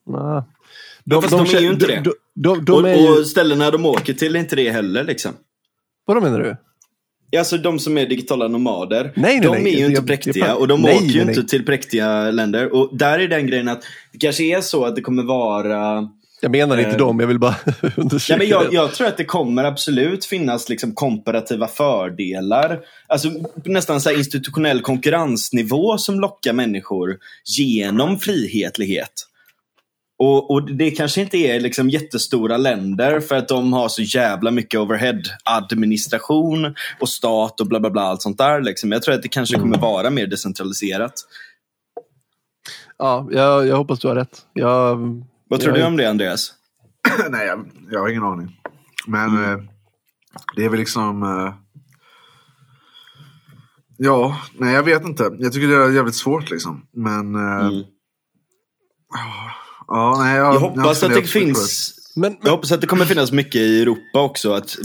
nah. 0.07 0.43
Ja, 1.03 1.21
fast 1.21 1.37
de 1.51 1.57
är 1.57 1.61
ju 1.61 1.71
inte 1.71 1.87
det. 1.87 2.03
De, 2.03 2.13
de, 2.35 2.65
de 2.65 2.83
och, 2.83 2.89
ju, 2.89 3.19
och 3.19 3.27
ställena 3.27 3.71
de 3.71 3.85
åker 3.85 4.13
till 4.13 4.35
är 4.35 4.39
inte 4.39 4.55
det 4.55 4.69
heller. 4.69 5.03
Liksom. 5.03 5.31
Vadå 6.05 6.21
menar 6.21 6.39
du? 6.39 6.57
Alltså 7.39 7.57
de 7.57 7.79
som 7.79 7.97
är 7.97 8.05
digitala 8.05 8.47
nomader. 8.47 9.03
Nej, 9.03 9.13
nej, 9.15 9.41
de 9.41 9.63
nej. 9.63 9.73
är 9.73 9.79
ju 9.79 9.85
inte 9.85 9.97
Jag- 9.99 10.07
präktiga 10.07 10.47
jag- 10.47 10.59
och 10.59 10.67
de 10.67 10.81
nej, 10.81 10.95
åker 10.95 11.05
ju 11.05 11.11
nej, 11.13 11.21
inte 11.27 11.39
nej. 11.39 11.47
till 11.47 11.65
präktiga 11.65 12.31
länder. 12.31 12.73
Och 12.75 12.97
där 12.97 13.19
är 13.19 13.27
den 13.27 13.47
grejen 13.47 13.67
att 13.67 13.81
det 14.11 14.17
kanske 14.17 14.43
är 14.43 14.61
så 14.61 14.85
att 14.85 14.95
det 14.95 15.01
kommer 15.01 15.23
vara 15.23 16.09
Jag 16.41 16.51
menar 16.51 16.77
inte 16.77 16.91
Eh, 16.91 16.97
dem, 16.97 17.19
jag 17.19 17.27
vill 17.27 17.39
bara 17.39 17.55
understryka 17.95 18.33
Ja, 18.33 18.37
men 18.37 18.47
jag, 18.47 18.73
jag 18.73 18.93
tror 18.93 19.07
att 19.07 19.17
det 19.17 19.25
kommer 19.25 19.63
absolut 19.63 20.25
finnas 20.25 20.69
liksom 20.69 20.93
komparativa 20.93 21.67
fördelar. 21.67 22.79
Alltså 23.07 23.29
nästan 23.65 24.01
så 24.01 24.11
institutionell 24.11 24.81
konkurrensnivå 24.81 25.97
som 25.97 26.19
lockar 26.19 26.53
människor 26.53 27.17
genom 27.45 28.19
frihetlighet. 28.19 29.25
Och, 30.19 30.51
och 30.51 30.71
det 30.71 30.91
kanske 30.91 31.21
inte 31.21 31.37
är 31.37 31.59
liksom 31.59 31.89
jättestora 31.89 32.57
länder 32.57 33.19
för 33.19 33.35
att 33.35 33.47
de 33.47 33.73
har 33.73 33.89
så 33.89 34.01
jävla 34.01 34.51
mycket 34.51 34.79
overhead-administration 34.79 36.75
och 36.99 37.09
stat 37.09 37.59
och 37.59 37.67
bla 37.67 37.79
bla 37.79 37.89
bla. 37.89 38.01
Allt 38.01 38.21
sånt 38.21 38.37
där. 38.37 38.61
Liksom. 38.61 38.91
Jag 38.91 39.03
tror 39.03 39.15
att 39.15 39.21
det 39.21 39.27
kanske 39.27 39.57
kommer 39.57 39.77
vara 39.77 40.09
mer 40.09 40.27
decentraliserat. 40.27 41.13
Ja, 42.97 43.27
jag, 43.31 43.67
jag 43.67 43.77
hoppas 43.77 43.99
du 43.99 44.07
har 44.07 44.15
rätt. 44.15 44.41
Jag, 44.53 44.99
Vad 45.49 45.59
tror 45.59 45.73
jag, 45.77 45.83
du 45.83 45.87
om 45.87 45.97
det 45.97 46.09
Andreas? 46.09 46.53
nej, 47.29 47.47
jag, 47.47 47.71
jag 47.91 47.99
har 47.99 48.09
ingen 48.09 48.23
aning. 48.23 48.55
Men 49.07 49.29
Mm. 49.37 49.43
eh, 49.59 49.65
det 50.55 50.65
är 50.65 50.69
väl 50.69 50.79
liksom... 50.79 51.23
Eh, 51.23 51.53
ja, 53.97 54.41
nej 54.57 54.73
jag 54.73 54.83
vet 54.83 55.03
inte. 55.05 55.23
Jag 55.39 55.53
tycker 55.53 55.67
det 55.67 55.75
är 55.75 55.89
jävligt 55.91 56.15
svårt 56.15 56.49
liksom. 56.51 56.85
Men... 56.93 57.35
Eh, 57.35 57.67
Mm. 57.67 57.83
Ja, 59.87 60.15
nej, 60.19 60.35
jag, 60.37 60.53
Jag 60.55 60.59
hoppas 60.59 61.03
att 61.03 61.13
det 61.13 61.23
finns 61.23 61.93
Men, 62.15 62.37
Jag 62.43 62.51
hoppas 62.51 62.71
att 62.71 62.81
det 62.81 62.87
kommer 62.87 63.05
finnas 63.05 63.31
mycket 63.31 63.55
i 63.61 63.81
Europa 63.81 64.21
också. 64.21 64.53
Att 64.53 64.77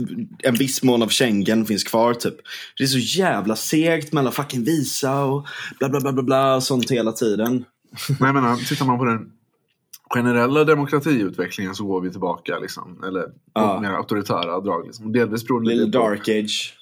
en 0.43 0.55
viss 0.55 0.83
mån 0.83 1.03
av 1.03 1.09
Schengen 1.11 1.67
finns 1.67 1.85
kvar. 1.85 2.15
Typ. 2.15 2.35
Det 2.79 2.85
är 2.85 2.89
så 2.89 2.99
jävla 3.19 3.57
segt 3.57 4.13
med 4.13 4.21
alla 4.21 4.31
fucking 4.31 4.65
visa 4.65 5.25
och 5.25 5.47
bla 5.79 5.89
bla 5.89 6.01
bla 6.01 6.13
bla, 6.13 6.23
bla 6.23 6.55
och 6.57 6.63
sånt 6.63 6.91
hela 6.91 7.13
tiden. 7.13 7.65
Men 8.19 8.27
jag 8.27 8.35
menar, 8.35 8.57
tittar 8.57 8.87
man 8.87 8.99
på 8.99 9.05
den 9.05 9.31
generella 10.15 10.65
demokratiutvecklingen 10.65 11.75
så 11.75 11.85
går 11.87 12.01
vi 12.01 12.11
tillbaka. 12.11 12.59
Liksom, 12.59 13.05
eller 13.09 13.25
Ja. 13.55 13.81
mer 13.81 13.91
auktoritära 13.91 14.61
drag. 14.61 14.87
Liksom. 14.87 15.13
Delvis 15.13 15.45
beror 15.47 15.61
det 15.61 15.67
Little 15.69 15.85
lite 15.87 15.99
dark 15.99 16.29
age. 16.29 16.75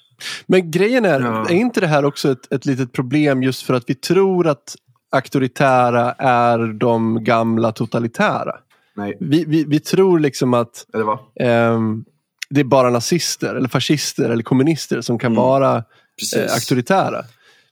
men 0.45 0.71
grejen 0.71 1.05
är, 1.05 1.19
Ja. 1.21 1.45
är 1.49 1.53
inte 1.53 1.79
det 1.81 1.87
här 1.87 2.05
också 2.05 2.31
ett, 2.31 2.53
ett 2.53 2.65
litet 2.65 2.91
problem 2.91 3.43
just 3.43 3.61
för 3.63 3.73
att 3.73 3.83
vi 3.87 3.95
tror 3.95 4.47
att 4.47 4.75
auktoritära 5.11 6.11
är 6.17 6.73
de 6.73 7.23
gamla 7.23 7.71
totalitära? 7.71 8.55
Nej, 8.95 9.17
Vi, 9.19 9.45
vi, 9.47 9.63
vi 9.63 9.79
tror 9.79 10.19
liksom 10.19 10.53
att 10.53 10.85
eller 10.93 11.03
vad? 11.05 11.19
ehm, 11.39 12.05
det 12.49 12.59
är 12.59 12.63
bara 12.65 12.89
nazister 12.89 13.55
eller 13.55 13.69
fascister 13.69 14.29
eller 14.29 14.43
kommunister 14.43 15.01
som 15.01 15.19
kan 15.19 15.31
Mm. 15.31 15.43
vara 15.43 15.83
Precis. 16.19 16.39
eh, 16.39 16.53
auktoritära. 16.53 17.21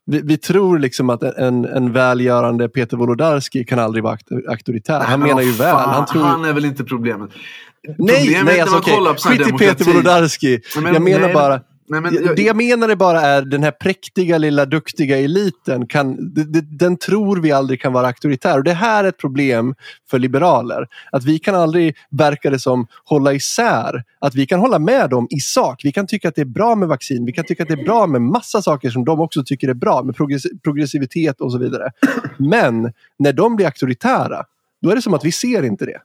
Vi, 0.05 0.21
vi 0.23 0.37
tror 0.37 0.79
liksom 0.79 1.09
att 1.09 1.23
en, 1.23 1.65
en 1.65 1.91
välgörande 1.93 2.69
Peter 2.69 2.97
Wolodarski 2.97 3.63
kan 3.65 3.79
aldrig 3.79 4.03
vara 4.03 4.15
auktor- 4.15 4.49
auktoritär. 4.49 4.99
Han 4.99 5.19
Men 5.19 5.29
menar 5.29 5.41
ju 5.41 5.51
väl. 5.51 5.75
Han 5.75 6.05
tror... 6.05 6.23
han 6.23 6.45
är 6.45 6.53
väl 6.53 6.65
inte 6.65 6.83
problemet. 6.83 7.29
Nej, 7.97 8.25
Problemet 8.25 8.45
nej 8.45 8.61
alltså 8.61 8.91
här 8.91 9.15
Skit 9.15 9.47
i 9.47 9.51
Peter 9.51 9.85
Wolodarski. 9.85 10.59
Men- 10.75 10.93
jag 10.93 11.01
menar 11.01 11.19
nej, 11.19 11.33
bara, 11.33 11.61
Nej, 11.91 12.01
men, 12.01 12.13
jag, 12.13 12.35
det 12.35 12.41
jag 12.41 12.55
menade 12.55 12.95
bara 12.95 13.21
är 13.21 13.41
den 13.41 13.63
här 13.63 13.71
präktiga 13.71 14.37
lilla 14.37 14.65
duktiga 14.65 15.17
eliten, 15.17 15.87
kan, 15.87 16.17
den 16.79 16.97
tror 16.97 17.37
vi 17.37 17.51
aldrig 17.51 17.81
kan 17.81 17.93
vara 17.93 18.07
auktoritär. 18.07 18.57
Och 18.57 18.63
det 18.63 18.73
här 18.73 19.03
är 19.03 19.07
ett 19.07 19.17
problem 19.17 19.75
för 20.09 20.19
liberaler. 20.19 20.87
Att 21.11 21.25
vi 21.25 21.39
kan 21.39 21.55
aldrig, 21.55 21.95
verkar 22.11 22.51
det 22.51 22.59
som, 22.59 22.87
hålla 23.03 23.33
isär. 23.33 24.03
Att 24.19 24.35
vi 24.35 24.45
kan 24.45 24.59
hålla 24.59 24.79
med 24.79 25.09
dem 25.09 25.27
i 25.29 25.39
sak. 25.39 25.81
Vi 25.83 25.91
kan 25.91 26.07
tycka 26.07 26.27
att 26.27 26.35
det 26.35 26.41
är 26.41 26.45
bra 26.45 26.75
med 26.75 26.87
vaccin. 26.87 27.25
Vi 27.25 27.31
kan 27.31 27.45
tycka 27.45 27.63
att 27.63 27.69
det 27.69 27.81
är 27.81 27.83
bra 27.85 28.07
med 28.07 28.21
massa 28.21 28.61
saker 28.61 28.89
som 28.89 29.05
de 29.05 29.19
också 29.19 29.43
tycker 29.45 29.67
är 29.67 29.73
bra. 29.73 30.03
Med 30.03 30.15
progress- 30.15 30.61
progressivitet 30.63 31.41
och 31.41 31.51
så 31.51 31.57
vidare. 31.57 31.91
Men 32.37 32.93
när 33.19 33.33
de 33.33 33.55
blir 33.55 33.65
auktoritära, 33.65 34.43
då 34.81 34.89
är 34.89 34.95
det 34.95 35.01
som 35.01 35.13
att 35.13 35.25
vi 35.25 35.31
ser 35.31 35.63
inte 35.63 35.85
det. 35.85 36.01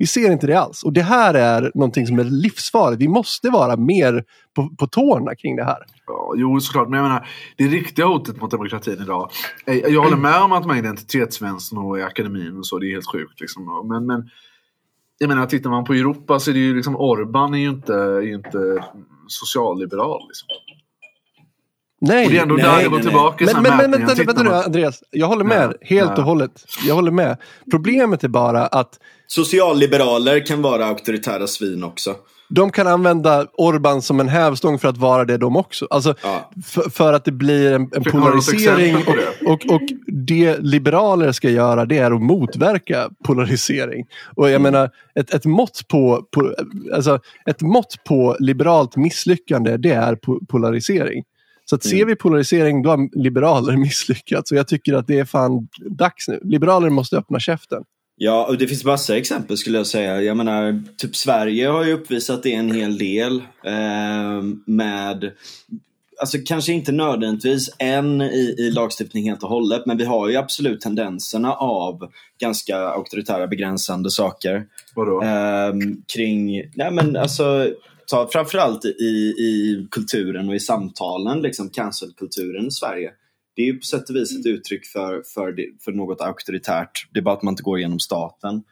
Vi 0.00 0.06
ser 0.06 0.32
inte 0.32 0.46
det 0.46 0.54
alls. 0.54 0.82
Och 0.82 0.92
det 0.92 1.02
här 1.02 1.34
är 1.34 1.70
någonting 1.74 2.06
som 2.06 2.18
är 2.18 2.24
livsfarligt. 2.24 3.02
Vi 3.02 3.08
måste 3.08 3.50
vara 3.50 3.76
mer 3.76 4.24
på, 4.56 4.70
på 4.78 4.86
tårna 4.86 5.34
kring 5.34 5.56
det 5.56 5.64
här. 5.64 5.84
Ja, 6.06 6.34
jo, 6.36 6.60
såklart. 6.60 6.88
Men 6.88 6.98
jag 6.98 7.08
menar, 7.08 7.28
det 7.56 7.64
riktiga 7.64 8.06
hotet 8.06 8.40
mot 8.40 8.50
demokratin 8.50 8.98
idag. 9.02 9.30
Eh, 9.66 9.74
jag 9.74 10.02
håller 10.02 10.16
med 10.16 10.42
om 10.42 10.52
att 10.52 10.62
de 10.62 10.70
här 10.70 10.78
identitetsvänstern 10.78 11.78
och 11.78 11.98
i 11.98 12.02
akademin 12.02 12.58
och 12.58 12.66
så, 12.66 12.78
det 12.78 12.86
är 12.86 12.90
helt 12.92 13.12
sjukt. 13.12 13.40
Liksom. 13.40 13.88
Men, 13.88 14.06
men 14.06 14.30
jag 15.18 15.28
menar, 15.28 15.46
tittar 15.46 15.70
man 15.70 15.84
på 15.84 15.94
Europa 15.94 16.40
så 16.40 16.50
är 16.50 16.54
det 16.54 16.60
ju 16.60 16.76
liksom 16.76 16.96
Orban 16.96 17.54
är 17.54 17.58
ju 17.58 17.68
inte, 17.68 17.94
är 17.94 18.34
inte 18.34 18.84
socialliberal. 19.26 20.22
Liksom. 20.28 20.48
Nej, 22.00 22.26
Och 22.26 22.32
det 22.32 22.38
är 22.38 22.42
ändå 22.42 22.54
nej, 22.54 22.64
där 22.64 22.70
det 22.70 22.76
nej, 22.76 22.84
går 22.88 22.96
nej. 22.96 23.02
tillbaka 23.02 23.44
i 23.44 23.46
men, 23.54 23.62
men, 23.62 23.76
men 23.76 23.90
vänta, 23.90 24.14
vänta 24.24 24.42
nu 24.42 24.50
Andreas. 24.50 25.02
Jag 25.10 25.26
håller 25.26 25.44
med 25.44 25.74
Ja, 25.80 25.86
helt 25.86 26.10
ja. 26.10 26.16
och 26.16 26.22
hållet. 26.24 26.50
Jag 26.86 26.94
håller 26.94 27.10
med. 27.10 27.36
Problemet 27.70 28.24
är 28.24 28.28
bara 28.28 28.66
att 28.66 28.98
Socialliberaler 29.26 30.46
kan 30.46 30.62
vara 30.62 30.86
auktoritära 30.86 31.46
svin 31.46 31.84
också. 31.84 32.14
de 32.48 32.70
kan 32.70 32.86
använda 32.86 33.46
Orban 33.52 34.02
som 34.02 34.20
en 34.20 34.28
hävstång 34.28 34.78
för 34.78 34.88
att 34.88 34.96
vara 34.96 35.24
det 35.24 35.36
de 35.36 35.56
också. 35.56 35.86
Alltså, 35.90 36.14
Ja. 36.22 36.50
för, 36.66 36.90
för 36.90 37.12
att 37.12 37.24
det 37.24 37.32
blir 37.32 37.72
en, 37.72 37.90
en 37.96 38.04
polarisering. 38.04 38.96
det? 39.06 39.46
Och, 39.50 39.74
och 39.74 39.82
det 40.06 40.58
liberaler 40.60 41.32
ska 41.32 41.50
göra 41.50 41.84
det 41.86 41.98
är 41.98 42.10
att 42.10 42.22
motverka 42.22 43.08
polarisering. 43.24 44.04
Och 44.36 44.50
jag 44.50 44.60
menar, 44.62 44.90
ett, 45.14 45.34
ett, 45.34 45.44
mått 45.44 45.80
på, 45.88 46.22
på, 46.36 46.54
alltså, 46.94 47.18
ett 47.46 47.62
mått 47.62 47.94
på 48.08 48.36
liberalt 48.40 48.96
misslyckande 48.96 49.76
det 49.76 49.90
är 49.92 50.14
po 50.14 50.40
polarisering. 50.46 51.22
Så 51.70 51.76
att 51.76 51.84
ser 51.84 52.04
vi 52.04 52.16
polarisering 52.16 52.82
då 52.82 52.90
har 52.90 53.22
liberaler 53.22 53.76
misslyckats. 53.76 54.52
Och 54.52 54.58
jag 54.58 54.68
tycker 54.68 54.94
att 54.94 55.06
det 55.06 55.18
är 55.18 55.24
fan 55.24 55.68
dags 55.78 56.28
nu. 56.28 56.40
Liberaler 56.44 56.90
måste 56.90 57.16
öppna 57.16 57.40
käften. 57.40 57.82
Ja, 58.16 58.46
och 58.48 58.58
det 58.58 58.66
finns 58.66 58.84
massa 58.84 59.16
exempel 59.16 59.56
skulle 59.56 59.78
jag 59.78 59.86
säga. 59.86 60.22
Jag 60.22 60.36
menar, 60.36 60.82
typ 60.96 61.16
Sverige 61.16 61.68
har 61.68 61.84
ju 61.84 61.92
uppvisat 61.92 62.42
det 62.42 62.54
en 62.54 62.72
hel 62.72 62.98
del. 62.98 63.42
Eh, 63.64 64.42
med, 64.66 65.32
alltså 66.20 66.38
kanske 66.46 66.72
inte 66.72 66.92
nödvändigtvis 66.92 67.70
än 67.78 68.20
i, 68.20 68.54
i 68.58 68.70
lagstiftning 68.70 69.28
helt 69.28 69.42
och 69.42 69.48
hållet, 69.48 69.86
men 69.86 69.96
vi 69.96 70.04
har 70.04 70.28
ju 70.28 70.36
absolut 70.36 70.80
tendenserna 70.80 71.52
av 71.52 72.10
ganska 72.40 72.76
auktoritära 72.76 73.46
begränsande 73.46 74.10
saker. 74.10 74.64
Vadå? 74.94 75.22
Ehm, 75.22 76.02
kring, 76.14 76.62
nej 76.74 76.90
men 76.90 77.16
alltså, 77.16 77.68
ta 78.10 78.28
framförallt 78.28 78.84
i, 78.84 79.34
i 79.38 79.86
kulturen 79.90 80.48
och 80.48 80.54
i 80.54 80.60
samtalen, 80.60 81.42
liksom 81.42 81.68
cancelkulturen 81.70 82.66
i 82.66 82.70
Sverige. 82.70 83.10
Det 83.56 83.62
är 83.62 83.66
ju 83.66 83.76
på 83.76 83.84
sätt 83.84 84.10
och 84.10 84.16
vis 84.16 84.38
ett 84.38 84.46
uttryck 84.46 84.86
för, 84.86 85.22
för, 85.34 85.52
det, 85.52 85.66
för 85.84 85.92
något 85.92 86.20
auktoritärt. 86.20 87.08
Det 87.12 87.18
är 87.18 87.22
bara 87.22 87.34
att 87.34 87.42
man 87.42 87.52
inte 87.52 87.62
går 87.62 87.78
genom 87.78 87.98
staten. 87.98 88.62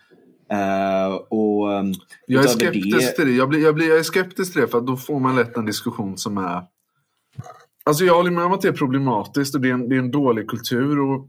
Uh, 0.52 1.14
och, 1.14 1.68
um, 1.68 1.94
Jag 2.26 2.44
är 2.44 2.48
skeptisk 2.48 2.98
det- 2.98 3.12
till 3.12 3.26
det. 3.26 3.32
Jag, 3.32 3.48
blir, 3.48 3.62
jag, 3.62 3.74
blir, 3.74 3.88
jag 3.88 3.98
är 3.98 4.02
skeptisk 4.02 4.52
till 4.52 4.60
det 4.60 4.68
för 4.68 4.78
att 4.78 4.86
då 4.86 4.96
får 4.96 5.20
man 5.20 5.36
lätt 5.36 5.56
en 5.56 5.66
diskussion 5.66 6.18
som 6.18 6.38
är... 6.38 6.62
Alltså 7.84 8.04
jag 8.04 8.14
håller 8.14 8.30
med 8.30 8.44
om 8.44 8.52
att 8.52 8.62
det 8.62 8.68
är 8.68 8.72
problematiskt 8.72 9.54
och 9.54 9.60
det 9.60 9.68
är 9.68 9.72
en, 9.72 9.88
det 9.88 9.94
är 9.94 9.98
en 9.98 10.10
dålig 10.10 10.48
kultur 10.48 11.00
och, 11.00 11.28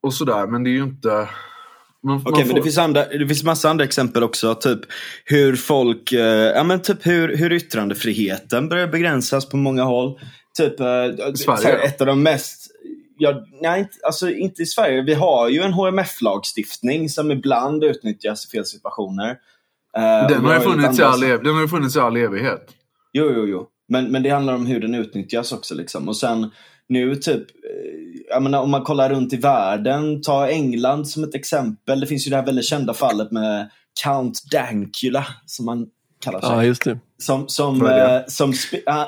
och 0.00 0.14
sådär. 0.14 0.46
Men 0.46 0.64
det 0.64 0.70
är 0.70 0.72
ju 0.72 0.82
inte... 0.82 1.28
Man, 2.06 2.16
Okej, 2.16 2.32
man 2.32 2.46
men 2.46 2.56
det 2.56 2.62
finns, 2.62 2.78
andra, 2.78 3.04
det 3.04 3.26
finns 3.26 3.44
massa 3.44 3.70
andra 3.70 3.84
exempel 3.84 4.22
också. 4.22 4.54
Typ 4.54 4.80
hur 5.24 5.56
folk, 5.56 6.12
eh, 6.12 6.20
ja 6.26 6.64
men 6.64 6.82
typ 6.82 7.06
hur, 7.06 7.36
hur 7.36 7.52
yttrandefriheten 7.52 8.68
börjar 8.68 8.86
begränsas 8.86 9.48
på 9.48 9.56
många 9.56 9.82
håll. 9.82 10.18
Typ, 10.58 10.80
eh, 10.80 10.86
så 11.34 11.52
här, 11.52 11.84
ett 11.84 12.00
av 12.00 12.06
de 12.06 12.22
mest, 12.22 12.66
ja, 13.18 13.44
nej 13.62 13.80
inte, 13.80 13.92
alltså 14.06 14.30
inte 14.30 14.62
i 14.62 14.66
Sverige. 14.66 15.02
Vi 15.02 15.14
har 15.14 15.48
ju 15.48 15.60
en 15.62 15.72
HMF-lagstiftning 15.72 17.08
som 17.08 17.30
ibland 17.30 17.84
utnyttjas 17.84 18.46
i 18.46 18.50
fel 18.50 18.64
situationer. 18.64 19.30
Eh, 19.96 20.28
Den 20.28 20.44
har, 20.44 20.54
ju 20.54 20.60
funnits 20.60 20.98
i 20.98 21.02
andra- 21.02 21.06
all, 21.14 21.22
ev- 21.24 21.42
den 21.42 21.54
har 21.54 21.60
ju 21.62 21.68
funnits 21.68 21.96
i 21.96 21.98
all 22.00 22.16
evighet. 22.16 22.70
Jo, 23.12 23.32
jo, 23.36 23.46
jo. 23.46 23.66
Men, 23.88 24.04
men 24.12 24.22
det 24.22 24.30
handlar 24.30 24.54
om 24.54 24.66
hur 24.66 24.80
den 24.80 24.94
utnyttjas 24.94 25.52
också. 25.52 25.74
Liksom. 25.74 26.08
Och 26.08 26.16
sen 26.16 26.50
nu 26.88 27.16
typ, 27.16 27.40
eh, 27.40 27.98
jag 28.28 28.42
menar, 28.42 28.62
om 28.62 28.70
man 28.70 28.82
kollar 28.82 29.10
runt 29.10 29.32
i 29.32 29.36
världen, 29.36 30.22
ta 30.22 30.48
England 30.48 31.08
som 31.08 31.24
ett 31.24 31.34
exempel. 31.34 32.00
Det 32.00 32.06
finns 32.06 32.26
ju 32.26 32.30
det 32.30 32.36
här 32.36 32.46
väldigt 32.46 32.64
kända 32.64 32.94
fallet 32.94 33.30
med 33.30 33.70
Count 34.04 34.50
Dankula, 34.50 35.26
som 35.46 35.68
han 35.68 35.86
kallar 36.24 36.40
sig. 36.40 36.50
Ja, 36.50 36.64
just 36.64 36.84
det. 36.84 36.98
Som, 37.18 37.48
som, 37.48 37.86
eh, 37.86 38.20
som 38.26 38.52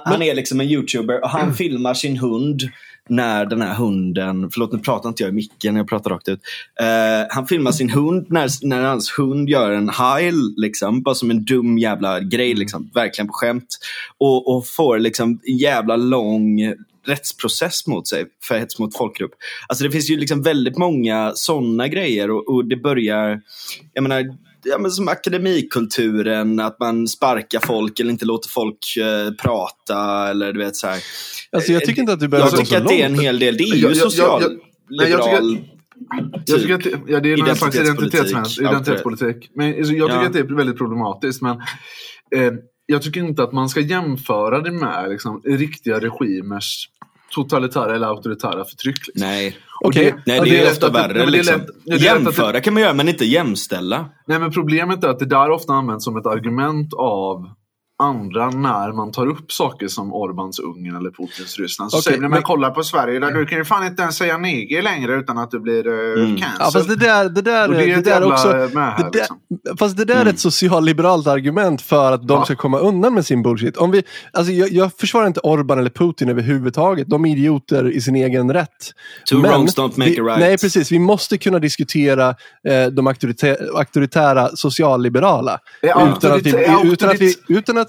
han, 0.05 0.23
är 0.23 0.35
liksom 0.35 0.61
en 0.61 0.67
youtuber 0.67 1.23
och 1.23 1.31
han 1.31 1.55
filmar 1.57 1.95
sin 1.95 2.17
hund 2.17 2.63
när 3.09 3.47
den 3.47 3.63
här 3.63 3.75
hunden, 3.75 4.51
förlåt 4.51 4.73
nu 4.73 4.79
pratar 4.79 5.09
inte 5.09 5.23
jag 5.23 5.31
i 5.31 5.35
micken, 5.35 5.77
jag 5.77 5.89
pratar 5.89 6.11
rakt 6.11 6.29
ut. 6.29 6.41
Eh, 6.81 7.27
han 7.31 7.47
filmar 7.47 7.73
sin 7.73 7.91
hund 7.91 8.27
när, 8.29 8.67
när 8.67 8.83
hans 8.83 9.19
hund 9.19 9.49
gör 9.49 9.71
en 9.71 9.89
heil, 9.89 10.55
liksom, 10.57 11.03
bara 11.03 11.15
som 11.15 11.31
en 11.31 11.45
dum 11.45 11.79
jävla 11.79 12.21
grej, 12.21 12.55
liksom, 12.55 12.91
verkligen 12.95 13.27
på 13.27 13.33
skämt. 13.33 13.79
Och, 14.19 14.57
och 14.57 14.67
får 14.67 14.99
liksom 14.99 15.41
jävla 15.61 15.97
lång 15.97 16.75
rättsprocess 17.07 17.87
mot 17.87 18.09
sig 18.09 18.25
för 18.49 18.59
hets 18.59 18.79
mot 18.79 18.97
folkgrupp. 18.97 19.31
Alltså 19.69 19.85
det 19.85 19.91
finns 19.91 20.11
ju 20.11 20.17
liksom 20.17 20.43
väldigt 20.43 20.79
många 20.79 21.33
sådana 21.35 21.89
grejer 21.89 22.31
och, 22.31 22.49
och 22.55 22.65
det 22.65 22.77
börjar, 22.77 23.41
jag 23.93 24.03
menar, 24.03 24.25
ja, 24.65 24.79
men 24.79 24.91
som 24.91 25.09
akademikulturen, 25.09 26.61
att 26.61 26.81
man 26.81 27.09
sparkar 27.09 27.61
folk 27.61 28.01
eller 28.01 28.11
inte 28.11 28.25
låter 28.25 28.49
folk 28.49 28.97
eh, 28.97 29.33
prata 29.43 30.29
eller 30.31 30.53
du 30.53 30.59
vet 30.59 30.77
så 30.77 30.87
här. 30.87 31.01
Alltså, 31.53 31.73
jag 31.73 31.85
tycker 31.85 32.01
inte 32.01 32.13
att 32.13 32.21
du 32.21 32.29
behöver 32.29 32.51
Jag 32.51 32.59
tycker 32.59 32.77
så 32.79 32.83
att 32.83 32.89
det 32.89 33.03
är 33.03 33.07
en 33.07 33.19
hel 33.19 33.39
del, 33.39 33.57
det 33.57 33.65
är 33.65 33.77
Jag- 33.77 33.91
ju 33.91 33.95
social 33.95 34.43
jag- 34.43 34.51
nej, 34.91 35.11
jag 35.11 35.23
tycker- 35.25 35.41
liberal 35.43 35.67
Jag 36.47 36.61
tycker 36.61 36.75
att 36.75 36.83
det, 36.85 37.13
ja, 37.13 37.21
det 37.21 37.33
är 37.33 37.37
någon 37.37 37.57
slags 37.57 37.77
Identitetspolitik. 37.77 38.61
identitetspolitik. 38.61 39.51
Men 39.55 39.67
jag 39.77 39.87
tycker 39.89 39.99
Ja. 39.99 40.27
att 40.27 40.33
det 40.33 40.39
är 40.39 40.57
väldigt 40.57 40.79
problematiskt. 40.79 41.43
Men 41.43 41.57
eh, 42.37 42.53
jag 42.91 43.03
tycker 43.03 43.21
inte 43.21 43.43
att 43.43 43.53
man 43.53 43.69
ska 43.69 43.81
jämföra 43.81 44.61
det 44.61 44.73
med 44.73 45.07
liksom, 45.11 45.43
riktiga 45.45 46.01
regimers 46.01 46.89
totalitära 47.35 47.95
eller 47.95 48.07
auktoritära 48.07 48.65
förtryck. 48.65 48.97
Liksom. 49.07 49.13
Nej. 49.29 49.57
Okej. 49.85 50.05
det- 50.05 50.23
Nej, 50.27 50.41
det 50.51 50.59
är 50.61 50.65
lätt 50.65 50.73
ofta 50.73 50.87
att 50.87 50.95
värre. 50.95 51.23
är 51.23 51.27
liksom. 51.27 51.55
det 51.85 51.93
är 51.93 51.95
lätt 51.95 51.95
att 51.95 52.01
det- 52.01 52.05
Jämföra 52.05 52.61
kan 52.61 52.75
man 52.75 52.83
göra, 52.83 52.95
men 52.95 53.09
inte 53.09 53.25
jämställa. 53.25 54.09
Nej, 54.27 54.39
men 54.39 54.51
problemet 54.53 55.05
är 55.05 55.09
att 55.09 55.19
det 55.19 55.27
där 55.27 55.51
ofta 55.51 55.73
används 55.73 56.05
som 56.05 56.17
ett 56.17 56.27
argument 56.27 56.95
av 56.95 57.51
andra 58.03 58.51
när 58.51 58.93
man 58.93 59.13
tar 59.13 59.27
upp 59.27 59.53
saker 59.53 59.89
som 59.89 60.13
Orbans 60.15 60.59
Ungern 60.59 60.97
eller 60.97 61.11
Putins 61.11 61.59
Ryssland. 61.59 61.91
Så 61.91 61.97
Okej, 61.97 62.03
säger 62.03 62.17
de, 62.17 62.21
men, 62.21 62.31
men- 62.31 62.43
kolla 62.43 62.71
på 62.71 62.83
Sverige, 62.83 63.19
där 63.21 63.31
du 63.33 63.47
kan 63.47 63.59
ju 63.59 63.65
fan 63.65 63.87
inte 63.87 64.03
ens 64.03 64.17
säga 64.17 64.39
neger 64.39 64.83
längre 64.83 65.15
utan 65.15 65.39
att 65.39 65.51
du 65.51 65.61
blir 65.61 65.87
uh, 65.87 66.25
Mm. 66.25 66.37
cancelled. 66.37 66.57
Ja, 66.61 66.71
fast 66.73 66.89
det 66.89 66.97
där, 66.97 67.29
det 67.29 67.43
där, 67.43 67.69
Och 67.69 67.75
det 67.75 67.83
är 67.83 67.87
det 67.87 67.93
ett 67.93 68.05
där 68.05 68.11
jävla 68.11 68.27
också... 68.35 68.49
med 68.49 68.59
här, 68.93 68.97
Det 68.99 69.03
där, 69.05 69.13
liksom. 69.13 69.37
Fast 69.79 69.97
det 69.97 70.05
där 70.05 70.27
är 70.27 70.31
ett 70.31 70.39
socialliberalt 70.41 71.27
argument 71.27 71.83
för 71.83 72.13
att 72.13 72.29
de 72.29 72.39
Va? 72.39 72.45
ska 72.45 72.57
komma 72.57 72.79
undan 72.79 73.15
med 73.15 73.27
sin 73.27 73.43
bullshit. 73.43 73.77
Om 73.77 73.91
vi, 73.91 74.03
alltså 74.33 74.53
jag, 74.53 74.69
jag 74.73 74.91
försvarar 74.99 75.27
inte 75.27 75.41
Orban 75.41 75.79
eller 75.79 75.91
Putin 75.91 76.29
överhuvudtaget. 76.29 77.09
De 77.09 77.25
är 77.25 77.31
idioter 77.33 77.91
i 77.91 78.01
sin 78.01 78.17
egen 78.17 78.53
rätt. 78.53 78.69
Two 79.31 79.37
wrongs 79.37 79.77
don't 79.77 79.99
make 79.99 80.11
vi, 80.11 80.21
a 80.21 80.25
right. 80.25 80.39
Nej, 80.41 80.59
precis. 80.59 80.93
Vi 80.93 80.99
måste 80.99 81.39
kunna 81.39 81.59
diskutera 81.59 82.29
eh, 82.29 82.87
de 82.93 83.09
auktoritä- 83.09 83.71
auktoritära 83.77 84.49
socialliberala. 84.55 85.59
Är 85.83 85.89
Utan 85.89 86.33
att, 86.33 86.43
vi, 86.47 86.51
utan, 86.85 87.11
att 87.11 87.21
vi, 87.21 87.35
utan, 87.49 87.79
att, 87.79 87.89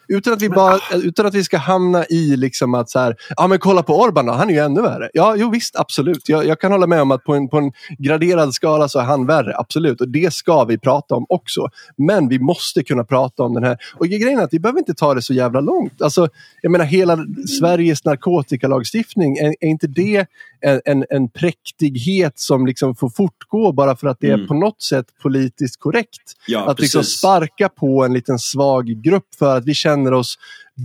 utan, 0.17 0.33
att 0.33 0.41
vi 0.41 0.49
bara, 0.49 0.79
utan 0.93 1.25
att 1.25 1.33
vi 1.33 1.43
ska 1.43 1.57
hamna 1.57 2.05
i 2.05 2.35
liksom 2.35 2.73
att 2.73 2.89
så 2.89 2.99
här, 2.99 3.15
ja 3.37 3.47
men 3.47 3.59
kolla 3.59 3.83
på 3.83 3.99
Orban 3.99 4.25
då, 4.25 4.33
han 4.33 4.49
är 4.49 4.53
ju 4.53 4.59
ännu 4.59 4.81
värre. 4.81 5.09
Ja, 5.13 5.35
jo 5.37 5.49
visst, 5.49 5.75
absolut. 5.75 6.29
Jag, 6.29 6.45
jag 6.45 6.59
kan 6.59 6.71
hålla 6.71 6.87
med 6.87 7.01
om 7.01 7.11
att 7.11 7.23
på 7.23 7.35
en, 7.35 7.49
på 7.49 7.57
en 7.57 7.71
graderad 7.97 8.53
skala 8.53 8.89
så 8.89 8.99
är 8.99 9.03
han 9.03 9.25
värre, 9.25 9.57
absolut. 9.57 10.01
Och 10.01 10.09
det 10.09 10.33
ska 10.33 10.63
vi 10.63 10.77
prata 10.77 11.15
om 11.15 11.25
också. 11.29 11.67
Men 11.97 12.27
vi 12.27 12.39
måste 12.39 12.83
kunna 12.83 13.03
prata 13.03 13.43
om 13.43 13.53
den 13.53 13.63
här. 13.63 13.77
Och 13.95 14.07
grejen 14.07 14.39
är 14.39 14.43
att 14.43 14.53
vi 14.53 14.59
behöver 14.59 14.79
inte 14.79 14.93
ta 14.93 15.13
det 15.13 15.21
så 15.21 15.33
jävla 15.33 15.59
långt. 15.59 16.01
Alltså, 16.01 16.27
jag 16.61 16.71
menar 16.71 16.85
hela 16.85 17.17
Sveriges 17.59 18.05
narkotikalagstiftning, 18.05 19.37
är, 19.37 19.55
är 19.59 19.67
inte 19.67 19.87
det 19.87 20.25
en, 20.61 20.81
en, 20.85 21.05
en 21.09 21.29
präktighet 21.29 22.39
som 22.39 22.65
liksom 22.67 22.95
får 22.95 23.09
fortgå 23.09 23.71
bara 23.71 23.95
för 23.95 24.07
att 24.07 24.17
det 24.19 24.27
är 24.27 24.41
Mm. 24.41 24.47
på 24.47 24.53
något 24.53 24.81
sätt 24.81 25.05
politiskt 25.23 25.79
korrekt? 25.79 26.21
Ja, 26.47 26.69
att 26.69 26.79
liksom 26.79 27.03
sparka 27.03 27.69
på 27.69 28.03
en 28.05 28.13
liten 28.13 28.39
svag 28.39 28.85
grupp 28.85 29.27
för 29.39 29.57
att 29.57 29.65
vi 29.65 29.73
känner 29.73 30.00
oss 30.11 30.37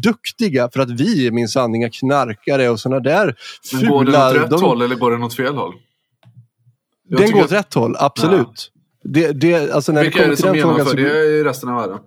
duktiga 0.03 0.69
för 0.73 0.81
att 0.81 0.91
vi 0.91 1.27
är 1.27 1.31
min 1.31 1.49
sanninga 1.49 1.91
knarkare 1.91 2.69
och 2.69 2.81
sådana 2.81 3.01
där 3.01 3.35
Men 3.73 3.89
går 3.91 4.05
den 4.05 4.13
fula... 4.13 4.31
åt 4.31 4.37
rätt 4.37 4.51
de- 4.51 4.63
håll 4.63 4.83
eller 4.83 4.95
går 4.97 5.11
den 5.11 5.23
åt 5.23 5.35
fel 5.35 5.55
håll? 5.57 5.75
Jag 7.09 7.21
Den 7.21 7.31
går 7.31 7.39
att- 7.41 7.45
åt 7.47 7.53
rätt 7.53 7.75
håll, 7.75 7.97
absolut. 7.99 8.73
Det, 9.05 9.33
det, 9.33 9.71
alltså 9.71 9.93
när 9.93 10.03
Vilka 10.03 10.19
det 10.19 10.25
är 10.25 10.29
det 10.31 10.37
till 10.37 10.45
som 10.45 10.55
genomför 10.57 10.85
så... 10.85 10.97
det 10.97 11.25
i 11.25 11.45
resten 11.45 11.69
av 11.69 11.81
världen? 11.81 11.99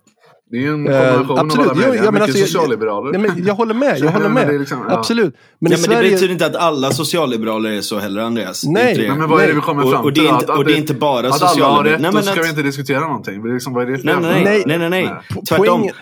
Det 0.52 0.58
är 0.58 0.62
ju 0.62 0.74
en 0.74 0.88
Eh, 0.88 1.14
kombination 1.14 1.40
absolut. 1.40 1.68
av 1.68 1.78
alla 1.78 1.88
möjliga. 1.88 2.12
Mycket 2.12 2.22
alltså, 2.24 2.38
jag- 2.38 2.48
socialliberaler. 2.48 3.12
Nej, 3.20 3.22
men 3.22 3.46
jag 3.46 3.54
håller 3.56 3.74
med, 3.74 4.00
jag 4.00 4.12
håller 4.12 4.28
det 4.30 4.34
med. 4.34 4.60
liksom- 4.60 4.86
ja. 4.90 4.98
Absolut. 4.98 5.34
Men 5.60 5.72
ja, 5.72 5.78
men 5.78 5.90
det 5.90 5.96
Sverige... 5.96 6.12
betyder 6.12 6.34
inte 6.34 6.46
att 6.46 6.56
alla 6.56 6.92
socialliberaler 6.92 7.70
är 7.72 7.82
så 7.82 8.00
heller, 8.00 8.22
Andreas. 8.22 8.62
Det 8.62 8.68
är 8.68 8.72
Nej, 8.74 8.96
det. 8.98 9.08
Nej, 9.08 9.18
men 9.18 9.30
vad 9.30 9.44
är 9.44 9.48
det 9.48 9.54
vi 9.54 9.62
kommer 9.62 9.84
Och- 9.86 9.92
fram 9.92 10.04
och 10.06 10.14
det 10.14 10.20
är 10.22 10.26
till? 10.26 10.34
inte- 10.36 10.52
och 10.54 10.66
det 10.66 10.74
är 10.74 10.78
inte 10.78 10.94
bara 10.94 11.20
att 11.20 11.26
alla 11.26 11.32
har 11.32 11.40
socialliberaler. 11.48 11.92
rätt 11.92 12.02
Nej, 12.02 12.08
och 12.08 12.14
men 12.14 12.24
så 12.24 12.32
ska 12.32 12.40
att- 12.40 12.46
vi 12.46 12.50
inte 12.50 12.62
diskutera 12.62 13.00
någonting. 13.00 13.44
Det 13.44 13.54
liksom, 13.54 13.74
vad 13.74 13.84
är 13.88 13.92
det 13.92 13.98
för 13.98 14.06
Nej, 14.06 14.16
nej, 14.22 14.44
nej. 14.44 14.44
Nej. 14.44 14.78
nej, 14.80 14.90
nej, 14.90 15.04
nej. 15.04 15.16
Tvärtom. 15.50 15.66
poängen- 15.66 15.94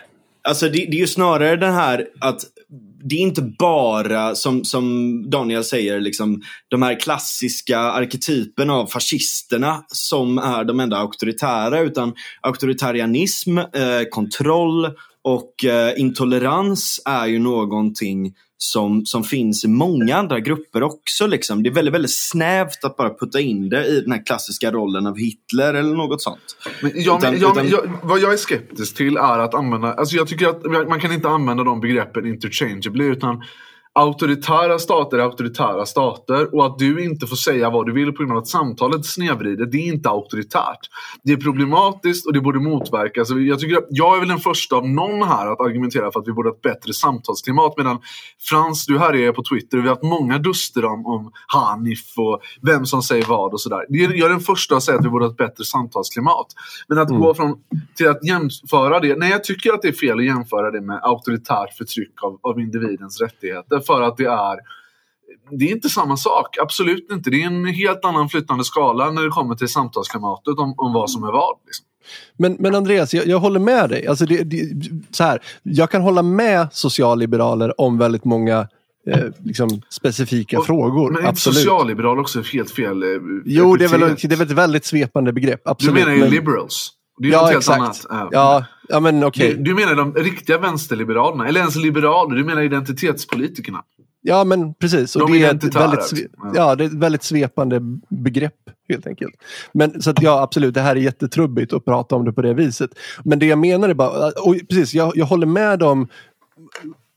Alltså, 0.48 0.66
det, 0.66 0.72
det 0.72 0.98
är 0.98 1.02
ju 1.02 1.08
snarare 1.08 1.56
den 1.56 1.74
här 1.74 2.08
att 2.22 2.41
det 3.04 3.16
är 3.16 3.20
inte 3.20 3.41
bara, 3.41 4.36
som, 4.36 4.64
som 4.64 5.24
Daniel 5.30 5.64
säger, 5.64 6.00
liksom, 6.00 6.41
de 6.68 6.82
här 6.82 7.00
klassiska 7.00 7.80
arketyperna 7.80 8.74
av 8.74 8.88
fascisterna 8.88 9.84
som 9.88 10.38
är 10.38 10.64
de 10.64 10.80
enda 10.80 10.98
auktoritära, 10.98 11.80
utan 11.80 12.14
auktoritarianism, 12.41 13.58
eh, 13.58 14.04
kontroll 14.12 14.86
och 15.28 15.65
eh, 15.65 15.99
intolerans 15.99 17.01
är 17.05 17.25
ju 17.25 17.39
någonting 17.39 18.34
som, 18.57 19.05
som 19.05 19.23
finns 19.23 19.65
i 19.65 19.67
många 19.67 20.15
andra 20.15 20.39
grupper 20.39 20.84
också. 20.84 21.28
Liksom. 21.28 21.63
Det 21.63 21.69
är 21.69 21.73
väldigt, 21.73 21.93
väldigt 21.93 22.15
snävt 22.15 22.84
att 22.84 22.97
bara 22.97 23.09
putta 23.09 23.39
in 23.39 23.69
det 23.69 23.86
i 23.86 24.01
den 24.01 24.11
här 24.11 24.25
klassiska 24.25 24.71
rollen 24.71 25.07
av 25.07 25.17
Hitler 25.17 25.73
eller 25.73 25.95
något 25.95 26.21
sånt. 26.21 26.57
Men 26.82 26.91
jag, 26.95 27.19
Utan- 27.19 27.39
jag, 27.39 27.51
utan- 27.51 27.69
jag, 27.69 27.99
vad 28.03 28.19
jag 28.19 28.34
är 28.34 28.38
skeptisk 28.38 28.95
till 28.95 29.17
är 29.17 29.39
att 29.39 29.53
använda, 29.53 29.93
alltså 29.93 30.15
jag 30.15 30.28
tycker 30.28 30.47
att 30.47 30.89
man 30.89 30.99
kan 30.99 31.11
inte 31.11 31.30
använda 31.30 31.63
de 31.63 31.80
begreppen 31.80 32.25
interchangeably 32.25 33.05
utan 33.05 33.43
auktoritära 33.98 34.80
stater 34.80 35.18
är 35.18 35.22
auktoritära 35.22 35.86
stater 35.86 36.56
och 36.56 36.66
att 36.66 36.80
du 36.80 37.04
inte 37.04 37.28
får 37.28 37.36
säga 37.36 37.70
vad 37.70 37.86
du 37.86 37.93
vill 37.93 38.12
på 38.12 38.18
grund 38.18 38.32
av 38.32 38.38
att 38.38 38.48
samtalet 38.48 39.00
är 39.00 39.04
snedvridet, 39.04 39.72
det 39.72 39.78
är 39.78 39.88
inte 39.88 40.10
auktoritärt. 40.10 40.80
Det 41.24 41.34
är 41.34 41.38
problematiskt 41.38 42.28
och 42.28 42.34
det 42.34 42.41
borde 42.41 42.60
motverkas. 42.60 43.30
Jag, 43.30 43.60
tycker 43.60 43.78
att 43.78 43.88
jag 43.89 44.16
är 44.16 44.20
väl 44.20 44.30
den 44.30 44.39
första 44.39 44.76
av 44.76 44.89
någon 44.89 45.28
här 45.28 45.48
att 45.48 45.62
argumentera 45.62 46.12
för 46.12 46.20
att 46.20 46.28
vi 46.28 46.32
borde 46.32 46.50
ha 46.50 46.56
ett 46.56 46.62
bättre 46.62 46.93
samtalsklimat 46.93 47.74
medan 47.78 48.00
Frans, 48.50 48.86
du 48.86 49.00
här 49.00 49.16
är 49.16 49.32
på 49.32 49.43
Twitter 49.43 49.78
och 49.78 49.84
vi 49.84 49.88
har 49.88 49.95
haft 49.95 50.04
många 50.04 50.38
duster 50.38 50.86
om, 50.86 51.06
om 51.06 51.32
Hanif 51.48 52.18
och 52.18 52.41
vem 52.62 52.86
som 52.86 53.02
säger 53.02 53.26
vad 53.26 53.54
och 53.54 53.62
sådär. 53.62 53.86
Jag 53.89 54.20
är 54.20 54.30
den 54.30 54.39
första 54.39 54.76
att 54.76 54.84
säga 54.84 54.98
att 54.98 55.06
vi 55.06 55.10
borde 55.10 55.26
ha 55.26 55.32
ett 55.32 55.38
bättre 55.38 55.64
samtalsklimat. 55.64 56.48
Men 56.88 56.98
att 56.98 57.10
gå 57.10 57.34
från 57.34 57.58
till 57.95 58.08
att 58.08 58.26
jämföra 58.26 59.00
det, 59.00 59.16
nej 59.16 59.32
jag 59.32 59.43
tycker 59.43 59.74
att 59.74 59.82
det 59.82 59.88
är 59.88 59.93
fel 59.93 60.20
att 60.20 60.26
jämföra 60.26 60.72
det 60.72 60.82
med 60.82 61.00
auktoritärt 61.04 61.78
förtryck 61.78 62.24
av, 62.24 62.39
av 62.41 62.60
individens 62.60 63.22
rättigheter 63.22 63.80
för 63.88 64.01
att 64.01 64.17
det 64.17 64.25
är 64.25 64.57
det 65.51 65.65
är 65.65 65.71
inte 65.71 65.89
samma 65.89 66.17
sak, 66.17 66.57
absolut 66.61 67.11
inte. 67.11 67.29
Det 67.29 67.41
är 67.43 67.47
en 67.47 67.65
helt 67.65 68.05
annan 68.05 68.29
flytande 68.29 68.63
skala 68.63 69.11
när 69.11 69.21
det 69.23 69.29
kommer 69.29 69.55
till 69.55 69.67
samtalsklimatet 69.67 70.57
om, 70.57 70.73
om 70.77 70.93
vad 70.93 71.09
som 71.09 71.23
är 71.23 71.31
vad. 71.31 71.55
Liksom. 71.65 71.85
Men, 72.38 72.53
men 72.59 72.75
Andreas, 72.75 73.13
jag, 73.13 73.27
jag 73.27 73.39
håller 73.39 73.59
med 73.59 73.89
dig. 73.89 74.07
Alltså 74.07 74.25
det, 74.25 74.43
det, 74.43 74.69
så 75.11 75.23
här, 75.23 75.39
jag 75.63 75.91
kan 75.91 76.01
hålla 76.01 76.21
med 76.21 76.67
socialliberaler 76.71 77.81
om 77.81 77.97
väldigt 77.97 78.25
många 78.25 78.67
eh, 79.07 79.19
liksom, 79.43 79.69
specifika 79.89 80.59
Och- 80.59 80.65
frågor. 80.65 81.11
Men 81.11 81.25
Absolut. 81.25 81.57
socialliberal 81.57 82.19
också 82.19 82.41
helt 82.53 82.71
fel 82.71 83.03
eh, 83.03 83.09
Jo, 83.45 83.75
det 83.75 83.85
är, 83.85 83.89
väl, 83.89 83.99
det 83.99 84.23
är 84.23 84.29
väl 84.38 84.41
ett 84.47 84.51
väldigt 84.51 84.85
svepande 84.85 85.33
begrepp. 85.33 85.61
Du 85.65 85.69
Absolut. 85.71 85.95
menar 85.95 86.11
ju 86.13 86.19
men- 86.19 86.29
liberals? 86.29 86.93
Det 87.19 87.27
är 87.27 87.31
Ja, 87.31 87.41
något 87.41 87.49
helt 87.49 87.57
exakt. 87.61 88.05
annat. 88.09 88.29
Ja. 88.31 88.65
Ja, 88.88 88.99
men 88.99 89.23
okej. 89.23 89.53
Du, 89.53 89.63
du 89.63 89.73
menar 89.73 89.95
de 89.95 90.13
riktiga 90.13 90.57
vänsterliberalerna? 90.57 91.47
Eller 91.47 91.59
ens 91.59 91.75
liberaler? 91.75 92.35
Du 92.35 92.43
menar 92.43 92.61
identitetspolitikerna? 92.61 93.83
Ja, 94.21 94.43
men 94.43 94.73
precis. 94.73 95.15
Och 95.15 95.21
De 95.21 95.31
det, 95.31 95.45
är 95.45 95.55
ett 95.55 95.75
väldigt, 95.75 96.31
ja, 96.55 96.75
det 96.75 96.83
är 96.83 96.88
ett 96.88 96.93
väldigt 96.93 97.23
svepande 97.23 97.79
begrepp 98.09 98.53
helt 98.89 99.07
enkelt. 99.07 99.35
Men 99.73 100.01
så 100.01 100.09
att 100.09 100.21
ja, 100.21 100.41
absolut, 100.41 100.73
det 100.73 100.81
här 100.81 100.95
är 100.95 100.99
jättetrubbigt 100.99 101.73
att 101.73 101.85
prata 101.85 102.15
om 102.15 102.25
det 102.25 102.33
på 102.33 102.41
det 102.41 102.53
viset. 102.53 102.89
Men 103.23 103.39
det 103.39 103.45
jag 103.45 103.59
menar 103.59 103.89
är 103.89 103.93
bara, 103.93 104.27
och 104.27 104.55
precis, 104.69 104.93
jag, 104.93 105.11
jag 105.15 105.25
håller 105.25 105.47
med 105.47 105.83
om 105.83 106.07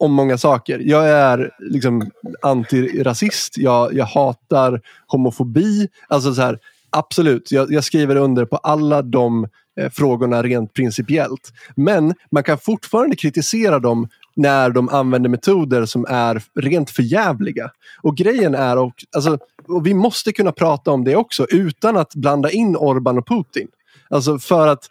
om 0.00 0.12
många 0.12 0.38
saker. 0.38 0.78
Jag 0.84 1.08
är 1.08 1.50
liksom 1.58 2.10
antirasist, 2.42 3.58
jag, 3.58 3.94
jag 3.94 4.04
hatar 4.04 4.80
homofobi. 5.06 5.88
Alltså 6.08 6.34
så 6.34 6.42
här, 6.42 6.58
absolut, 6.90 7.52
jag, 7.52 7.72
jag 7.72 7.84
skriver 7.84 8.16
under 8.16 8.44
på 8.44 8.56
alla 8.56 9.02
de 9.02 9.46
eh, 9.80 9.90
frågorna 9.90 10.42
rent 10.42 10.74
principiellt. 10.74 11.52
Men 11.76 12.14
man 12.30 12.42
kan 12.42 12.58
fortfarande 12.58 13.16
kritisera 13.16 13.78
dem 13.78 14.08
när 14.36 14.70
de 14.70 14.88
använder 14.88 15.30
metoder 15.30 15.84
som 15.86 16.06
är 16.08 16.42
rent 16.54 16.90
förjävliga. 16.90 17.70
Och 18.02 18.16
grejen 18.16 18.54
är, 18.54 18.78
och, 18.78 18.94
alltså, 19.16 19.38
och 19.68 19.86
vi 19.86 19.94
måste 19.94 20.32
kunna 20.32 20.52
prata 20.52 20.90
om 20.90 21.04
det 21.04 21.16
också 21.16 21.46
utan 21.50 21.96
att 21.96 22.14
blanda 22.14 22.50
in 22.50 22.76
Orban 22.76 23.18
och 23.18 23.28
Putin. 23.28 23.68
Alltså 24.10 24.38
för 24.38 24.66
att 24.66 24.90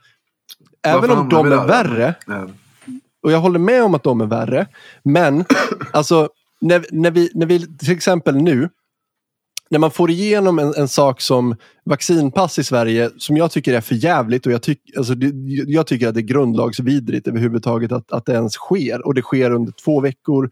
även 0.83 1.11
om 1.11 1.29
de 1.29 1.51
är 1.51 1.67
värre, 1.67 2.15
och 3.23 3.31
jag 3.31 3.39
håller 3.39 3.59
med 3.59 3.83
om 3.83 3.95
att 3.95 4.03
de 4.03 4.21
är 4.21 4.25
värre. 4.25 4.67
Men 5.03 5.45
alltså, 5.93 6.29
när, 6.61 6.85
när, 6.91 7.11
vi, 7.11 7.31
när 7.33 7.45
vi 7.45 7.77
till 7.77 7.91
exempel 7.91 8.35
nu, 8.35 8.69
när 9.69 9.79
man 9.79 9.91
får 9.91 10.09
igenom 10.11 10.59
en, 10.59 10.73
en 10.77 10.87
sak 10.87 11.21
som 11.21 11.55
vaccinpass 11.85 12.59
i 12.59 12.63
Sverige 12.63 13.09
som 13.17 13.37
jag 13.37 13.51
tycker 13.51 13.73
är 13.73 13.81
för 13.81 13.95
jävligt 13.95 14.45
och 14.45 14.51
jag, 14.51 14.61
tyck, 14.61 14.81
alltså, 14.97 15.15
det, 15.15 15.31
jag 15.67 15.87
tycker 15.87 16.07
att 16.07 16.13
det 16.13 16.19
är 16.19 16.21
grundlagsvidrigt 16.21 17.27
överhuvudtaget 17.27 17.91
att, 17.91 18.11
att 18.11 18.25
det 18.25 18.33
ens 18.33 18.53
sker. 18.53 19.05
Och 19.05 19.13
det 19.13 19.21
sker 19.21 19.51
under 19.51 19.71
två 19.71 20.01
veckor. 20.01 20.49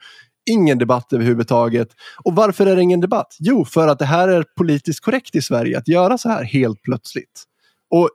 Ingen 0.49 0.78
debatt 0.78 1.13
överhuvudtaget. 1.13 1.89
Och 2.24 2.36
varför 2.36 2.65
är 2.65 2.76
det 2.76 2.82
ingen 2.82 3.01
debatt? 3.01 3.36
Jo, 3.39 3.65
för 3.65 3.88
att 3.88 3.99
det 3.99 4.05
här 4.05 4.28
är 4.28 4.45
politiskt 4.57 4.99
korrekt 4.99 5.36
i 5.36 5.41
Sverige 5.41 5.78
att 5.78 5.88
göra 5.88 6.18
så 6.18 6.30
här 6.30 6.43
helt 6.43 6.82
plötsligt. 6.82 7.43
Och 7.89 8.09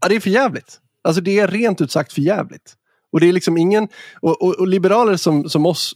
ja, 0.00 0.08
det 0.08 0.16
är 0.16 0.20
för 0.20 0.30
jävligt. 0.30 0.80
Alltså 1.04 1.20
det 1.20 1.38
är 1.38 1.48
rent 1.48 1.80
ut 1.80 1.92
sagt 1.92 2.12
för 2.12 2.20
jävligt. 2.20 2.74
Och 3.18 3.20
det 3.20 3.28
är 3.28 3.32
liksom 3.32 3.56
ingen, 3.56 3.88
och, 4.20 4.42
och, 4.42 4.54
och 4.60 4.68
liberaler 4.68 5.16
som, 5.16 5.48
som 5.48 5.66
oss 5.66 5.94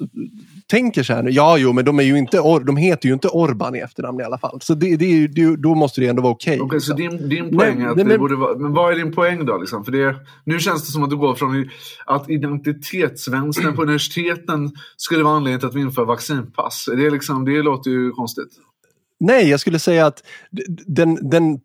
tänker 0.67 1.03
så 1.03 1.13
här 1.13 1.23
nu, 1.23 1.31
ja 1.31 1.59
jo 1.59 1.73
men 1.73 1.85
de, 1.85 1.99
är 1.99 2.03
ju 2.03 2.19
inte, 2.19 2.39
Or- 2.39 2.65
de 2.65 2.77
heter 2.77 3.07
ju 3.09 3.13
inte 3.15 3.29
Orban 3.29 3.75
i 3.75 3.79
efternamn 3.79 4.21
i 4.21 4.23
alla 4.25 4.39
fall. 4.39 4.59
Så 4.61 4.75
det, 4.75 4.97
det 4.97 5.05
är 5.05 5.29
det, 5.29 5.57
då 5.57 5.75
måste 5.75 6.01
det 6.01 6.07
ändå 6.09 6.23
vara 6.23 6.33
okej. 6.33 6.61
Okej, 6.61 6.81
så 6.81 6.97
liksom. 6.97 7.19
din, 7.19 7.29
din 7.29 7.59
poäng 7.59 7.77
Nej, 7.79 7.87
är 7.87 7.91
att 7.91 7.97
nej, 7.97 8.05
det 8.05 8.09
men- 8.09 8.19
borde 8.21 8.37
vara... 8.37 8.59
Men 8.59 8.73
vad 8.73 8.93
är 8.93 8.97
din 8.97 9.13
poäng 9.13 9.47
då? 9.47 9.59
Liksom? 9.59 9.85
För 9.85 9.93
det, 9.93 10.17
nu 10.45 10.59
känns 10.59 10.87
det 10.87 10.93
som 10.93 11.03
att 11.03 11.11
du 11.11 11.17
går 11.17 11.35
från 11.35 11.69
att 12.07 12.31
identitetsvänstern 12.31 13.77
på 13.77 13.83
universiteten 13.83 14.71
skulle 14.97 15.25
vara 15.25 15.35
anledningen 15.37 15.61
till 15.61 15.69
att 15.69 15.75
vi 15.75 15.81
inför 15.81 16.05
vaccinpass. 16.05 16.89
Det, 16.97 17.07
är 17.07 17.11
liksom, 17.11 17.45
det 17.45 17.63
låter 17.63 17.91
ju 17.91 18.11
konstigt. 18.11 18.49
Nej, 19.21 19.49
jag 19.51 19.61
skulle 19.61 19.79
säga 19.79 20.07
att 20.07 20.23
den, 20.87 21.31
den 21.31 21.59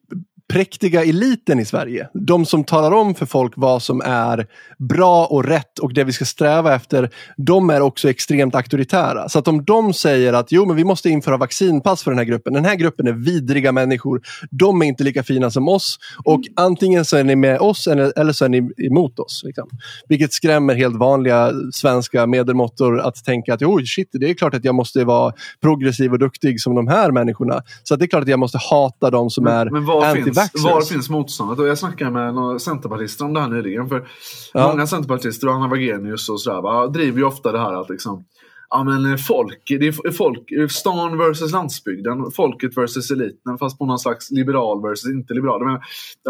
präktiga 0.48 1.04
eliten 1.04 1.60
i 1.60 1.66
Sverige, 1.66 2.10
de 2.14 2.46
som 2.46 2.64
talar 2.64 2.92
om 2.92 3.16
för 3.16 3.26
folk 3.26 3.54
vad 3.56 3.84
som 3.84 4.02
är 4.06 4.48
bra 4.78 5.26
och 5.26 5.46
rätt 5.46 5.80
och 5.80 5.94
det 5.94 6.04
vi 6.04 6.12
ska 6.12 6.26
sträva 6.26 6.76
efter, 6.76 7.10
de 7.38 7.70
är 7.70 7.82
också 7.82 8.10
extremt 8.10 8.56
auktoritära. 8.56 9.30
Så 9.30 9.40
att 9.40 9.48
om 9.48 9.66
de 9.66 9.94
säger 9.94 10.34
att 10.34 10.52
jo, 10.52 10.66
men 10.66 10.76
vi 10.76 10.84
måste 10.84 11.10
införa 11.10 11.38
vaccinpass 11.38 12.04
för 12.04 12.12
den 12.12 12.18
här 12.18 12.26
gruppen, 12.26 12.54
den 12.54 12.66
här 12.66 12.76
gruppen 12.76 13.08
är 13.08 13.12
vidriga 13.12 13.72
människor, 13.72 14.22
de 14.52 14.82
är 14.82 14.86
inte 14.86 15.04
lika 15.04 15.24
fina 15.24 15.52
som 15.52 15.68
oss 15.68 15.98
och 16.26 16.42
antingen 16.56 17.06
så 17.06 17.18
är 17.18 17.24
ni 17.24 17.36
med 17.36 17.60
oss 17.60 17.88
eller, 17.88 18.20
eller 18.20 18.34
så 18.34 18.46
är 18.46 18.50
ni 18.50 18.70
emot 18.88 19.20
oss. 19.20 19.42
Liksom. 19.46 19.70
Vilket 20.08 20.34
skrämmer 20.34 20.76
helt 20.76 20.96
vanliga 20.96 21.52
svenska 21.74 22.28
medelmåttor 22.28 23.00
att 23.00 23.16
tänka 23.26 23.54
att 23.54 23.62
jo, 23.62 23.80
shit, 23.86 24.10
det 24.12 24.30
är 24.30 24.34
klart 24.34 24.54
att 24.54 24.66
jag 24.66 24.76
måste 24.76 25.04
vara 25.04 25.34
progressiv 25.62 26.12
och 26.12 26.20
duktig 26.20 26.62
som 26.62 26.76
de 26.76 26.88
här 26.88 27.12
människorna. 27.12 27.62
Så 27.84 27.94
att 27.94 28.00
det 28.00 28.06
är 28.06 28.08
klart 28.08 28.24
att 28.24 28.30
jag 28.30 28.40
måste 28.40 28.58
hata 28.58 29.10
de 29.10 29.30
som 29.30 29.48
är 29.48 29.66
Men, 29.66 29.74
men 29.74 29.86
var, 29.86 30.06
finns, 30.42 30.64
var 30.64 30.82
finns 30.82 31.10
motståndet? 31.10 31.60
Och 31.60 31.68
jag 31.68 31.78
snackade 31.78 32.12
med 32.12 32.34
några 32.36 32.60
centerpartister 32.60 33.26
om 33.26 33.34
det 33.34 33.40
här 33.40 33.48
nyligen. 33.48 33.90
För 33.90 34.08
Ja. 34.54 34.68
Många 34.68 34.88
centerpartister 34.88 35.48
och 35.48 35.54
Anna 35.54 35.68
Wagenius 35.68 36.30
och 36.30 36.42
sådär, 36.42 36.62
va, 36.62 36.88
driver 36.88 37.20
ju 37.20 37.26
ofta 37.26 37.52
det 37.52 37.60
här 37.60 37.74
att 37.74 37.90
liksom, 37.90 38.26
ja, 38.70 38.84
men 38.84 39.18
folk, 39.18 39.64
det 39.68 39.88
är 39.88 40.12
folk, 40.12 40.72
stan 40.72 41.18
versus 41.18 41.52
landsbygden, 41.52 42.32
folket 42.32 42.78
versus 42.78 43.12
eliten, 43.12 43.58
fast 43.58 43.78
på 43.78 43.86
någon 43.86 44.00
slags 44.00 44.32
liberal 44.32 44.82
versus 44.82 45.12
inte 45.12 45.34
liberal. 45.34 45.66
Men 45.66 45.80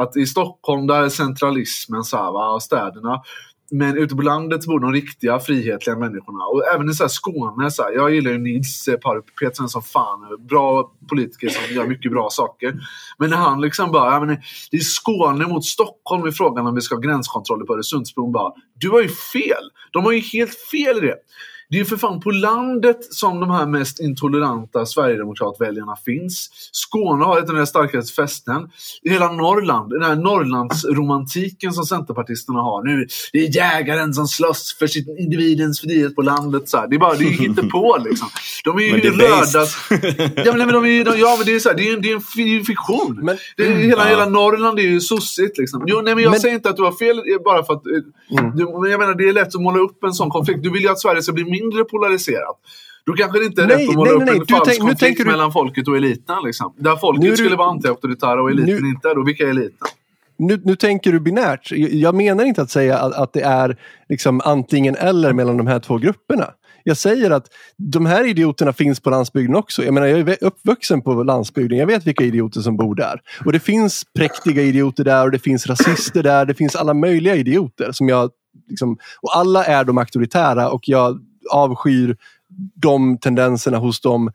att 0.04 0.18
i 0.18 0.26
Stockholm 0.26 0.88
där 0.88 1.04
är 1.04 1.10
centralismen 1.10 2.04
så 2.04 2.18
här, 2.18 2.32
va, 2.32 2.60
städerna. 2.60 3.22
Men 3.72 3.98
ute 3.98 4.16
på 4.16 4.22
landet 4.22 4.66
bor 4.66 4.80
de 4.80 4.94
riktiga 4.94 5.40
frihetliga 5.40 5.96
människorna. 5.96 6.46
Och 6.46 6.68
även 6.76 6.90
i 6.90 6.94
så 6.94 7.04
här 7.04 7.10
Skåne, 7.10 7.72
så 7.72 7.84
här, 7.84 7.92
jag 7.92 8.16
gillar 8.16 8.32
ju 8.32 8.38
Nils 8.38 8.90
Paarup-Petersen 8.90 9.68
som 9.68 9.82
fan. 9.82 10.20
Bra 10.50 10.92
politiker 11.10 11.50
som 11.50 11.76
gör 11.76 11.88
mycket 11.88 12.12
bra 12.12 12.30
saker. 12.32 12.80
Men 13.18 13.30
när 13.30 13.38
han 13.38 13.62
liksom 13.62 13.92
bara, 13.92 14.12
ja, 14.12 14.26
men 14.26 14.38
det 14.72 14.78
är 14.78 14.82
Skåne 14.82 15.48
mot 15.48 15.66
Stockholm 15.66 16.28
i 16.28 16.32
frågan 16.32 16.68
om 16.68 16.76
vi 16.76 16.82
ska 16.82 16.96
ha 16.96 17.02
gränskontroller 17.02 17.66
på 17.66 17.74
Öresundsbron. 17.74 18.32
Bara, 18.32 18.54
du 18.74 18.90
har 18.90 19.02
ju 19.02 19.10
fel! 19.10 19.64
De 19.92 20.06
har 20.06 20.12
ju 20.12 20.20
helt 20.20 20.56
fel 20.72 20.98
i 20.98 21.02
det. 21.02 21.16
Det 21.70 21.76
är 21.76 21.80
ju 21.80 21.86
för 21.86 21.98
fan 21.98 22.20
på 22.20 22.32
landet 22.32 22.98
som 23.14 23.40
de 23.40 23.52
här 23.52 23.66
mest 23.66 24.00
intoleranta 24.00 24.86
Sverigedemokratväljarna 24.86 25.96
finns. 26.06 26.50
Skåne 26.72 27.26
har 27.26 27.40
ett 27.40 27.50
av 27.50 27.56
de 27.56 27.66
starkaste 27.68 28.14
fästen. 28.14 28.70
I 29.02 29.10
hela 29.10 29.32
Norrland, 29.32 29.90
den 29.90 30.04
här 30.04 30.16
Norrlandsromantiken 30.16 31.74
som 31.74 31.84
Centerpartisterna 31.86 32.60
har 32.60 32.84
nu. 32.84 33.08
Det 33.34 33.40
är 33.40 33.56
jägaren 33.56 34.14
som 34.14 34.28
slåss 34.28 34.76
för 34.80 34.88
sin 34.88 35.18
individens 35.20 35.82
frihet 35.82 36.16
på 36.16 36.22
landet. 36.22 36.70
Så 36.70 36.78
här. 36.78 36.88
Det 36.88 36.96
är 36.96 37.00
bara, 37.00 37.16
det 37.16 37.24
är 37.26 37.42
ju 37.42 37.54
på 37.70 37.98
liksom. 38.06 38.28
De 38.64 38.78
är 38.78 38.82
ju 38.82 38.92
Men 38.92 39.02
det 39.02 39.08
är 39.08 39.12
rödas... 39.30 39.78
Ja 39.92 39.98
men, 40.46 40.58
nej, 40.58 40.66
men 40.66 40.74
de 40.74 40.84
är, 40.86 40.90
ju- 40.90 41.04
de, 41.04 41.18
ja, 41.20 41.36
men 41.38 41.46
det 41.46 41.56
är 41.56 41.60
så 41.60 41.70
här, 41.70 41.76
det 41.78 41.90
är, 41.90 41.94
en- 41.96 42.02
det 42.02 42.12
är 42.12 42.16
en 42.16 42.22
fi- 42.22 42.64
fiktion. 42.64 43.20
Men- 43.24 43.38
det 43.58 43.64
är, 43.68 43.72
hela, 43.76 44.04
Ja. 44.04 44.10
hela 44.10 44.26
Norrland 44.30 44.80
är 44.80 44.84
ju 44.84 45.00
sossigt. 45.02 45.58
Liksom. 45.58 45.84
Jo, 45.88 46.02
nej, 46.04 46.16
men 46.16 46.24
jag 46.24 46.32
Men- 46.32 46.40
säger 46.40 46.56
inte 46.56 46.70
att 46.70 46.76
du 46.78 46.84
har 46.84 46.92
fel 46.92 47.22
bara 47.46 47.64
för 47.64 47.74
att... 47.74 47.86
eh, 47.88 48.52
Du, 48.56 48.66
men 48.82 48.92
jag 48.92 49.00
menar, 49.00 49.16
det 49.16 49.30
är 49.30 49.34
lätt 49.34 49.56
att 49.56 49.62
måla 49.62 49.80
upp 49.80 50.04
en 50.04 50.14
sån 50.14 50.30
konflikt. 50.30 50.64
Du 50.64 50.70
vill 50.72 50.82
ju 50.82 50.90
att 50.90 51.00
Sverige 51.00 51.22
ska 51.22 51.34
bli 51.34 51.44
mindre 51.62 51.84
polariserat. 51.84 52.58
Då 53.06 53.14
kanske 53.14 53.40
det 53.40 53.46
inte 53.46 53.62
är 53.64 53.68
Nej, 53.68 53.78
rätt 53.78 53.90
att 53.90 53.96
måla 53.96 54.12
nej, 54.12 54.16
upp 54.20 54.26
nej, 54.26 54.34
en 54.36 54.40
du 54.48 54.54
falsk 54.56 54.66
tänk- 54.72 54.80
konflikt 54.82 55.18
du- 55.18 55.26
mellan 55.26 55.52
folket 55.52 55.88
och 55.88 55.98
eliten. 55.98 56.36
Liksom. 56.46 56.74
Där 56.78 56.96
folket 56.96 57.24
Nu 57.24 57.32
är 57.32 57.36
skulle 57.36 57.56
vara 57.56 57.70
anti-auktoritära 57.72 58.42
och 58.42 58.52
eliten 58.52 58.76
Nu- 58.82 58.90
inte. 58.90 59.14
Då, 59.14 59.24
vilka 59.24 59.44
är 59.44 59.50
eliten? 59.50 59.88
nu, 60.40 60.62
nu 60.66 60.76
tänker 60.76 61.12
du 61.12 61.20
binärt. 61.20 61.72
Jag- 61.72 61.94
Jag 61.94 62.16
menar 62.16 62.44
inte 62.44 62.62
att 62.62 62.70
säga 62.72 62.98
att, 62.98 63.14
att 63.14 63.34
det 63.34 63.42
är 63.42 63.78
liksom 64.10 64.42
antingen 64.46 64.96
eller 64.96 65.34
mellan 65.34 65.58
de 65.58 65.68
här 65.68 65.80
två 65.80 65.98
grupperna. 65.98 66.46
Jag 66.84 66.98
säger 66.98 67.32
att 67.32 67.46
de 67.78 68.06
här 68.06 68.28
idioterna 68.28 68.74
finns 68.74 69.00
på 69.00 69.10
landsbygden 69.10 69.56
också. 69.56 69.84
Jag 69.84 69.94
menar, 69.94 70.08
jag 70.08 70.30
är 70.30 70.38
uppvuxen 70.42 71.02
på 71.02 71.24
landsbygden. 71.24 71.78
Jag 71.78 71.88
vet 71.88 72.08
vilka 72.08 72.24
idioter 72.24 72.62
som 72.62 72.78
bor 72.78 72.96
där. 72.96 73.20
Och 73.46 73.52
det 73.52 73.60
finns 73.60 74.04
präktiga 74.18 74.62
idioter 74.62 75.04
där 75.04 75.24
och 75.26 75.32
det 75.32 75.40
finns 75.40 75.68
rasister 75.68 76.24
där. 76.24 76.46
Det 76.46 76.54
finns 76.54 76.76
alla 76.76 76.94
möjliga 76.94 77.36
idioter. 77.36 77.92
som 77.92 78.10
jag 78.10 78.30
liksom, 78.70 78.98
Och 79.22 79.38
alla 79.38 79.64
är 79.66 79.84
de 79.84 79.98
auktoritära 79.98 80.70
och 80.70 80.82
jag 80.84 81.20
avskyr 81.52 82.18
de 82.76 83.18
tendenserna 83.18 83.78
hos 83.78 84.02
dem 84.02 84.32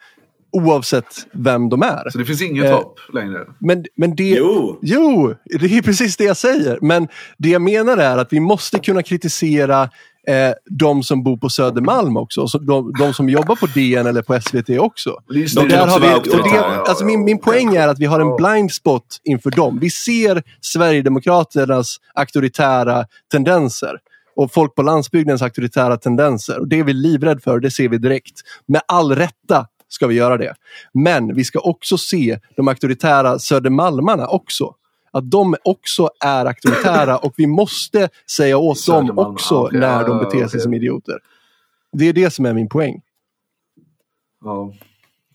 oavsett 0.53 1.27
vem 1.33 1.69
de 1.69 1.83
är. 1.83 2.11
Så 2.11 2.19
det 2.19 2.25
finns 2.25 2.43
inget 2.43 2.65
Eh, 2.65 2.73
hopp 2.73 3.01
längre. 3.13 3.39
Men, 3.59 3.85
men 3.97 4.17
det, 4.17 4.29
Jo. 4.29 4.79
Jo, 4.83 5.35
det 5.61 5.79
är 5.79 5.83
precis 5.83 6.17
det 6.17 6.25
jag 6.25 6.37
säger. 6.37 6.79
Men 6.83 7.09
det 7.39 7.49
jag 7.49 7.63
menar 7.63 7.97
är 7.97 8.19
att 8.19 8.33
vi 8.33 8.41
måste 8.41 8.79
kunna 8.79 9.03
kritisera 9.03 9.83
eh, 10.27 10.53
de 10.71 11.03
som 11.03 11.23
bor 11.23 11.37
på 11.37 11.49
Södermalm 11.49 12.17
också. 12.17 12.49
Så 12.49 12.59
de, 12.59 12.93
de 12.99 13.15
som 13.15 13.29
jobbar 13.29 13.57
på 13.57 13.67
DN 13.67 14.07
eller 14.07 14.23
på 14.23 14.41
SVT 14.41 14.79
också. 14.79 15.17
Just 15.31 15.57
de 15.57 15.69
Där 15.69 15.87
har 15.87 16.01
vi, 16.01 16.31
och 16.31 16.53
det, 16.53 16.61
alltså 16.89 17.05
min, 17.05 17.25
min 17.25 17.39
poäng 17.39 17.75
är 17.77 17.89
att 17.89 17.99
vi 17.99 18.07
har 18.07 18.21
en 18.21 18.37
blind 18.37 18.73
spot 18.73 19.07
inför 19.25 19.51
dem. 19.51 19.79
Vi 19.79 19.91
ser 19.91 20.43
Sverigedemokraternas 20.61 21.97
auktoritära 22.15 23.05
tendenser 23.31 23.99
och 24.37 24.53
folk 24.53 24.75
på 24.75 24.83
landsbygdens 24.83 25.43
auktoritära 25.43 25.97
tendenser. 25.97 26.61
Och 26.61 26.69
Det 26.69 26.79
är 26.79 26.85
vi 26.85 26.93
livrädda 26.93 27.41
för, 27.41 27.61
det 27.61 27.71
ser 27.71 27.89
vi 27.89 27.99
direkt. 27.99 28.41
Med 28.67 28.81
all 28.89 29.15
rätta 29.15 29.67
ska 29.89 30.07
vi 30.07 30.15
göra 30.15 30.37
det. 30.37 30.55
Men 30.95 31.35
vi 31.35 31.45
ska 31.45 31.59
också 31.59 31.99
se 31.99 32.39
de 32.57 32.69
auktoritära 32.69 33.39
södermalmarna 33.39 34.27
också. 34.27 34.75
Att 35.11 35.31
de 35.31 35.57
också 35.65 36.11
är 36.25 36.47
auktoritära 36.47 37.19
och 37.19 37.35
vi 37.37 37.47
måste 37.47 38.09
säga 38.37 38.59
åt 38.59 38.87
dem 38.87 39.19
också 39.19 39.55
okej, 39.55 39.81
när 39.81 40.07
de 40.07 40.19
beter 40.19 40.39
sig 40.39 40.47
okej. 40.47 40.61
som 40.61 40.75
idioter. 40.75 41.19
Det 41.93 42.09
är 42.09 42.13
det 42.13 42.31
som 42.31 42.47
är 42.47 42.55
min 42.55 42.69
poäng. 42.69 43.01
Ja. 44.45 44.73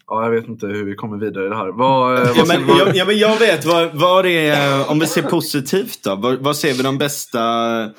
ja, 0.07 0.23
jag 0.23 0.31
vet 0.31 0.47
inte 0.47 0.67
hur 0.67 0.85
vi 0.85 0.95
kommer 0.95 1.17
vidare 1.17 1.45
i 1.45 1.49
det 1.49 1.55
här. 1.55 1.67
Vad, 1.67 2.15
eh, 2.15 2.27
vad 2.27 2.37
Ja, 2.37 2.45
men, 2.47 2.77
jag, 2.77 2.95
ja, 2.95 3.05
men 3.05 3.17
jag 3.17 3.39
vet 3.39 3.65
vad, 3.65 3.95
vad 3.95 4.25
är, 4.25 4.91
om 4.91 4.99
vi 4.99 5.05
ser 5.05 5.21
positivt 5.21 6.03
då, 6.03 6.15
vad, 6.15 6.39
vad 6.39 6.57
ser 6.57 6.73
vi 6.73 6.83
de 6.83 6.97
bästa 6.97 7.39
eh, 7.83 7.89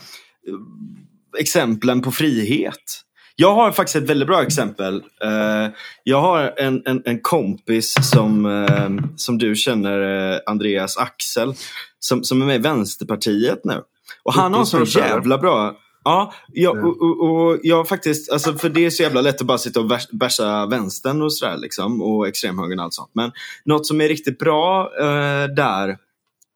exemplen 1.38 2.03
på 2.03 2.12
frihet? 2.12 3.05
Jag 3.36 3.55
har 3.55 3.72
faktiskt 3.72 3.96
ett 3.96 4.11
väldigt 4.11 4.28
bra 4.28 4.42
exempel. 4.42 5.03
Eh, 5.24 5.72
jag 6.05 6.20
har 6.20 6.55
en, 6.57 6.82
en, 6.86 7.03
en 7.05 7.20
kompis 7.20 7.94
som, 8.03 8.46
eh, 8.46 9.11
som 9.16 9.38
du 9.38 9.57
känner, 9.57 10.32
eh, 10.32 10.38
Andreas 10.46 10.96
Axel, 10.96 11.55
som, 11.99 12.24
som 12.24 12.42
är 12.42 12.46
med 12.46 12.57
i 12.57 12.62
Vänsterpartiet 12.62 13.64
nu. 13.64 13.82
Och 14.22 14.34
han 14.34 14.53
har 14.53 14.61
en 14.61 14.66
sån 14.66 14.84
jävla 14.84 15.38
bra 15.38 15.76
Ja, 16.05 16.32
ja 16.53 16.70
och, 16.70 17.03
och, 17.03 17.30
och 17.30 17.59
jag 17.62 17.88
faktiskt, 17.88 18.32
alltså 18.32 18.53
för 18.53 18.68
det 18.68 18.86
är 18.86 18.90
så 18.90 19.03
jävla 19.03 19.20
lätt 19.20 19.40
att 19.40 19.46
bara 19.46 19.59
sitta 19.59 19.80
och 19.80 19.90
bärsa 20.12 20.66
vänstern 20.66 21.22
och 21.22 21.34
sådär 21.34 21.57
liksom, 21.57 22.03
och 22.03 22.28
extremhögern 22.28 22.78
och 22.78 22.84
allt 22.84 22.94
sånt. 22.94 23.11
Men 23.12 23.32
något 23.64 23.86
som 23.86 24.01
är 24.01 24.09
riktigt 24.09 24.38
bra 24.38 24.92
eh, 25.01 25.55
där 25.57 25.96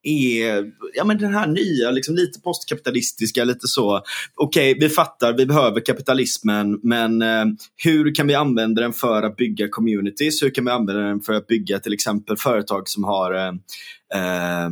är 0.03 0.73
ja, 0.95 1.05
men 1.05 1.19
den 1.19 1.35
här 1.35 1.47
nya, 1.47 1.91
liksom 1.91 2.15
lite 2.15 2.41
postkapitalistiska, 2.41 3.45
lite 3.45 3.69
så. 3.69 4.03
Okej, 4.35 4.73
okay, 4.73 4.89
vi 4.89 4.95
fattar, 4.95 5.33
vi 5.33 5.47
behöver 5.47 5.81
kapitalismen, 5.81 6.81
men 6.83 7.23
eh, 7.23 7.45
hur 7.77 8.15
kan 8.15 8.27
vi 8.27 8.35
använda 8.35 8.83
den 8.83 8.93
för 8.93 9.23
att 9.23 9.37
bygga 9.37 9.69
communities? 9.69 10.43
Hur 10.43 10.51
kan 10.51 10.65
vi 10.65 10.71
använda 10.71 11.03
den 11.03 11.21
för 11.21 11.33
att 11.33 11.47
bygga 11.47 11.79
till 11.79 11.93
exempel 11.93 12.37
företag 12.37 12.89
som 12.89 13.05
har 13.05 13.35
eh, 13.35 13.49
eh, 14.15 14.71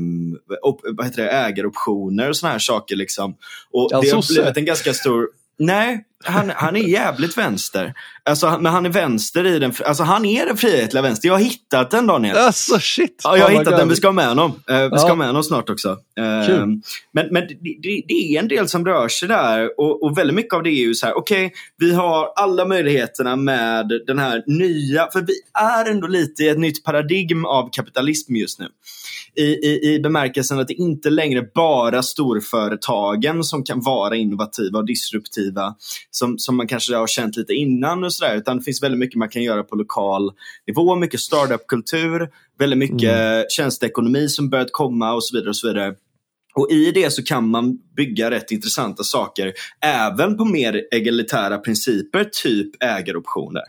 vad 0.97 1.07
heter 1.07 1.23
det, 1.23 1.31
ägaroptioner 1.31 2.29
och 2.29 2.37
sådana 2.37 2.53
här 2.53 2.59
saker. 2.59 2.97
Liksom. 2.97 3.37
Och 3.71 3.89
ja, 3.91 4.01
det 4.01 4.11
har 4.11 4.35
blivit 4.35 4.57
en 4.57 4.65
ganska 4.65 4.95
stor 4.95 5.29
Nej, 5.63 6.05
han, 6.25 6.51
han 6.55 6.77
är 6.77 6.81
jävligt 6.81 7.39
vänster. 7.39 7.95
Alltså, 8.25 8.59
men 8.61 8.73
han 8.73 8.87
är 8.87 8.91
vänster 8.91 9.47
i 9.47 9.59
den, 9.59 9.73
alltså 9.85 10.03
han 10.03 10.25
är 10.25 10.47
den 10.47 10.57
frihetliga 10.57 11.03
vänster. 11.03 11.29
Jag 11.29 11.35
har 11.35 11.41
hittat 11.41 11.91
den 11.91 12.07
Daniel. 12.07 12.37
Alltså 12.37 12.79
shit. 12.79 13.21
Ja, 13.25 13.37
jag 13.37 13.45
har 13.45 13.55
oh 13.55 13.59
hittat 13.59 13.77
den. 13.77 13.89
Vi 13.89 13.97
ska 13.97 14.09
ha 14.09 14.13
med 14.13 14.29
honom. 14.29 14.51
Uh, 14.51 14.83
vi 14.93 14.99
ska 14.99 15.09
ha 15.09 15.15
med 15.15 15.27
honom 15.27 15.43
snart 15.43 15.71
också. 15.71 15.89
Uh, 15.91 16.47
Kul. 16.47 16.81
Men, 17.13 17.27
men 17.31 17.47
det, 17.49 17.57
det, 17.83 18.03
det, 18.09 18.37
är 18.37 18.39
en 18.39 18.49
del 18.49 18.69
som 18.69 18.85
rör 18.85 19.09
sig 19.09 19.29
där 19.29 19.81
och, 19.81 20.03
och 20.03 20.19
väldigt 20.19 20.37
mycket 20.37 20.55
av 20.55 20.63
det 20.63 20.71
är 20.71 20.87
ju 20.87 20.95
så 20.95 21.07
här, 21.07 21.19
okej, 21.19 21.47
okay, 21.47 21.59
vi 21.79 21.95
har 21.95 22.33
alla 22.37 22.65
möjligheterna 22.65 23.37
med 23.37 23.91
den 24.07 24.19
här 24.19 24.43
nya, 24.47 25.09
för 25.13 25.21
vi 25.21 25.35
är 25.61 25.91
ändå 25.91 26.07
lite 26.07 26.43
i 26.43 26.49
ett 26.49 26.59
nytt 26.59 26.85
paradigm 26.85 27.45
av 27.45 27.71
kapitalism 27.73 28.37
just 28.37 28.59
nu 28.59 28.67
i, 29.37 29.43
i, 29.43 29.95
i 29.95 30.01
bemärkelsen 30.01 30.59
att 30.59 30.69
det 30.69 30.75
inte 30.75 31.11
längre 31.11 31.43
bara 31.55 32.03
storföretagen 32.03 33.45
som 33.45 33.65
kan 33.65 33.81
vara 33.81 34.17
innovativa 34.17 34.79
och 34.79 34.87
disruptiva 34.87 35.75
som, 36.11 36.39
som 36.39 36.57
man 36.57 36.69
kanske 36.69 36.97
har 36.97 37.07
känt 37.07 37.37
lite 37.37 37.53
innan 37.53 38.05
och 38.05 38.13
sådär 38.13 38.37
utan 38.37 38.59
det 38.59 38.63
finns 38.63 38.83
väldigt 38.83 38.99
mycket 38.99 39.19
man 39.19 39.29
kan 39.29 39.43
göra 39.43 39.63
på 39.65 39.77
lokal 39.77 40.33
nivå, 40.67 40.97
mycket 40.97 41.21
startup-kultur, 41.21 42.29
väldigt 42.59 42.79
mycket 42.79 43.19
mm. 43.19 43.45
tjänsteekonomi 43.49 44.29
som 44.29 44.51
börjat 44.51 44.73
komma 44.73 45.13
och 45.13 45.25
så 45.25 45.37
vidare 45.37 45.49
och 45.49 45.57
så 45.57 45.69
vidare. 45.69 45.95
Och 46.55 46.71
i 46.71 46.93
det 46.93 47.11
så 47.11 47.23
kan 47.23 47.49
man 47.49 47.79
bygga 47.97 48.31
rätt 48.31 48.51
intressanta 48.51 49.05
saker 49.05 49.53
även 49.85 50.37
på 50.37 50.45
mer 50.45 50.83
egalitära 50.91 51.59
principer, 51.59 52.25
typ 52.43 52.83
ägaroptioner. 52.83 53.63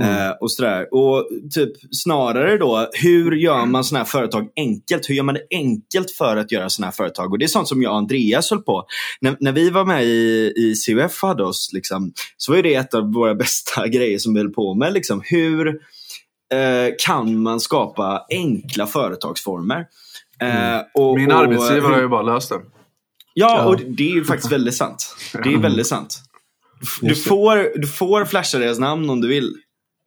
Mm. 0.00 0.26
Eh, 0.26 0.30
och 0.40 0.52
sådär. 0.52 0.94
Och 0.94 1.28
typ 1.54 1.72
snarare 1.90 2.58
då, 2.58 2.88
hur 2.92 3.32
gör 3.32 3.66
man 3.66 3.84
sådana 3.84 4.04
här 4.04 4.10
företag 4.10 4.48
enkelt? 4.56 5.10
Hur 5.10 5.14
gör 5.14 5.22
man 5.22 5.34
det 5.34 5.46
enkelt 5.50 6.10
för 6.10 6.36
att 6.36 6.52
göra 6.52 6.70
sådana 6.70 6.86
här 6.86 6.92
företag? 6.92 7.32
Och 7.32 7.38
det 7.38 7.44
är 7.44 7.48
sånt 7.48 7.68
som 7.68 7.82
jag 7.82 7.92
och 7.92 7.98
Andreas 7.98 8.50
höll 8.50 8.62
på. 8.62 8.86
När, 9.20 9.36
när 9.40 9.52
vi 9.52 9.70
var 9.70 9.84
med 9.84 10.04
i, 10.04 10.52
i 10.56 10.74
CUF 10.86 11.22
hade 11.22 11.44
oss, 11.44 11.70
liksom, 11.72 12.12
så 12.36 12.52
var 12.52 12.62
det 12.62 12.74
ett 12.74 12.94
av 12.94 13.12
våra 13.12 13.34
bästa 13.44 13.88
grejer 13.88 14.18
som 14.18 14.34
vi 14.34 14.40
höll 14.40 14.52
på 14.52 14.74
med. 14.74 14.92
Liksom. 14.92 15.22
Hur 15.24 15.68
eh, 16.52 16.94
kan 17.04 17.42
man 17.42 17.60
skapa 17.60 18.26
enkla 18.30 18.86
företagsformer? 18.86 19.86
Eh, 20.40 20.74
mm. 20.74 20.84
och, 20.94 21.16
Min 21.16 21.32
arbetsgivare 21.32 21.92
har 21.92 22.00
ju 22.00 22.08
bara 22.08 22.22
löst 22.22 22.48
det. 22.48 22.60
Ja, 23.34 23.58
ja, 23.58 23.64
och 23.64 23.80
det 23.80 24.10
är 24.10 24.14
ju 24.14 24.24
faktiskt 24.24 24.52
väldigt 24.52 24.74
sant. 24.74 25.16
Det 25.44 25.52
är 25.52 25.58
väldigt 25.58 25.86
sant. 25.86 26.18
Du 27.00 27.14
får, 27.14 27.80
du 27.80 27.86
får 27.86 28.24
flasha 28.24 28.58
deras 28.58 28.78
namn 28.78 29.10
om 29.10 29.20
du 29.20 29.28
vill. 29.28 29.54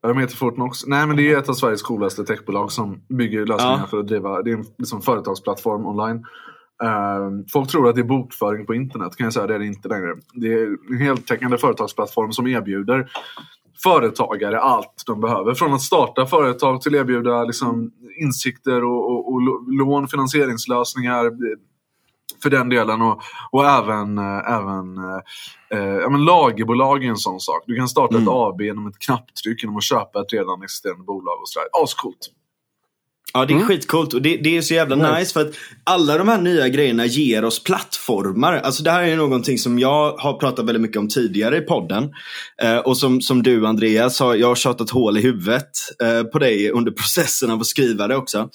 De 0.08 0.18
heter 0.18 0.36
Fortnox. 0.36 0.86
Nej 0.86 1.08
men 1.08 1.16
det 1.16 1.34
är 1.34 1.38
ett 1.38 1.50
av 1.50 1.54
Sveriges 1.54 1.82
coolaste 1.82 2.24
techbolag 2.24 2.72
som 2.72 3.02
bygger 3.10 3.46
lösningar 3.46 3.80
ja. 3.80 3.88
för 3.88 4.00
att 4.00 4.08
driva, 4.08 4.42
det 4.42 4.52
är 4.52 4.58
en 4.58 4.66
liksom, 4.78 5.02
företagsplattform 5.02 5.86
online. 5.86 6.26
Uh, 6.84 7.46
folk 7.54 7.70
tror 7.70 7.90
att 7.90 7.96
det 7.96 8.02
är 8.02 8.06
bokföring 8.06 8.66
på 8.66 8.76
internet, 8.76 9.16
kan 9.16 9.24
jag 9.24 9.34
säga. 9.34 9.48
Det 9.48 9.56
är 9.56 9.60
det 9.60 9.66
inte 9.66 9.88
längre. 9.88 10.16
Det 10.34 10.54
är 10.54 10.68
en 10.92 10.98
heltäckande 10.98 11.58
företagsplattform 11.58 12.32
som 12.32 12.48
erbjuder 12.48 13.10
företagare 13.84 14.60
allt 14.60 15.04
de 15.06 15.22
behöver. 15.22 15.54
Från 15.54 15.74
att 15.74 15.82
starta 15.82 16.26
företag 16.26 16.82
till 16.82 16.96
att 16.96 17.02
erbjuda 17.02 17.44
liksom, 17.44 17.92
insikter 18.22 18.84
och, 18.84 19.12
och, 19.12 19.34
och 19.34 19.42
lån, 19.68 20.08
finansieringslösningar, 20.08 21.32
för 22.46 22.50
den 22.50 22.70
delen. 22.70 23.02
Och, 23.02 23.22
och 23.52 23.66
även, 23.66 24.18
äh, 24.18 24.54
även 24.58 24.98
äh, 25.72 26.02
ja, 26.02 26.10
men 26.10 26.26
lagerbolag 26.26 27.04
är 27.04 27.10
en 27.10 27.18
sån 27.18 27.40
sak. 27.40 27.64
Du 27.68 27.76
kan 27.76 27.88
starta 27.88 28.16
mm. 28.16 28.28
ett 28.28 28.34
AB 28.34 28.62
genom 28.62 28.88
ett 28.88 29.00
knapptryck 29.00 29.64
genom 29.64 29.78
att 29.78 29.84
köpa 29.84 30.22
ett 30.22 30.34
redan 30.34 30.64
existerande 30.64 31.04
bolag. 31.04 31.42
och 31.42 31.50
sådär. 31.50 31.68
Ascoolt. 31.84 32.32
Ja, 33.34 33.46
det 33.46 33.54
är 33.54 33.56
mm. 33.56 33.68
skitcoolt 33.68 34.14
och 34.14 34.22
det, 34.22 34.38
det, 34.38 34.58
är 34.58 34.62
så 34.62 34.74
jävla 34.74 34.96
nice. 34.96 35.20
nice 35.20 35.34
för 35.34 35.42
att 35.42 35.56
alla 35.84 36.18
de 36.18 36.28
här 36.28 36.42
nya 36.42 36.70
grejerna 36.70 37.06
ger 37.06 37.46
oss 37.46 37.64
plattformar. 37.64 38.54
Alltså 38.54 38.84
det 38.84 38.92
här 38.92 39.04
är 39.04 39.18
någonting 39.18 39.58
som 39.58 39.80
jag 39.80 40.18
har 40.18 40.34
pratat 40.34 40.66
väldigt 40.66 40.82
mycket 40.82 40.98
om 40.98 41.08
tidigare 41.08 41.58
i 41.58 41.62
podden. 41.62 42.10
Eh, 42.62 42.78
och 42.78 42.98
som, 42.98 43.22
som 43.22 43.44
du 43.44 43.68
Andreas, 43.68 44.20
har, 44.20 44.36
jag 44.36 44.48
har 44.48 44.56
tjatat 44.56 44.90
hål 44.90 45.18
i 45.18 45.22
huvudet 45.22 45.70
eh, 46.04 46.24
på 46.24 46.40
dig 46.40 46.72
under 46.72 46.92
processen 47.02 47.52
av 47.52 47.60
att 47.60 47.66
skriva 47.66 48.08
det 48.08 48.16
också. 48.16 48.50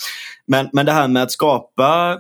Men, 0.47 0.69
men 0.73 0.87
det 0.87 0.93
här 0.93 1.09
med 1.09 1.23
att 1.23 1.33
skapa 1.33 2.19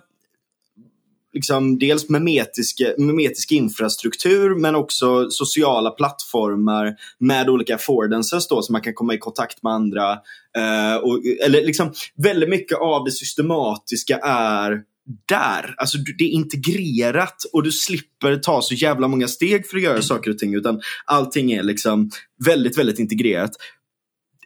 liksom, 1.32 1.78
dels 1.78 2.08
memetisk, 2.08 2.82
memetisk 2.98 3.52
infrastruktur 3.52 4.54
men 4.54 4.74
också 4.74 5.30
sociala 5.30 5.90
plattformar 5.90 6.94
med 7.18 7.48
olika 7.48 7.74
affordances 7.74 8.48
då 8.48 8.62
så 8.62 8.72
man 8.72 8.80
kan 8.80 8.94
komma 8.94 9.14
i 9.14 9.18
kontakt 9.18 9.62
med 9.62 9.72
andra. 9.72 10.12
Eh, 10.56 10.96
och, 10.96 11.20
eller 11.44 11.66
liksom, 11.66 11.92
väldigt 12.16 12.48
mycket 12.48 12.78
av 12.78 13.04
det 13.04 13.12
systematiska 13.12 14.18
är 14.22 14.82
där. 15.28 15.74
Alltså 15.78 15.98
det 16.18 16.24
är 16.24 16.28
integrerat 16.28 17.44
och 17.52 17.62
du 17.62 17.72
slipper 17.72 18.36
ta 18.36 18.62
så 18.62 18.74
jävla 18.74 19.08
många 19.08 19.28
steg 19.28 19.66
för 19.66 19.76
att 19.76 19.82
göra 19.82 20.02
saker 20.02 20.30
och 20.30 20.38
ting 20.38 20.54
utan 20.54 20.80
allting 21.04 21.52
är 21.52 21.62
liksom 21.62 22.10
väldigt, 22.44 22.78
väldigt 22.78 22.98
integrerat. 22.98 23.50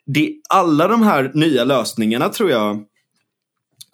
Det, 0.06 0.34
alla 0.48 0.88
de 0.88 1.02
här 1.02 1.30
nya 1.34 1.64
lösningarna 1.64 2.28
tror 2.28 2.50
jag 2.50 2.84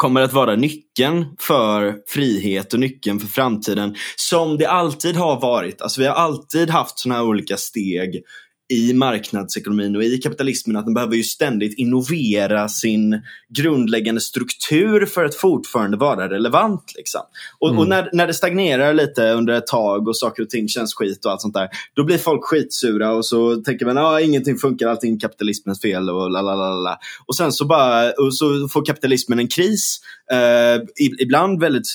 kommer 0.00 0.20
att 0.20 0.32
vara 0.32 0.56
nyckeln 0.56 1.26
för 1.38 1.96
frihet 2.08 2.74
och 2.74 2.80
nyckeln 2.80 3.20
för 3.20 3.26
framtiden. 3.26 3.94
Som 4.16 4.58
det 4.58 4.66
alltid 4.66 5.16
har 5.16 5.40
varit. 5.40 5.82
Alltså 5.82 6.00
vi 6.00 6.06
har 6.06 6.14
alltid 6.14 6.70
haft 6.70 6.98
sådana 6.98 7.20
här 7.20 7.26
olika 7.26 7.56
steg 7.56 8.22
i 8.70 8.92
marknadsekonomin 8.94 9.96
och 9.96 10.04
i 10.04 10.18
kapitalismen 10.18 10.76
att 10.76 10.84
den 10.84 10.94
behöver 10.94 11.16
ju 11.16 11.22
ständigt 11.22 11.78
innovera 11.78 12.68
sin 12.68 13.22
grundläggande 13.48 14.20
struktur 14.20 15.06
för 15.06 15.24
att 15.24 15.34
fortfarande 15.34 15.96
vara 15.96 16.28
relevant. 16.28 16.92
Liksom. 16.96 17.20
Och, 17.58 17.68
mm. 17.68 17.78
och, 17.78 17.88
när, 17.88 18.10
när 18.12 18.26
det 18.26 18.34
stagnerar 18.34 18.94
lite 18.94 19.30
under 19.30 19.54
ett 19.54 19.66
tag 19.66 20.08
och 20.08 20.16
saker 20.16 20.42
och 20.42 20.50
ting 20.50 20.68
känns 20.68 20.94
skit 20.94 21.24
och 21.24 21.32
allt 21.32 21.40
sånt 21.40 21.54
där, 21.54 21.68
då 21.94 22.04
blir 22.04 22.18
folk 22.18 22.44
skitsura 22.44 23.12
och 23.12 23.26
så 23.26 23.56
tänker 23.56 23.86
man 23.86 23.98
att 23.98 24.04
ah, 24.04 24.20
ingenting 24.20 24.56
funkar, 24.56 24.88
allting 24.88 25.14
är 25.14 25.20
kapitalismens 25.20 25.80
fel 25.80 26.10
och 26.10 26.30
la 26.30 26.42
la 26.42 26.54
la 26.54 26.74
la. 26.74 26.98
Och 27.26 27.36
sen 27.36 27.52
så, 27.52 27.64
bara, 27.64 28.10
och 28.10 28.34
så 28.34 28.68
får 28.68 28.84
kapitalismen 28.84 29.38
en 29.38 29.48
kris, 29.48 30.00
eh, 30.32 30.82
ibland 31.18 31.60
väldigt 31.60 31.86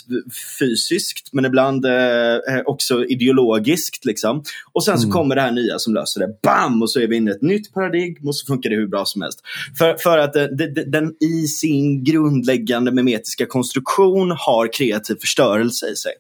fysiskt 0.60 1.30
men 1.34 1.46
ibland 1.46 1.86
eh, 1.86 2.62
också 2.66 3.06
ideologiskt. 3.06 4.06
Liksom. 4.06 4.44
Och 4.74 4.84
sen 4.84 4.98
så 4.98 5.04
mm. 5.04 5.14
kommer 5.14 5.36
det 5.36 5.42
här 5.42 5.52
nya 5.52 5.80
som 5.80 5.94
löser 5.94 6.20
det. 6.20 6.28
Bam! 6.44 6.65
Bam 6.66 6.82
och 6.82 6.90
så 6.90 7.00
är 7.00 7.08
vi 7.08 7.16
inne 7.16 7.32
i 7.32 7.34
ett 7.34 7.42
nytt 7.42 7.74
paradigm 7.74 8.28
och 8.28 8.36
så 8.36 8.46
funkar 8.46 8.70
det 8.70 8.76
hur 8.76 8.88
bra 8.88 9.06
som 9.06 9.22
helst. 9.22 9.42
För, 9.78 9.98
för 9.98 10.18
att 10.18 10.36
eh, 10.36 10.44
det, 10.44 10.74
det, 10.74 10.84
den 10.84 11.14
i 11.20 11.48
sin 11.48 12.04
grundläggande 12.04 12.92
memetiska 12.92 13.46
konstruktion 13.46 14.32
har 14.32 14.74
kreativ 14.74 15.16
förstörelse 15.16 15.86
i 15.90 15.96
sig. 15.96 16.12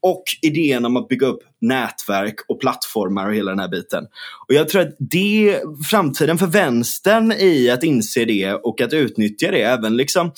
Och 0.00 0.22
idén 0.42 0.84
om 0.84 0.96
att 0.96 1.08
bygga 1.08 1.26
upp 1.26 1.42
nätverk 1.60 2.34
och 2.48 2.60
plattformar 2.60 3.28
och 3.28 3.34
hela 3.34 3.50
den 3.50 3.58
här 3.58 3.68
biten. 3.68 4.04
Och 4.48 4.54
jag 4.54 4.68
tror 4.68 4.82
att 4.82 4.96
det 4.98 5.60
framtiden 5.90 6.38
för 6.38 6.46
vänstern 6.46 7.32
i 7.32 7.70
att 7.70 7.82
inse 7.82 8.24
det 8.24 8.54
och 8.54 8.80
att 8.80 8.92
utnyttja 8.92 9.50
det 9.50 9.62
även 9.62 9.96
liksom, 9.96 10.32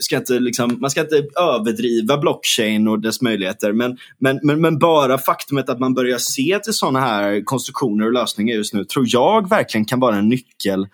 ska 0.00 0.16
inte, 0.16 0.38
liksom 0.38 0.76
man 0.80 0.90
ska 0.90 1.00
inte 1.00 1.26
överdriva 1.40 2.18
blockchain 2.18 2.88
och 2.88 3.00
dess 3.00 3.22
möjligheter 3.22 3.72
men, 3.72 3.98
men, 4.18 4.40
men, 4.42 4.60
men 4.60 4.78
bara 4.78 5.18
faktumet 5.18 5.68
att 5.68 5.80
man 5.80 5.94
börjar 5.94 6.18
se 6.18 6.58
till 6.58 6.72
sådana 6.72 7.00
här 7.00 7.44
konstruktioner 7.44 8.06
och 8.06 8.12
lösningar 8.12 8.54
just 8.54 8.74
nu 8.74 8.84
tror 8.84 9.04
jag 9.08 9.48
verkligen 9.48 9.84
kan 9.84 10.00
vara 10.00 10.16
en 10.16 10.28
nyckel 10.28 10.86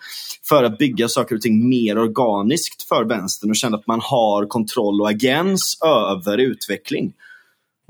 för 0.48 0.64
att 0.64 0.78
bygga 0.78 1.08
saker 1.08 1.34
och 1.34 1.40
ting 1.40 1.68
mer 1.68 1.98
organiskt 1.98 2.82
för 2.82 3.04
vänstern 3.04 3.50
och 3.50 3.56
känna 3.56 3.76
att 3.76 3.86
man 3.86 4.00
har 4.02 4.46
kontroll 4.46 5.00
och 5.00 5.08
agens 5.08 5.78
över 5.84 6.38
utveckling. 6.38 7.12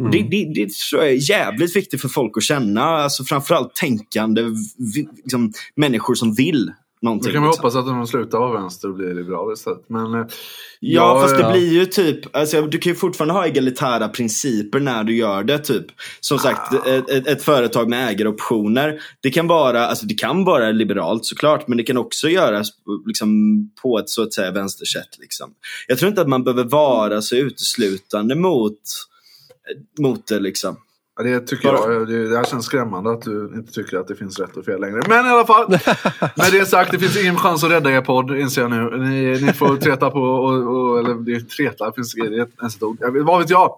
Mm. 0.06 0.10
Det, 0.10 0.22
det, 0.22 0.52
det 0.54 0.72
tror 0.72 1.02
jag 1.02 1.12
är 1.12 1.30
jävligt 1.30 1.76
viktigt 1.76 2.00
för 2.00 2.08
folk 2.08 2.36
att 2.36 2.42
känna. 2.42 2.82
Alltså 2.82 3.24
framförallt 3.24 3.74
tänkande 3.74 4.42
liksom, 5.24 5.52
människor 5.76 6.14
som 6.14 6.34
vill 6.34 6.72
någonting. 7.02 7.28
Då 7.28 7.32
kan 7.32 7.42
man 7.42 7.50
liksom. 7.50 7.64
hoppas 7.64 7.76
att 7.76 7.86
de 7.86 8.06
slutar 8.06 8.38
vara 8.38 8.60
vänster 8.60 8.88
och 8.88 8.94
blir 8.94 9.14
liberala 9.14 9.52
istället. 9.52 9.84
Men, 9.88 10.14
eh, 10.14 10.26
ja, 10.80 11.20
fast 11.20 11.36
det 11.36 11.42
ja. 11.42 11.52
blir 11.52 11.72
ju 11.72 11.86
typ, 11.86 12.36
alltså, 12.36 12.62
du 12.62 12.78
kan 12.78 12.92
ju 12.92 12.96
fortfarande 12.96 13.34
ha 13.34 13.46
egalitära 13.46 14.08
principer 14.08 14.80
när 14.80 15.04
du 15.04 15.16
gör 15.16 15.44
det. 15.44 15.58
typ. 15.58 15.86
Som 16.20 16.38
sagt, 16.38 16.74
ah. 16.74 16.88
ett, 16.88 17.10
ett, 17.10 17.26
ett, 17.26 17.42
företag 17.42 17.88
med 17.88 18.08
ägaroptioner. 18.08 19.00
Det 19.20 19.30
kan, 19.30 19.46
vara, 19.46 19.86
alltså, 19.86 20.06
det 20.06 20.14
kan 20.14 20.44
vara 20.44 20.70
liberalt 20.70 21.24
såklart, 21.24 21.68
men 21.68 21.78
det 21.78 21.84
kan 21.84 21.96
också 21.96 22.28
göras 22.28 22.68
liksom, 23.06 23.30
på 23.82 23.98
ett 23.98 24.08
så 24.08 24.22
att 24.22 24.32
säga 24.32 24.50
vänstersätt. 24.50 25.18
Liksom. 25.20 25.50
Jag 25.88 25.98
tror 25.98 26.08
inte 26.08 26.20
att 26.20 26.28
man 26.28 26.44
behöver 26.44 26.64
vara 26.64 27.22
så 27.22 27.36
uteslutande 27.36 28.34
mot 28.34 28.78
mot 29.98 30.26
det 30.26 30.40
liksom. 30.40 30.76
Ja, 31.16 31.22
det 31.22 31.40
tycker 31.40 31.68
jag. 31.68 32.08
Det, 32.08 32.28
det 32.28 32.36
här 32.36 32.44
känns 32.44 32.64
skrämmande 32.66 33.10
att 33.10 33.22
du 33.22 33.52
inte 33.54 33.72
tycker 33.72 33.96
att 33.96 34.08
det 34.08 34.14
finns 34.14 34.38
rätt 34.38 34.56
och 34.56 34.64
fel 34.64 34.80
längre. 34.80 35.00
Men 35.08 35.26
i 35.26 35.28
alla 35.28 35.46
fall. 35.46 35.68
med 36.36 36.52
det 36.52 36.66
sagt, 36.66 36.90
det 36.90 36.98
finns 36.98 37.22
ingen 37.22 37.36
chans 37.36 37.64
att 37.64 37.70
rädda 37.70 37.90
er 37.90 38.00
podd, 38.00 38.38
inser 38.38 38.62
jag 38.62 38.70
nu. 38.70 38.98
Ni, 38.98 39.40
ni 39.40 39.52
får 39.52 39.76
treta 39.76 40.10
på, 40.10 40.20
och, 40.20 40.54
och, 40.54 40.98
eller 40.98 41.14
det 41.14 41.32
är 41.32 41.40
treta, 41.40 41.92
finns 41.92 42.14
det 42.14 42.20
ens 42.60 42.76
ett 42.76 42.82
ord? 42.82 42.98
Vad 43.00 43.38
vet 43.40 43.50
jag? 43.50 43.74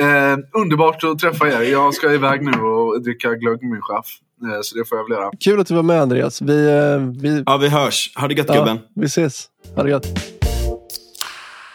Eh, 0.00 0.38
underbart 0.52 1.04
att 1.04 1.18
träffa 1.18 1.48
er. 1.48 1.60
Jag 1.62 1.94
ska 1.94 2.12
iväg 2.12 2.42
nu 2.44 2.60
och 2.60 3.02
dricka 3.02 3.34
glögg 3.34 3.62
med 3.62 3.70
min 3.70 3.82
chef. 3.82 4.06
Eh, 4.42 4.60
så 4.62 4.78
det 4.78 4.84
får 4.84 4.98
jag 4.98 5.04
väl 5.04 5.12
göra. 5.12 5.30
Kul 5.40 5.60
att 5.60 5.66
du 5.66 5.74
var 5.74 5.82
med 5.82 6.00
Andreas. 6.00 6.42
Vi, 6.42 6.66
eh, 6.66 7.22
vi... 7.22 7.42
Ja, 7.46 7.56
vi 7.56 7.68
hörs. 7.68 8.12
Ha 8.16 8.28
det 8.28 8.34
gött 8.34 8.46
gubben. 8.46 8.76
Ja, 8.76 8.90
vi 8.94 9.06
ses. 9.06 9.46
Ha 9.76 9.82
det 9.82 9.90
gött. 9.90 10.06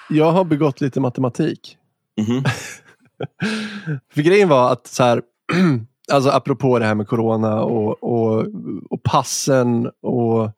Jag 0.09 0.31
har 0.31 0.43
begått 0.43 0.81
lite 0.81 0.99
matematik. 0.99 1.77
Mhm. 2.21 2.43
För 4.13 4.21
grejen 4.21 4.49
var 4.49 4.71
att 4.71 4.87
så 4.87 5.03
här, 5.03 5.21
alltså 6.11 6.29
apropå 6.29 6.79
det 6.79 6.85
här 6.85 6.95
med 6.95 7.07
corona 7.07 7.63
och, 7.63 8.03
och, 8.03 8.47
och 8.89 9.03
passen 9.03 9.91
och, 10.01 10.49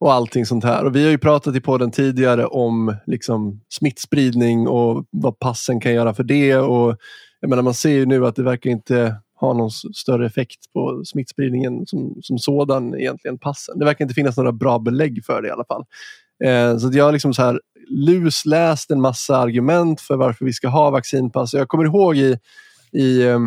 och 0.00 0.12
allting 0.12 0.46
sånt 0.46 0.64
här. 0.64 0.84
Och 0.84 0.96
vi 0.96 1.04
har 1.04 1.10
ju 1.10 1.18
pratat 1.18 1.56
i 1.56 1.60
podden 1.60 1.90
tidigare 1.90 2.46
om 2.46 2.96
liksom, 3.06 3.60
smittspridning 3.68 4.68
och 4.68 5.04
vad 5.10 5.38
passen 5.38 5.80
kan 5.80 5.92
göra 5.92 6.14
för 6.14 6.24
det. 6.24 6.56
Och 6.56 6.96
jag 7.40 7.50
menar, 7.50 7.62
man 7.62 7.74
ser 7.74 7.90
ju 7.90 8.06
nu 8.06 8.26
att 8.26 8.36
det 8.36 8.42
verkar 8.42 8.70
inte 8.70 9.16
ha 9.40 9.52
någon 9.52 9.70
större 9.70 10.26
effekt 10.26 10.72
på 10.72 11.02
smittspridningen 11.04 11.86
som, 11.86 12.16
som 12.22 12.38
sådan 12.38 12.94
egentligen, 12.94 13.38
passen. 13.38 13.78
Det 13.78 13.84
verkar 13.84 14.04
inte 14.04 14.14
finnas 14.14 14.36
några 14.36 14.52
bra 14.52 14.78
belägg 14.78 15.24
för 15.24 15.42
det 15.42 15.48
i 15.48 15.50
alla 15.50 15.64
fall. 15.64 15.84
Eh, 16.44 16.76
så 16.78 16.90
jag 16.92 17.04
har 17.04 17.12
liksom 17.12 17.34
så 17.34 17.42
här 17.42 17.60
lusläst 17.88 18.90
en 18.90 19.00
massa 19.00 19.36
argument 19.36 20.00
för 20.00 20.16
varför 20.16 20.44
vi 20.44 20.52
ska 20.52 20.68
ha 20.68 20.90
vaccinpass. 20.90 21.54
Jag 21.54 21.68
kommer 21.68 21.84
ihåg 21.84 22.16
i, 22.16 22.38
i 22.92 23.22
eh, 23.22 23.38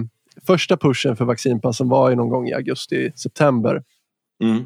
första 0.47 0.77
pushen 0.77 1.15
för 1.15 1.25
vaccinpass 1.25 1.77
som 1.77 1.89
var 1.89 2.15
någon 2.15 2.29
gång 2.29 2.47
i 2.47 2.53
augusti, 2.53 3.11
september 3.15 3.81
Mm. 4.43 4.63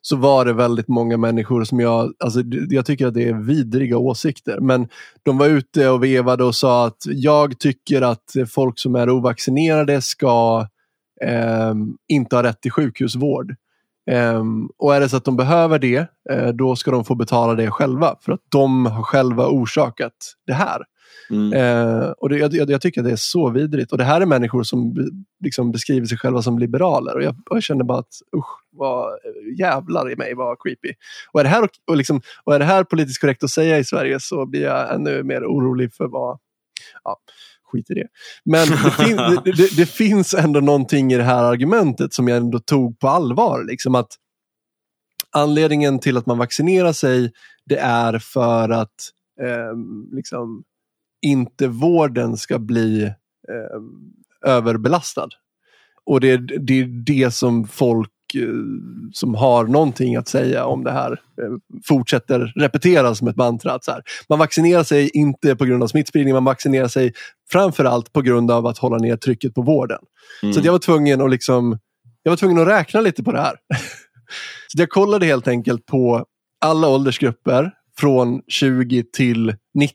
så 0.00 0.16
var 0.16 0.44
det 0.44 0.52
väldigt 0.52 0.88
många 0.88 1.16
människor 1.16 1.64
som 1.64 1.80
jag, 1.80 2.12
alltså 2.18 2.40
jag 2.70 2.86
tycker 2.86 3.06
att 3.06 3.14
det 3.14 3.28
är 3.28 3.34
vidriga 3.34 3.98
åsikter, 3.98 4.60
men 4.60 4.88
de 5.22 5.38
var 5.38 5.46
ute 5.46 5.88
och 5.88 6.04
vevade 6.04 6.44
och 6.44 6.54
sa 6.54 6.86
att 6.86 7.02
jag 7.06 7.58
tycker 7.58 8.02
att 8.02 8.34
folk 8.48 8.78
som 8.78 8.94
är 8.94 9.10
ovaccinerade 9.10 10.02
ska 10.02 10.66
ehm, 11.24 11.96
inte 12.08 12.36
ha 12.36 12.42
rätt 12.42 12.60
till 12.60 12.72
sjukhusvård. 12.72 13.54
Ehm, 14.08 14.68
och 14.78 14.94
är 14.94 15.00
det 15.00 15.08
så 15.08 15.16
att 15.16 15.24
de 15.24 15.36
behöver 15.36 15.78
det, 15.78 16.06
eh, 16.30 16.48
då 16.48 16.76
ska 16.76 16.90
de 16.90 17.04
få 17.04 17.14
betala 17.14 17.54
det 17.54 17.70
själva 17.70 18.16
för 18.20 18.32
att 18.32 18.40
de 18.48 18.86
har 18.86 19.02
själva 19.02 19.48
orsakat 19.48 20.34
det 20.46 20.52
här. 20.52 20.82
Mm. 21.30 21.52
Eh, 21.52 22.10
och 22.10 22.28
det, 22.28 22.38
jag, 22.38 22.70
jag, 22.70 22.80
tycker 22.80 23.00
att 23.00 23.06
det 23.06 23.12
är 23.12 23.16
så 23.16 23.50
vidrigt. 23.50 23.92
Och 23.92 23.98
det 23.98 24.04
här 24.04 24.20
är 24.20 24.26
människor 24.26 24.62
som 24.62 24.94
liksom 25.44 25.72
beskriver 25.72 26.06
sig 26.06 26.18
själva 26.18 26.42
som 26.42 26.58
liberaler. 26.58 27.16
Och 27.16 27.22
jag, 27.22 27.36
jag 27.50 27.62
känner 27.62 27.84
bara 27.84 27.98
att 27.98 28.12
usch, 28.36 28.62
vad 28.70 29.18
jävlar 29.58 30.12
i 30.12 30.16
mig, 30.16 30.34
vad 30.34 30.58
creepy. 30.62 30.92
Och 31.32 31.40
är, 31.40 31.44
det 31.44 31.50
här, 31.50 31.68
och, 31.86 31.96
liksom, 31.96 32.20
och 32.44 32.54
är 32.54 32.58
det 32.58 32.64
här 32.64 32.84
politiskt 32.84 33.20
korrekt 33.20 33.44
att 33.44 33.50
säga 33.50 33.78
i 33.78 33.84
Sverige 33.84 34.20
så 34.20 34.46
blir 34.46 34.62
jag 34.62 34.94
ännu 34.94 35.22
mer 35.22 35.44
orolig 35.44 35.94
för 35.94 36.06
vad... 36.06 36.38
Ja, 37.04 37.16
skit 37.68 37.90
i 37.90 37.94
det. 37.94 38.06
Men 38.44 38.68
det, 38.68 38.90
fin, 38.90 39.16
det, 39.16 39.52
det, 39.56 39.76
det 39.76 39.86
finns 39.86 40.34
ändå 40.34 40.60
någonting 40.60 41.12
i 41.12 41.16
det 41.16 41.22
här 41.22 41.44
argumentet 41.44 42.14
som 42.14 42.28
jag 42.28 42.36
ändå 42.36 42.58
tog 42.58 42.98
på 42.98 43.08
allvar. 43.08 43.64
Liksom 43.64 43.94
att 43.94 44.08
Anledningen 45.30 45.98
till 45.98 46.16
att 46.16 46.26
man 46.26 46.38
vaccinerar 46.38 46.92
sig 46.92 47.32
det 47.64 47.78
är 47.78 48.18
för 48.18 48.68
att 48.68 48.94
ehm, 49.42 50.08
liksom, 50.12 50.64
inte 51.22 51.68
vården 51.68 52.36
ska 52.36 52.58
bli 52.58 53.04
eh, 53.48 53.80
överbelastad. 54.46 55.28
Och 56.04 56.20
det, 56.20 56.36
det 56.36 56.80
är 56.80 56.84
det 56.84 57.34
som 57.34 57.66
folk 57.66 58.10
eh, 58.10 58.17
som 59.12 59.34
har 59.34 59.64
någonting 59.64 60.16
att 60.16 60.28
säga 60.28 60.64
om 60.64 60.84
det 60.84 60.92
här 60.92 61.12
eh, 61.12 61.78
fortsätter 61.84 62.52
repetera 62.56 63.14
som 63.14 63.28
ett 63.28 63.36
mantra. 63.36 63.72
Att 63.72 63.84
så 63.84 63.90
här, 63.92 64.02
man 64.28 64.38
vaccinerar 64.38 64.82
sig 64.82 65.10
inte 65.14 65.56
på 65.56 65.64
grund 65.64 65.82
av 65.82 65.86
smittspridning, 65.86 66.34
man 66.34 66.44
vaccinerar 66.44 66.88
sig 66.88 67.12
framförallt 67.50 68.12
på 68.12 68.22
grund 68.22 68.50
av 68.50 68.66
att 68.66 68.78
hålla 68.78 68.98
ner 68.98 69.16
trycket 69.16 69.54
på 69.54 69.62
vården. 69.62 69.98
Mm. 70.42 70.52
Så 70.52 70.60
jag 70.64 70.72
var 70.72 70.78
tvungen 70.78 71.20
att 71.20 71.30
liksom, 71.30 71.78
jag 72.22 72.32
var 72.32 72.36
tvungen 72.36 72.58
att 72.62 72.68
räkna 72.68 73.00
lite 73.00 73.22
på 73.22 73.32
det 73.32 73.40
här. 73.40 73.56
så 74.68 74.82
jag 74.82 74.88
kollade 74.88 75.26
helt 75.26 75.48
enkelt 75.48 75.86
på 75.86 76.24
alla 76.60 76.88
åldersgrupper 76.88 77.70
från 77.98 78.42
20 78.48 79.04
till 79.12 79.56
90 79.74 79.94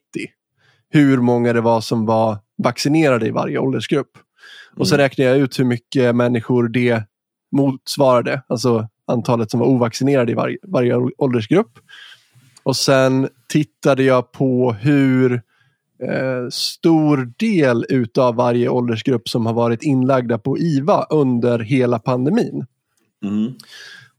hur 0.89 1.17
många 1.17 1.53
det 1.53 1.61
var 1.61 1.81
som 1.81 2.05
var 2.05 2.37
vaccinerade 2.63 3.27
i 3.27 3.31
varje 3.31 3.57
åldersgrupp. 3.57 4.11
Och 4.75 4.87
så 4.87 4.95
Mm. 4.95 5.03
räknade 5.03 5.29
jag 5.29 5.39
ut 5.39 5.59
hur 5.59 5.63
mycket 5.65 6.15
människor 6.15 6.67
det 6.67 7.03
motsvarade, 7.53 8.41
alltså 8.47 8.87
antalet 9.07 9.51
som 9.51 9.59
var 9.59 9.67
ovaccinerade 9.67 10.31
i 10.31 10.35
varje, 10.35 10.57
varje 10.63 10.95
åldersgrupp. 11.17 11.79
Och 12.63 12.75
sen 12.75 13.29
tittade 13.49 14.03
jag 14.03 14.31
på 14.31 14.73
hur 14.73 15.33
eh, 16.03 16.49
stor 16.49 17.33
del 17.37 17.85
utav 17.89 18.35
varje 18.35 18.69
åldersgrupp 18.69 19.29
som 19.29 19.45
har 19.45 19.53
varit 19.53 19.83
inlagda 19.83 20.37
på 20.37 20.57
IVA 20.57 21.05
under 21.09 21.59
hela 21.59 21.99
pandemin. 21.99 22.65
Mm. 23.23 23.53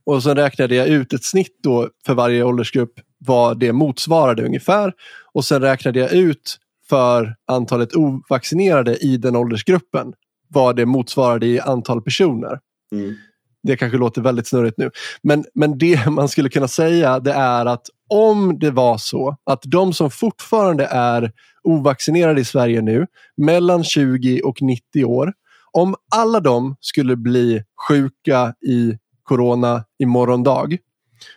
Och 0.05 0.23
så 0.23 0.33
räknade 0.33 0.75
jag 0.75 0.87
ut 0.87 1.13
ett 1.13 1.23
snitt 1.23 1.59
då 1.63 1.89
för 2.05 2.13
varje 2.13 2.43
åldersgrupp 2.43 2.93
vad 3.17 3.59
det 3.59 3.73
motsvarade 3.73 4.45
ungefär. 4.45 4.93
Och 5.33 5.45
sen 5.45 5.61
räknade 5.61 5.99
jag 5.99 6.11
ut 6.13 6.57
för 6.89 7.35
antalet 7.47 7.95
ovaccinerade 7.95 8.97
i 8.97 9.17
den 9.17 9.35
åldersgruppen 9.35 10.13
vad 10.47 10.75
det 10.75 10.85
motsvarade 10.85 11.45
i 11.45 11.59
antal 11.59 12.01
personer. 12.01 12.59
Mm. 12.91 13.15
Det 13.63 13.77
kanske 13.77 13.97
låter 13.97 14.21
väldigt 14.21 14.47
snurrigt 14.47 14.77
nu. 14.77 14.91
Men, 15.23 15.45
men 15.53 15.77
det 15.77 16.05
man 16.09 16.29
skulle 16.29 16.49
kunna 16.49 16.67
säga 16.67 17.19
det 17.19 17.33
är 17.33 17.65
att 17.65 17.87
om 18.09 18.59
det 18.59 18.71
var 18.71 18.97
så 18.97 19.37
att 19.43 19.61
de 19.63 19.93
som 19.93 20.11
fortfarande 20.11 20.85
är 20.85 21.31
ovaccinerade 21.63 22.41
i 22.41 22.45
Sverige 22.45 22.81
nu, 22.81 23.07
mellan 23.37 23.83
20 23.83 24.41
och 24.41 24.61
90 24.61 25.05
år, 25.05 25.33
om 25.71 25.95
alla 26.15 26.39
de 26.39 26.75
skulle 26.79 27.15
bli 27.15 27.63
sjuka 27.87 28.53
i 28.67 28.97
corona 29.23 29.85
i 29.99 30.05
morgondag 30.05 30.77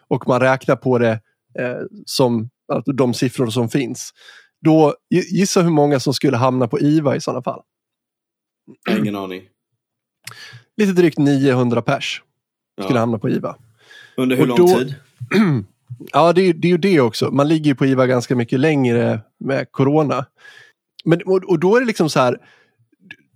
och 0.09 0.29
man 0.29 0.41
räknar 0.41 0.77
på 0.77 0.99
det 0.99 1.21
eh, 1.59 1.81
som 2.07 2.51
alltså 2.73 2.93
de 2.93 3.15
siffror 3.15 3.47
som 3.47 3.69
finns, 3.69 4.13
då 4.61 4.95
gissa 5.11 5.63
hur 5.63 5.71
många 5.71 6.01
som 6.01 6.15
skulle 6.15 6.37
hamna 6.37 6.69
på 6.69 6.81
IVA 6.81 7.17
i 7.17 7.21
sådana 7.21 7.43
fall. 7.43 7.63
Ingen 8.91 9.17
aning. 9.17 9.43
Lite 10.79 10.93
drygt 10.93 11.19
900 11.19 11.83
pers 11.83 12.23
skulle 12.83 12.97
Ja. 12.97 13.01
hamna 13.01 13.19
på 13.19 13.31
IVA. 13.31 13.57
Under 14.17 14.37
hur 14.37 14.43
Och 14.51 14.59
lång 14.59 14.69
då- 14.69 14.79
tid? 14.79 14.95
Ja, 16.13 16.33
det, 16.33 16.43
är- 16.43 16.53
det 16.55 16.69
är 16.69 16.73
ju 16.73 16.79
det 16.79 17.01
också. 17.01 17.31
Man 17.31 17.49
ligger 17.49 17.65
ju 17.67 17.75
på 17.75 17.87
IVA 17.87 18.07
ganska 18.07 18.37
mycket 18.37 18.61
längre 18.61 19.21
med 19.41 19.73
corona. 19.73 20.27
Men, 21.05 21.23
och, 21.27 21.45
och 21.45 21.59
då 21.59 21.77
är 21.77 21.81
det 21.81 21.87
liksom 21.87 22.11
så 22.11 22.21
här, 22.21 22.39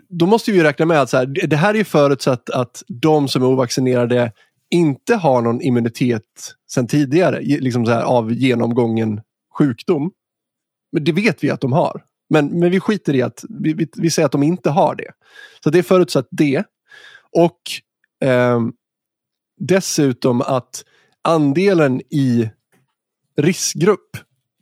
då 0.08 0.26
måste 0.26 0.50
vi 0.50 0.56
ju 0.56 0.62
räkna 0.62 0.86
med 0.86 1.00
att 1.00 1.10
så 1.10 1.16
här, 1.16 1.26
det 1.26 1.56
här 1.56 1.74
är 1.74 1.78
ju 1.78 1.84
förutsatt 1.84 2.50
att 2.50 2.82
de 2.88 3.28
som 3.28 3.42
är 3.42 3.46
ovaccinerade 3.46 4.32
inte 4.70 5.14
har 5.16 5.42
någon 5.42 5.60
immunitet 5.62 6.22
sedan 6.70 6.86
tidigare, 6.86 7.40
liksom 7.42 7.86
så 7.86 7.92
här, 7.92 8.02
av 8.02 8.32
genomgången 8.32 9.20
sjukdom. 9.58 10.10
Men 10.92 11.04
det 11.04 11.12
vet 11.12 11.44
vi 11.44 11.50
att 11.50 11.60
de 11.60 11.72
har. 11.72 12.02
Men, 12.30 12.46
men 12.60 12.70
vi 12.70 12.80
skiter 12.80 13.14
i 13.14 13.22
att 13.22 13.44
vi, 13.48 13.72
vi, 13.72 13.88
vi 13.96 14.10
säger 14.10 14.26
att 14.26 14.32
de 14.32 14.42
inte 14.42 14.70
har 14.70 14.94
det. 14.94 15.10
Så 15.64 15.70
det 15.70 15.78
är 15.78 15.82
förutsatt 15.82 16.26
det. 16.30 16.64
Och 17.36 17.58
ehm, 18.24 18.72
dessutom 19.60 20.40
att 20.40 20.84
andelen 21.22 22.00
i 22.10 22.50
riskgrupp 23.36 24.10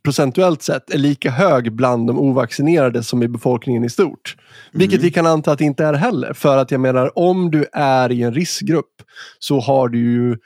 procentuellt 0.03 0.61
sett 0.61 0.89
är 0.93 0.97
lika 0.97 1.31
hög 1.31 1.71
bland 1.75 2.07
de 2.07 2.19
ovaccinerade 2.19 3.03
som 3.03 3.23
i 3.23 3.27
befolkningen 3.27 3.83
i 3.83 3.89
stort. 3.89 4.35
Vilket 4.71 4.93
Mm. 4.99 5.03
vi 5.03 5.11
kan 5.11 5.25
anta 5.27 5.51
att 5.51 5.57
det 5.59 5.65
inte 5.65 5.85
är 5.85 5.93
heller. 5.93 6.33
För 6.33 6.57
att 6.57 6.71
jag 6.71 6.81
menar, 6.81 7.17
om 7.19 7.51
du 7.51 7.65
är 7.73 8.11
i 8.11 8.23
en 8.23 8.33
riskgrupp 8.33 9.01
så 9.39 9.59
har 9.59 9.87
du 9.89 9.99
ju 9.99 10.37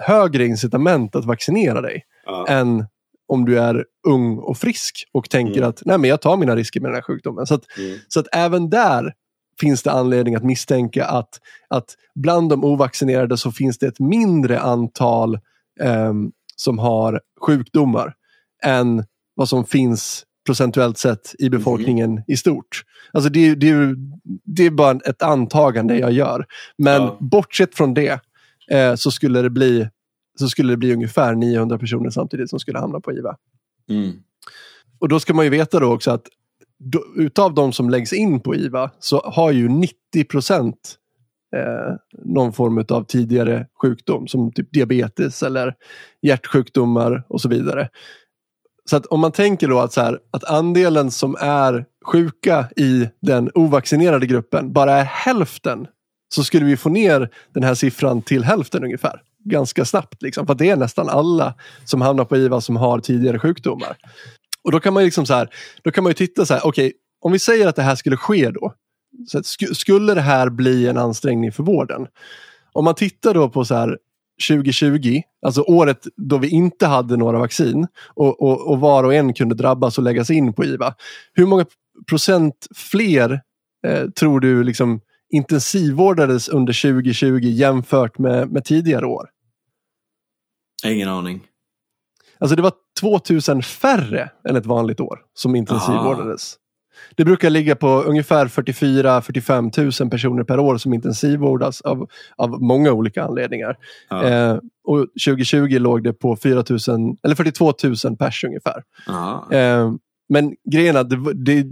högre 0.00 0.46
incitament 0.46 1.16
att 1.16 1.24
vaccinera 1.24 1.80
dig 1.80 2.04
Ja. 2.26 2.46
än 2.48 2.86
om 3.28 3.44
du 3.44 3.58
är 3.58 3.84
ung 4.08 4.38
och 4.38 4.58
frisk 4.58 5.04
och 5.12 5.30
tänker 5.30 5.56
Mm. 5.56 5.68
att 5.68 5.82
Nej, 5.84 5.98
men 5.98 6.10
jag 6.10 6.20
tar 6.20 6.36
mina 6.36 6.56
risker 6.56 6.80
med 6.80 6.90
den 6.90 6.94
här 6.94 7.02
sjukdomen. 7.02 7.46
Så 7.46 7.54
att, 7.54 7.78
Mm. 7.78 7.98
så 8.08 8.20
att 8.20 8.26
även 8.32 8.70
där 8.70 9.12
finns 9.60 9.82
det 9.82 9.92
anledning 9.92 10.34
att 10.34 10.44
misstänka 10.44 11.06
att, 11.06 11.40
att 11.68 11.94
bland 12.14 12.50
de 12.50 12.64
ovaccinerade 12.64 13.36
så 13.36 13.52
finns 13.52 13.78
det 13.78 13.86
ett 13.86 14.00
mindre 14.00 14.60
antal 14.60 15.38
ehm, 15.80 16.32
som 16.56 16.78
har 16.78 17.20
sjukdomar 17.46 18.14
än 18.64 19.04
vad 19.34 19.48
som 19.48 19.64
finns 19.64 20.22
procentuellt 20.46 20.98
sett 20.98 21.34
i 21.38 21.50
befolkningen 21.50 22.22
i 22.26 22.36
stort. 22.36 22.82
Alltså 23.12 23.30
det, 23.30 23.40
är- 23.48 23.56
det, 23.56 23.96
det 24.44 24.66
är 24.66 24.70
bara 24.70 24.98
ett 25.04 25.22
antagande 25.22 25.98
jag 25.98 26.12
gör. 26.12 26.46
Men 26.78 27.02
Ja. 27.02 27.16
bortsett 27.20 27.74
från 27.74 27.94
det 27.94 28.20
eh, 28.70 28.94
så, 28.94 29.10
skulle 29.10 29.42
det 29.42 29.50
bli, 29.50 29.88
så 30.38 30.48
skulle 30.48 30.72
det 30.72 30.76
bli 30.76 30.92
ungefär 30.92 31.34
900 31.34 31.78
personer 31.78 32.10
samtidigt 32.10 32.50
som 32.50 32.58
skulle 32.60 32.78
hamna 32.78 33.00
på 33.00 33.12
IVA. 33.12 33.36
Mm. 33.88 34.12
Och 34.98 35.08
då 35.08 35.20
ska 35.20 35.34
man 35.34 35.44
ju 35.44 35.50
veta 35.50 35.80
då 35.80 35.92
också 35.92 36.10
att 36.10 36.26
då, 36.78 37.04
utav 37.16 37.54
de 37.54 37.72
som 37.72 37.90
läggs 37.90 38.12
in 38.12 38.40
på 38.40 38.54
IVA 38.54 38.90
så 38.98 39.20
har 39.24 39.50
ju 39.50 39.68
90 39.68 39.94
procent 40.28 40.96
eh, 41.56 41.94
någon 42.24 42.52
form 42.52 42.84
av 42.88 43.04
tidigare 43.04 43.66
sjukdom 43.82 44.26
som 44.26 44.52
typ 44.52 44.72
diabetes 44.72 45.42
eller 45.42 45.74
hjärtsjukdomar 46.22 47.24
och 47.28 47.40
så 47.40 47.48
vidare. 47.48 47.88
Så 48.90 48.96
att 48.96 49.06
om 49.06 49.20
man 49.20 49.32
tänker 49.32 49.68
då 49.68 49.78
att, 49.78 49.92
så 49.92 50.00
här, 50.00 50.18
att 50.30 50.44
andelen 50.44 51.10
som 51.10 51.36
är 51.40 51.84
sjuka 52.06 52.68
i 52.76 53.08
den 53.22 53.50
ovaccinerade 53.54 54.26
gruppen 54.26 54.72
bara 54.72 54.92
är 54.92 55.04
hälften 55.04 55.86
så 56.34 56.44
skulle 56.44 56.66
vi 56.66 56.76
få 56.76 56.88
ner 56.88 57.30
den 57.54 57.62
här 57.62 57.74
siffran 57.74 58.22
till 58.22 58.44
hälften 58.44 58.84
ungefär. 58.84 59.22
Ganska 59.44 59.84
snabbt. 59.84 60.22
Liksom, 60.22 60.46
för 60.46 60.54
det 60.54 60.70
är 60.70 60.76
nästan 60.76 61.08
alla 61.08 61.54
som 61.84 62.00
hamnar 62.00 62.24
på 62.24 62.36
IVA 62.36 62.60
som 62.60 62.76
har 62.76 63.00
tidigare 63.00 63.38
sjukdomar. 63.38 63.96
Och 64.66 64.72
då 64.72 64.80
kan 64.80 64.94
man, 64.94 65.04
liksom 65.04 65.26
så 65.26 65.34
här, 65.34 65.48
då 65.82 65.90
kan 65.90 66.04
man 66.04 66.10
ju 66.10 66.14
titta 66.14 66.46
så 66.46 66.54
här, 66.54 66.66
okej, 66.66 66.86
okay, 66.86 66.92
om 67.20 67.32
vi 67.32 67.38
säger 67.38 67.66
att 67.68 67.76
det 67.76 67.82
här 67.82 67.94
skulle 67.94 68.16
ske 68.16 68.50
då. 68.50 68.74
Så 69.28 69.42
sk 69.42 69.76
skulle 69.76 70.14
det 70.14 70.20
här 70.20 70.50
bli 70.50 70.88
en 70.88 70.98
ansträngning 70.98 71.52
för 71.52 71.62
vården? 71.62 72.06
Om 72.72 72.84
man 72.84 72.94
tittar 72.94 73.34
då 73.34 73.48
på 73.48 73.64
så 73.64 73.74
här 73.74 73.98
2020, 74.48 75.20
alltså 75.46 75.62
året 75.62 76.06
då 76.16 76.38
vi 76.38 76.48
inte 76.48 76.86
hade 76.86 77.16
några 77.16 77.38
vaccin 77.38 77.86
och, 78.14 78.42
och, 78.42 78.70
och 78.70 78.80
var 78.80 79.04
och 79.04 79.14
en 79.14 79.34
kunde 79.34 79.54
drabbas 79.54 79.98
och 79.98 80.04
läggas 80.04 80.30
in 80.30 80.52
på 80.52 80.64
IVA. 80.64 80.94
Hur 81.32 81.46
många 81.46 81.66
procent 82.08 82.66
fler 82.74 83.40
eh, 83.86 84.08
tror 84.10 84.40
du 84.40 84.64
liksom 84.64 85.00
intensivvårdades 85.30 86.48
under 86.48 86.82
2020 86.82 87.38
jämfört 87.42 88.18
med, 88.18 88.52
med 88.52 88.64
tidigare 88.64 89.06
år? 89.06 89.28
Ingen 90.84 91.08
aning. 91.08 91.40
Alltså 92.38 92.56
det 92.56 92.62
var 92.62 92.72
2000 93.00 93.62
färre 93.62 94.30
än 94.48 94.56
ett 94.56 94.66
vanligt 94.66 95.00
år 95.00 95.18
som 95.34 95.56
intensivvårdades. 95.56 96.56
Det 97.14 97.24
brukar 97.24 97.50
ligga 97.50 97.76
på 97.76 97.88
ungefär 97.88 98.46
44-45 98.46 100.02
000 100.02 100.10
personer 100.10 100.44
per 100.44 100.58
år 100.58 100.76
som 100.76 100.94
intensivvårdas 100.94 101.80
av, 101.80 102.08
av 102.36 102.62
många 102.62 102.92
olika 102.92 103.24
anledningar. 103.24 103.76
Ja. 104.08 104.24
Eh, 104.24 104.58
och 104.84 105.06
2020 105.26 105.78
låg 105.78 106.04
det 106.04 106.12
på 106.12 106.36
4 106.36 106.54
000, 106.54 107.16
eller 107.22 107.34
42 107.34 107.74
000 108.04 108.16
pers 108.16 108.44
ungefär. 108.44 108.82
Eh, 109.52 109.92
men 110.28 110.54
grejen 110.70 110.96
är 110.96 111.04
det, 111.04 111.34
det, 111.34 111.66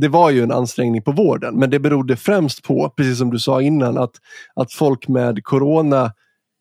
det, 0.00 0.08
var 0.08 0.30
ju 0.30 0.42
en 0.42 0.52
ansträngning 0.52 1.02
på 1.02 1.12
vården, 1.12 1.58
men 1.58 1.70
det 1.70 1.78
berodde 1.78 2.16
främst 2.16 2.62
på, 2.62 2.92
precis 2.96 3.18
som 3.18 3.30
du 3.30 3.38
sa 3.38 3.62
innan, 3.62 3.98
att, 3.98 4.12
att 4.54 4.72
folk 4.72 5.08
med 5.08 5.44
corona 5.44 6.12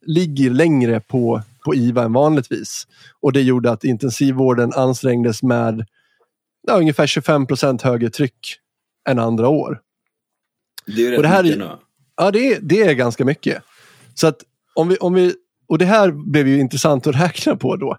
ligger 0.05 0.49
längre 0.49 0.99
på, 0.99 1.41
på 1.65 1.75
IVA 1.75 2.03
än 2.03 2.13
vanligtvis. 2.13 2.87
Och 3.19 3.33
det 3.33 3.41
gjorde 3.41 3.71
att 3.71 3.83
intensivvården 3.83 4.73
ansträngdes 4.73 5.43
med 5.43 5.85
ja, 6.67 6.77
ungefär 6.77 7.07
25 7.07 7.47
procent 7.47 7.81
högre 7.81 8.09
tryck 8.09 8.57
än 9.09 9.19
andra 9.19 9.47
år. 9.47 9.79
Det 10.85 11.05
är 11.05 11.11
rätt 11.11 11.17
och 11.17 11.23
det 11.23 11.29
här, 11.29 11.43
mycket 11.43 11.59
nu. 11.59 11.69
Ja, 12.15 12.31
det 12.31 12.53
är, 12.53 12.59
det 12.61 12.81
är 12.81 12.93
ganska 12.93 13.25
mycket. 13.25 13.63
Så 14.13 14.27
att 14.27 14.37
om 14.73 14.87
vi, 14.87 14.97
om 14.97 15.13
vi, 15.13 15.33
och 15.67 15.77
det 15.77 15.85
här 15.85 16.11
blev 16.11 16.47
ju 16.47 16.59
intressant 16.59 17.07
att 17.07 17.15
räkna 17.21 17.55
på 17.55 17.75
då. 17.75 17.97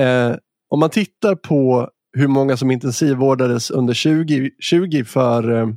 Eh, 0.00 0.36
om 0.68 0.80
man 0.80 0.90
tittar 0.90 1.34
på 1.34 1.90
hur 2.12 2.28
många 2.28 2.56
som 2.56 2.70
intensivvårdades 2.70 3.70
under 3.70 3.94
2020 3.94 5.04
för, 5.04 5.52
eh, 5.52 5.68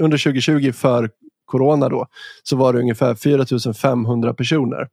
under 0.00 0.18
2020 0.18 0.72
för 0.72 1.10
corona 1.44 1.88
då, 1.88 2.06
så 2.42 2.56
var 2.56 2.72
det 2.72 2.78
ungefär 2.78 3.14
4500 3.14 4.34
personer. 4.34 4.88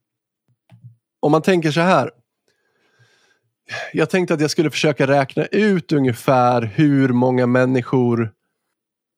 Om 1.19 1.31
man 1.31 1.41
tänker 1.41 1.71
så 1.71 1.81
här, 1.81 2.11
jag 3.93 4.09
tänkte 4.09 4.33
att 4.33 4.41
jag 4.41 4.51
skulle 4.51 4.71
försöka 4.71 5.07
räkna 5.07 5.45
ut 5.45 5.91
ungefär 5.91 6.61
hur 6.61 7.09
många 7.09 7.47
människor 7.47 8.33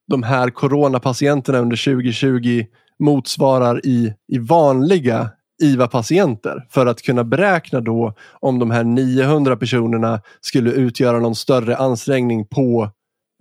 de 0.08 0.24
här 0.24 0.50
coronapatienterna 0.50 1.60
under 1.60 1.94
2020 1.94 2.66
motsvarar 3.00 3.86
i, 3.86 4.14
i 4.28 4.38
vanliga 4.38 5.30
IVA-patienter 5.64 6.68
för 6.70 6.86
att 6.86 7.02
kunna 7.02 7.24
beräkna 7.24 7.82
då 7.82 8.14
om 8.40 8.60
de 8.60 8.72
här 8.72 8.84
900 8.84 9.58
personerna 9.58 10.22
skulle 10.42 10.72
utgöra 10.72 11.20
någon 11.20 11.36
större 11.36 11.78
ansträngning 11.78 12.48
på 12.48 12.92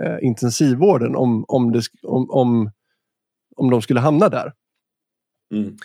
eh, 0.03 0.17
intensivvården 0.23 1.17
om, 1.17 1.45
om, 1.49 1.73
det, 1.73 1.83
om, 2.03 2.31
om, 2.31 2.71
om 3.57 3.71
de 3.71 3.83
skulle 3.83 4.01
hamna 4.01 4.29
där. 4.29 4.53
Mm. 5.55 5.77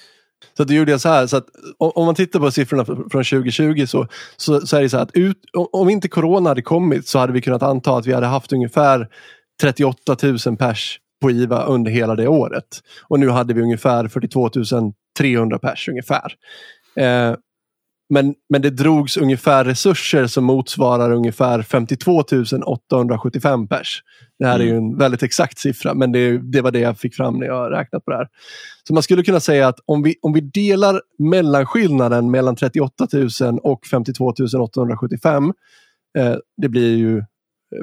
Så 0.58 0.64
det 0.64 0.76
gjorde 0.76 0.91
jag 0.91 1.02
så 1.02 1.10
här, 1.10 1.28
så 1.28 1.38
att 1.38 1.46
om 1.78 2.06
man 2.06 2.16
tittar 2.16 2.39
på 2.39 2.52
siffrorna 2.52 2.86
från 2.86 3.08
2020 3.10 3.86
så, 3.86 4.08
så, 4.38 4.68
så 4.68 4.78
är 4.78 4.82
det 4.82 4.89
så 4.89 4.98
att 4.98 5.12
ut, 5.14 5.38
om 5.72 5.89
inte 5.89 6.08
corona 6.08 6.50
hade 6.50 6.62
kommit 6.62 7.08
så 7.08 7.20
hade 7.20 7.34
vi 7.34 7.41
kunnat 7.41 7.64
anta 7.64 7.98
att 7.98 8.06
vi 8.06 8.14
hade 8.14 8.28
haft 8.28 8.54
ungefär 8.54 9.08
38 9.62 10.16
000 10.46 10.58
pers 10.58 11.00
på 11.22 11.32
IVA 11.32 11.64
under 11.64 11.91
hela 11.91 12.16
det 12.16 12.28
året. 12.28 12.82
Och 13.04 13.20
nu 13.20 13.30
hade 13.30 13.54
vi 13.54 13.62
ungefär 13.62 14.08
42 14.08 14.50
300 15.18 15.60
pers 15.60 15.89
ungefär. 15.89 16.34
Eh, 16.96 17.36
men, 18.14 18.34
men 18.49 18.61
det 18.61 18.70
drogs 18.70 19.18
ungefär 19.18 19.66
resurser 19.66 20.28
som 20.28 20.43
motsvarar 20.43 21.11
ungefär 21.11 21.61
52 21.61 22.24
875 22.66 23.68
pers. 23.68 24.01
Det 24.39 24.45
här 24.45 24.55
mm. 24.55 24.68
är 24.68 24.72
ju 24.72 24.78
en 24.78 24.97
väldigt 24.97 25.24
exakt 25.24 25.59
siffra 25.59 25.93
men 25.93 26.11
det, 26.11 26.38
det 26.51 26.61
var 26.61 26.72
det 26.72 26.80
jag 26.80 26.97
fick 26.97 27.16
fram 27.16 27.39
när 27.39 27.45
jag 27.45 27.72
räknat 27.72 28.05
på 28.05 28.11
det 28.11 28.18
här. 28.18 28.28
Så 28.88 28.93
man 28.93 29.03
skulle 29.03 29.24
kunna 29.24 29.39
säga 29.39 29.68
att 29.68 29.80
om 29.86 30.03
vi, 30.03 30.16
om 30.22 30.34
vi 30.34 30.41
delar 30.41 31.01
mellanskillnaden 31.20 32.32
mellan 32.32 32.55
38 32.55 33.07
000 33.41 33.59
och 33.64 33.86
52 33.86 34.34
875 34.64 35.53
eh, 36.18 36.36
det 36.57 36.70
blir 36.70 36.97
ju 36.97 37.24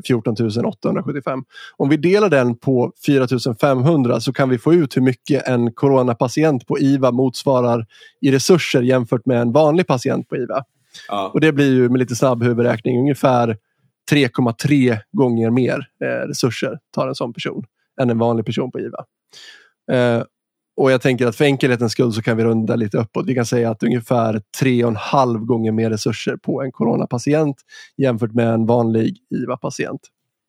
14 0.06 0.36
875. 0.64 1.44
Om 1.76 1.88
vi 1.88 1.96
delar 1.96 2.28
den 2.28 2.56
på 2.56 2.92
4 3.06 3.26
500 3.60 4.20
så 4.20 4.32
kan 4.32 4.48
vi 4.48 4.58
få 4.58 4.74
ut 4.74 4.96
hur 4.96 5.02
mycket 5.02 5.48
en 5.48 5.72
coronapatient 5.72 6.66
på 6.66 6.78
IVA 6.78 7.10
motsvarar 7.10 7.86
i 8.20 8.32
resurser 8.32 8.82
jämfört 8.82 9.26
med 9.26 9.40
en 9.40 9.52
vanlig 9.52 9.86
patient 9.86 10.28
på 10.28 10.36
IVA. 10.36 10.64
Ja. 11.08 11.30
Och 11.34 11.40
Det 11.40 11.52
blir 11.52 11.72
ju 11.74 11.88
med 11.88 11.98
lite 11.98 12.16
snabb 12.16 12.42
huvudräkning 12.42 12.98
ungefär 12.98 13.56
3,3 14.10 14.98
gånger 15.12 15.50
mer 15.50 15.88
eh, 16.04 16.28
resurser 16.28 16.78
tar 16.94 17.08
en 17.08 17.14
sån 17.14 17.32
person 17.32 17.64
än 18.00 18.10
en 18.10 18.18
vanlig 18.18 18.46
person 18.46 18.70
på 18.70 18.80
IVA. 18.80 19.04
Eh, 19.92 20.22
och 20.80 20.92
jag 20.92 21.02
tänker 21.02 21.26
att 21.26 21.36
för 21.36 21.44
enkelhetens 21.44 21.92
skull 21.92 22.12
så 22.12 22.22
kan 22.22 22.36
vi 22.36 22.44
runda 22.44 22.76
lite 22.76 22.98
uppåt. 22.98 23.26
Vi 23.26 23.34
kan 23.34 23.46
säga 23.46 23.70
att 23.70 23.82
ungefär 23.82 24.42
tre 24.60 24.84
och 24.84 24.90
en 24.90 24.96
halv 24.96 25.40
gånger 25.40 25.72
mer 25.72 25.90
resurser 25.90 26.36
på 26.36 26.62
en 26.62 26.72
coronapatient 26.72 27.56
jämfört 27.96 28.32
med 28.32 28.48
en 28.48 28.66
vanlig 28.66 29.16
IVA-patient. 29.30 30.00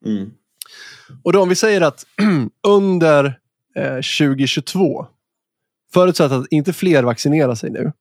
Mm. 0.06 0.30
Och 1.22 1.32
då 1.32 1.42
om 1.42 1.48
vi 1.48 1.54
säger 1.54 1.80
att 1.80 2.06
under 2.68 3.24
eh, 3.76 3.94
2022, 3.94 5.06
förutsatt 5.94 6.32
att 6.32 6.46
inte 6.50 6.72
fler 6.72 7.02
vaccinerar 7.02 7.54
sig 7.54 7.70
nu 7.70 7.92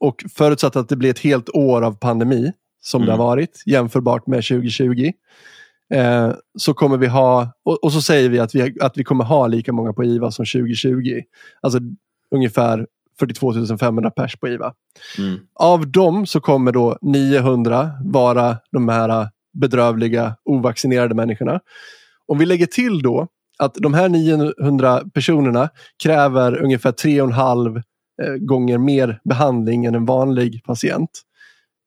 och 0.00 0.24
förutsatt 0.34 0.76
att 0.76 0.88
det 0.88 0.96
blir 0.96 1.10
ett 1.10 1.18
helt 1.18 1.48
år 1.48 1.82
av 1.82 1.92
pandemi 1.92 2.52
som 2.80 3.02
mm. 3.02 3.06
det 3.06 3.12
har 3.12 3.28
varit 3.28 3.62
jämförbart 3.66 4.26
med 4.26 4.44
2020 4.44 5.12
Eh, 5.94 6.32
så 6.58 6.74
kommer 6.74 6.96
vi 6.96 7.06
ha, 7.06 7.52
och, 7.64 7.84
och, 7.84 7.92
så 7.92 8.02
säger 8.02 8.28
vi 8.28 8.38
att, 8.38 8.54
vi 8.54 8.76
att 8.80 8.98
vi 8.98 9.04
kommer 9.04 9.24
ha 9.24 9.46
lika 9.46 9.72
många 9.72 9.92
på 9.92 10.04
IVA 10.04 10.30
som 10.30 10.44
2020. 10.44 11.20
Alltså 11.60 11.78
ungefär 12.30 12.86
42 13.18 13.52
500 13.80 14.10
pers 14.10 14.36
på 14.36 14.48
IVA. 14.48 14.72
Mm. 15.18 15.38
Av 15.54 15.90
dem 15.90 16.26
så 16.26 16.40
kommer 16.40 16.72
då 16.72 16.98
900 17.02 17.90
vara 18.04 18.56
de 18.72 18.88
här 18.88 19.28
bedrövliga 19.52 20.36
ovaccinerade 20.44 21.14
människorna. 21.14 21.60
Om 22.26 22.38
vi 22.38 22.46
lägger 22.46 22.66
till 22.66 23.02
då 23.02 23.28
att 23.58 23.74
de 23.74 23.94
här 23.94 24.08
900 24.08 25.02
personerna 25.14 25.68
kräver 26.02 26.62
ungefär 26.62 26.92
3,5 26.92 27.82
eh, 28.22 28.34
gånger 28.34 28.78
mer 28.78 29.20
behandling 29.24 29.84
än 29.84 29.94
en 29.94 30.04
vanlig 30.04 30.64
patient. 30.64 31.10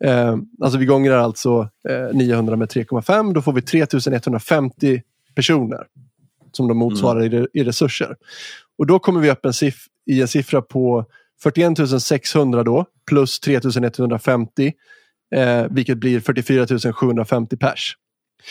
Eh, 0.04 0.38
alltså 0.62 0.80
vi 0.80 0.86
gångrar 0.86 1.18
alltså 1.18 1.70
eh, 1.90 2.18
900 2.18 2.56
med 2.56 2.68
3,5. 2.68 3.34
Då 3.34 3.42
får 3.42 3.54
vi 3.54 3.62
3150 3.62 5.02
personer 5.36 5.88
som 6.52 6.68
de 6.68 6.78
motsvarar 6.78 7.22
mm. 7.22 7.48
i, 7.54 7.60
i, 7.60 7.64
resurser. 7.64 8.16
Och 8.78 8.88
då 8.88 9.00
kommer 9.00 9.20
vi 9.20 9.32
upp 9.32 9.46
en 9.46 9.54
siff 9.54 9.86
i 10.06 10.22
en 10.22 10.28
siffra 10.28 10.62
på 10.62 11.06
41 11.44 12.02
600 12.02 12.64
då 12.64 12.86
plus 13.08 13.40
3150 13.40 14.74
eh, 15.36 15.66
vilket 15.70 15.98
blir 15.98 16.20
44 16.20 16.94
750 16.94 17.58
pers. 17.58 17.98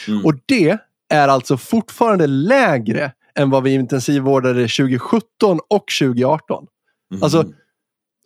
Mm. 0.09 0.25
Och 0.25 0.35
det 0.47 0.79
är 1.09 1.29
alltså 1.29 1.57
fortfarande 1.57 2.27
lägre 2.27 3.13
än 3.35 3.51
vad 3.51 3.63
vi 3.63 3.75
intensivvårdade 3.75 4.61
2017 4.61 5.61
och 5.69 5.85
2018. 6.01 6.67
Mm. 7.11 7.23
Alltså 7.23 7.45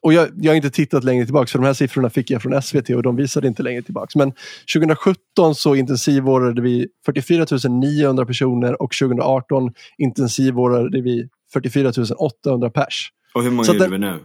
och 0.03 0.13
jag, 0.13 0.29
jag 0.37 0.51
har 0.51 0.57
inte 0.57 0.71
tittat 0.71 1.05
längre 1.05 1.25
tillbaka 1.25 1.47
för 1.47 1.59
de 1.59 1.67
här 1.67 1.75
siffrorna 1.75 2.11
fick 2.11 2.31
jag 2.31 2.43
från 2.43 2.63
SVT 2.63 2.91
och 2.91 3.03
de 3.03 3.17
visade 3.17 3.49
inte 3.49 3.63
längre 3.63 3.83
tillbaka. 3.83 4.19
Men 4.19 4.33
2017 4.75 5.55
så 5.55 5.75
intensivvårdade 5.75 6.63
vi 6.63 6.89
44 7.07 7.47
900 7.69 8.27
personer 8.27 8.83
och 8.83 8.93
2018 9.01 9.73
intensivvårdade 9.99 11.01
vi 11.01 11.29
44 11.53 11.93
800 12.19 12.71
pers. 12.71 13.13
Och 13.35 13.43
hur 13.43 13.51
många 13.51 13.65
så 13.65 13.73
gjorde 13.73 13.89
vi 13.89 13.99
nu? 13.99 14.19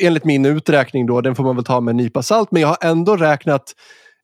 enligt 0.00 0.24
min 0.24 0.46
uträkning 0.46 1.06
då, 1.06 1.20
den 1.20 1.34
får 1.34 1.44
man 1.44 1.56
väl 1.56 1.64
ta 1.64 1.80
med 1.80 1.92
en 1.92 1.96
nypa 1.96 2.22
salt, 2.22 2.50
men 2.50 2.62
jag 2.62 2.68
har 2.68 2.78
ändå 2.80 3.16
räknat, 3.16 3.74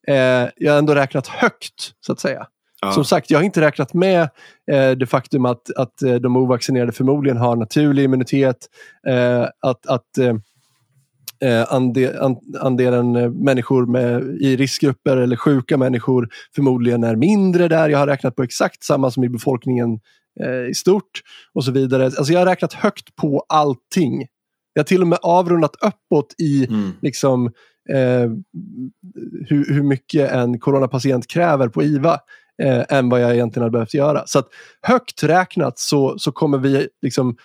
eh, 0.09 0.15
jag 0.57 0.73
har 0.73 0.79
ändå 0.79 0.95
räknat 0.95 1.27
högt 1.27 1.93
så 2.01 2.13
att 2.13 2.21
säga. 2.21 2.47
Ja. 2.83 2.93
Som 2.93 3.05
sagt, 3.05 3.31
jag 3.31 3.39
har 3.39 3.45
inte 3.45 3.61
räknat 3.61 3.95
med 3.95 4.23
eh, 4.71 4.91
det 4.91 5.07
faktum 5.07 5.45
att, 5.45 5.71
att 5.77 6.03
eh, 6.03 6.15
de 6.15 6.37
ovaccinerade 6.37 6.93
förmodligen 6.93 7.37
har 7.37 7.57
naturlig 7.57 8.05
immunitet. 8.05 8.57
Eh, 9.09 9.43
att 9.43 9.87
att 9.87 10.19
eh, 10.19 10.35
eh 11.51 11.73
ande, 11.73 12.37
andelen 12.61 13.13
människor 13.45 13.87
med, 13.87 14.23
i 14.23 14.57
riskgrupper 14.57 15.17
eller 15.17 15.37
sjuka 15.37 15.77
människor 15.77 16.29
förmodligen 16.55 17.05
är 17.05 17.17
mindre 17.17 17.69
där. 17.69 17.89
Jag 17.89 17.99
har 17.99 18.07
räknat 18.07 18.37
på 18.37 18.43
exakt 18.43 18.85
samma 18.85 19.11
som 19.11 19.25
i 19.25 19.29
befolkningen 19.29 20.01
eh, 20.41 20.71
i 20.71 20.75
stort 20.75 21.21
och 21.53 21.65
så 21.65 21.73
vidare. 21.73 22.05
Alltså 22.05 22.33
jag 22.33 22.41
har 22.41 22.47
räknat 22.47 22.73
högt 22.73 23.17
på 23.17 23.45
allting. 23.49 24.27
Jag 24.73 24.81
har 24.81 24.87
till 24.87 25.03
och 25.03 25.09
med 25.09 25.19
avrundat 25.23 25.77
uppåt 25.81 26.35
i 26.39 26.67
mm. 26.67 26.91
liksom, 27.03 27.47
eh, 27.89 28.31
hur, 29.49 29.75
hur 29.75 29.83
mycket 29.83 30.31
en 30.31 30.59
coronapatient 30.59 31.27
kräver 31.27 31.69
på 31.69 31.83
IVA 31.83 32.21
eh, 32.63 32.85
än 32.89 33.09
vad 33.09 33.21
jag 33.21 33.35
egentligen 33.35 33.63
hade 33.63 33.73
behövt 33.73 33.95
göra. 33.95 34.23
Så 34.27 34.39
att 34.39 34.49
högt 34.83 35.23
räknat 35.23 35.79
så, 35.79 36.19
så 36.19 36.33
kommer 36.33 36.59
vi 36.59 36.89
liksom 37.03 37.37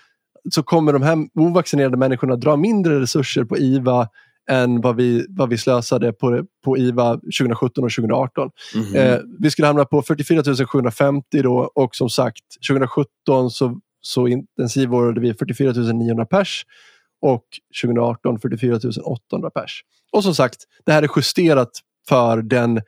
så 0.51 0.63
kommer 0.63 0.93
de 0.93 1.01
här 1.01 1.17
ovaccinerade 1.33 1.97
människorna 1.97 2.35
dra 2.35 2.55
mindre 2.55 2.99
resurser 2.99 3.43
på 3.43 3.57
IVA 3.57 4.07
än 4.49 4.81
vad 4.81 4.95
vi, 4.95 5.25
vad 5.29 5.49
vi 5.49 5.57
slösade 5.57 6.13
på, 6.13 6.45
på 6.65 6.77
IVA 6.77 7.13
2017 7.13 7.83
och 7.83 7.91
2018. 7.91 8.49
Mm 8.75 8.87
-hmm. 8.87 9.13
eh, 9.13 9.19
vi 9.39 9.51
skulle 9.51 9.67
hamna 9.67 9.85
på 9.85 10.01
44 10.01 10.43
750 10.67 11.41
då 11.41 11.71
och 11.75 11.95
som 11.95 12.09
sagt 12.09 12.43
2017 12.69 13.51
så, 13.51 13.79
så 14.01 14.27
intensivvårdade 14.27 15.21
vi 15.21 15.33
44 15.33 15.71
900 15.71 16.25
pers 16.25 16.65
och 17.21 17.43
2018 17.83 18.39
44 18.39 18.79
800 19.03 19.49
pers. 19.49 19.83
Och 20.11 20.23
som 20.23 20.35
sagt, 20.35 20.57
det 20.85 20.91
här 20.91 21.03
är 21.03 21.09
justerat 21.15 21.71
för 22.09 22.41
den 22.41 22.81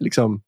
liksom, 0.00 0.42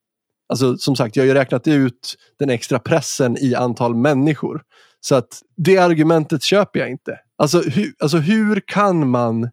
Alltså 0.49 0.77
som 0.77 0.97
sagt, 0.97 1.17
jag 1.17 1.23
har 1.23 1.29
ju 1.29 1.35
räknat 1.35 1.69
ut 1.69 2.15
den 2.39 2.51
extra 2.51 2.79
pressen 2.79 3.37
i 3.41 3.55
antal 3.55 3.95
människor. 3.95 4.63
Så 5.01 5.15
att 5.15 5.43
det 5.57 5.79
argumentet 5.79 6.43
köper 6.43 6.81
jag 6.81 6.91
inte. 6.91 7.19
Alltså, 7.39 7.59
hu, 7.59 7.93
alltså 7.99 8.19
hur 8.19 8.63
kan 8.67 9.11
man 9.11 9.51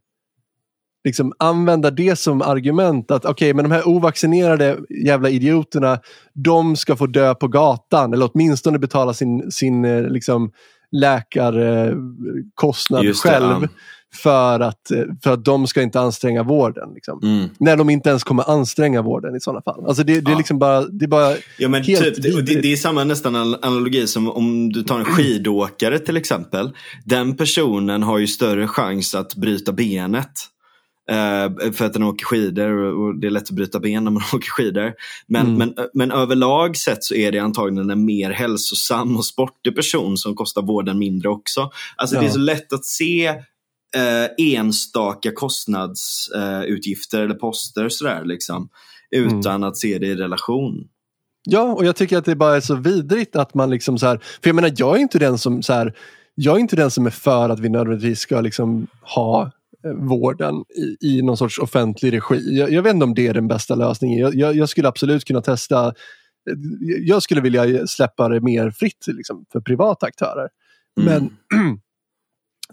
liksom 1.04 1.34
använda 1.40 1.92
det 1.92 2.16
som 2.16 2.42
argument 2.42 3.12
att 3.12 3.26
okej, 3.26 3.32
okay, 3.32 3.54
men 3.54 3.70
de 3.70 3.72
här 3.72 3.88
ovaccinerade 3.88 4.80
jävla 5.06 5.30
idioterna, 5.30 6.00
de 6.34 6.76
ska 6.76 6.96
få 6.96 7.08
dö 7.08 7.36
på 7.36 7.48
gatan 7.48 8.14
eller 8.14 8.30
åtminstone 8.34 8.80
betala 8.80 9.14
sin, 9.14 9.52
sin 9.52 9.86
eh, 9.86 10.02
liksom, 10.02 10.52
läkarkostnad 10.92 13.16
själv. 13.16 13.58
Ja. 13.62 13.68
För 14.14 14.60
att, 14.60 14.92
för 15.24 15.34
att 15.34 15.46
de 15.46 15.68
ska 15.68 15.82
inte 15.82 16.00
anstränga 16.00 16.44
vården. 16.44 16.94
Liksom. 16.94 17.20
Mm. 17.24 17.50
När 17.60 17.78
de 17.78 17.90
inte 17.90 18.10
ens 18.10 18.24
kommer 18.24 18.50
anstränga 18.50 19.02
vården 19.02 19.36
i 19.36 19.40
sådana 19.40 19.62
fall. 19.62 19.86
Alltså 19.88 20.04
det, 20.04 20.22
det, 20.22 20.32
är 20.32 20.36
liksom 20.36 20.60
bara, 20.60 20.82
det 20.82 21.06
är 21.06 21.10
bara 21.10 21.36
ja, 21.58 21.70
men 21.70 21.84
helt 21.84 22.16
typ, 22.16 22.46
det, 22.46 22.62
det, 22.62 22.72
är 22.72 22.76
samma 22.76 23.04
nästan 23.04 23.36
analogi 23.36 24.08
som 24.08 24.32
om 24.32 24.72
du 24.72 24.84
tar 24.84 25.00
en 25.00 25.06
skidåkare 25.06 26.00
till 26.00 26.18
exempel. 26.18 26.72
Den 27.06 27.38
personen 27.38 28.04
har 28.04 28.18
ju 28.18 28.28
större 28.28 28.68
chans 28.68 29.16
att 29.16 29.36
bryta 29.36 29.72
benet 29.72 30.32
Uh, 31.12 31.72
för 31.72 31.86
att 31.86 31.94
den 31.94 32.04
åker 32.04 32.26
skidor 32.26 32.72
och 32.72 33.16
det 33.16 33.28
är 33.28 33.32
lätt 33.32 33.44
att 33.44 33.50
bryta 33.50 33.80
ben 33.80 34.04
när 34.04 34.12
man 34.12 34.24
åker 34.34 34.50
skidor. 34.50 34.94
Men, 35.28 35.46
mm. 35.48 35.58
men, 35.58 35.88
men 35.94 36.12
överlag 36.12 36.78
sett 36.78 37.04
så 37.04 37.16
är 37.16 37.32
det 37.32 37.40
antagligen 37.40 37.90
en 37.90 38.06
mer 38.06 38.32
hälsosam 38.32 39.18
och 39.18 39.26
sportig 39.26 39.76
person 39.76 40.18
som 40.18 40.36
kostar 40.36 40.62
vården 40.62 41.00
mindre 41.00 41.30
också. 41.30 41.72
Alltså 41.96 42.16
ja. 42.16 42.22
det 42.22 42.28
är 42.28 42.32
så 42.32 42.40
lätt 42.40 42.74
att 42.74 42.86
se 42.86 43.30
uh, 43.30 44.28
enstaka 44.38 45.32
kostnadsutgifter 45.32 47.18
uh, 47.18 47.24
eller 47.24 47.36
poster 47.36 47.90
sådär 47.90 48.22
liksom. 48.26 48.70
Utan 49.12 49.56
mm. 49.56 49.64
att 49.64 49.78
se 49.78 49.98
det 49.98 50.08
i 50.08 50.16
relation. 50.16 50.88
Ja, 51.44 51.62
och 51.62 51.86
jag 51.86 51.96
tycker 51.96 52.18
att 52.18 52.26
det 52.26 52.36
bara 52.36 52.56
är 52.56 52.62
så 52.62 52.76
vidrigt 52.76 53.36
att 53.36 53.54
man 53.54 53.70
liksom 53.70 53.98
så 53.98 54.08
här, 54.08 54.18
för 54.18 54.50
jag 54.50 54.56
menar 54.56 54.74
jag 54.78 54.96
är 54.96 55.00
inte 55.00 55.20
den 55.20 55.38
som 55.38 55.64
så 55.64 55.74
här, 55.74 55.94
jag 56.36 56.56
är 56.56 56.60
inte 56.60 56.76
den 56.76 56.92
som 56.92 57.06
är 57.06 57.10
för 57.10 57.50
att 57.50 57.60
vi 57.60 57.70
nödvändigtvis 57.70 58.20
ska 58.20 58.42
liksom 58.42 58.88
ha 59.02 59.52
vården 59.96 60.56
i, 61.02 61.08
i 61.08 61.22
någon 61.22 61.38
sorts 61.38 61.60
offentlig 61.60 62.14
regi. 62.14 62.58
Jag, 62.58 62.72
jag, 62.72 62.82
vet 62.82 62.94
inte 62.94 63.04
om 63.04 63.14
det 63.14 63.28
är 63.28 63.34
den 63.34 63.48
bästa 63.48 63.76
lösningen. 63.76 64.20
Jag, 64.20 64.36
jag, 64.36 64.56
jag 64.56 64.70
skulle 64.70 64.88
absolut 64.88 65.26
kunna 65.26 65.42
testa 65.42 65.94
jag 67.02 67.24
skulle 67.24 67.42
vilja 67.42 67.88
släppa 67.88 68.30
det 68.30 68.42
mer 68.42 68.72
fritt 68.72 69.08
liksom, 69.08 69.46
för 69.52 69.62
privata 69.62 70.06
aktörer. 70.06 70.50
Mm. 71.02 71.14
Men 71.14 71.30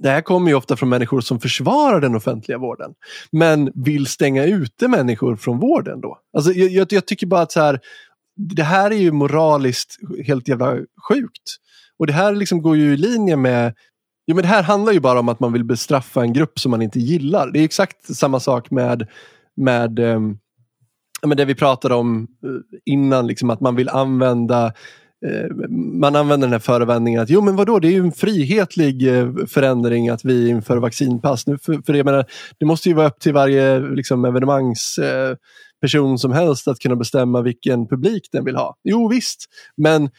det 0.01 0.11
här 0.11 0.21
kommer 0.21 0.49
ju 0.49 0.55
ofta 0.55 0.77
från 0.77 0.89
människor 0.89 1.21
som 1.21 1.41
försvarar 1.41 2.01
den 2.01 2.15
offentliga 2.15 2.59
vården. 2.59 2.95
Men 3.33 3.73
vill 3.75 4.07
stänga 4.07 4.45
ute 4.45 4.89
människor 4.89 5.37
från 5.37 5.59
vården 5.59 6.01
då. 6.01 6.19
Alltså, 6.37 6.53
jag, 6.53 6.71
jag, 6.71 6.93
jag 6.93 7.07
tycker 7.07 7.27
bara 7.27 7.41
att 7.41 7.53
så 7.53 7.61
här, 7.61 7.81
det 8.37 8.63
här 8.63 8.91
är 8.91 8.97
ju 8.97 9.13
moraliskt 9.13 9.97
helt 10.27 10.49
jävla 10.49 10.77
sjukt. 11.09 11.57
Och 11.99 12.07
det 12.07 12.13
här 12.13 12.35
liksom 12.35 12.63
går 12.63 12.77
ju 12.77 12.93
i 12.93 12.97
linje 12.97 13.37
med 13.37 13.75
Jo, 14.31 14.35
men 14.35 14.43
det 14.43 14.49
här 14.49 14.63
handlar 14.63 14.93
ju 14.93 15.01
bara 15.01 15.21
om 15.21 15.29
att 15.29 15.41
man 15.41 15.53
vill 15.53 15.65
bestraffa 15.65 16.23
en 16.23 16.33
grupp 16.33 16.59
som 16.59 16.71
man 16.71 16.83
inte 16.83 17.01
gillar. 17.01 17.51
Det 17.51 17.59
är 17.59 17.65
exakt 17.65 18.17
samma 18.17 18.41
sak 18.41 18.71
med, 18.71 19.07
med, 19.57 19.99
eh, 19.99 20.21
det 21.37 21.45
vi 21.45 21.55
pratade 21.55 21.95
om 21.95 22.27
eh, 22.45 22.51
innan, 22.93 23.27
liksom, 23.27 23.51
att 23.51 23.61
man 23.61 23.77
vill 23.77 23.89
använda 23.89 24.67
eh, 25.27 25.55
man 26.01 26.17
använder 26.17 26.47
den 26.47 26.53
här 26.53 26.59
förevändningen 26.59 27.23
att 27.23 27.31
jo 27.31 27.41
men 27.41 27.57
vadå, 27.57 27.79
det 27.79 27.89
är 27.89 27.93
ju 27.93 28.01
en 28.01 28.13
frihetlig 28.13 29.19
eh, 29.19 29.33
förändring 29.47 30.09
att 30.09 30.25
vi 30.25 30.49
inför 30.49 30.77
vaccinpass. 30.77 31.47
Nu, 31.47 31.59
för, 31.59 31.83
för 31.87 31.95
jag 31.95 32.05
menar, 32.05 32.25
det 32.59 32.67
måste 32.67 32.89
ju 32.89 32.95
vara 32.95 33.07
upp 33.07 33.21
till 33.21 33.33
varje 33.33 33.81
liksom, 33.81 34.25
evenemangsperson 34.25 36.11
eh, 36.11 36.17
som 36.17 36.33
helst 36.33 36.69
att 36.69 36.79
kunna 36.79 36.97
bestämma 36.97 37.43
vilken 37.43 37.89
publik 37.89 38.29
den 38.33 38.45
vill 38.45 38.57
ha. 38.57 38.77
Jo 38.85 39.09
visst, 39.09 39.47
men 39.77 40.11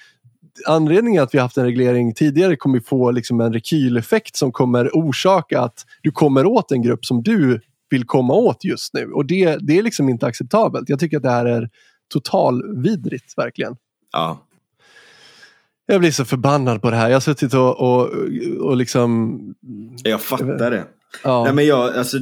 anledningen 0.66 1.24
att 1.24 1.34
vi 1.34 1.40
haft 1.40 1.58
en 1.58 1.66
reglering 1.66 2.14
tidigare 2.14 2.56
kommer 2.56 2.80
få 2.80 3.12
liksom 3.12 3.42
en 3.42 3.54
rekyleffekt 3.54 4.36
som 4.36 4.52
kommer 4.52 4.90
orsaka 4.94 5.62
att 5.62 5.86
du 6.02 6.12
kommer 6.12 6.46
åt 6.46 6.72
en 6.72 6.82
grupp 6.82 7.06
som 7.06 7.24
du 7.24 7.62
vill 7.90 8.06
komma 8.06 8.34
åt 8.34 8.64
just 8.64 8.94
nu. 8.94 9.12
Och 9.12 9.26
det, 9.26 9.58
det 9.62 9.78
är 9.78 9.84
liksom 9.84 10.10
inte 10.10 10.26
acceptabelt. 10.26 10.90
Jag 10.90 11.00
tycker 11.00 11.18
att 11.18 11.24
det 11.24 11.30
här 11.30 11.46
är 11.46 11.70
totalvidrigt 12.14 13.38
verkligen. 13.38 13.76
Ja. 14.12 14.46
Jag 15.86 16.00
blir 16.00 16.12
så 16.12 16.26
förbannad 16.26 16.82
på 16.82 16.90
det 16.90 16.96
här. 16.96 17.10
Jag 17.10 17.16
har 17.16 17.22
suttit 17.22 17.54
och, 17.54 17.80
och, 17.80 18.10
och 18.60 18.78
liksom... 18.78 19.40
Jag 20.04 20.22
fattar 20.22 20.72
det. 20.72 20.86
Ja. 21.24 21.44
Nej, 21.44 21.54
men 21.54 21.66
jag, 21.66 21.96
alltså, 21.96 22.18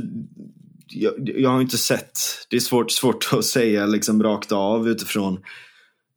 jag, 0.87 1.13
jag 1.35 1.49
har 1.49 1.61
inte 1.61 1.77
sett, 1.77 2.19
det 2.49 2.55
är 2.55 2.59
svårt, 2.59 2.91
svårt 2.91 3.29
att 3.33 3.45
säga 3.45 3.85
liksom 3.85 4.23
rakt 4.23 4.51
av 4.51 4.89
utifrån 4.89 5.39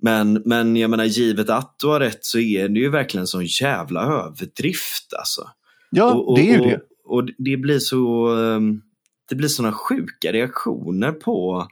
men, 0.02 0.42
men 0.44 0.76
jag 0.76 0.90
menar, 0.90 1.04
givet 1.04 1.50
att 1.50 1.76
du 1.78 1.86
har 1.86 2.00
rätt 2.00 2.24
så 2.24 2.38
är 2.38 2.68
det 2.68 2.80
ju 2.80 2.90
verkligen 2.90 3.22
en 3.22 3.26
sån 3.26 3.46
jävla 3.62 4.00
överdrift 4.02 5.14
alltså. 5.18 5.48
Ja, 5.90 6.14
och, 6.14 6.28
och, 6.28 6.38
det 6.38 6.50
är 6.50 6.58
ju 6.58 6.70
det. 6.70 6.76
Och, 7.04 7.16
och 7.16 7.28
det 7.38 7.56
blir 7.56 7.78
så, 7.78 8.26
ehm, 8.36 8.80
det 9.28 9.34
blir 9.34 9.48
såna 9.48 9.72
sjuka 9.72 10.32
reaktioner 10.32 11.12
på 11.12 11.68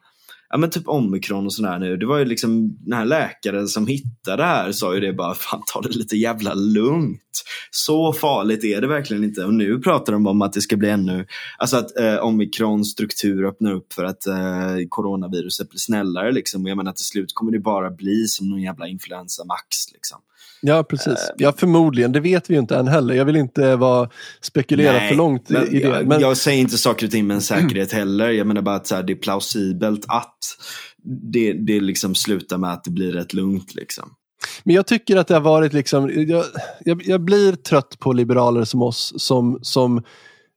ja 0.51 0.59
men 0.59 0.71
typ 0.71 0.89
omikron 0.89 1.47
och 1.47 1.53
sådär 1.53 1.79
nu. 1.79 1.97
Det 1.97 2.07
var 2.07 2.19
ju 2.19 2.25
liksom 2.25 2.77
den 2.81 2.99
här 2.99 3.05
läkaren 3.05 3.69
som 3.69 3.87
hittade 3.87 4.37
det 4.37 4.47
här 4.47 4.73
sa 4.73 4.95
ju 4.95 5.01
det 5.01 5.13
bara, 5.13 5.35
fan 5.35 5.63
ta 5.73 5.81
det 5.81 5.97
lite 5.97 6.17
jävla 6.17 6.55
lugnt. 6.55 7.23
Så 7.71 8.13
farligt 8.13 8.65
är 8.65 8.81
det 8.81 8.87
verkligen 8.87 9.25
inte. 9.25 9.45
Och 9.45 9.55
nu 9.55 9.79
pratar 9.79 10.13
de 10.13 10.27
om 10.27 10.43
att 10.43 10.53
det 10.53 10.61
ska 10.61 10.77
bli 10.77 10.91
ännu, 10.91 11.27
alltså 11.59 11.77
att 11.77 11.99
eh, 11.99 12.25
omikrons 12.25 12.91
struktur 12.91 13.45
öppnar 13.45 13.73
upp 13.73 13.93
för 13.93 14.05
att 14.05 14.27
eh, 14.27 14.37
coronaviruset 14.89 15.71
blir 15.71 15.79
snällare 15.79 16.33
liksom. 16.33 16.65
Och 16.65 16.71
jag 16.71 16.77
menar 16.77 16.93
till 16.93 17.05
slut 17.05 17.35
kommer 17.35 17.53
det 17.53 17.61
bara 17.61 17.91
bli 17.91 18.27
som 18.27 18.51
någon 18.51 18.63
jävla 18.63 18.89
influensa 18.89 19.45
max 19.45 19.93
liksom. 19.93 20.19
Ja, 20.61 20.85
precis. 20.85 21.07
Uh, 21.07 21.35
ja, 21.37 21.53
förmodligen. 21.57 22.13
Det 22.13 22.21
vet 22.21 22.51
vi 22.51 22.55
ju 22.55 22.61
inte 22.61 22.77
än 22.77 22.89
heller. 22.89 23.15
Jag 23.15 23.25
vill 23.25 23.37
inte 23.37 23.77
vara, 23.77 24.11
spekulera 24.41 24.93
nej, 24.93 25.09
för 25.09 25.17
långt 25.17 25.49
men, 25.49 25.75
i 25.75 25.81
det. 25.81 25.89
Jag, 25.89 26.07
men... 26.07 26.21
jag 26.21 26.37
säger 26.37 26.61
inte 26.61 26.79
saker 26.79 27.07
och 27.07 27.13
ting 27.13 27.27
med 27.27 27.35
en 27.35 27.41
säkerhet 27.41 27.93
heller. 27.93 28.29
Jag 28.29 28.47
menar 28.47 28.63
bara 28.63 28.75
att 28.75 28.87
så 28.87 28.95
här, 28.95 29.03
det 29.03 29.13
är 29.13 29.17
plausibelt 29.17 30.05
att 30.09 30.38
det, 31.33 31.53
det 31.53 31.81
liksom 31.81 32.15
slutar 32.15 32.59
med 32.59 32.73
att 32.73 32.85
det 32.85 32.91
blir 32.91 33.13
rätt 33.13 33.33
lugnt. 33.33 33.75
Liksom. 33.75 34.15
Men 34.65 34.75
jag 34.75 34.87
tycker 34.87 35.17
att 35.17 35.29
det 35.29 35.35
har 35.35 35.41
varit 35.41 35.73
liksom, 35.73 36.11
jag, 36.29 36.45
jag, 36.81 37.03
jag 37.07 37.21
blir 37.21 37.53
trött 37.53 37.99
på 37.99 38.13
liberaler 38.13 38.65
som 38.65 38.83
oss 38.83 39.15
som, 39.17 39.59
som 39.63 40.03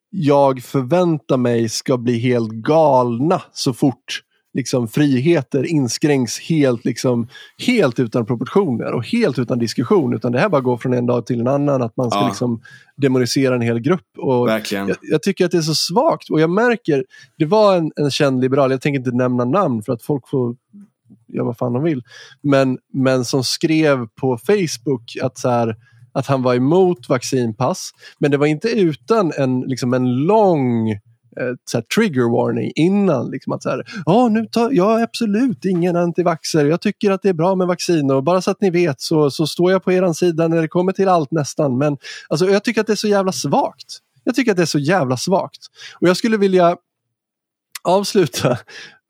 jag 0.09 0.63
förväntar 0.63 1.37
mig 1.37 1.69
ska 1.69 1.97
bli 1.97 2.19
helt 2.19 2.51
galna 2.51 3.41
så 3.53 3.73
fort 3.73 4.21
liksom, 4.53 4.87
friheter 4.87 5.63
inskränks 5.63 6.39
helt, 6.39 6.85
liksom, 6.85 7.27
helt 7.67 7.99
utan 7.99 8.25
proportioner 8.25 8.91
och 8.91 9.05
helt 9.05 9.39
utan 9.39 9.59
diskussion. 9.59 10.13
Utan 10.13 10.31
det 10.31 10.39
här 10.39 10.49
bara 10.49 10.61
går 10.61 10.77
från 10.77 10.93
en 10.93 11.05
dag 11.05 11.25
till 11.25 11.39
en 11.39 11.47
annan. 11.47 11.81
Att 11.81 11.97
man 11.97 12.11
ska 12.11 12.19
ja. 12.19 12.27
liksom, 12.27 12.61
demonisera 12.95 13.55
en 13.55 13.61
hel 13.61 13.79
grupp. 13.79 14.07
Och 14.17 14.47
Verkligen. 14.47 14.87
Jag, 14.87 14.97
jag, 15.01 15.23
tycker 15.23 15.45
att 15.45 15.51
det 15.51 15.57
är 15.57 15.61
så 15.61 15.75
svagt. 15.75 16.29
Och 16.29 16.41
jag 16.41 16.49
märker, 16.49 17.05
det 17.37 17.45
var 17.45 17.77
en, 17.77 17.91
en 17.95 18.11
känd 18.11 18.41
liberal, 18.41 18.71
jag 18.71 18.81
tänker 18.81 18.99
inte 18.99 19.11
nämna 19.11 19.45
namn 19.45 19.83
för 19.83 19.93
att 19.93 20.03
folk 20.03 20.29
får 20.29 20.55
göra 21.27 21.45
vad 21.45 21.57
fan 21.57 21.73
de 21.73 21.83
vill. 21.83 22.03
Men, 22.41 22.77
men 22.93 23.25
som 23.25 23.43
skrev 23.43 24.07
på 24.07 24.37
Facebook 24.37 25.17
att 25.21 25.37
så 25.37 25.49
här, 25.49 25.75
att 26.13 26.27
han 26.27 26.43
var 26.43 26.55
emot 26.55 27.09
vaccinpass. 27.09 27.91
Men 28.19 28.31
det 28.31 28.37
var 28.37 28.47
inte 28.47 28.69
utan 28.69 29.31
en, 29.37 29.61
liksom 29.61 29.93
en 29.93 30.15
lång 30.15 30.99
så 31.65 31.77
här, 31.77 31.81
trigger 31.81 32.31
warning 32.31 32.71
innan. 32.75 33.31
Liksom 33.31 33.53
att 33.53 33.63
så 33.63 33.69
här, 33.69 33.83
ja, 34.05 34.27
nu 34.27 34.45
tar 34.45 34.71
jag 34.71 35.01
absolut 35.01 35.65
ingen 35.65 35.95
antivaxer. 35.95 36.65
Jag 36.65 36.81
tycker 36.81 37.11
att 37.11 37.21
det 37.21 37.29
är 37.29 37.33
bra 37.33 37.55
med 37.55 37.67
vaccin 37.67 38.11
och 38.11 38.23
bara 38.23 38.41
så 38.41 38.51
att 38.51 38.61
ni 38.61 38.69
vet 38.69 39.01
så, 39.01 39.31
så 39.31 39.47
står 39.47 39.71
jag 39.71 39.83
på 39.83 39.91
er 39.91 40.13
sida 40.13 40.47
när 40.47 40.61
det 40.61 40.67
kommer 40.67 40.91
till 40.91 41.07
allt 41.09 41.31
nästan. 41.31 41.77
Men 41.77 41.97
alltså, 42.29 42.49
jag 42.49 42.63
tycker 42.63 42.81
att 42.81 42.87
det 42.87 42.93
är 42.93 42.95
så 42.95 43.07
jävla 43.07 43.31
svagt. 43.31 43.99
Jag 44.23 44.35
tycker 44.35 44.51
att 44.51 44.57
det 44.57 44.63
är 44.63 44.65
så 44.65 44.79
jävla 44.79 45.17
svagt. 45.17 45.59
Och 45.99 46.07
jag 46.07 46.17
skulle 46.17 46.37
vilja 46.37 46.77
avsluta, 47.83 48.57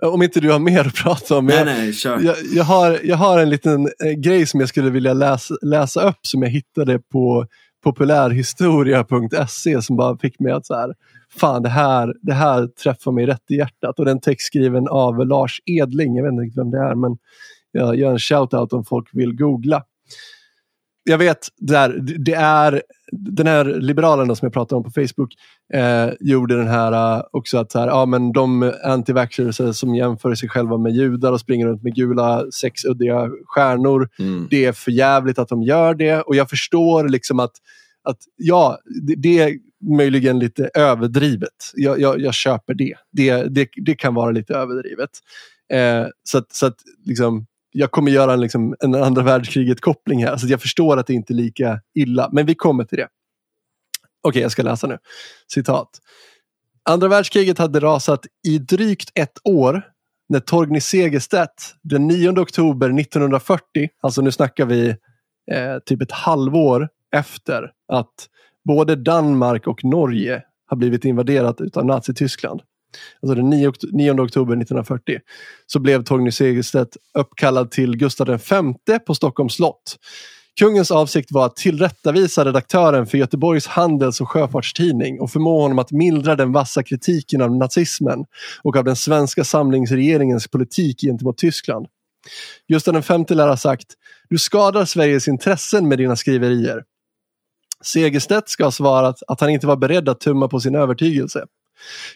om 0.04 0.24
inte 0.24 0.40
du 0.40 0.52
har 0.52 0.60
mer 0.60 0.88
att 0.88 0.96
prata 0.96 1.38
om. 1.38 1.46
Nej, 1.46 1.56
jag, 1.58 1.66
nej, 1.66 1.94
kör. 1.94 2.20
jag, 2.20 2.36
jag, 2.54 2.64
har, 2.64 3.00
jag 3.04 3.18
har 3.18 3.40
en 3.40 3.50
liten 3.50 3.90
eh, 4.06 4.12
grej 4.18 4.46
som 4.46 4.60
jag 4.60 4.70
skulle 4.70 4.90
vilja 4.90 5.14
läsa, 5.14 5.56
läsa 5.62 6.10
upp 6.10 6.20
som 6.22 6.42
jag 6.42 6.50
hittade 6.50 7.00
på 7.00 7.48
populärhistoria.se 7.84 9.82
som 9.82 9.96
bara 9.96 10.18
fick 10.18 10.40
mig 10.40 10.52
att 10.52 10.66
så 10.66 10.76
här, 10.76 10.94
fan 11.40 11.64
det 11.64 11.70
här, 11.70 12.14
det 12.22 12.34
här 12.34 12.68
träffar 12.68 13.12
mig 13.12 13.26
rätt 13.26 13.52
i 13.52 13.56
hjärtat. 13.56 14.00
Och 14.00 14.06
den 14.06 14.20
text 14.20 14.48
skriven 14.48 14.88
av 14.88 15.28
Lars 15.28 15.62
Edling, 15.66 16.16
jag 16.16 16.24
vet 16.24 16.32
inte 16.32 16.44
riktigt 16.44 16.60
vem 16.60 16.72
det 16.72 16.80
är 16.80 16.96
men 16.96 17.18
jag 17.72 17.96
gör 17.96 18.12
en 18.12 18.18
shout-out 18.18 18.74
om 18.74 18.86
folk 18.86 19.10
vill 19.14 19.36
googla. 19.36 19.84
Jag 21.04 21.18
vet, 21.18 21.48
där, 21.58 22.00
det 22.26 22.34
är 22.34 22.82
den 23.12 23.48
här 23.48 23.66
liberalerna 23.66 24.36
som 24.36 24.46
jag 24.46 24.54
pratade 24.54 24.78
om 24.78 24.84
på 24.84 24.92
Facebook 24.92 25.34
eh, 25.74 26.10
gjorde 26.20 26.58
den 26.58 26.68
här 26.68 27.18
uh, 27.18 27.24
också 27.32 27.58
att 27.58 27.74
här, 27.74 27.88
ja, 27.88 28.06
men 28.06 28.32
de 28.32 28.74
antivaxxers 28.84 29.78
som 29.78 29.96
jämför 29.96 30.36
sig 30.36 30.50
själva 30.50 30.78
med 30.78 30.92
judar 30.92 31.32
och 31.32 31.40
springer 31.40 31.68
runt 31.68 31.84
med 31.84 31.96
gula 31.96 32.52
sexuddiga 32.52 33.30
stjärnor. 33.46 34.10
Mm. 34.20 34.48
Det 34.50 34.66
är 34.66 34.72
för 34.72 34.92
jävligt 34.92 35.40
att 35.40 35.50
de 35.50 35.64
gör 35.64 35.94
det 35.94 36.22
och 36.22 36.36
jag 36.36 36.50
förstår 36.50 37.10
liksom 37.10 37.40
att, 37.40 37.54
att 38.04 38.18
ja, 38.38 38.78
det, 39.08 39.16
det 39.16 39.40
är 39.40 39.58
möjligen 39.98 40.40
lite 40.40 40.70
överdrivet. 40.74 41.72
Jag, 41.76 42.00
jag, 42.00 42.22
jag 42.22 42.34
köper 42.34 42.74
det. 42.74 42.94
det. 43.12 43.44
Det, 43.44 43.70
det. 43.76 43.96
kan 43.96 44.14
vara 44.14 44.32
lite 44.32 44.54
överdrivet. 44.54 45.10
Eh, 45.74 46.08
så 46.24 46.38
att, 46.38 46.56
så 46.56 46.66
att 46.66 46.78
liksom, 47.06 47.46
jag 47.72 47.92
kommer 47.92 48.12
göra 48.12 48.34
en, 48.34 48.42
liksom, 48.42 48.76
en 48.80 48.96
andra 48.96 49.24
världskriget-koppling 49.24 50.26
här. 50.26 50.38
Så 50.38 50.48
jag 50.48 50.62
förstår 50.62 50.98
att 50.98 51.08
det 51.08 51.14
inte 51.14 51.34
är 51.34 51.36
lika 51.36 51.82
illa. 51.96 52.30
Men 52.32 52.46
vi 52.46 52.56
kommer 52.56 52.84
till 52.84 52.98
det. 52.98 53.08
Okej, 54.24 54.30
okay, 54.30 54.42
jag 54.42 54.52
ska 54.52 54.64
läsa 54.64 54.88
nu. 54.88 54.98
Citat. 55.54 55.90
Andra 56.90 57.08
världskriget 57.08 57.58
hade 57.58 57.80
rasat 57.80 58.26
i 58.48 58.58
drygt 58.58 59.12
ett 59.16 59.38
år 59.44 59.84
när 60.30 60.40
Torgny 60.40 60.80
Segerstedt 60.80 61.76
den 61.82 62.08
9 62.08 62.40
oktober 62.40 63.00
1940, 63.00 63.90
alltså 64.02 64.22
nu 64.22 64.32
snackar 64.32 64.66
vi 64.66 64.90
eh, 65.52 65.78
typ 65.86 66.02
ett 66.02 66.12
halvår 66.12 66.90
efter 67.16 67.72
att 67.88 68.30
både 68.68 68.96
Danmark 68.96 69.68
och 69.68 69.84
Norge 69.84 70.44
har 70.66 70.78
blivit 70.78 71.06
invaderat 71.06 71.78
av 71.78 71.86
Nazityskland 71.86 72.62
alltså 73.22 73.36
den 73.36 73.50
9, 73.50 73.72
9 73.92 74.12
oktober 74.12 74.54
1940, 74.54 75.20
så 75.68 75.80
blev 75.80 76.04
Torgny 76.04 76.32
Segerstedt 76.32 76.98
uppkallad 77.18 77.72
till 77.72 77.98
Gustav 77.98 78.28
V 78.28 79.00
på 79.00 79.16
Stockholms 79.16 79.54
slott. 79.54 79.98
Kungens 80.60 80.92
avsikt 80.92 81.32
var 81.32 81.46
att 81.46 81.56
tillrättavisa 81.56 82.46
redaktören 82.46 83.08
för 83.08 83.18
Göteborgs 83.18 83.68
Handels 83.68 84.22
och 84.22 84.30
Sjöfartstidning 84.30 85.20
och 85.20 85.32
förmå 85.32 85.62
honom 85.62 85.80
att 85.80 85.92
mildra 85.92 86.36
den 86.36 86.52
vassa 86.52 86.84
kritiken 86.84 87.42
av 87.42 87.56
nazismen 87.56 88.26
och 88.64 88.78
av 88.78 88.84
den 88.84 88.96
svenska 88.96 89.44
samlingsregeringens 89.44 90.48
politik 90.48 91.02
gentemot 91.02 91.38
Tyskland. 91.38 91.88
Gustav 92.68 92.96
V 93.10 93.36
lär 93.36 93.48
ha 93.48 93.58
sagt 93.58 93.88
Du 94.30 94.38
skadar 94.38 94.86
Sveriges 94.86 95.28
intressen 95.28 95.88
med 95.88 95.98
dina 95.98 96.16
skriverier. 96.16 96.84
Segerstedt 97.84 98.50
ska 98.50 98.64
ha 98.64 98.72
svarat 98.72 99.24
att 99.28 99.42
han 99.42 99.50
inte 99.50 99.68
var 99.68 99.76
beredd 99.76 100.10
att 100.10 100.20
tumma 100.20 100.48
på 100.48 100.60
sin 100.60 100.76
övertygelse. 100.76 101.46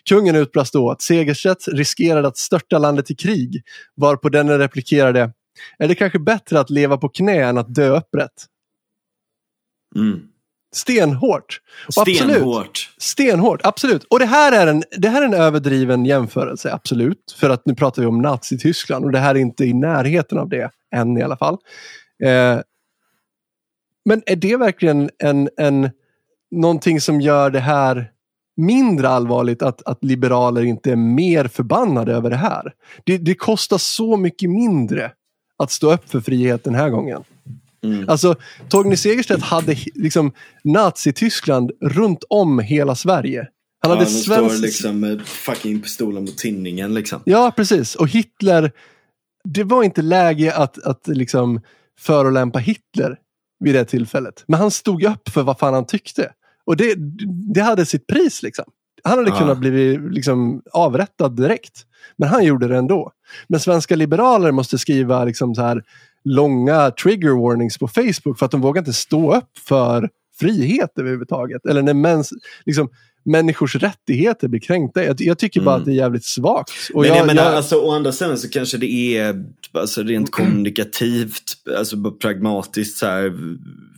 Kungen 0.10 0.36
utbrast 0.36 0.74
då 0.74 0.92
att 0.92 1.02
Segerstedt 1.02 1.68
riskerade 1.68 2.28
att 2.28 2.38
störta 2.38 2.78
landet 2.78 3.12
i 3.12 3.16
krig, 3.16 3.64
varpå 3.96 4.30
denne 4.30 4.58
replikerade 4.58 5.32
Är 5.78 5.88
det 5.88 5.96
kanske 5.96 6.20
bättre 6.20 6.60
att 6.60 6.70
leva 6.70 6.98
på 6.98 7.10
knä 7.10 7.44
än 7.44 7.58
att 7.58 7.76
dö 7.76 7.98
upprätt? 7.98 8.46
Mm. 9.96 10.22
Stenhårt. 10.76 11.62
Och 11.88 11.94
Stenhårt. 11.94 12.38
Absolut, 12.38 12.90
stenhårt, 12.98 13.62
absolut. 13.64 14.04
Och 14.04 14.20
det 14.20 14.26
här, 14.26 14.52
är 14.52 14.68
en, 14.68 14.84
det 14.98 15.10
här 15.10 15.22
är 15.22 15.26
en 15.26 15.34
överdriven 15.34 16.06
jämförelse, 16.06 16.74
absolut. 16.74 17.36
För 17.38 17.50
att 17.50 17.66
nu 17.66 17.76
pratar 17.76 18.02
vi 18.02 18.08
om 18.08 18.22
Nazityskland 18.22 19.06
och 19.06 19.12
det 19.12 19.20
här 19.20 19.36
är 19.36 19.40
inte 19.40 19.66
i 19.66 19.74
närheten 19.74 20.38
av 20.38 20.50
det, 20.50 20.72
än 20.96 21.18
i 21.18 21.22
alla 21.22 21.38
fall. 21.38 21.58
Eh, 22.24 22.60
men 24.06 24.22
är 24.26 24.36
det 24.36 24.58
verkligen 24.58 25.10
en, 25.18 25.50
en, 25.58 25.90
någonting 26.52 27.02
som 27.02 27.22
gör 27.22 27.50
det 27.50 27.60
här 27.60 28.12
mindre 28.58 29.10
allvarligt 29.10 29.62
att, 29.62 29.82
att 29.86 30.04
liberaler 30.04 30.64
inte 30.64 30.92
är 30.92 30.96
mer 30.96 31.48
förbannade 31.48 32.14
över 32.14 32.30
det 32.30 32.36
här. 32.36 32.74
Det, 33.04 33.18
det 33.18 33.36
kostar 33.36 33.78
så 33.78 34.18
mycket 34.18 34.50
mindre 34.50 35.12
att 35.58 35.72
stå 35.72 35.94
upp 35.94 36.10
för 36.10 36.22
frihet 36.22 36.64
den 36.64 36.76
här 36.76 36.90
gången. 36.90 37.24
Mm. 37.84 38.10
Alltså, 38.10 38.36
Torgny 38.70 38.96
Segerstedt 38.96 39.44
hade 39.44 39.76
liksom 39.96 40.32
Nazityskland 40.64 41.72
runt 41.82 42.24
om 42.30 42.60
hela 42.60 42.96
Sverige. 42.96 43.48
Han 43.82 43.92
hade 43.92 44.04
ja, 44.04 44.10
svensk... 44.10 44.56
står 44.56 44.62
liksom 44.62 45.00
med 45.00 45.22
fucking 45.22 45.82
pistolen 45.82 46.26
mot 46.26 46.38
tinningen. 46.38 46.94
Liksom. 46.94 47.22
Ja, 47.26 47.52
precis. 47.56 47.96
Och 47.96 48.08
Hitler, 48.08 48.72
det 49.44 49.64
var 49.64 49.84
inte 49.84 50.02
läge 50.02 50.56
att, 50.56 50.84
att 50.84 51.08
liksom 51.08 51.62
förolämpa 52.00 52.60
Hitler 52.60 53.18
vid 53.60 53.76
det 53.76 53.86
tillfället. 53.86 54.44
Men 54.48 54.60
han 54.60 54.72
stod 54.72 55.04
upp 55.04 55.30
för 55.30 55.44
vad 55.44 55.60
fan 55.60 55.74
han 55.74 55.86
tyckte. 55.86 56.32
Och 56.66 56.78
det, 56.78 56.96
det 57.54 57.62
hade 57.62 57.86
sitt 57.86 58.08
pris. 58.08 58.44
liksom. 58.44 58.66
Han 59.04 59.18
hade 59.18 59.30
ja. 59.30 59.40
kunnat 59.40 59.58
bli 59.58 59.98
liksom, 59.98 60.62
avrättad 60.72 61.36
direkt. 61.36 61.86
Men 62.18 62.30
han 62.30 62.46
gjorde 62.46 62.68
det 62.68 62.78
ändå. 62.78 63.12
Men 63.48 63.60
svenska 63.60 63.96
liberaler 63.96 64.52
måste 64.52 64.78
skriva 64.78 65.26
liksom, 65.26 65.56
så 65.56 65.62
här, 65.62 65.84
långa 66.24 66.92
trigger 66.92 67.42
warnings 67.48 67.78
på 67.78 67.88
Facebook 67.88 68.40
för 68.40 68.46
att 68.46 68.52
de 68.52 68.62
vågar 68.62 68.82
inte 68.82 68.94
stå 68.94 69.36
upp 69.36 69.58
för 69.68 70.10
frihet 70.40 70.90
överhuvudtaget. 71.00 71.66
Eller 71.66 71.82
när 71.82 71.94
mäns, 71.94 72.34
liksom, 72.66 72.90
människors 73.26 73.76
rättigheter 73.76 74.48
blir 74.48 74.60
kränkta. 74.60 75.04
Jag, 75.04 75.16
jag 75.22 75.40
tycker 75.40 75.62
bara 75.62 75.76
mm. 75.76 75.82
att 75.82 75.86
det 75.86 75.92
är 75.92 75.96
jävligt 75.96 76.26
svagt. 76.26 76.72
Och 76.94 77.02
Men 77.02 77.10
jag, 77.10 77.18
jag 77.18 77.28
menar, 77.28 77.44
jag... 77.44 77.54
Alltså, 77.54 77.76
å 77.76 77.92
andra 77.92 78.12
sidan 78.12 78.38
så 78.38 78.50
kanske 78.50 78.78
det 78.78 79.18
är 79.18 79.46
alltså, 79.74 80.04
rent 80.04 80.32
kommunikativt, 80.32 81.44
alltså 81.78 82.12
pragmatiskt 82.12 82.98
så 82.98 83.06
här, 83.06 83.34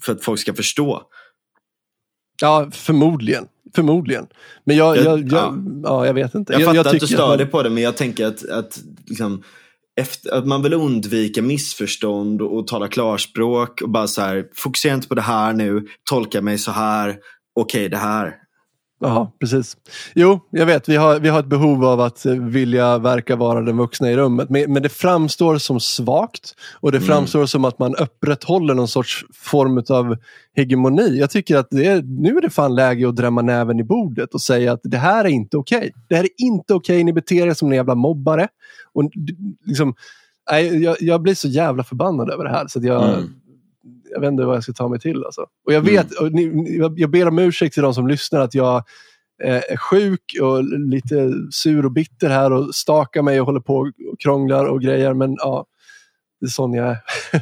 för 0.01 0.13
att 0.13 0.23
folk 0.23 0.39
ska 0.39 0.53
förstå. 0.53 1.01
Ja, 2.41 2.67
förmodligen. 2.71 3.47
Förmodligen. 3.75 4.27
Men 4.63 4.77
jag, 4.77 4.97
jag, 4.97 5.03
jag, 5.05 5.31
ja. 5.31 5.55
ja 5.83 6.05
jag 6.05 6.13
vet 6.13 6.35
inte. 6.35 6.53
Jag, 6.53 6.61
jag 6.61 6.75
fattar 6.75 6.93
att 6.93 6.99
du 6.99 7.07
stör 7.07 7.37
dig 7.37 7.45
på 7.45 7.63
det, 7.63 7.69
men 7.69 7.83
jag 7.83 7.97
tänker 7.97 8.25
att, 8.25 8.49
att, 8.49 8.79
liksom, 9.05 9.43
efter, 9.99 10.33
att 10.33 10.47
man 10.47 10.63
vill 10.63 10.73
undvika 10.73 11.41
missförstånd 11.41 12.41
och, 12.41 12.57
och 12.57 12.67
tala 12.67 12.87
klarspråk 12.87 13.81
och 13.81 13.89
bara 13.89 14.07
så 14.07 14.21
här, 14.21 14.45
fokusera 14.55 14.93
inte 14.93 15.07
på 15.07 15.15
det 15.15 15.21
här 15.21 15.53
nu, 15.53 15.87
tolka 16.09 16.41
mig 16.41 16.57
så 16.57 16.71
här, 16.71 17.09
okej 17.09 17.79
okay, 17.79 17.87
det 17.87 17.97
här. 17.97 18.33
Ja, 18.99 19.31
precis. 19.39 19.77
Jo, 20.15 20.39
jag 20.49 20.65
vet. 20.65 20.89
Vi 20.89 20.95
har, 20.95 21.19
vi 21.19 21.29
har 21.29 21.39
ett 21.39 21.45
behov 21.45 21.85
av 21.85 22.01
att 22.01 22.25
eh, 22.25 22.33
vilja 22.33 22.97
verka 22.97 23.35
vara 23.35 23.61
den 23.61 23.77
vuxna 23.77 24.11
i 24.11 24.17
rummet. 24.17 24.49
Men, 24.49 24.73
men 24.73 24.83
det 24.83 24.89
framstår 24.89 25.57
som 25.57 25.79
svagt 25.79 26.55
och 26.79 26.91
det 26.91 26.97
mm. 26.97 27.07
framstår 27.07 27.45
som 27.45 27.65
att 27.65 27.79
man 27.79 27.95
upprätthåller 27.95 28.73
någon 28.73 28.87
sorts 28.87 29.25
form 29.33 29.83
av 29.89 30.17
hegemoni. 30.55 31.19
Jag 31.19 31.29
tycker 31.29 31.57
att 31.57 31.67
det 31.71 31.85
är, 31.85 32.01
nu 32.01 32.37
är 32.37 32.41
det 32.41 32.49
fan 32.49 32.75
läge 32.75 33.09
att 33.09 33.15
drämma 33.15 33.41
näven 33.41 33.79
i 33.79 33.83
bordet 33.83 34.33
och 34.33 34.41
säga 34.41 34.71
att 34.71 34.81
det 34.83 34.97
här 34.97 35.25
är 35.25 35.29
inte 35.29 35.57
okej. 35.57 35.77
Okay. 35.77 35.91
Det 36.07 36.15
här 36.15 36.23
är 36.23 36.29
inte 36.37 36.73
okej. 36.73 36.95
Okay. 36.95 37.03
Ni 37.03 37.13
beter 37.13 37.47
er 37.47 37.53
som 37.53 37.67
en 37.67 37.75
jävla 37.75 37.95
mobbare. 37.95 38.47
Och 38.93 39.11
liksom, 39.65 39.93
jag, 40.81 40.95
jag 40.99 41.21
blir 41.21 41.35
så 41.35 41.47
jävla 41.47 41.83
förbannad 41.83 42.29
över 42.29 42.43
det 42.43 42.51
här. 42.51 42.67
Så 42.67 42.79
jag, 42.83 43.03
mm 43.03 43.33
jag 44.11 44.19
vet 44.21 44.31
inte 44.31 44.45
vad 44.45 44.55
jag 44.55 44.63
ska 44.63 44.73
ta 44.73 44.87
mig 44.87 44.99
till. 44.99 45.23
Alltså. 45.25 45.41
Och 45.65 45.73
jag, 45.73 45.81
vet, 45.81 46.19
mm. 46.19 46.23
och 46.23 46.31
ni, 46.31 46.77
jag 46.95 47.09
ber 47.09 47.27
om 47.27 47.39
ursäkt 47.39 47.73
till 47.73 47.83
de 47.83 47.93
som 47.93 48.07
lyssnar 48.07 48.39
att 48.39 48.55
jag 48.55 48.83
eh, 49.43 49.55
är 49.55 49.77
sjuk 49.77 50.37
och 50.41 50.63
lite 50.63 51.33
sur 51.51 51.85
och 51.85 51.91
bitter 51.91 52.29
här 52.29 52.53
och 52.53 52.75
stakar 52.75 53.21
mig 53.21 53.39
och 53.39 53.45
håller 53.45 53.59
på 53.59 53.77
och 53.77 54.19
krånglar 54.19 54.65
och 54.65 54.81
grejer. 54.81 55.13
Men 55.13 55.35
ja, 55.39 55.65
det 56.39 56.45
är 56.45 56.49
sån 56.49 56.73
jag 56.73 56.87
är. 56.87 56.97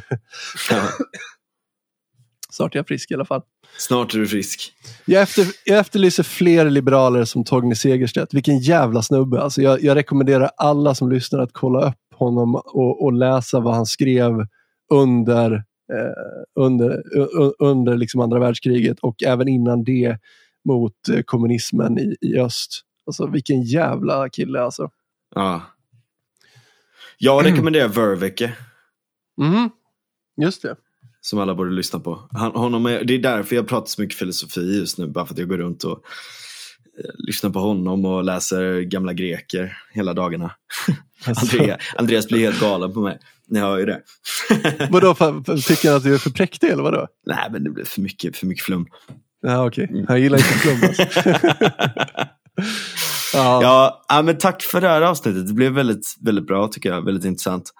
Snart 2.50 2.74
är 2.74 2.78
jag 2.78 2.86
frisk 2.86 3.10
i 3.10 3.14
alla 3.14 3.24
fall. 3.24 3.42
Snart 3.78 4.14
är 4.14 4.18
du 4.18 4.26
frisk. 4.26 4.72
Jag, 5.04 5.22
efter, 5.22 5.46
jag 5.64 5.78
efterlyser 5.78 6.22
fler 6.22 6.70
liberaler 6.70 7.24
som 7.24 7.44
Torgny 7.44 7.74
Segerstedt. 7.74 8.34
Vilken 8.34 8.58
jävla 8.58 9.02
snubbe. 9.02 9.42
Alltså 9.42 9.62
jag, 9.62 9.82
jag 9.82 9.94
rekommenderar 9.94 10.50
alla 10.56 10.94
som 10.94 11.10
lyssnar 11.10 11.40
att 11.40 11.52
kolla 11.52 11.88
upp 11.88 12.14
honom 12.14 12.54
och, 12.54 13.04
och 13.04 13.12
läsa 13.12 13.60
vad 13.60 13.74
han 13.74 13.86
skrev 13.86 14.32
under 14.92 15.64
under, 16.54 17.02
under 17.58 17.96
liksom 17.96 18.20
andra 18.20 18.38
världskriget 18.38 18.98
och 18.98 19.22
även 19.22 19.48
innan 19.48 19.84
det 19.84 20.18
mot 20.64 21.08
eh, 21.08 21.22
kommunismen 21.22 21.98
i, 21.98 22.16
i 22.20 22.38
öst. 22.38 22.82
Alltså 23.06 23.26
vilken 23.26 23.62
jävla 23.62 24.28
kille 24.28 24.60
alltså. 24.60 24.90
Ja. 25.34 25.62
Jag 27.18 27.46
rekommenderar 27.46 27.88
Verveke. 27.88 28.52
Mm, 29.40 29.70
just 30.36 30.62
det. 30.62 30.76
Som 31.20 31.38
alla 31.38 31.54
borde 31.54 31.70
lyssna 31.70 32.00
på. 32.00 32.28
Han, 32.30 32.52
honom 32.52 32.86
är, 32.86 33.04
det 33.04 33.14
är 33.14 33.18
därför 33.18 33.56
jag 33.56 33.68
pratar 33.68 33.86
så 33.86 34.02
mycket 34.02 34.18
filosofi 34.18 34.78
just 34.78 34.98
nu. 34.98 35.06
Bara 35.06 35.26
för 35.26 35.34
att 35.34 35.38
jag 35.38 35.48
går 35.48 35.58
runt 35.58 35.84
och 35.84 36.04
lyssnar 37.26 37.50
på 37.50 37.58
honom 37.58 38.04
och 38.04 38.24
läser 38.24 38.80
gamla 38.80 39.12
greker 39.12 39.78
hela 39.92 40.14
dagarna. 40.14 40.50
Alltså, 41.26 41.56
Andrea, 41.56 41.78
Andreas 41.96 42.28
blir 42.28 42.38
helt 42.38 42.60
galen 42.60 42.92
på 42.92 43.00
mig. 43.00 43.18
Ni 43.50 43.58
hör 43.60 43.78
ju 43.78 43.86
det. 43.86 44.00
vadå, 44.90 45.14
tycker 45.66 45.88
han 45.88 45.96
att 45.96 46.02
du 46.02 46.14
är 46.14 46.18
för 46.18 46.30
präktig 46.30 46.68
eller 46.70 46.82
vadå? 46.82 47.06
Nej, 47.26 47.48
men 47.52 47.64
det 47.64 47.70
blir 47.70 47.84
för 47.84 48.00
mycket, 48.00 48.36
för 48.36 48.46
mycket 48.46 48.64
flum. 48.64 48.86
Ja, 49.42 49.66
okej. 49.66 49.88
Mm. 49.90 50.04
Han 50.08 50.22
gillar 50.22 50.38
inte 50.38 50.48
flum 50.48 50.78
alltså. 50.82 51.02
ja. 53.32 54.02
Ja, 54.08 54.22
men 54.22 54.38
tack 54.38 54.62
för 54.62 54.80
det 54.80 54.88
här 54.88 55.02
avsnittet. 55.02 55.46
Det 55.46 55.52
blev 55.54 55.72
väldigt, 55.72 56.14
väldigt 56.20 56.46
bra 56.46 56.68
tycker 56.68 56.88
jag. 56.88 57.04
Väldigt 57.04 57.24
intressant. 57.24 57.70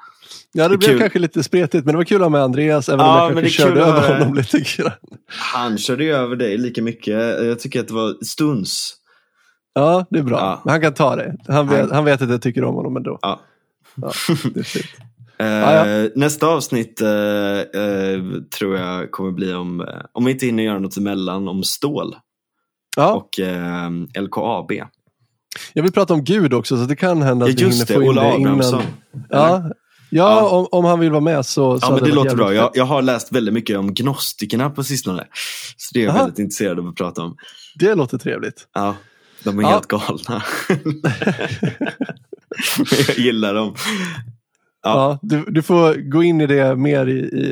ja, 0.52 0.68
det 0.68 0.74
det 0.74 0.78
blev 0.78 0.88
kul. 0.88 0.98
kanske 0.98 1.18
lite 1.18 1.42
spretigt, 1.42 1.84
men 1.84 1.92
det 1.94 1.96
var 1.96 2.04
kul 2.04 2.16
att 2.16 2.22
ha 2.22 2.28
med 2.28 2.42
Andreas, 2.42 2.88
även 2.88 3.00
Ja, 3.06 3.22
om 3.26 3.32
jag 3.34 3.42
kanske 3.42 3.62
körde 3.62 3.80
över 3.80 4.00
höra. 4.00 4.18
honom 4.18 4.34
lite 4.34 4.60
grann. 4.60 4.92
Han 5.28 5.78
körde 5.78 6.04
ju 6.04 6.12
över 6.12 6.36
dig 6.36 6.58
lika 6.58 6.82
mycket. 6.82 7.14
Jag 7.44 7.58
tycker 7.60 7.80
att 7.80 7.88
det 7.88 7.94
var 7.94 8.24
stuns. 8.24 8.94
Ja, 9.74 10.06
det 10.10 10.18
är 10.18 10.22
bra. 10.22 10.38
Ja. 10.64 10.70
Han 10.70 10.80
kan 10.80 10.94
ta 10.94 11.16
det. 11.16 11.36
Han 11.48 11.68
vet, 11.68 11.80
Han- 11.80 11.90
han 11.92 12.04
vet 12.04 12.22
att 12.22 12.30
jag 12.30 12.42
tycker 12.42 12.64
om 12.64 12.74
honom 12.74 12.96
ändå. 12.96 13.18
Ja. 13.22 13.40
Ja, 13.94 14.12
det 14.54 14.60
är 14.60 14.64
fint. 14.64 14.86
Ja, 15.38 15.84
Nästa 16.14 16.46
avsnitt 16.46 17.00
eh, 17.00 17.08
eh, 17.08 18.20
tror 18.58 18.76
jag 18.78 19.10
kommer 19.10 19.30
bli 19.32 19.54
om, 19.54 19.86
om 20.12 20.24
vi 20.24 20.32
inte 20.32 20.46
hinner 20.46 20.62
göra 20.62 20.78
något 20.78 20.96
emellan, 20.96 21.48
om 21.48 21.64
stål 21.64 22.16
Ja, 22.96 23.12
och 23.14 23.28
LKAB. 24.22 24.72
jag 25.72 25.82
vill 25.82 25.92
prata 25.92 26.14
om 26.14 26.24
Gud 26.24 26.54
också, 26.54 26.76
så 26.76 26.84
det 26.84 26.96
kan 26.96 27.22
hända 27.22 27.46
Ja, 27.46 27.52
att 27.52 27.60
vi 27.60 27.64
hinner 27.64 27.86
det, 27.86 27.94
få 27.94 28.02
in 28.02 28.08
Olle 28.08 28.20
det 28.20 28.32
Abrahamsson. 28.34 28.80
innan. 28.82 29.26
Ja, 29.30 29.62
ja, 30.10 30.10
Ja. 30.10 30.48
Om, 30.50 30.66
om 30.72 30.84
han 30.84 31.00
vill 31.00 31.10
vara 31.10 31.20
med 31.20 31.46
så, 31.46 31.80
så 31.80 31.86
Ja, 31.86 31.94
men 31.94 32.04
det 32.04 32.12
låter 32.14 32.36
bra. 32.36 32.54
Jag, 32.54 32.70
jag 32.74 32.84
har 32.84 33.02
läst 33.02 33.32
väldigt 33.32 33.54
mycket 33.54 33.78
om 33.78 33.94
gnostikerna 33.94 34.70
på 34.70 34.84
sistone. 34.84 35.24
Så 35.76 35.90
det 35.94 36.00
är 36.00 36.04
jag 36.04 36.10
Aha. 36.14 36.18
väldigt 36.24 36.38
intresserad 36.38 36.78
av 36.78 36.88
att 36.88 36.96
prata 36.96 37.22
om. 37.22 37.36
Det 37.78 37.94
låter 37.94 38.18
trevligt. 38.18 38.68
Ja, 38.74 38.94
de 39.44 39.58
är 39.58 39.62
helt 39.64 39.86
galna. 39.86 40.42
jag 43.08 43.18
gillar 43.18 43.54
dem. 43.54 43.74
Ja. 44.88 45.18
du, 45.22 45.44
du 45.48 45.62
får 45.62 46.10
gå 46.10 46.22
in 46.22 46.40
i 46.40 46.46
det 46.46 46.76
mer 46.76 47.06
i, 47.06 47.18
i, 47.18 47.44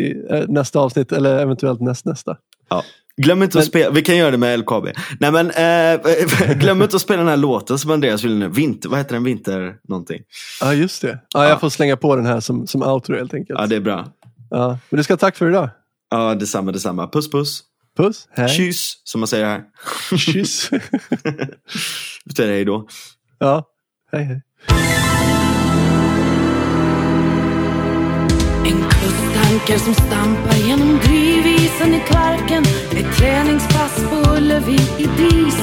i 0.00 0.26
eh, 0.30 0.44
nästa 0.48 0.80
avsnitt 0.80 1.12
eller 1.12 1.38
eventuellt 1.38 1.80
nästnästa. 1.80 2.36
Ja. 2.70 2.84
Glöm 3.16 3.42
inte 3.42 3.56
Men- 3.56 3.62
att 3.62 3.68
spela, 3.68 3.90
vi 3.90 4.02
kan 4.02 4.16
göra 4.16 4.30
det 4.30 4.38
med 4.38 4.58
LKAB. 4.58 4.88
Nej 5.20 5.32
men, 5.32 5.50
eh, 5.50 6.54
glöm 6.58 6.82
inte 6.82 6.96
att 6.96 7.02
spela 7.02 7.18
den 7.18 7.28
här 7.28 7.36
låten 7.36 7.78
som 7.78 7.90
Andreas 7.90 8.24
vill 8.24 8.36
nu. 8.38 8.48
Vinter, 8.48 8.88
vad 8.88 8.98
heter 8.98 9.14
den? 9.14 9.24
Vinter 9.24 9.76
någonting. 9.88 10.22
Ja, 10.60 10.74
just 10.74 11.02
det. 11.02 11.18
Ja, 11.34 11.42
jag 11.42 11.52
Ja. 11.52 11.58
får 11.58 11.68
slänga 11.68 11.96
på 11.96 12.16
den 12.16 12.26
här 12.26 12.40
som, 12.40 12.66
som 12.66 12.82
outro 12.82 13.16
helt 13.16 13.34
enkelt. 13.34 13.58
Ja, 13.60 13.66
det 13.66 13.76
är 13.76 13.80
bra. 13.80 14.08
Ja, 14.50 14.78
men 14.90 14.96
du 14.96 15.04
ska 15.04 15.12
ha 15.12 15.18
tack 15.18 15.36
för 15.36 15.48
idag. 15.48 15.68
Ja, 16.10 16.34
detsamma, 16.34 16.72
detsamma. 16.72 17.08
Puss, 17.08 17.30
puss. 17.30 17.62
Puss, 17.96 18.28
hej, 18.30 18.48
Kyss, 18.48 19.00
som 19.04 19.20
man 19.20 19.28
säger 19.28 19.44
här. 19.46 19.62
kyss. 20.16 20.70
Betyder 22.24 22.52
hej 22.52 22.64
då. 22.64 22.86
ja, 23.38 23.64
hej, 24.12 24.24
hej. 24.24 24.42
Tankar 29.52 29.78
som 29.78 29.94
stampar 29.94 30.56
genom 30.66 30.98
drivisen 30.98 31.94
i 31.94 32.00
Kvarken. 32.00 32.64
Ett 32.96 33.16
träningspass 33.16 34.04
på 34.10 34.30
Ullevi 34.30 34.80
i 34.98 35.06
dis. 35.16 35.58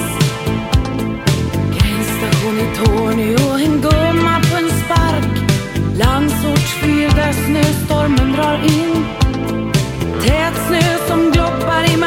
Gränsstation 1.76 2.60
i 2.60 2.76
Torneå, 2.78 3.58
en 3.66 3.82
gumma 3.82 4.42
på 4.52 4.58
en 4.58 4.70
spark. 4.70 5.50
Landsortsfyr 5.98 7.10
där 7.16 7.34
snöstormen 7.34 8.34
drar 8.34 8.64
in. 8.64 9.06
Tät 10.24 10.54
snö 10.68 11.08
som 11.08 11.32
gloppar 11.32 11.94
i 11.94 11.98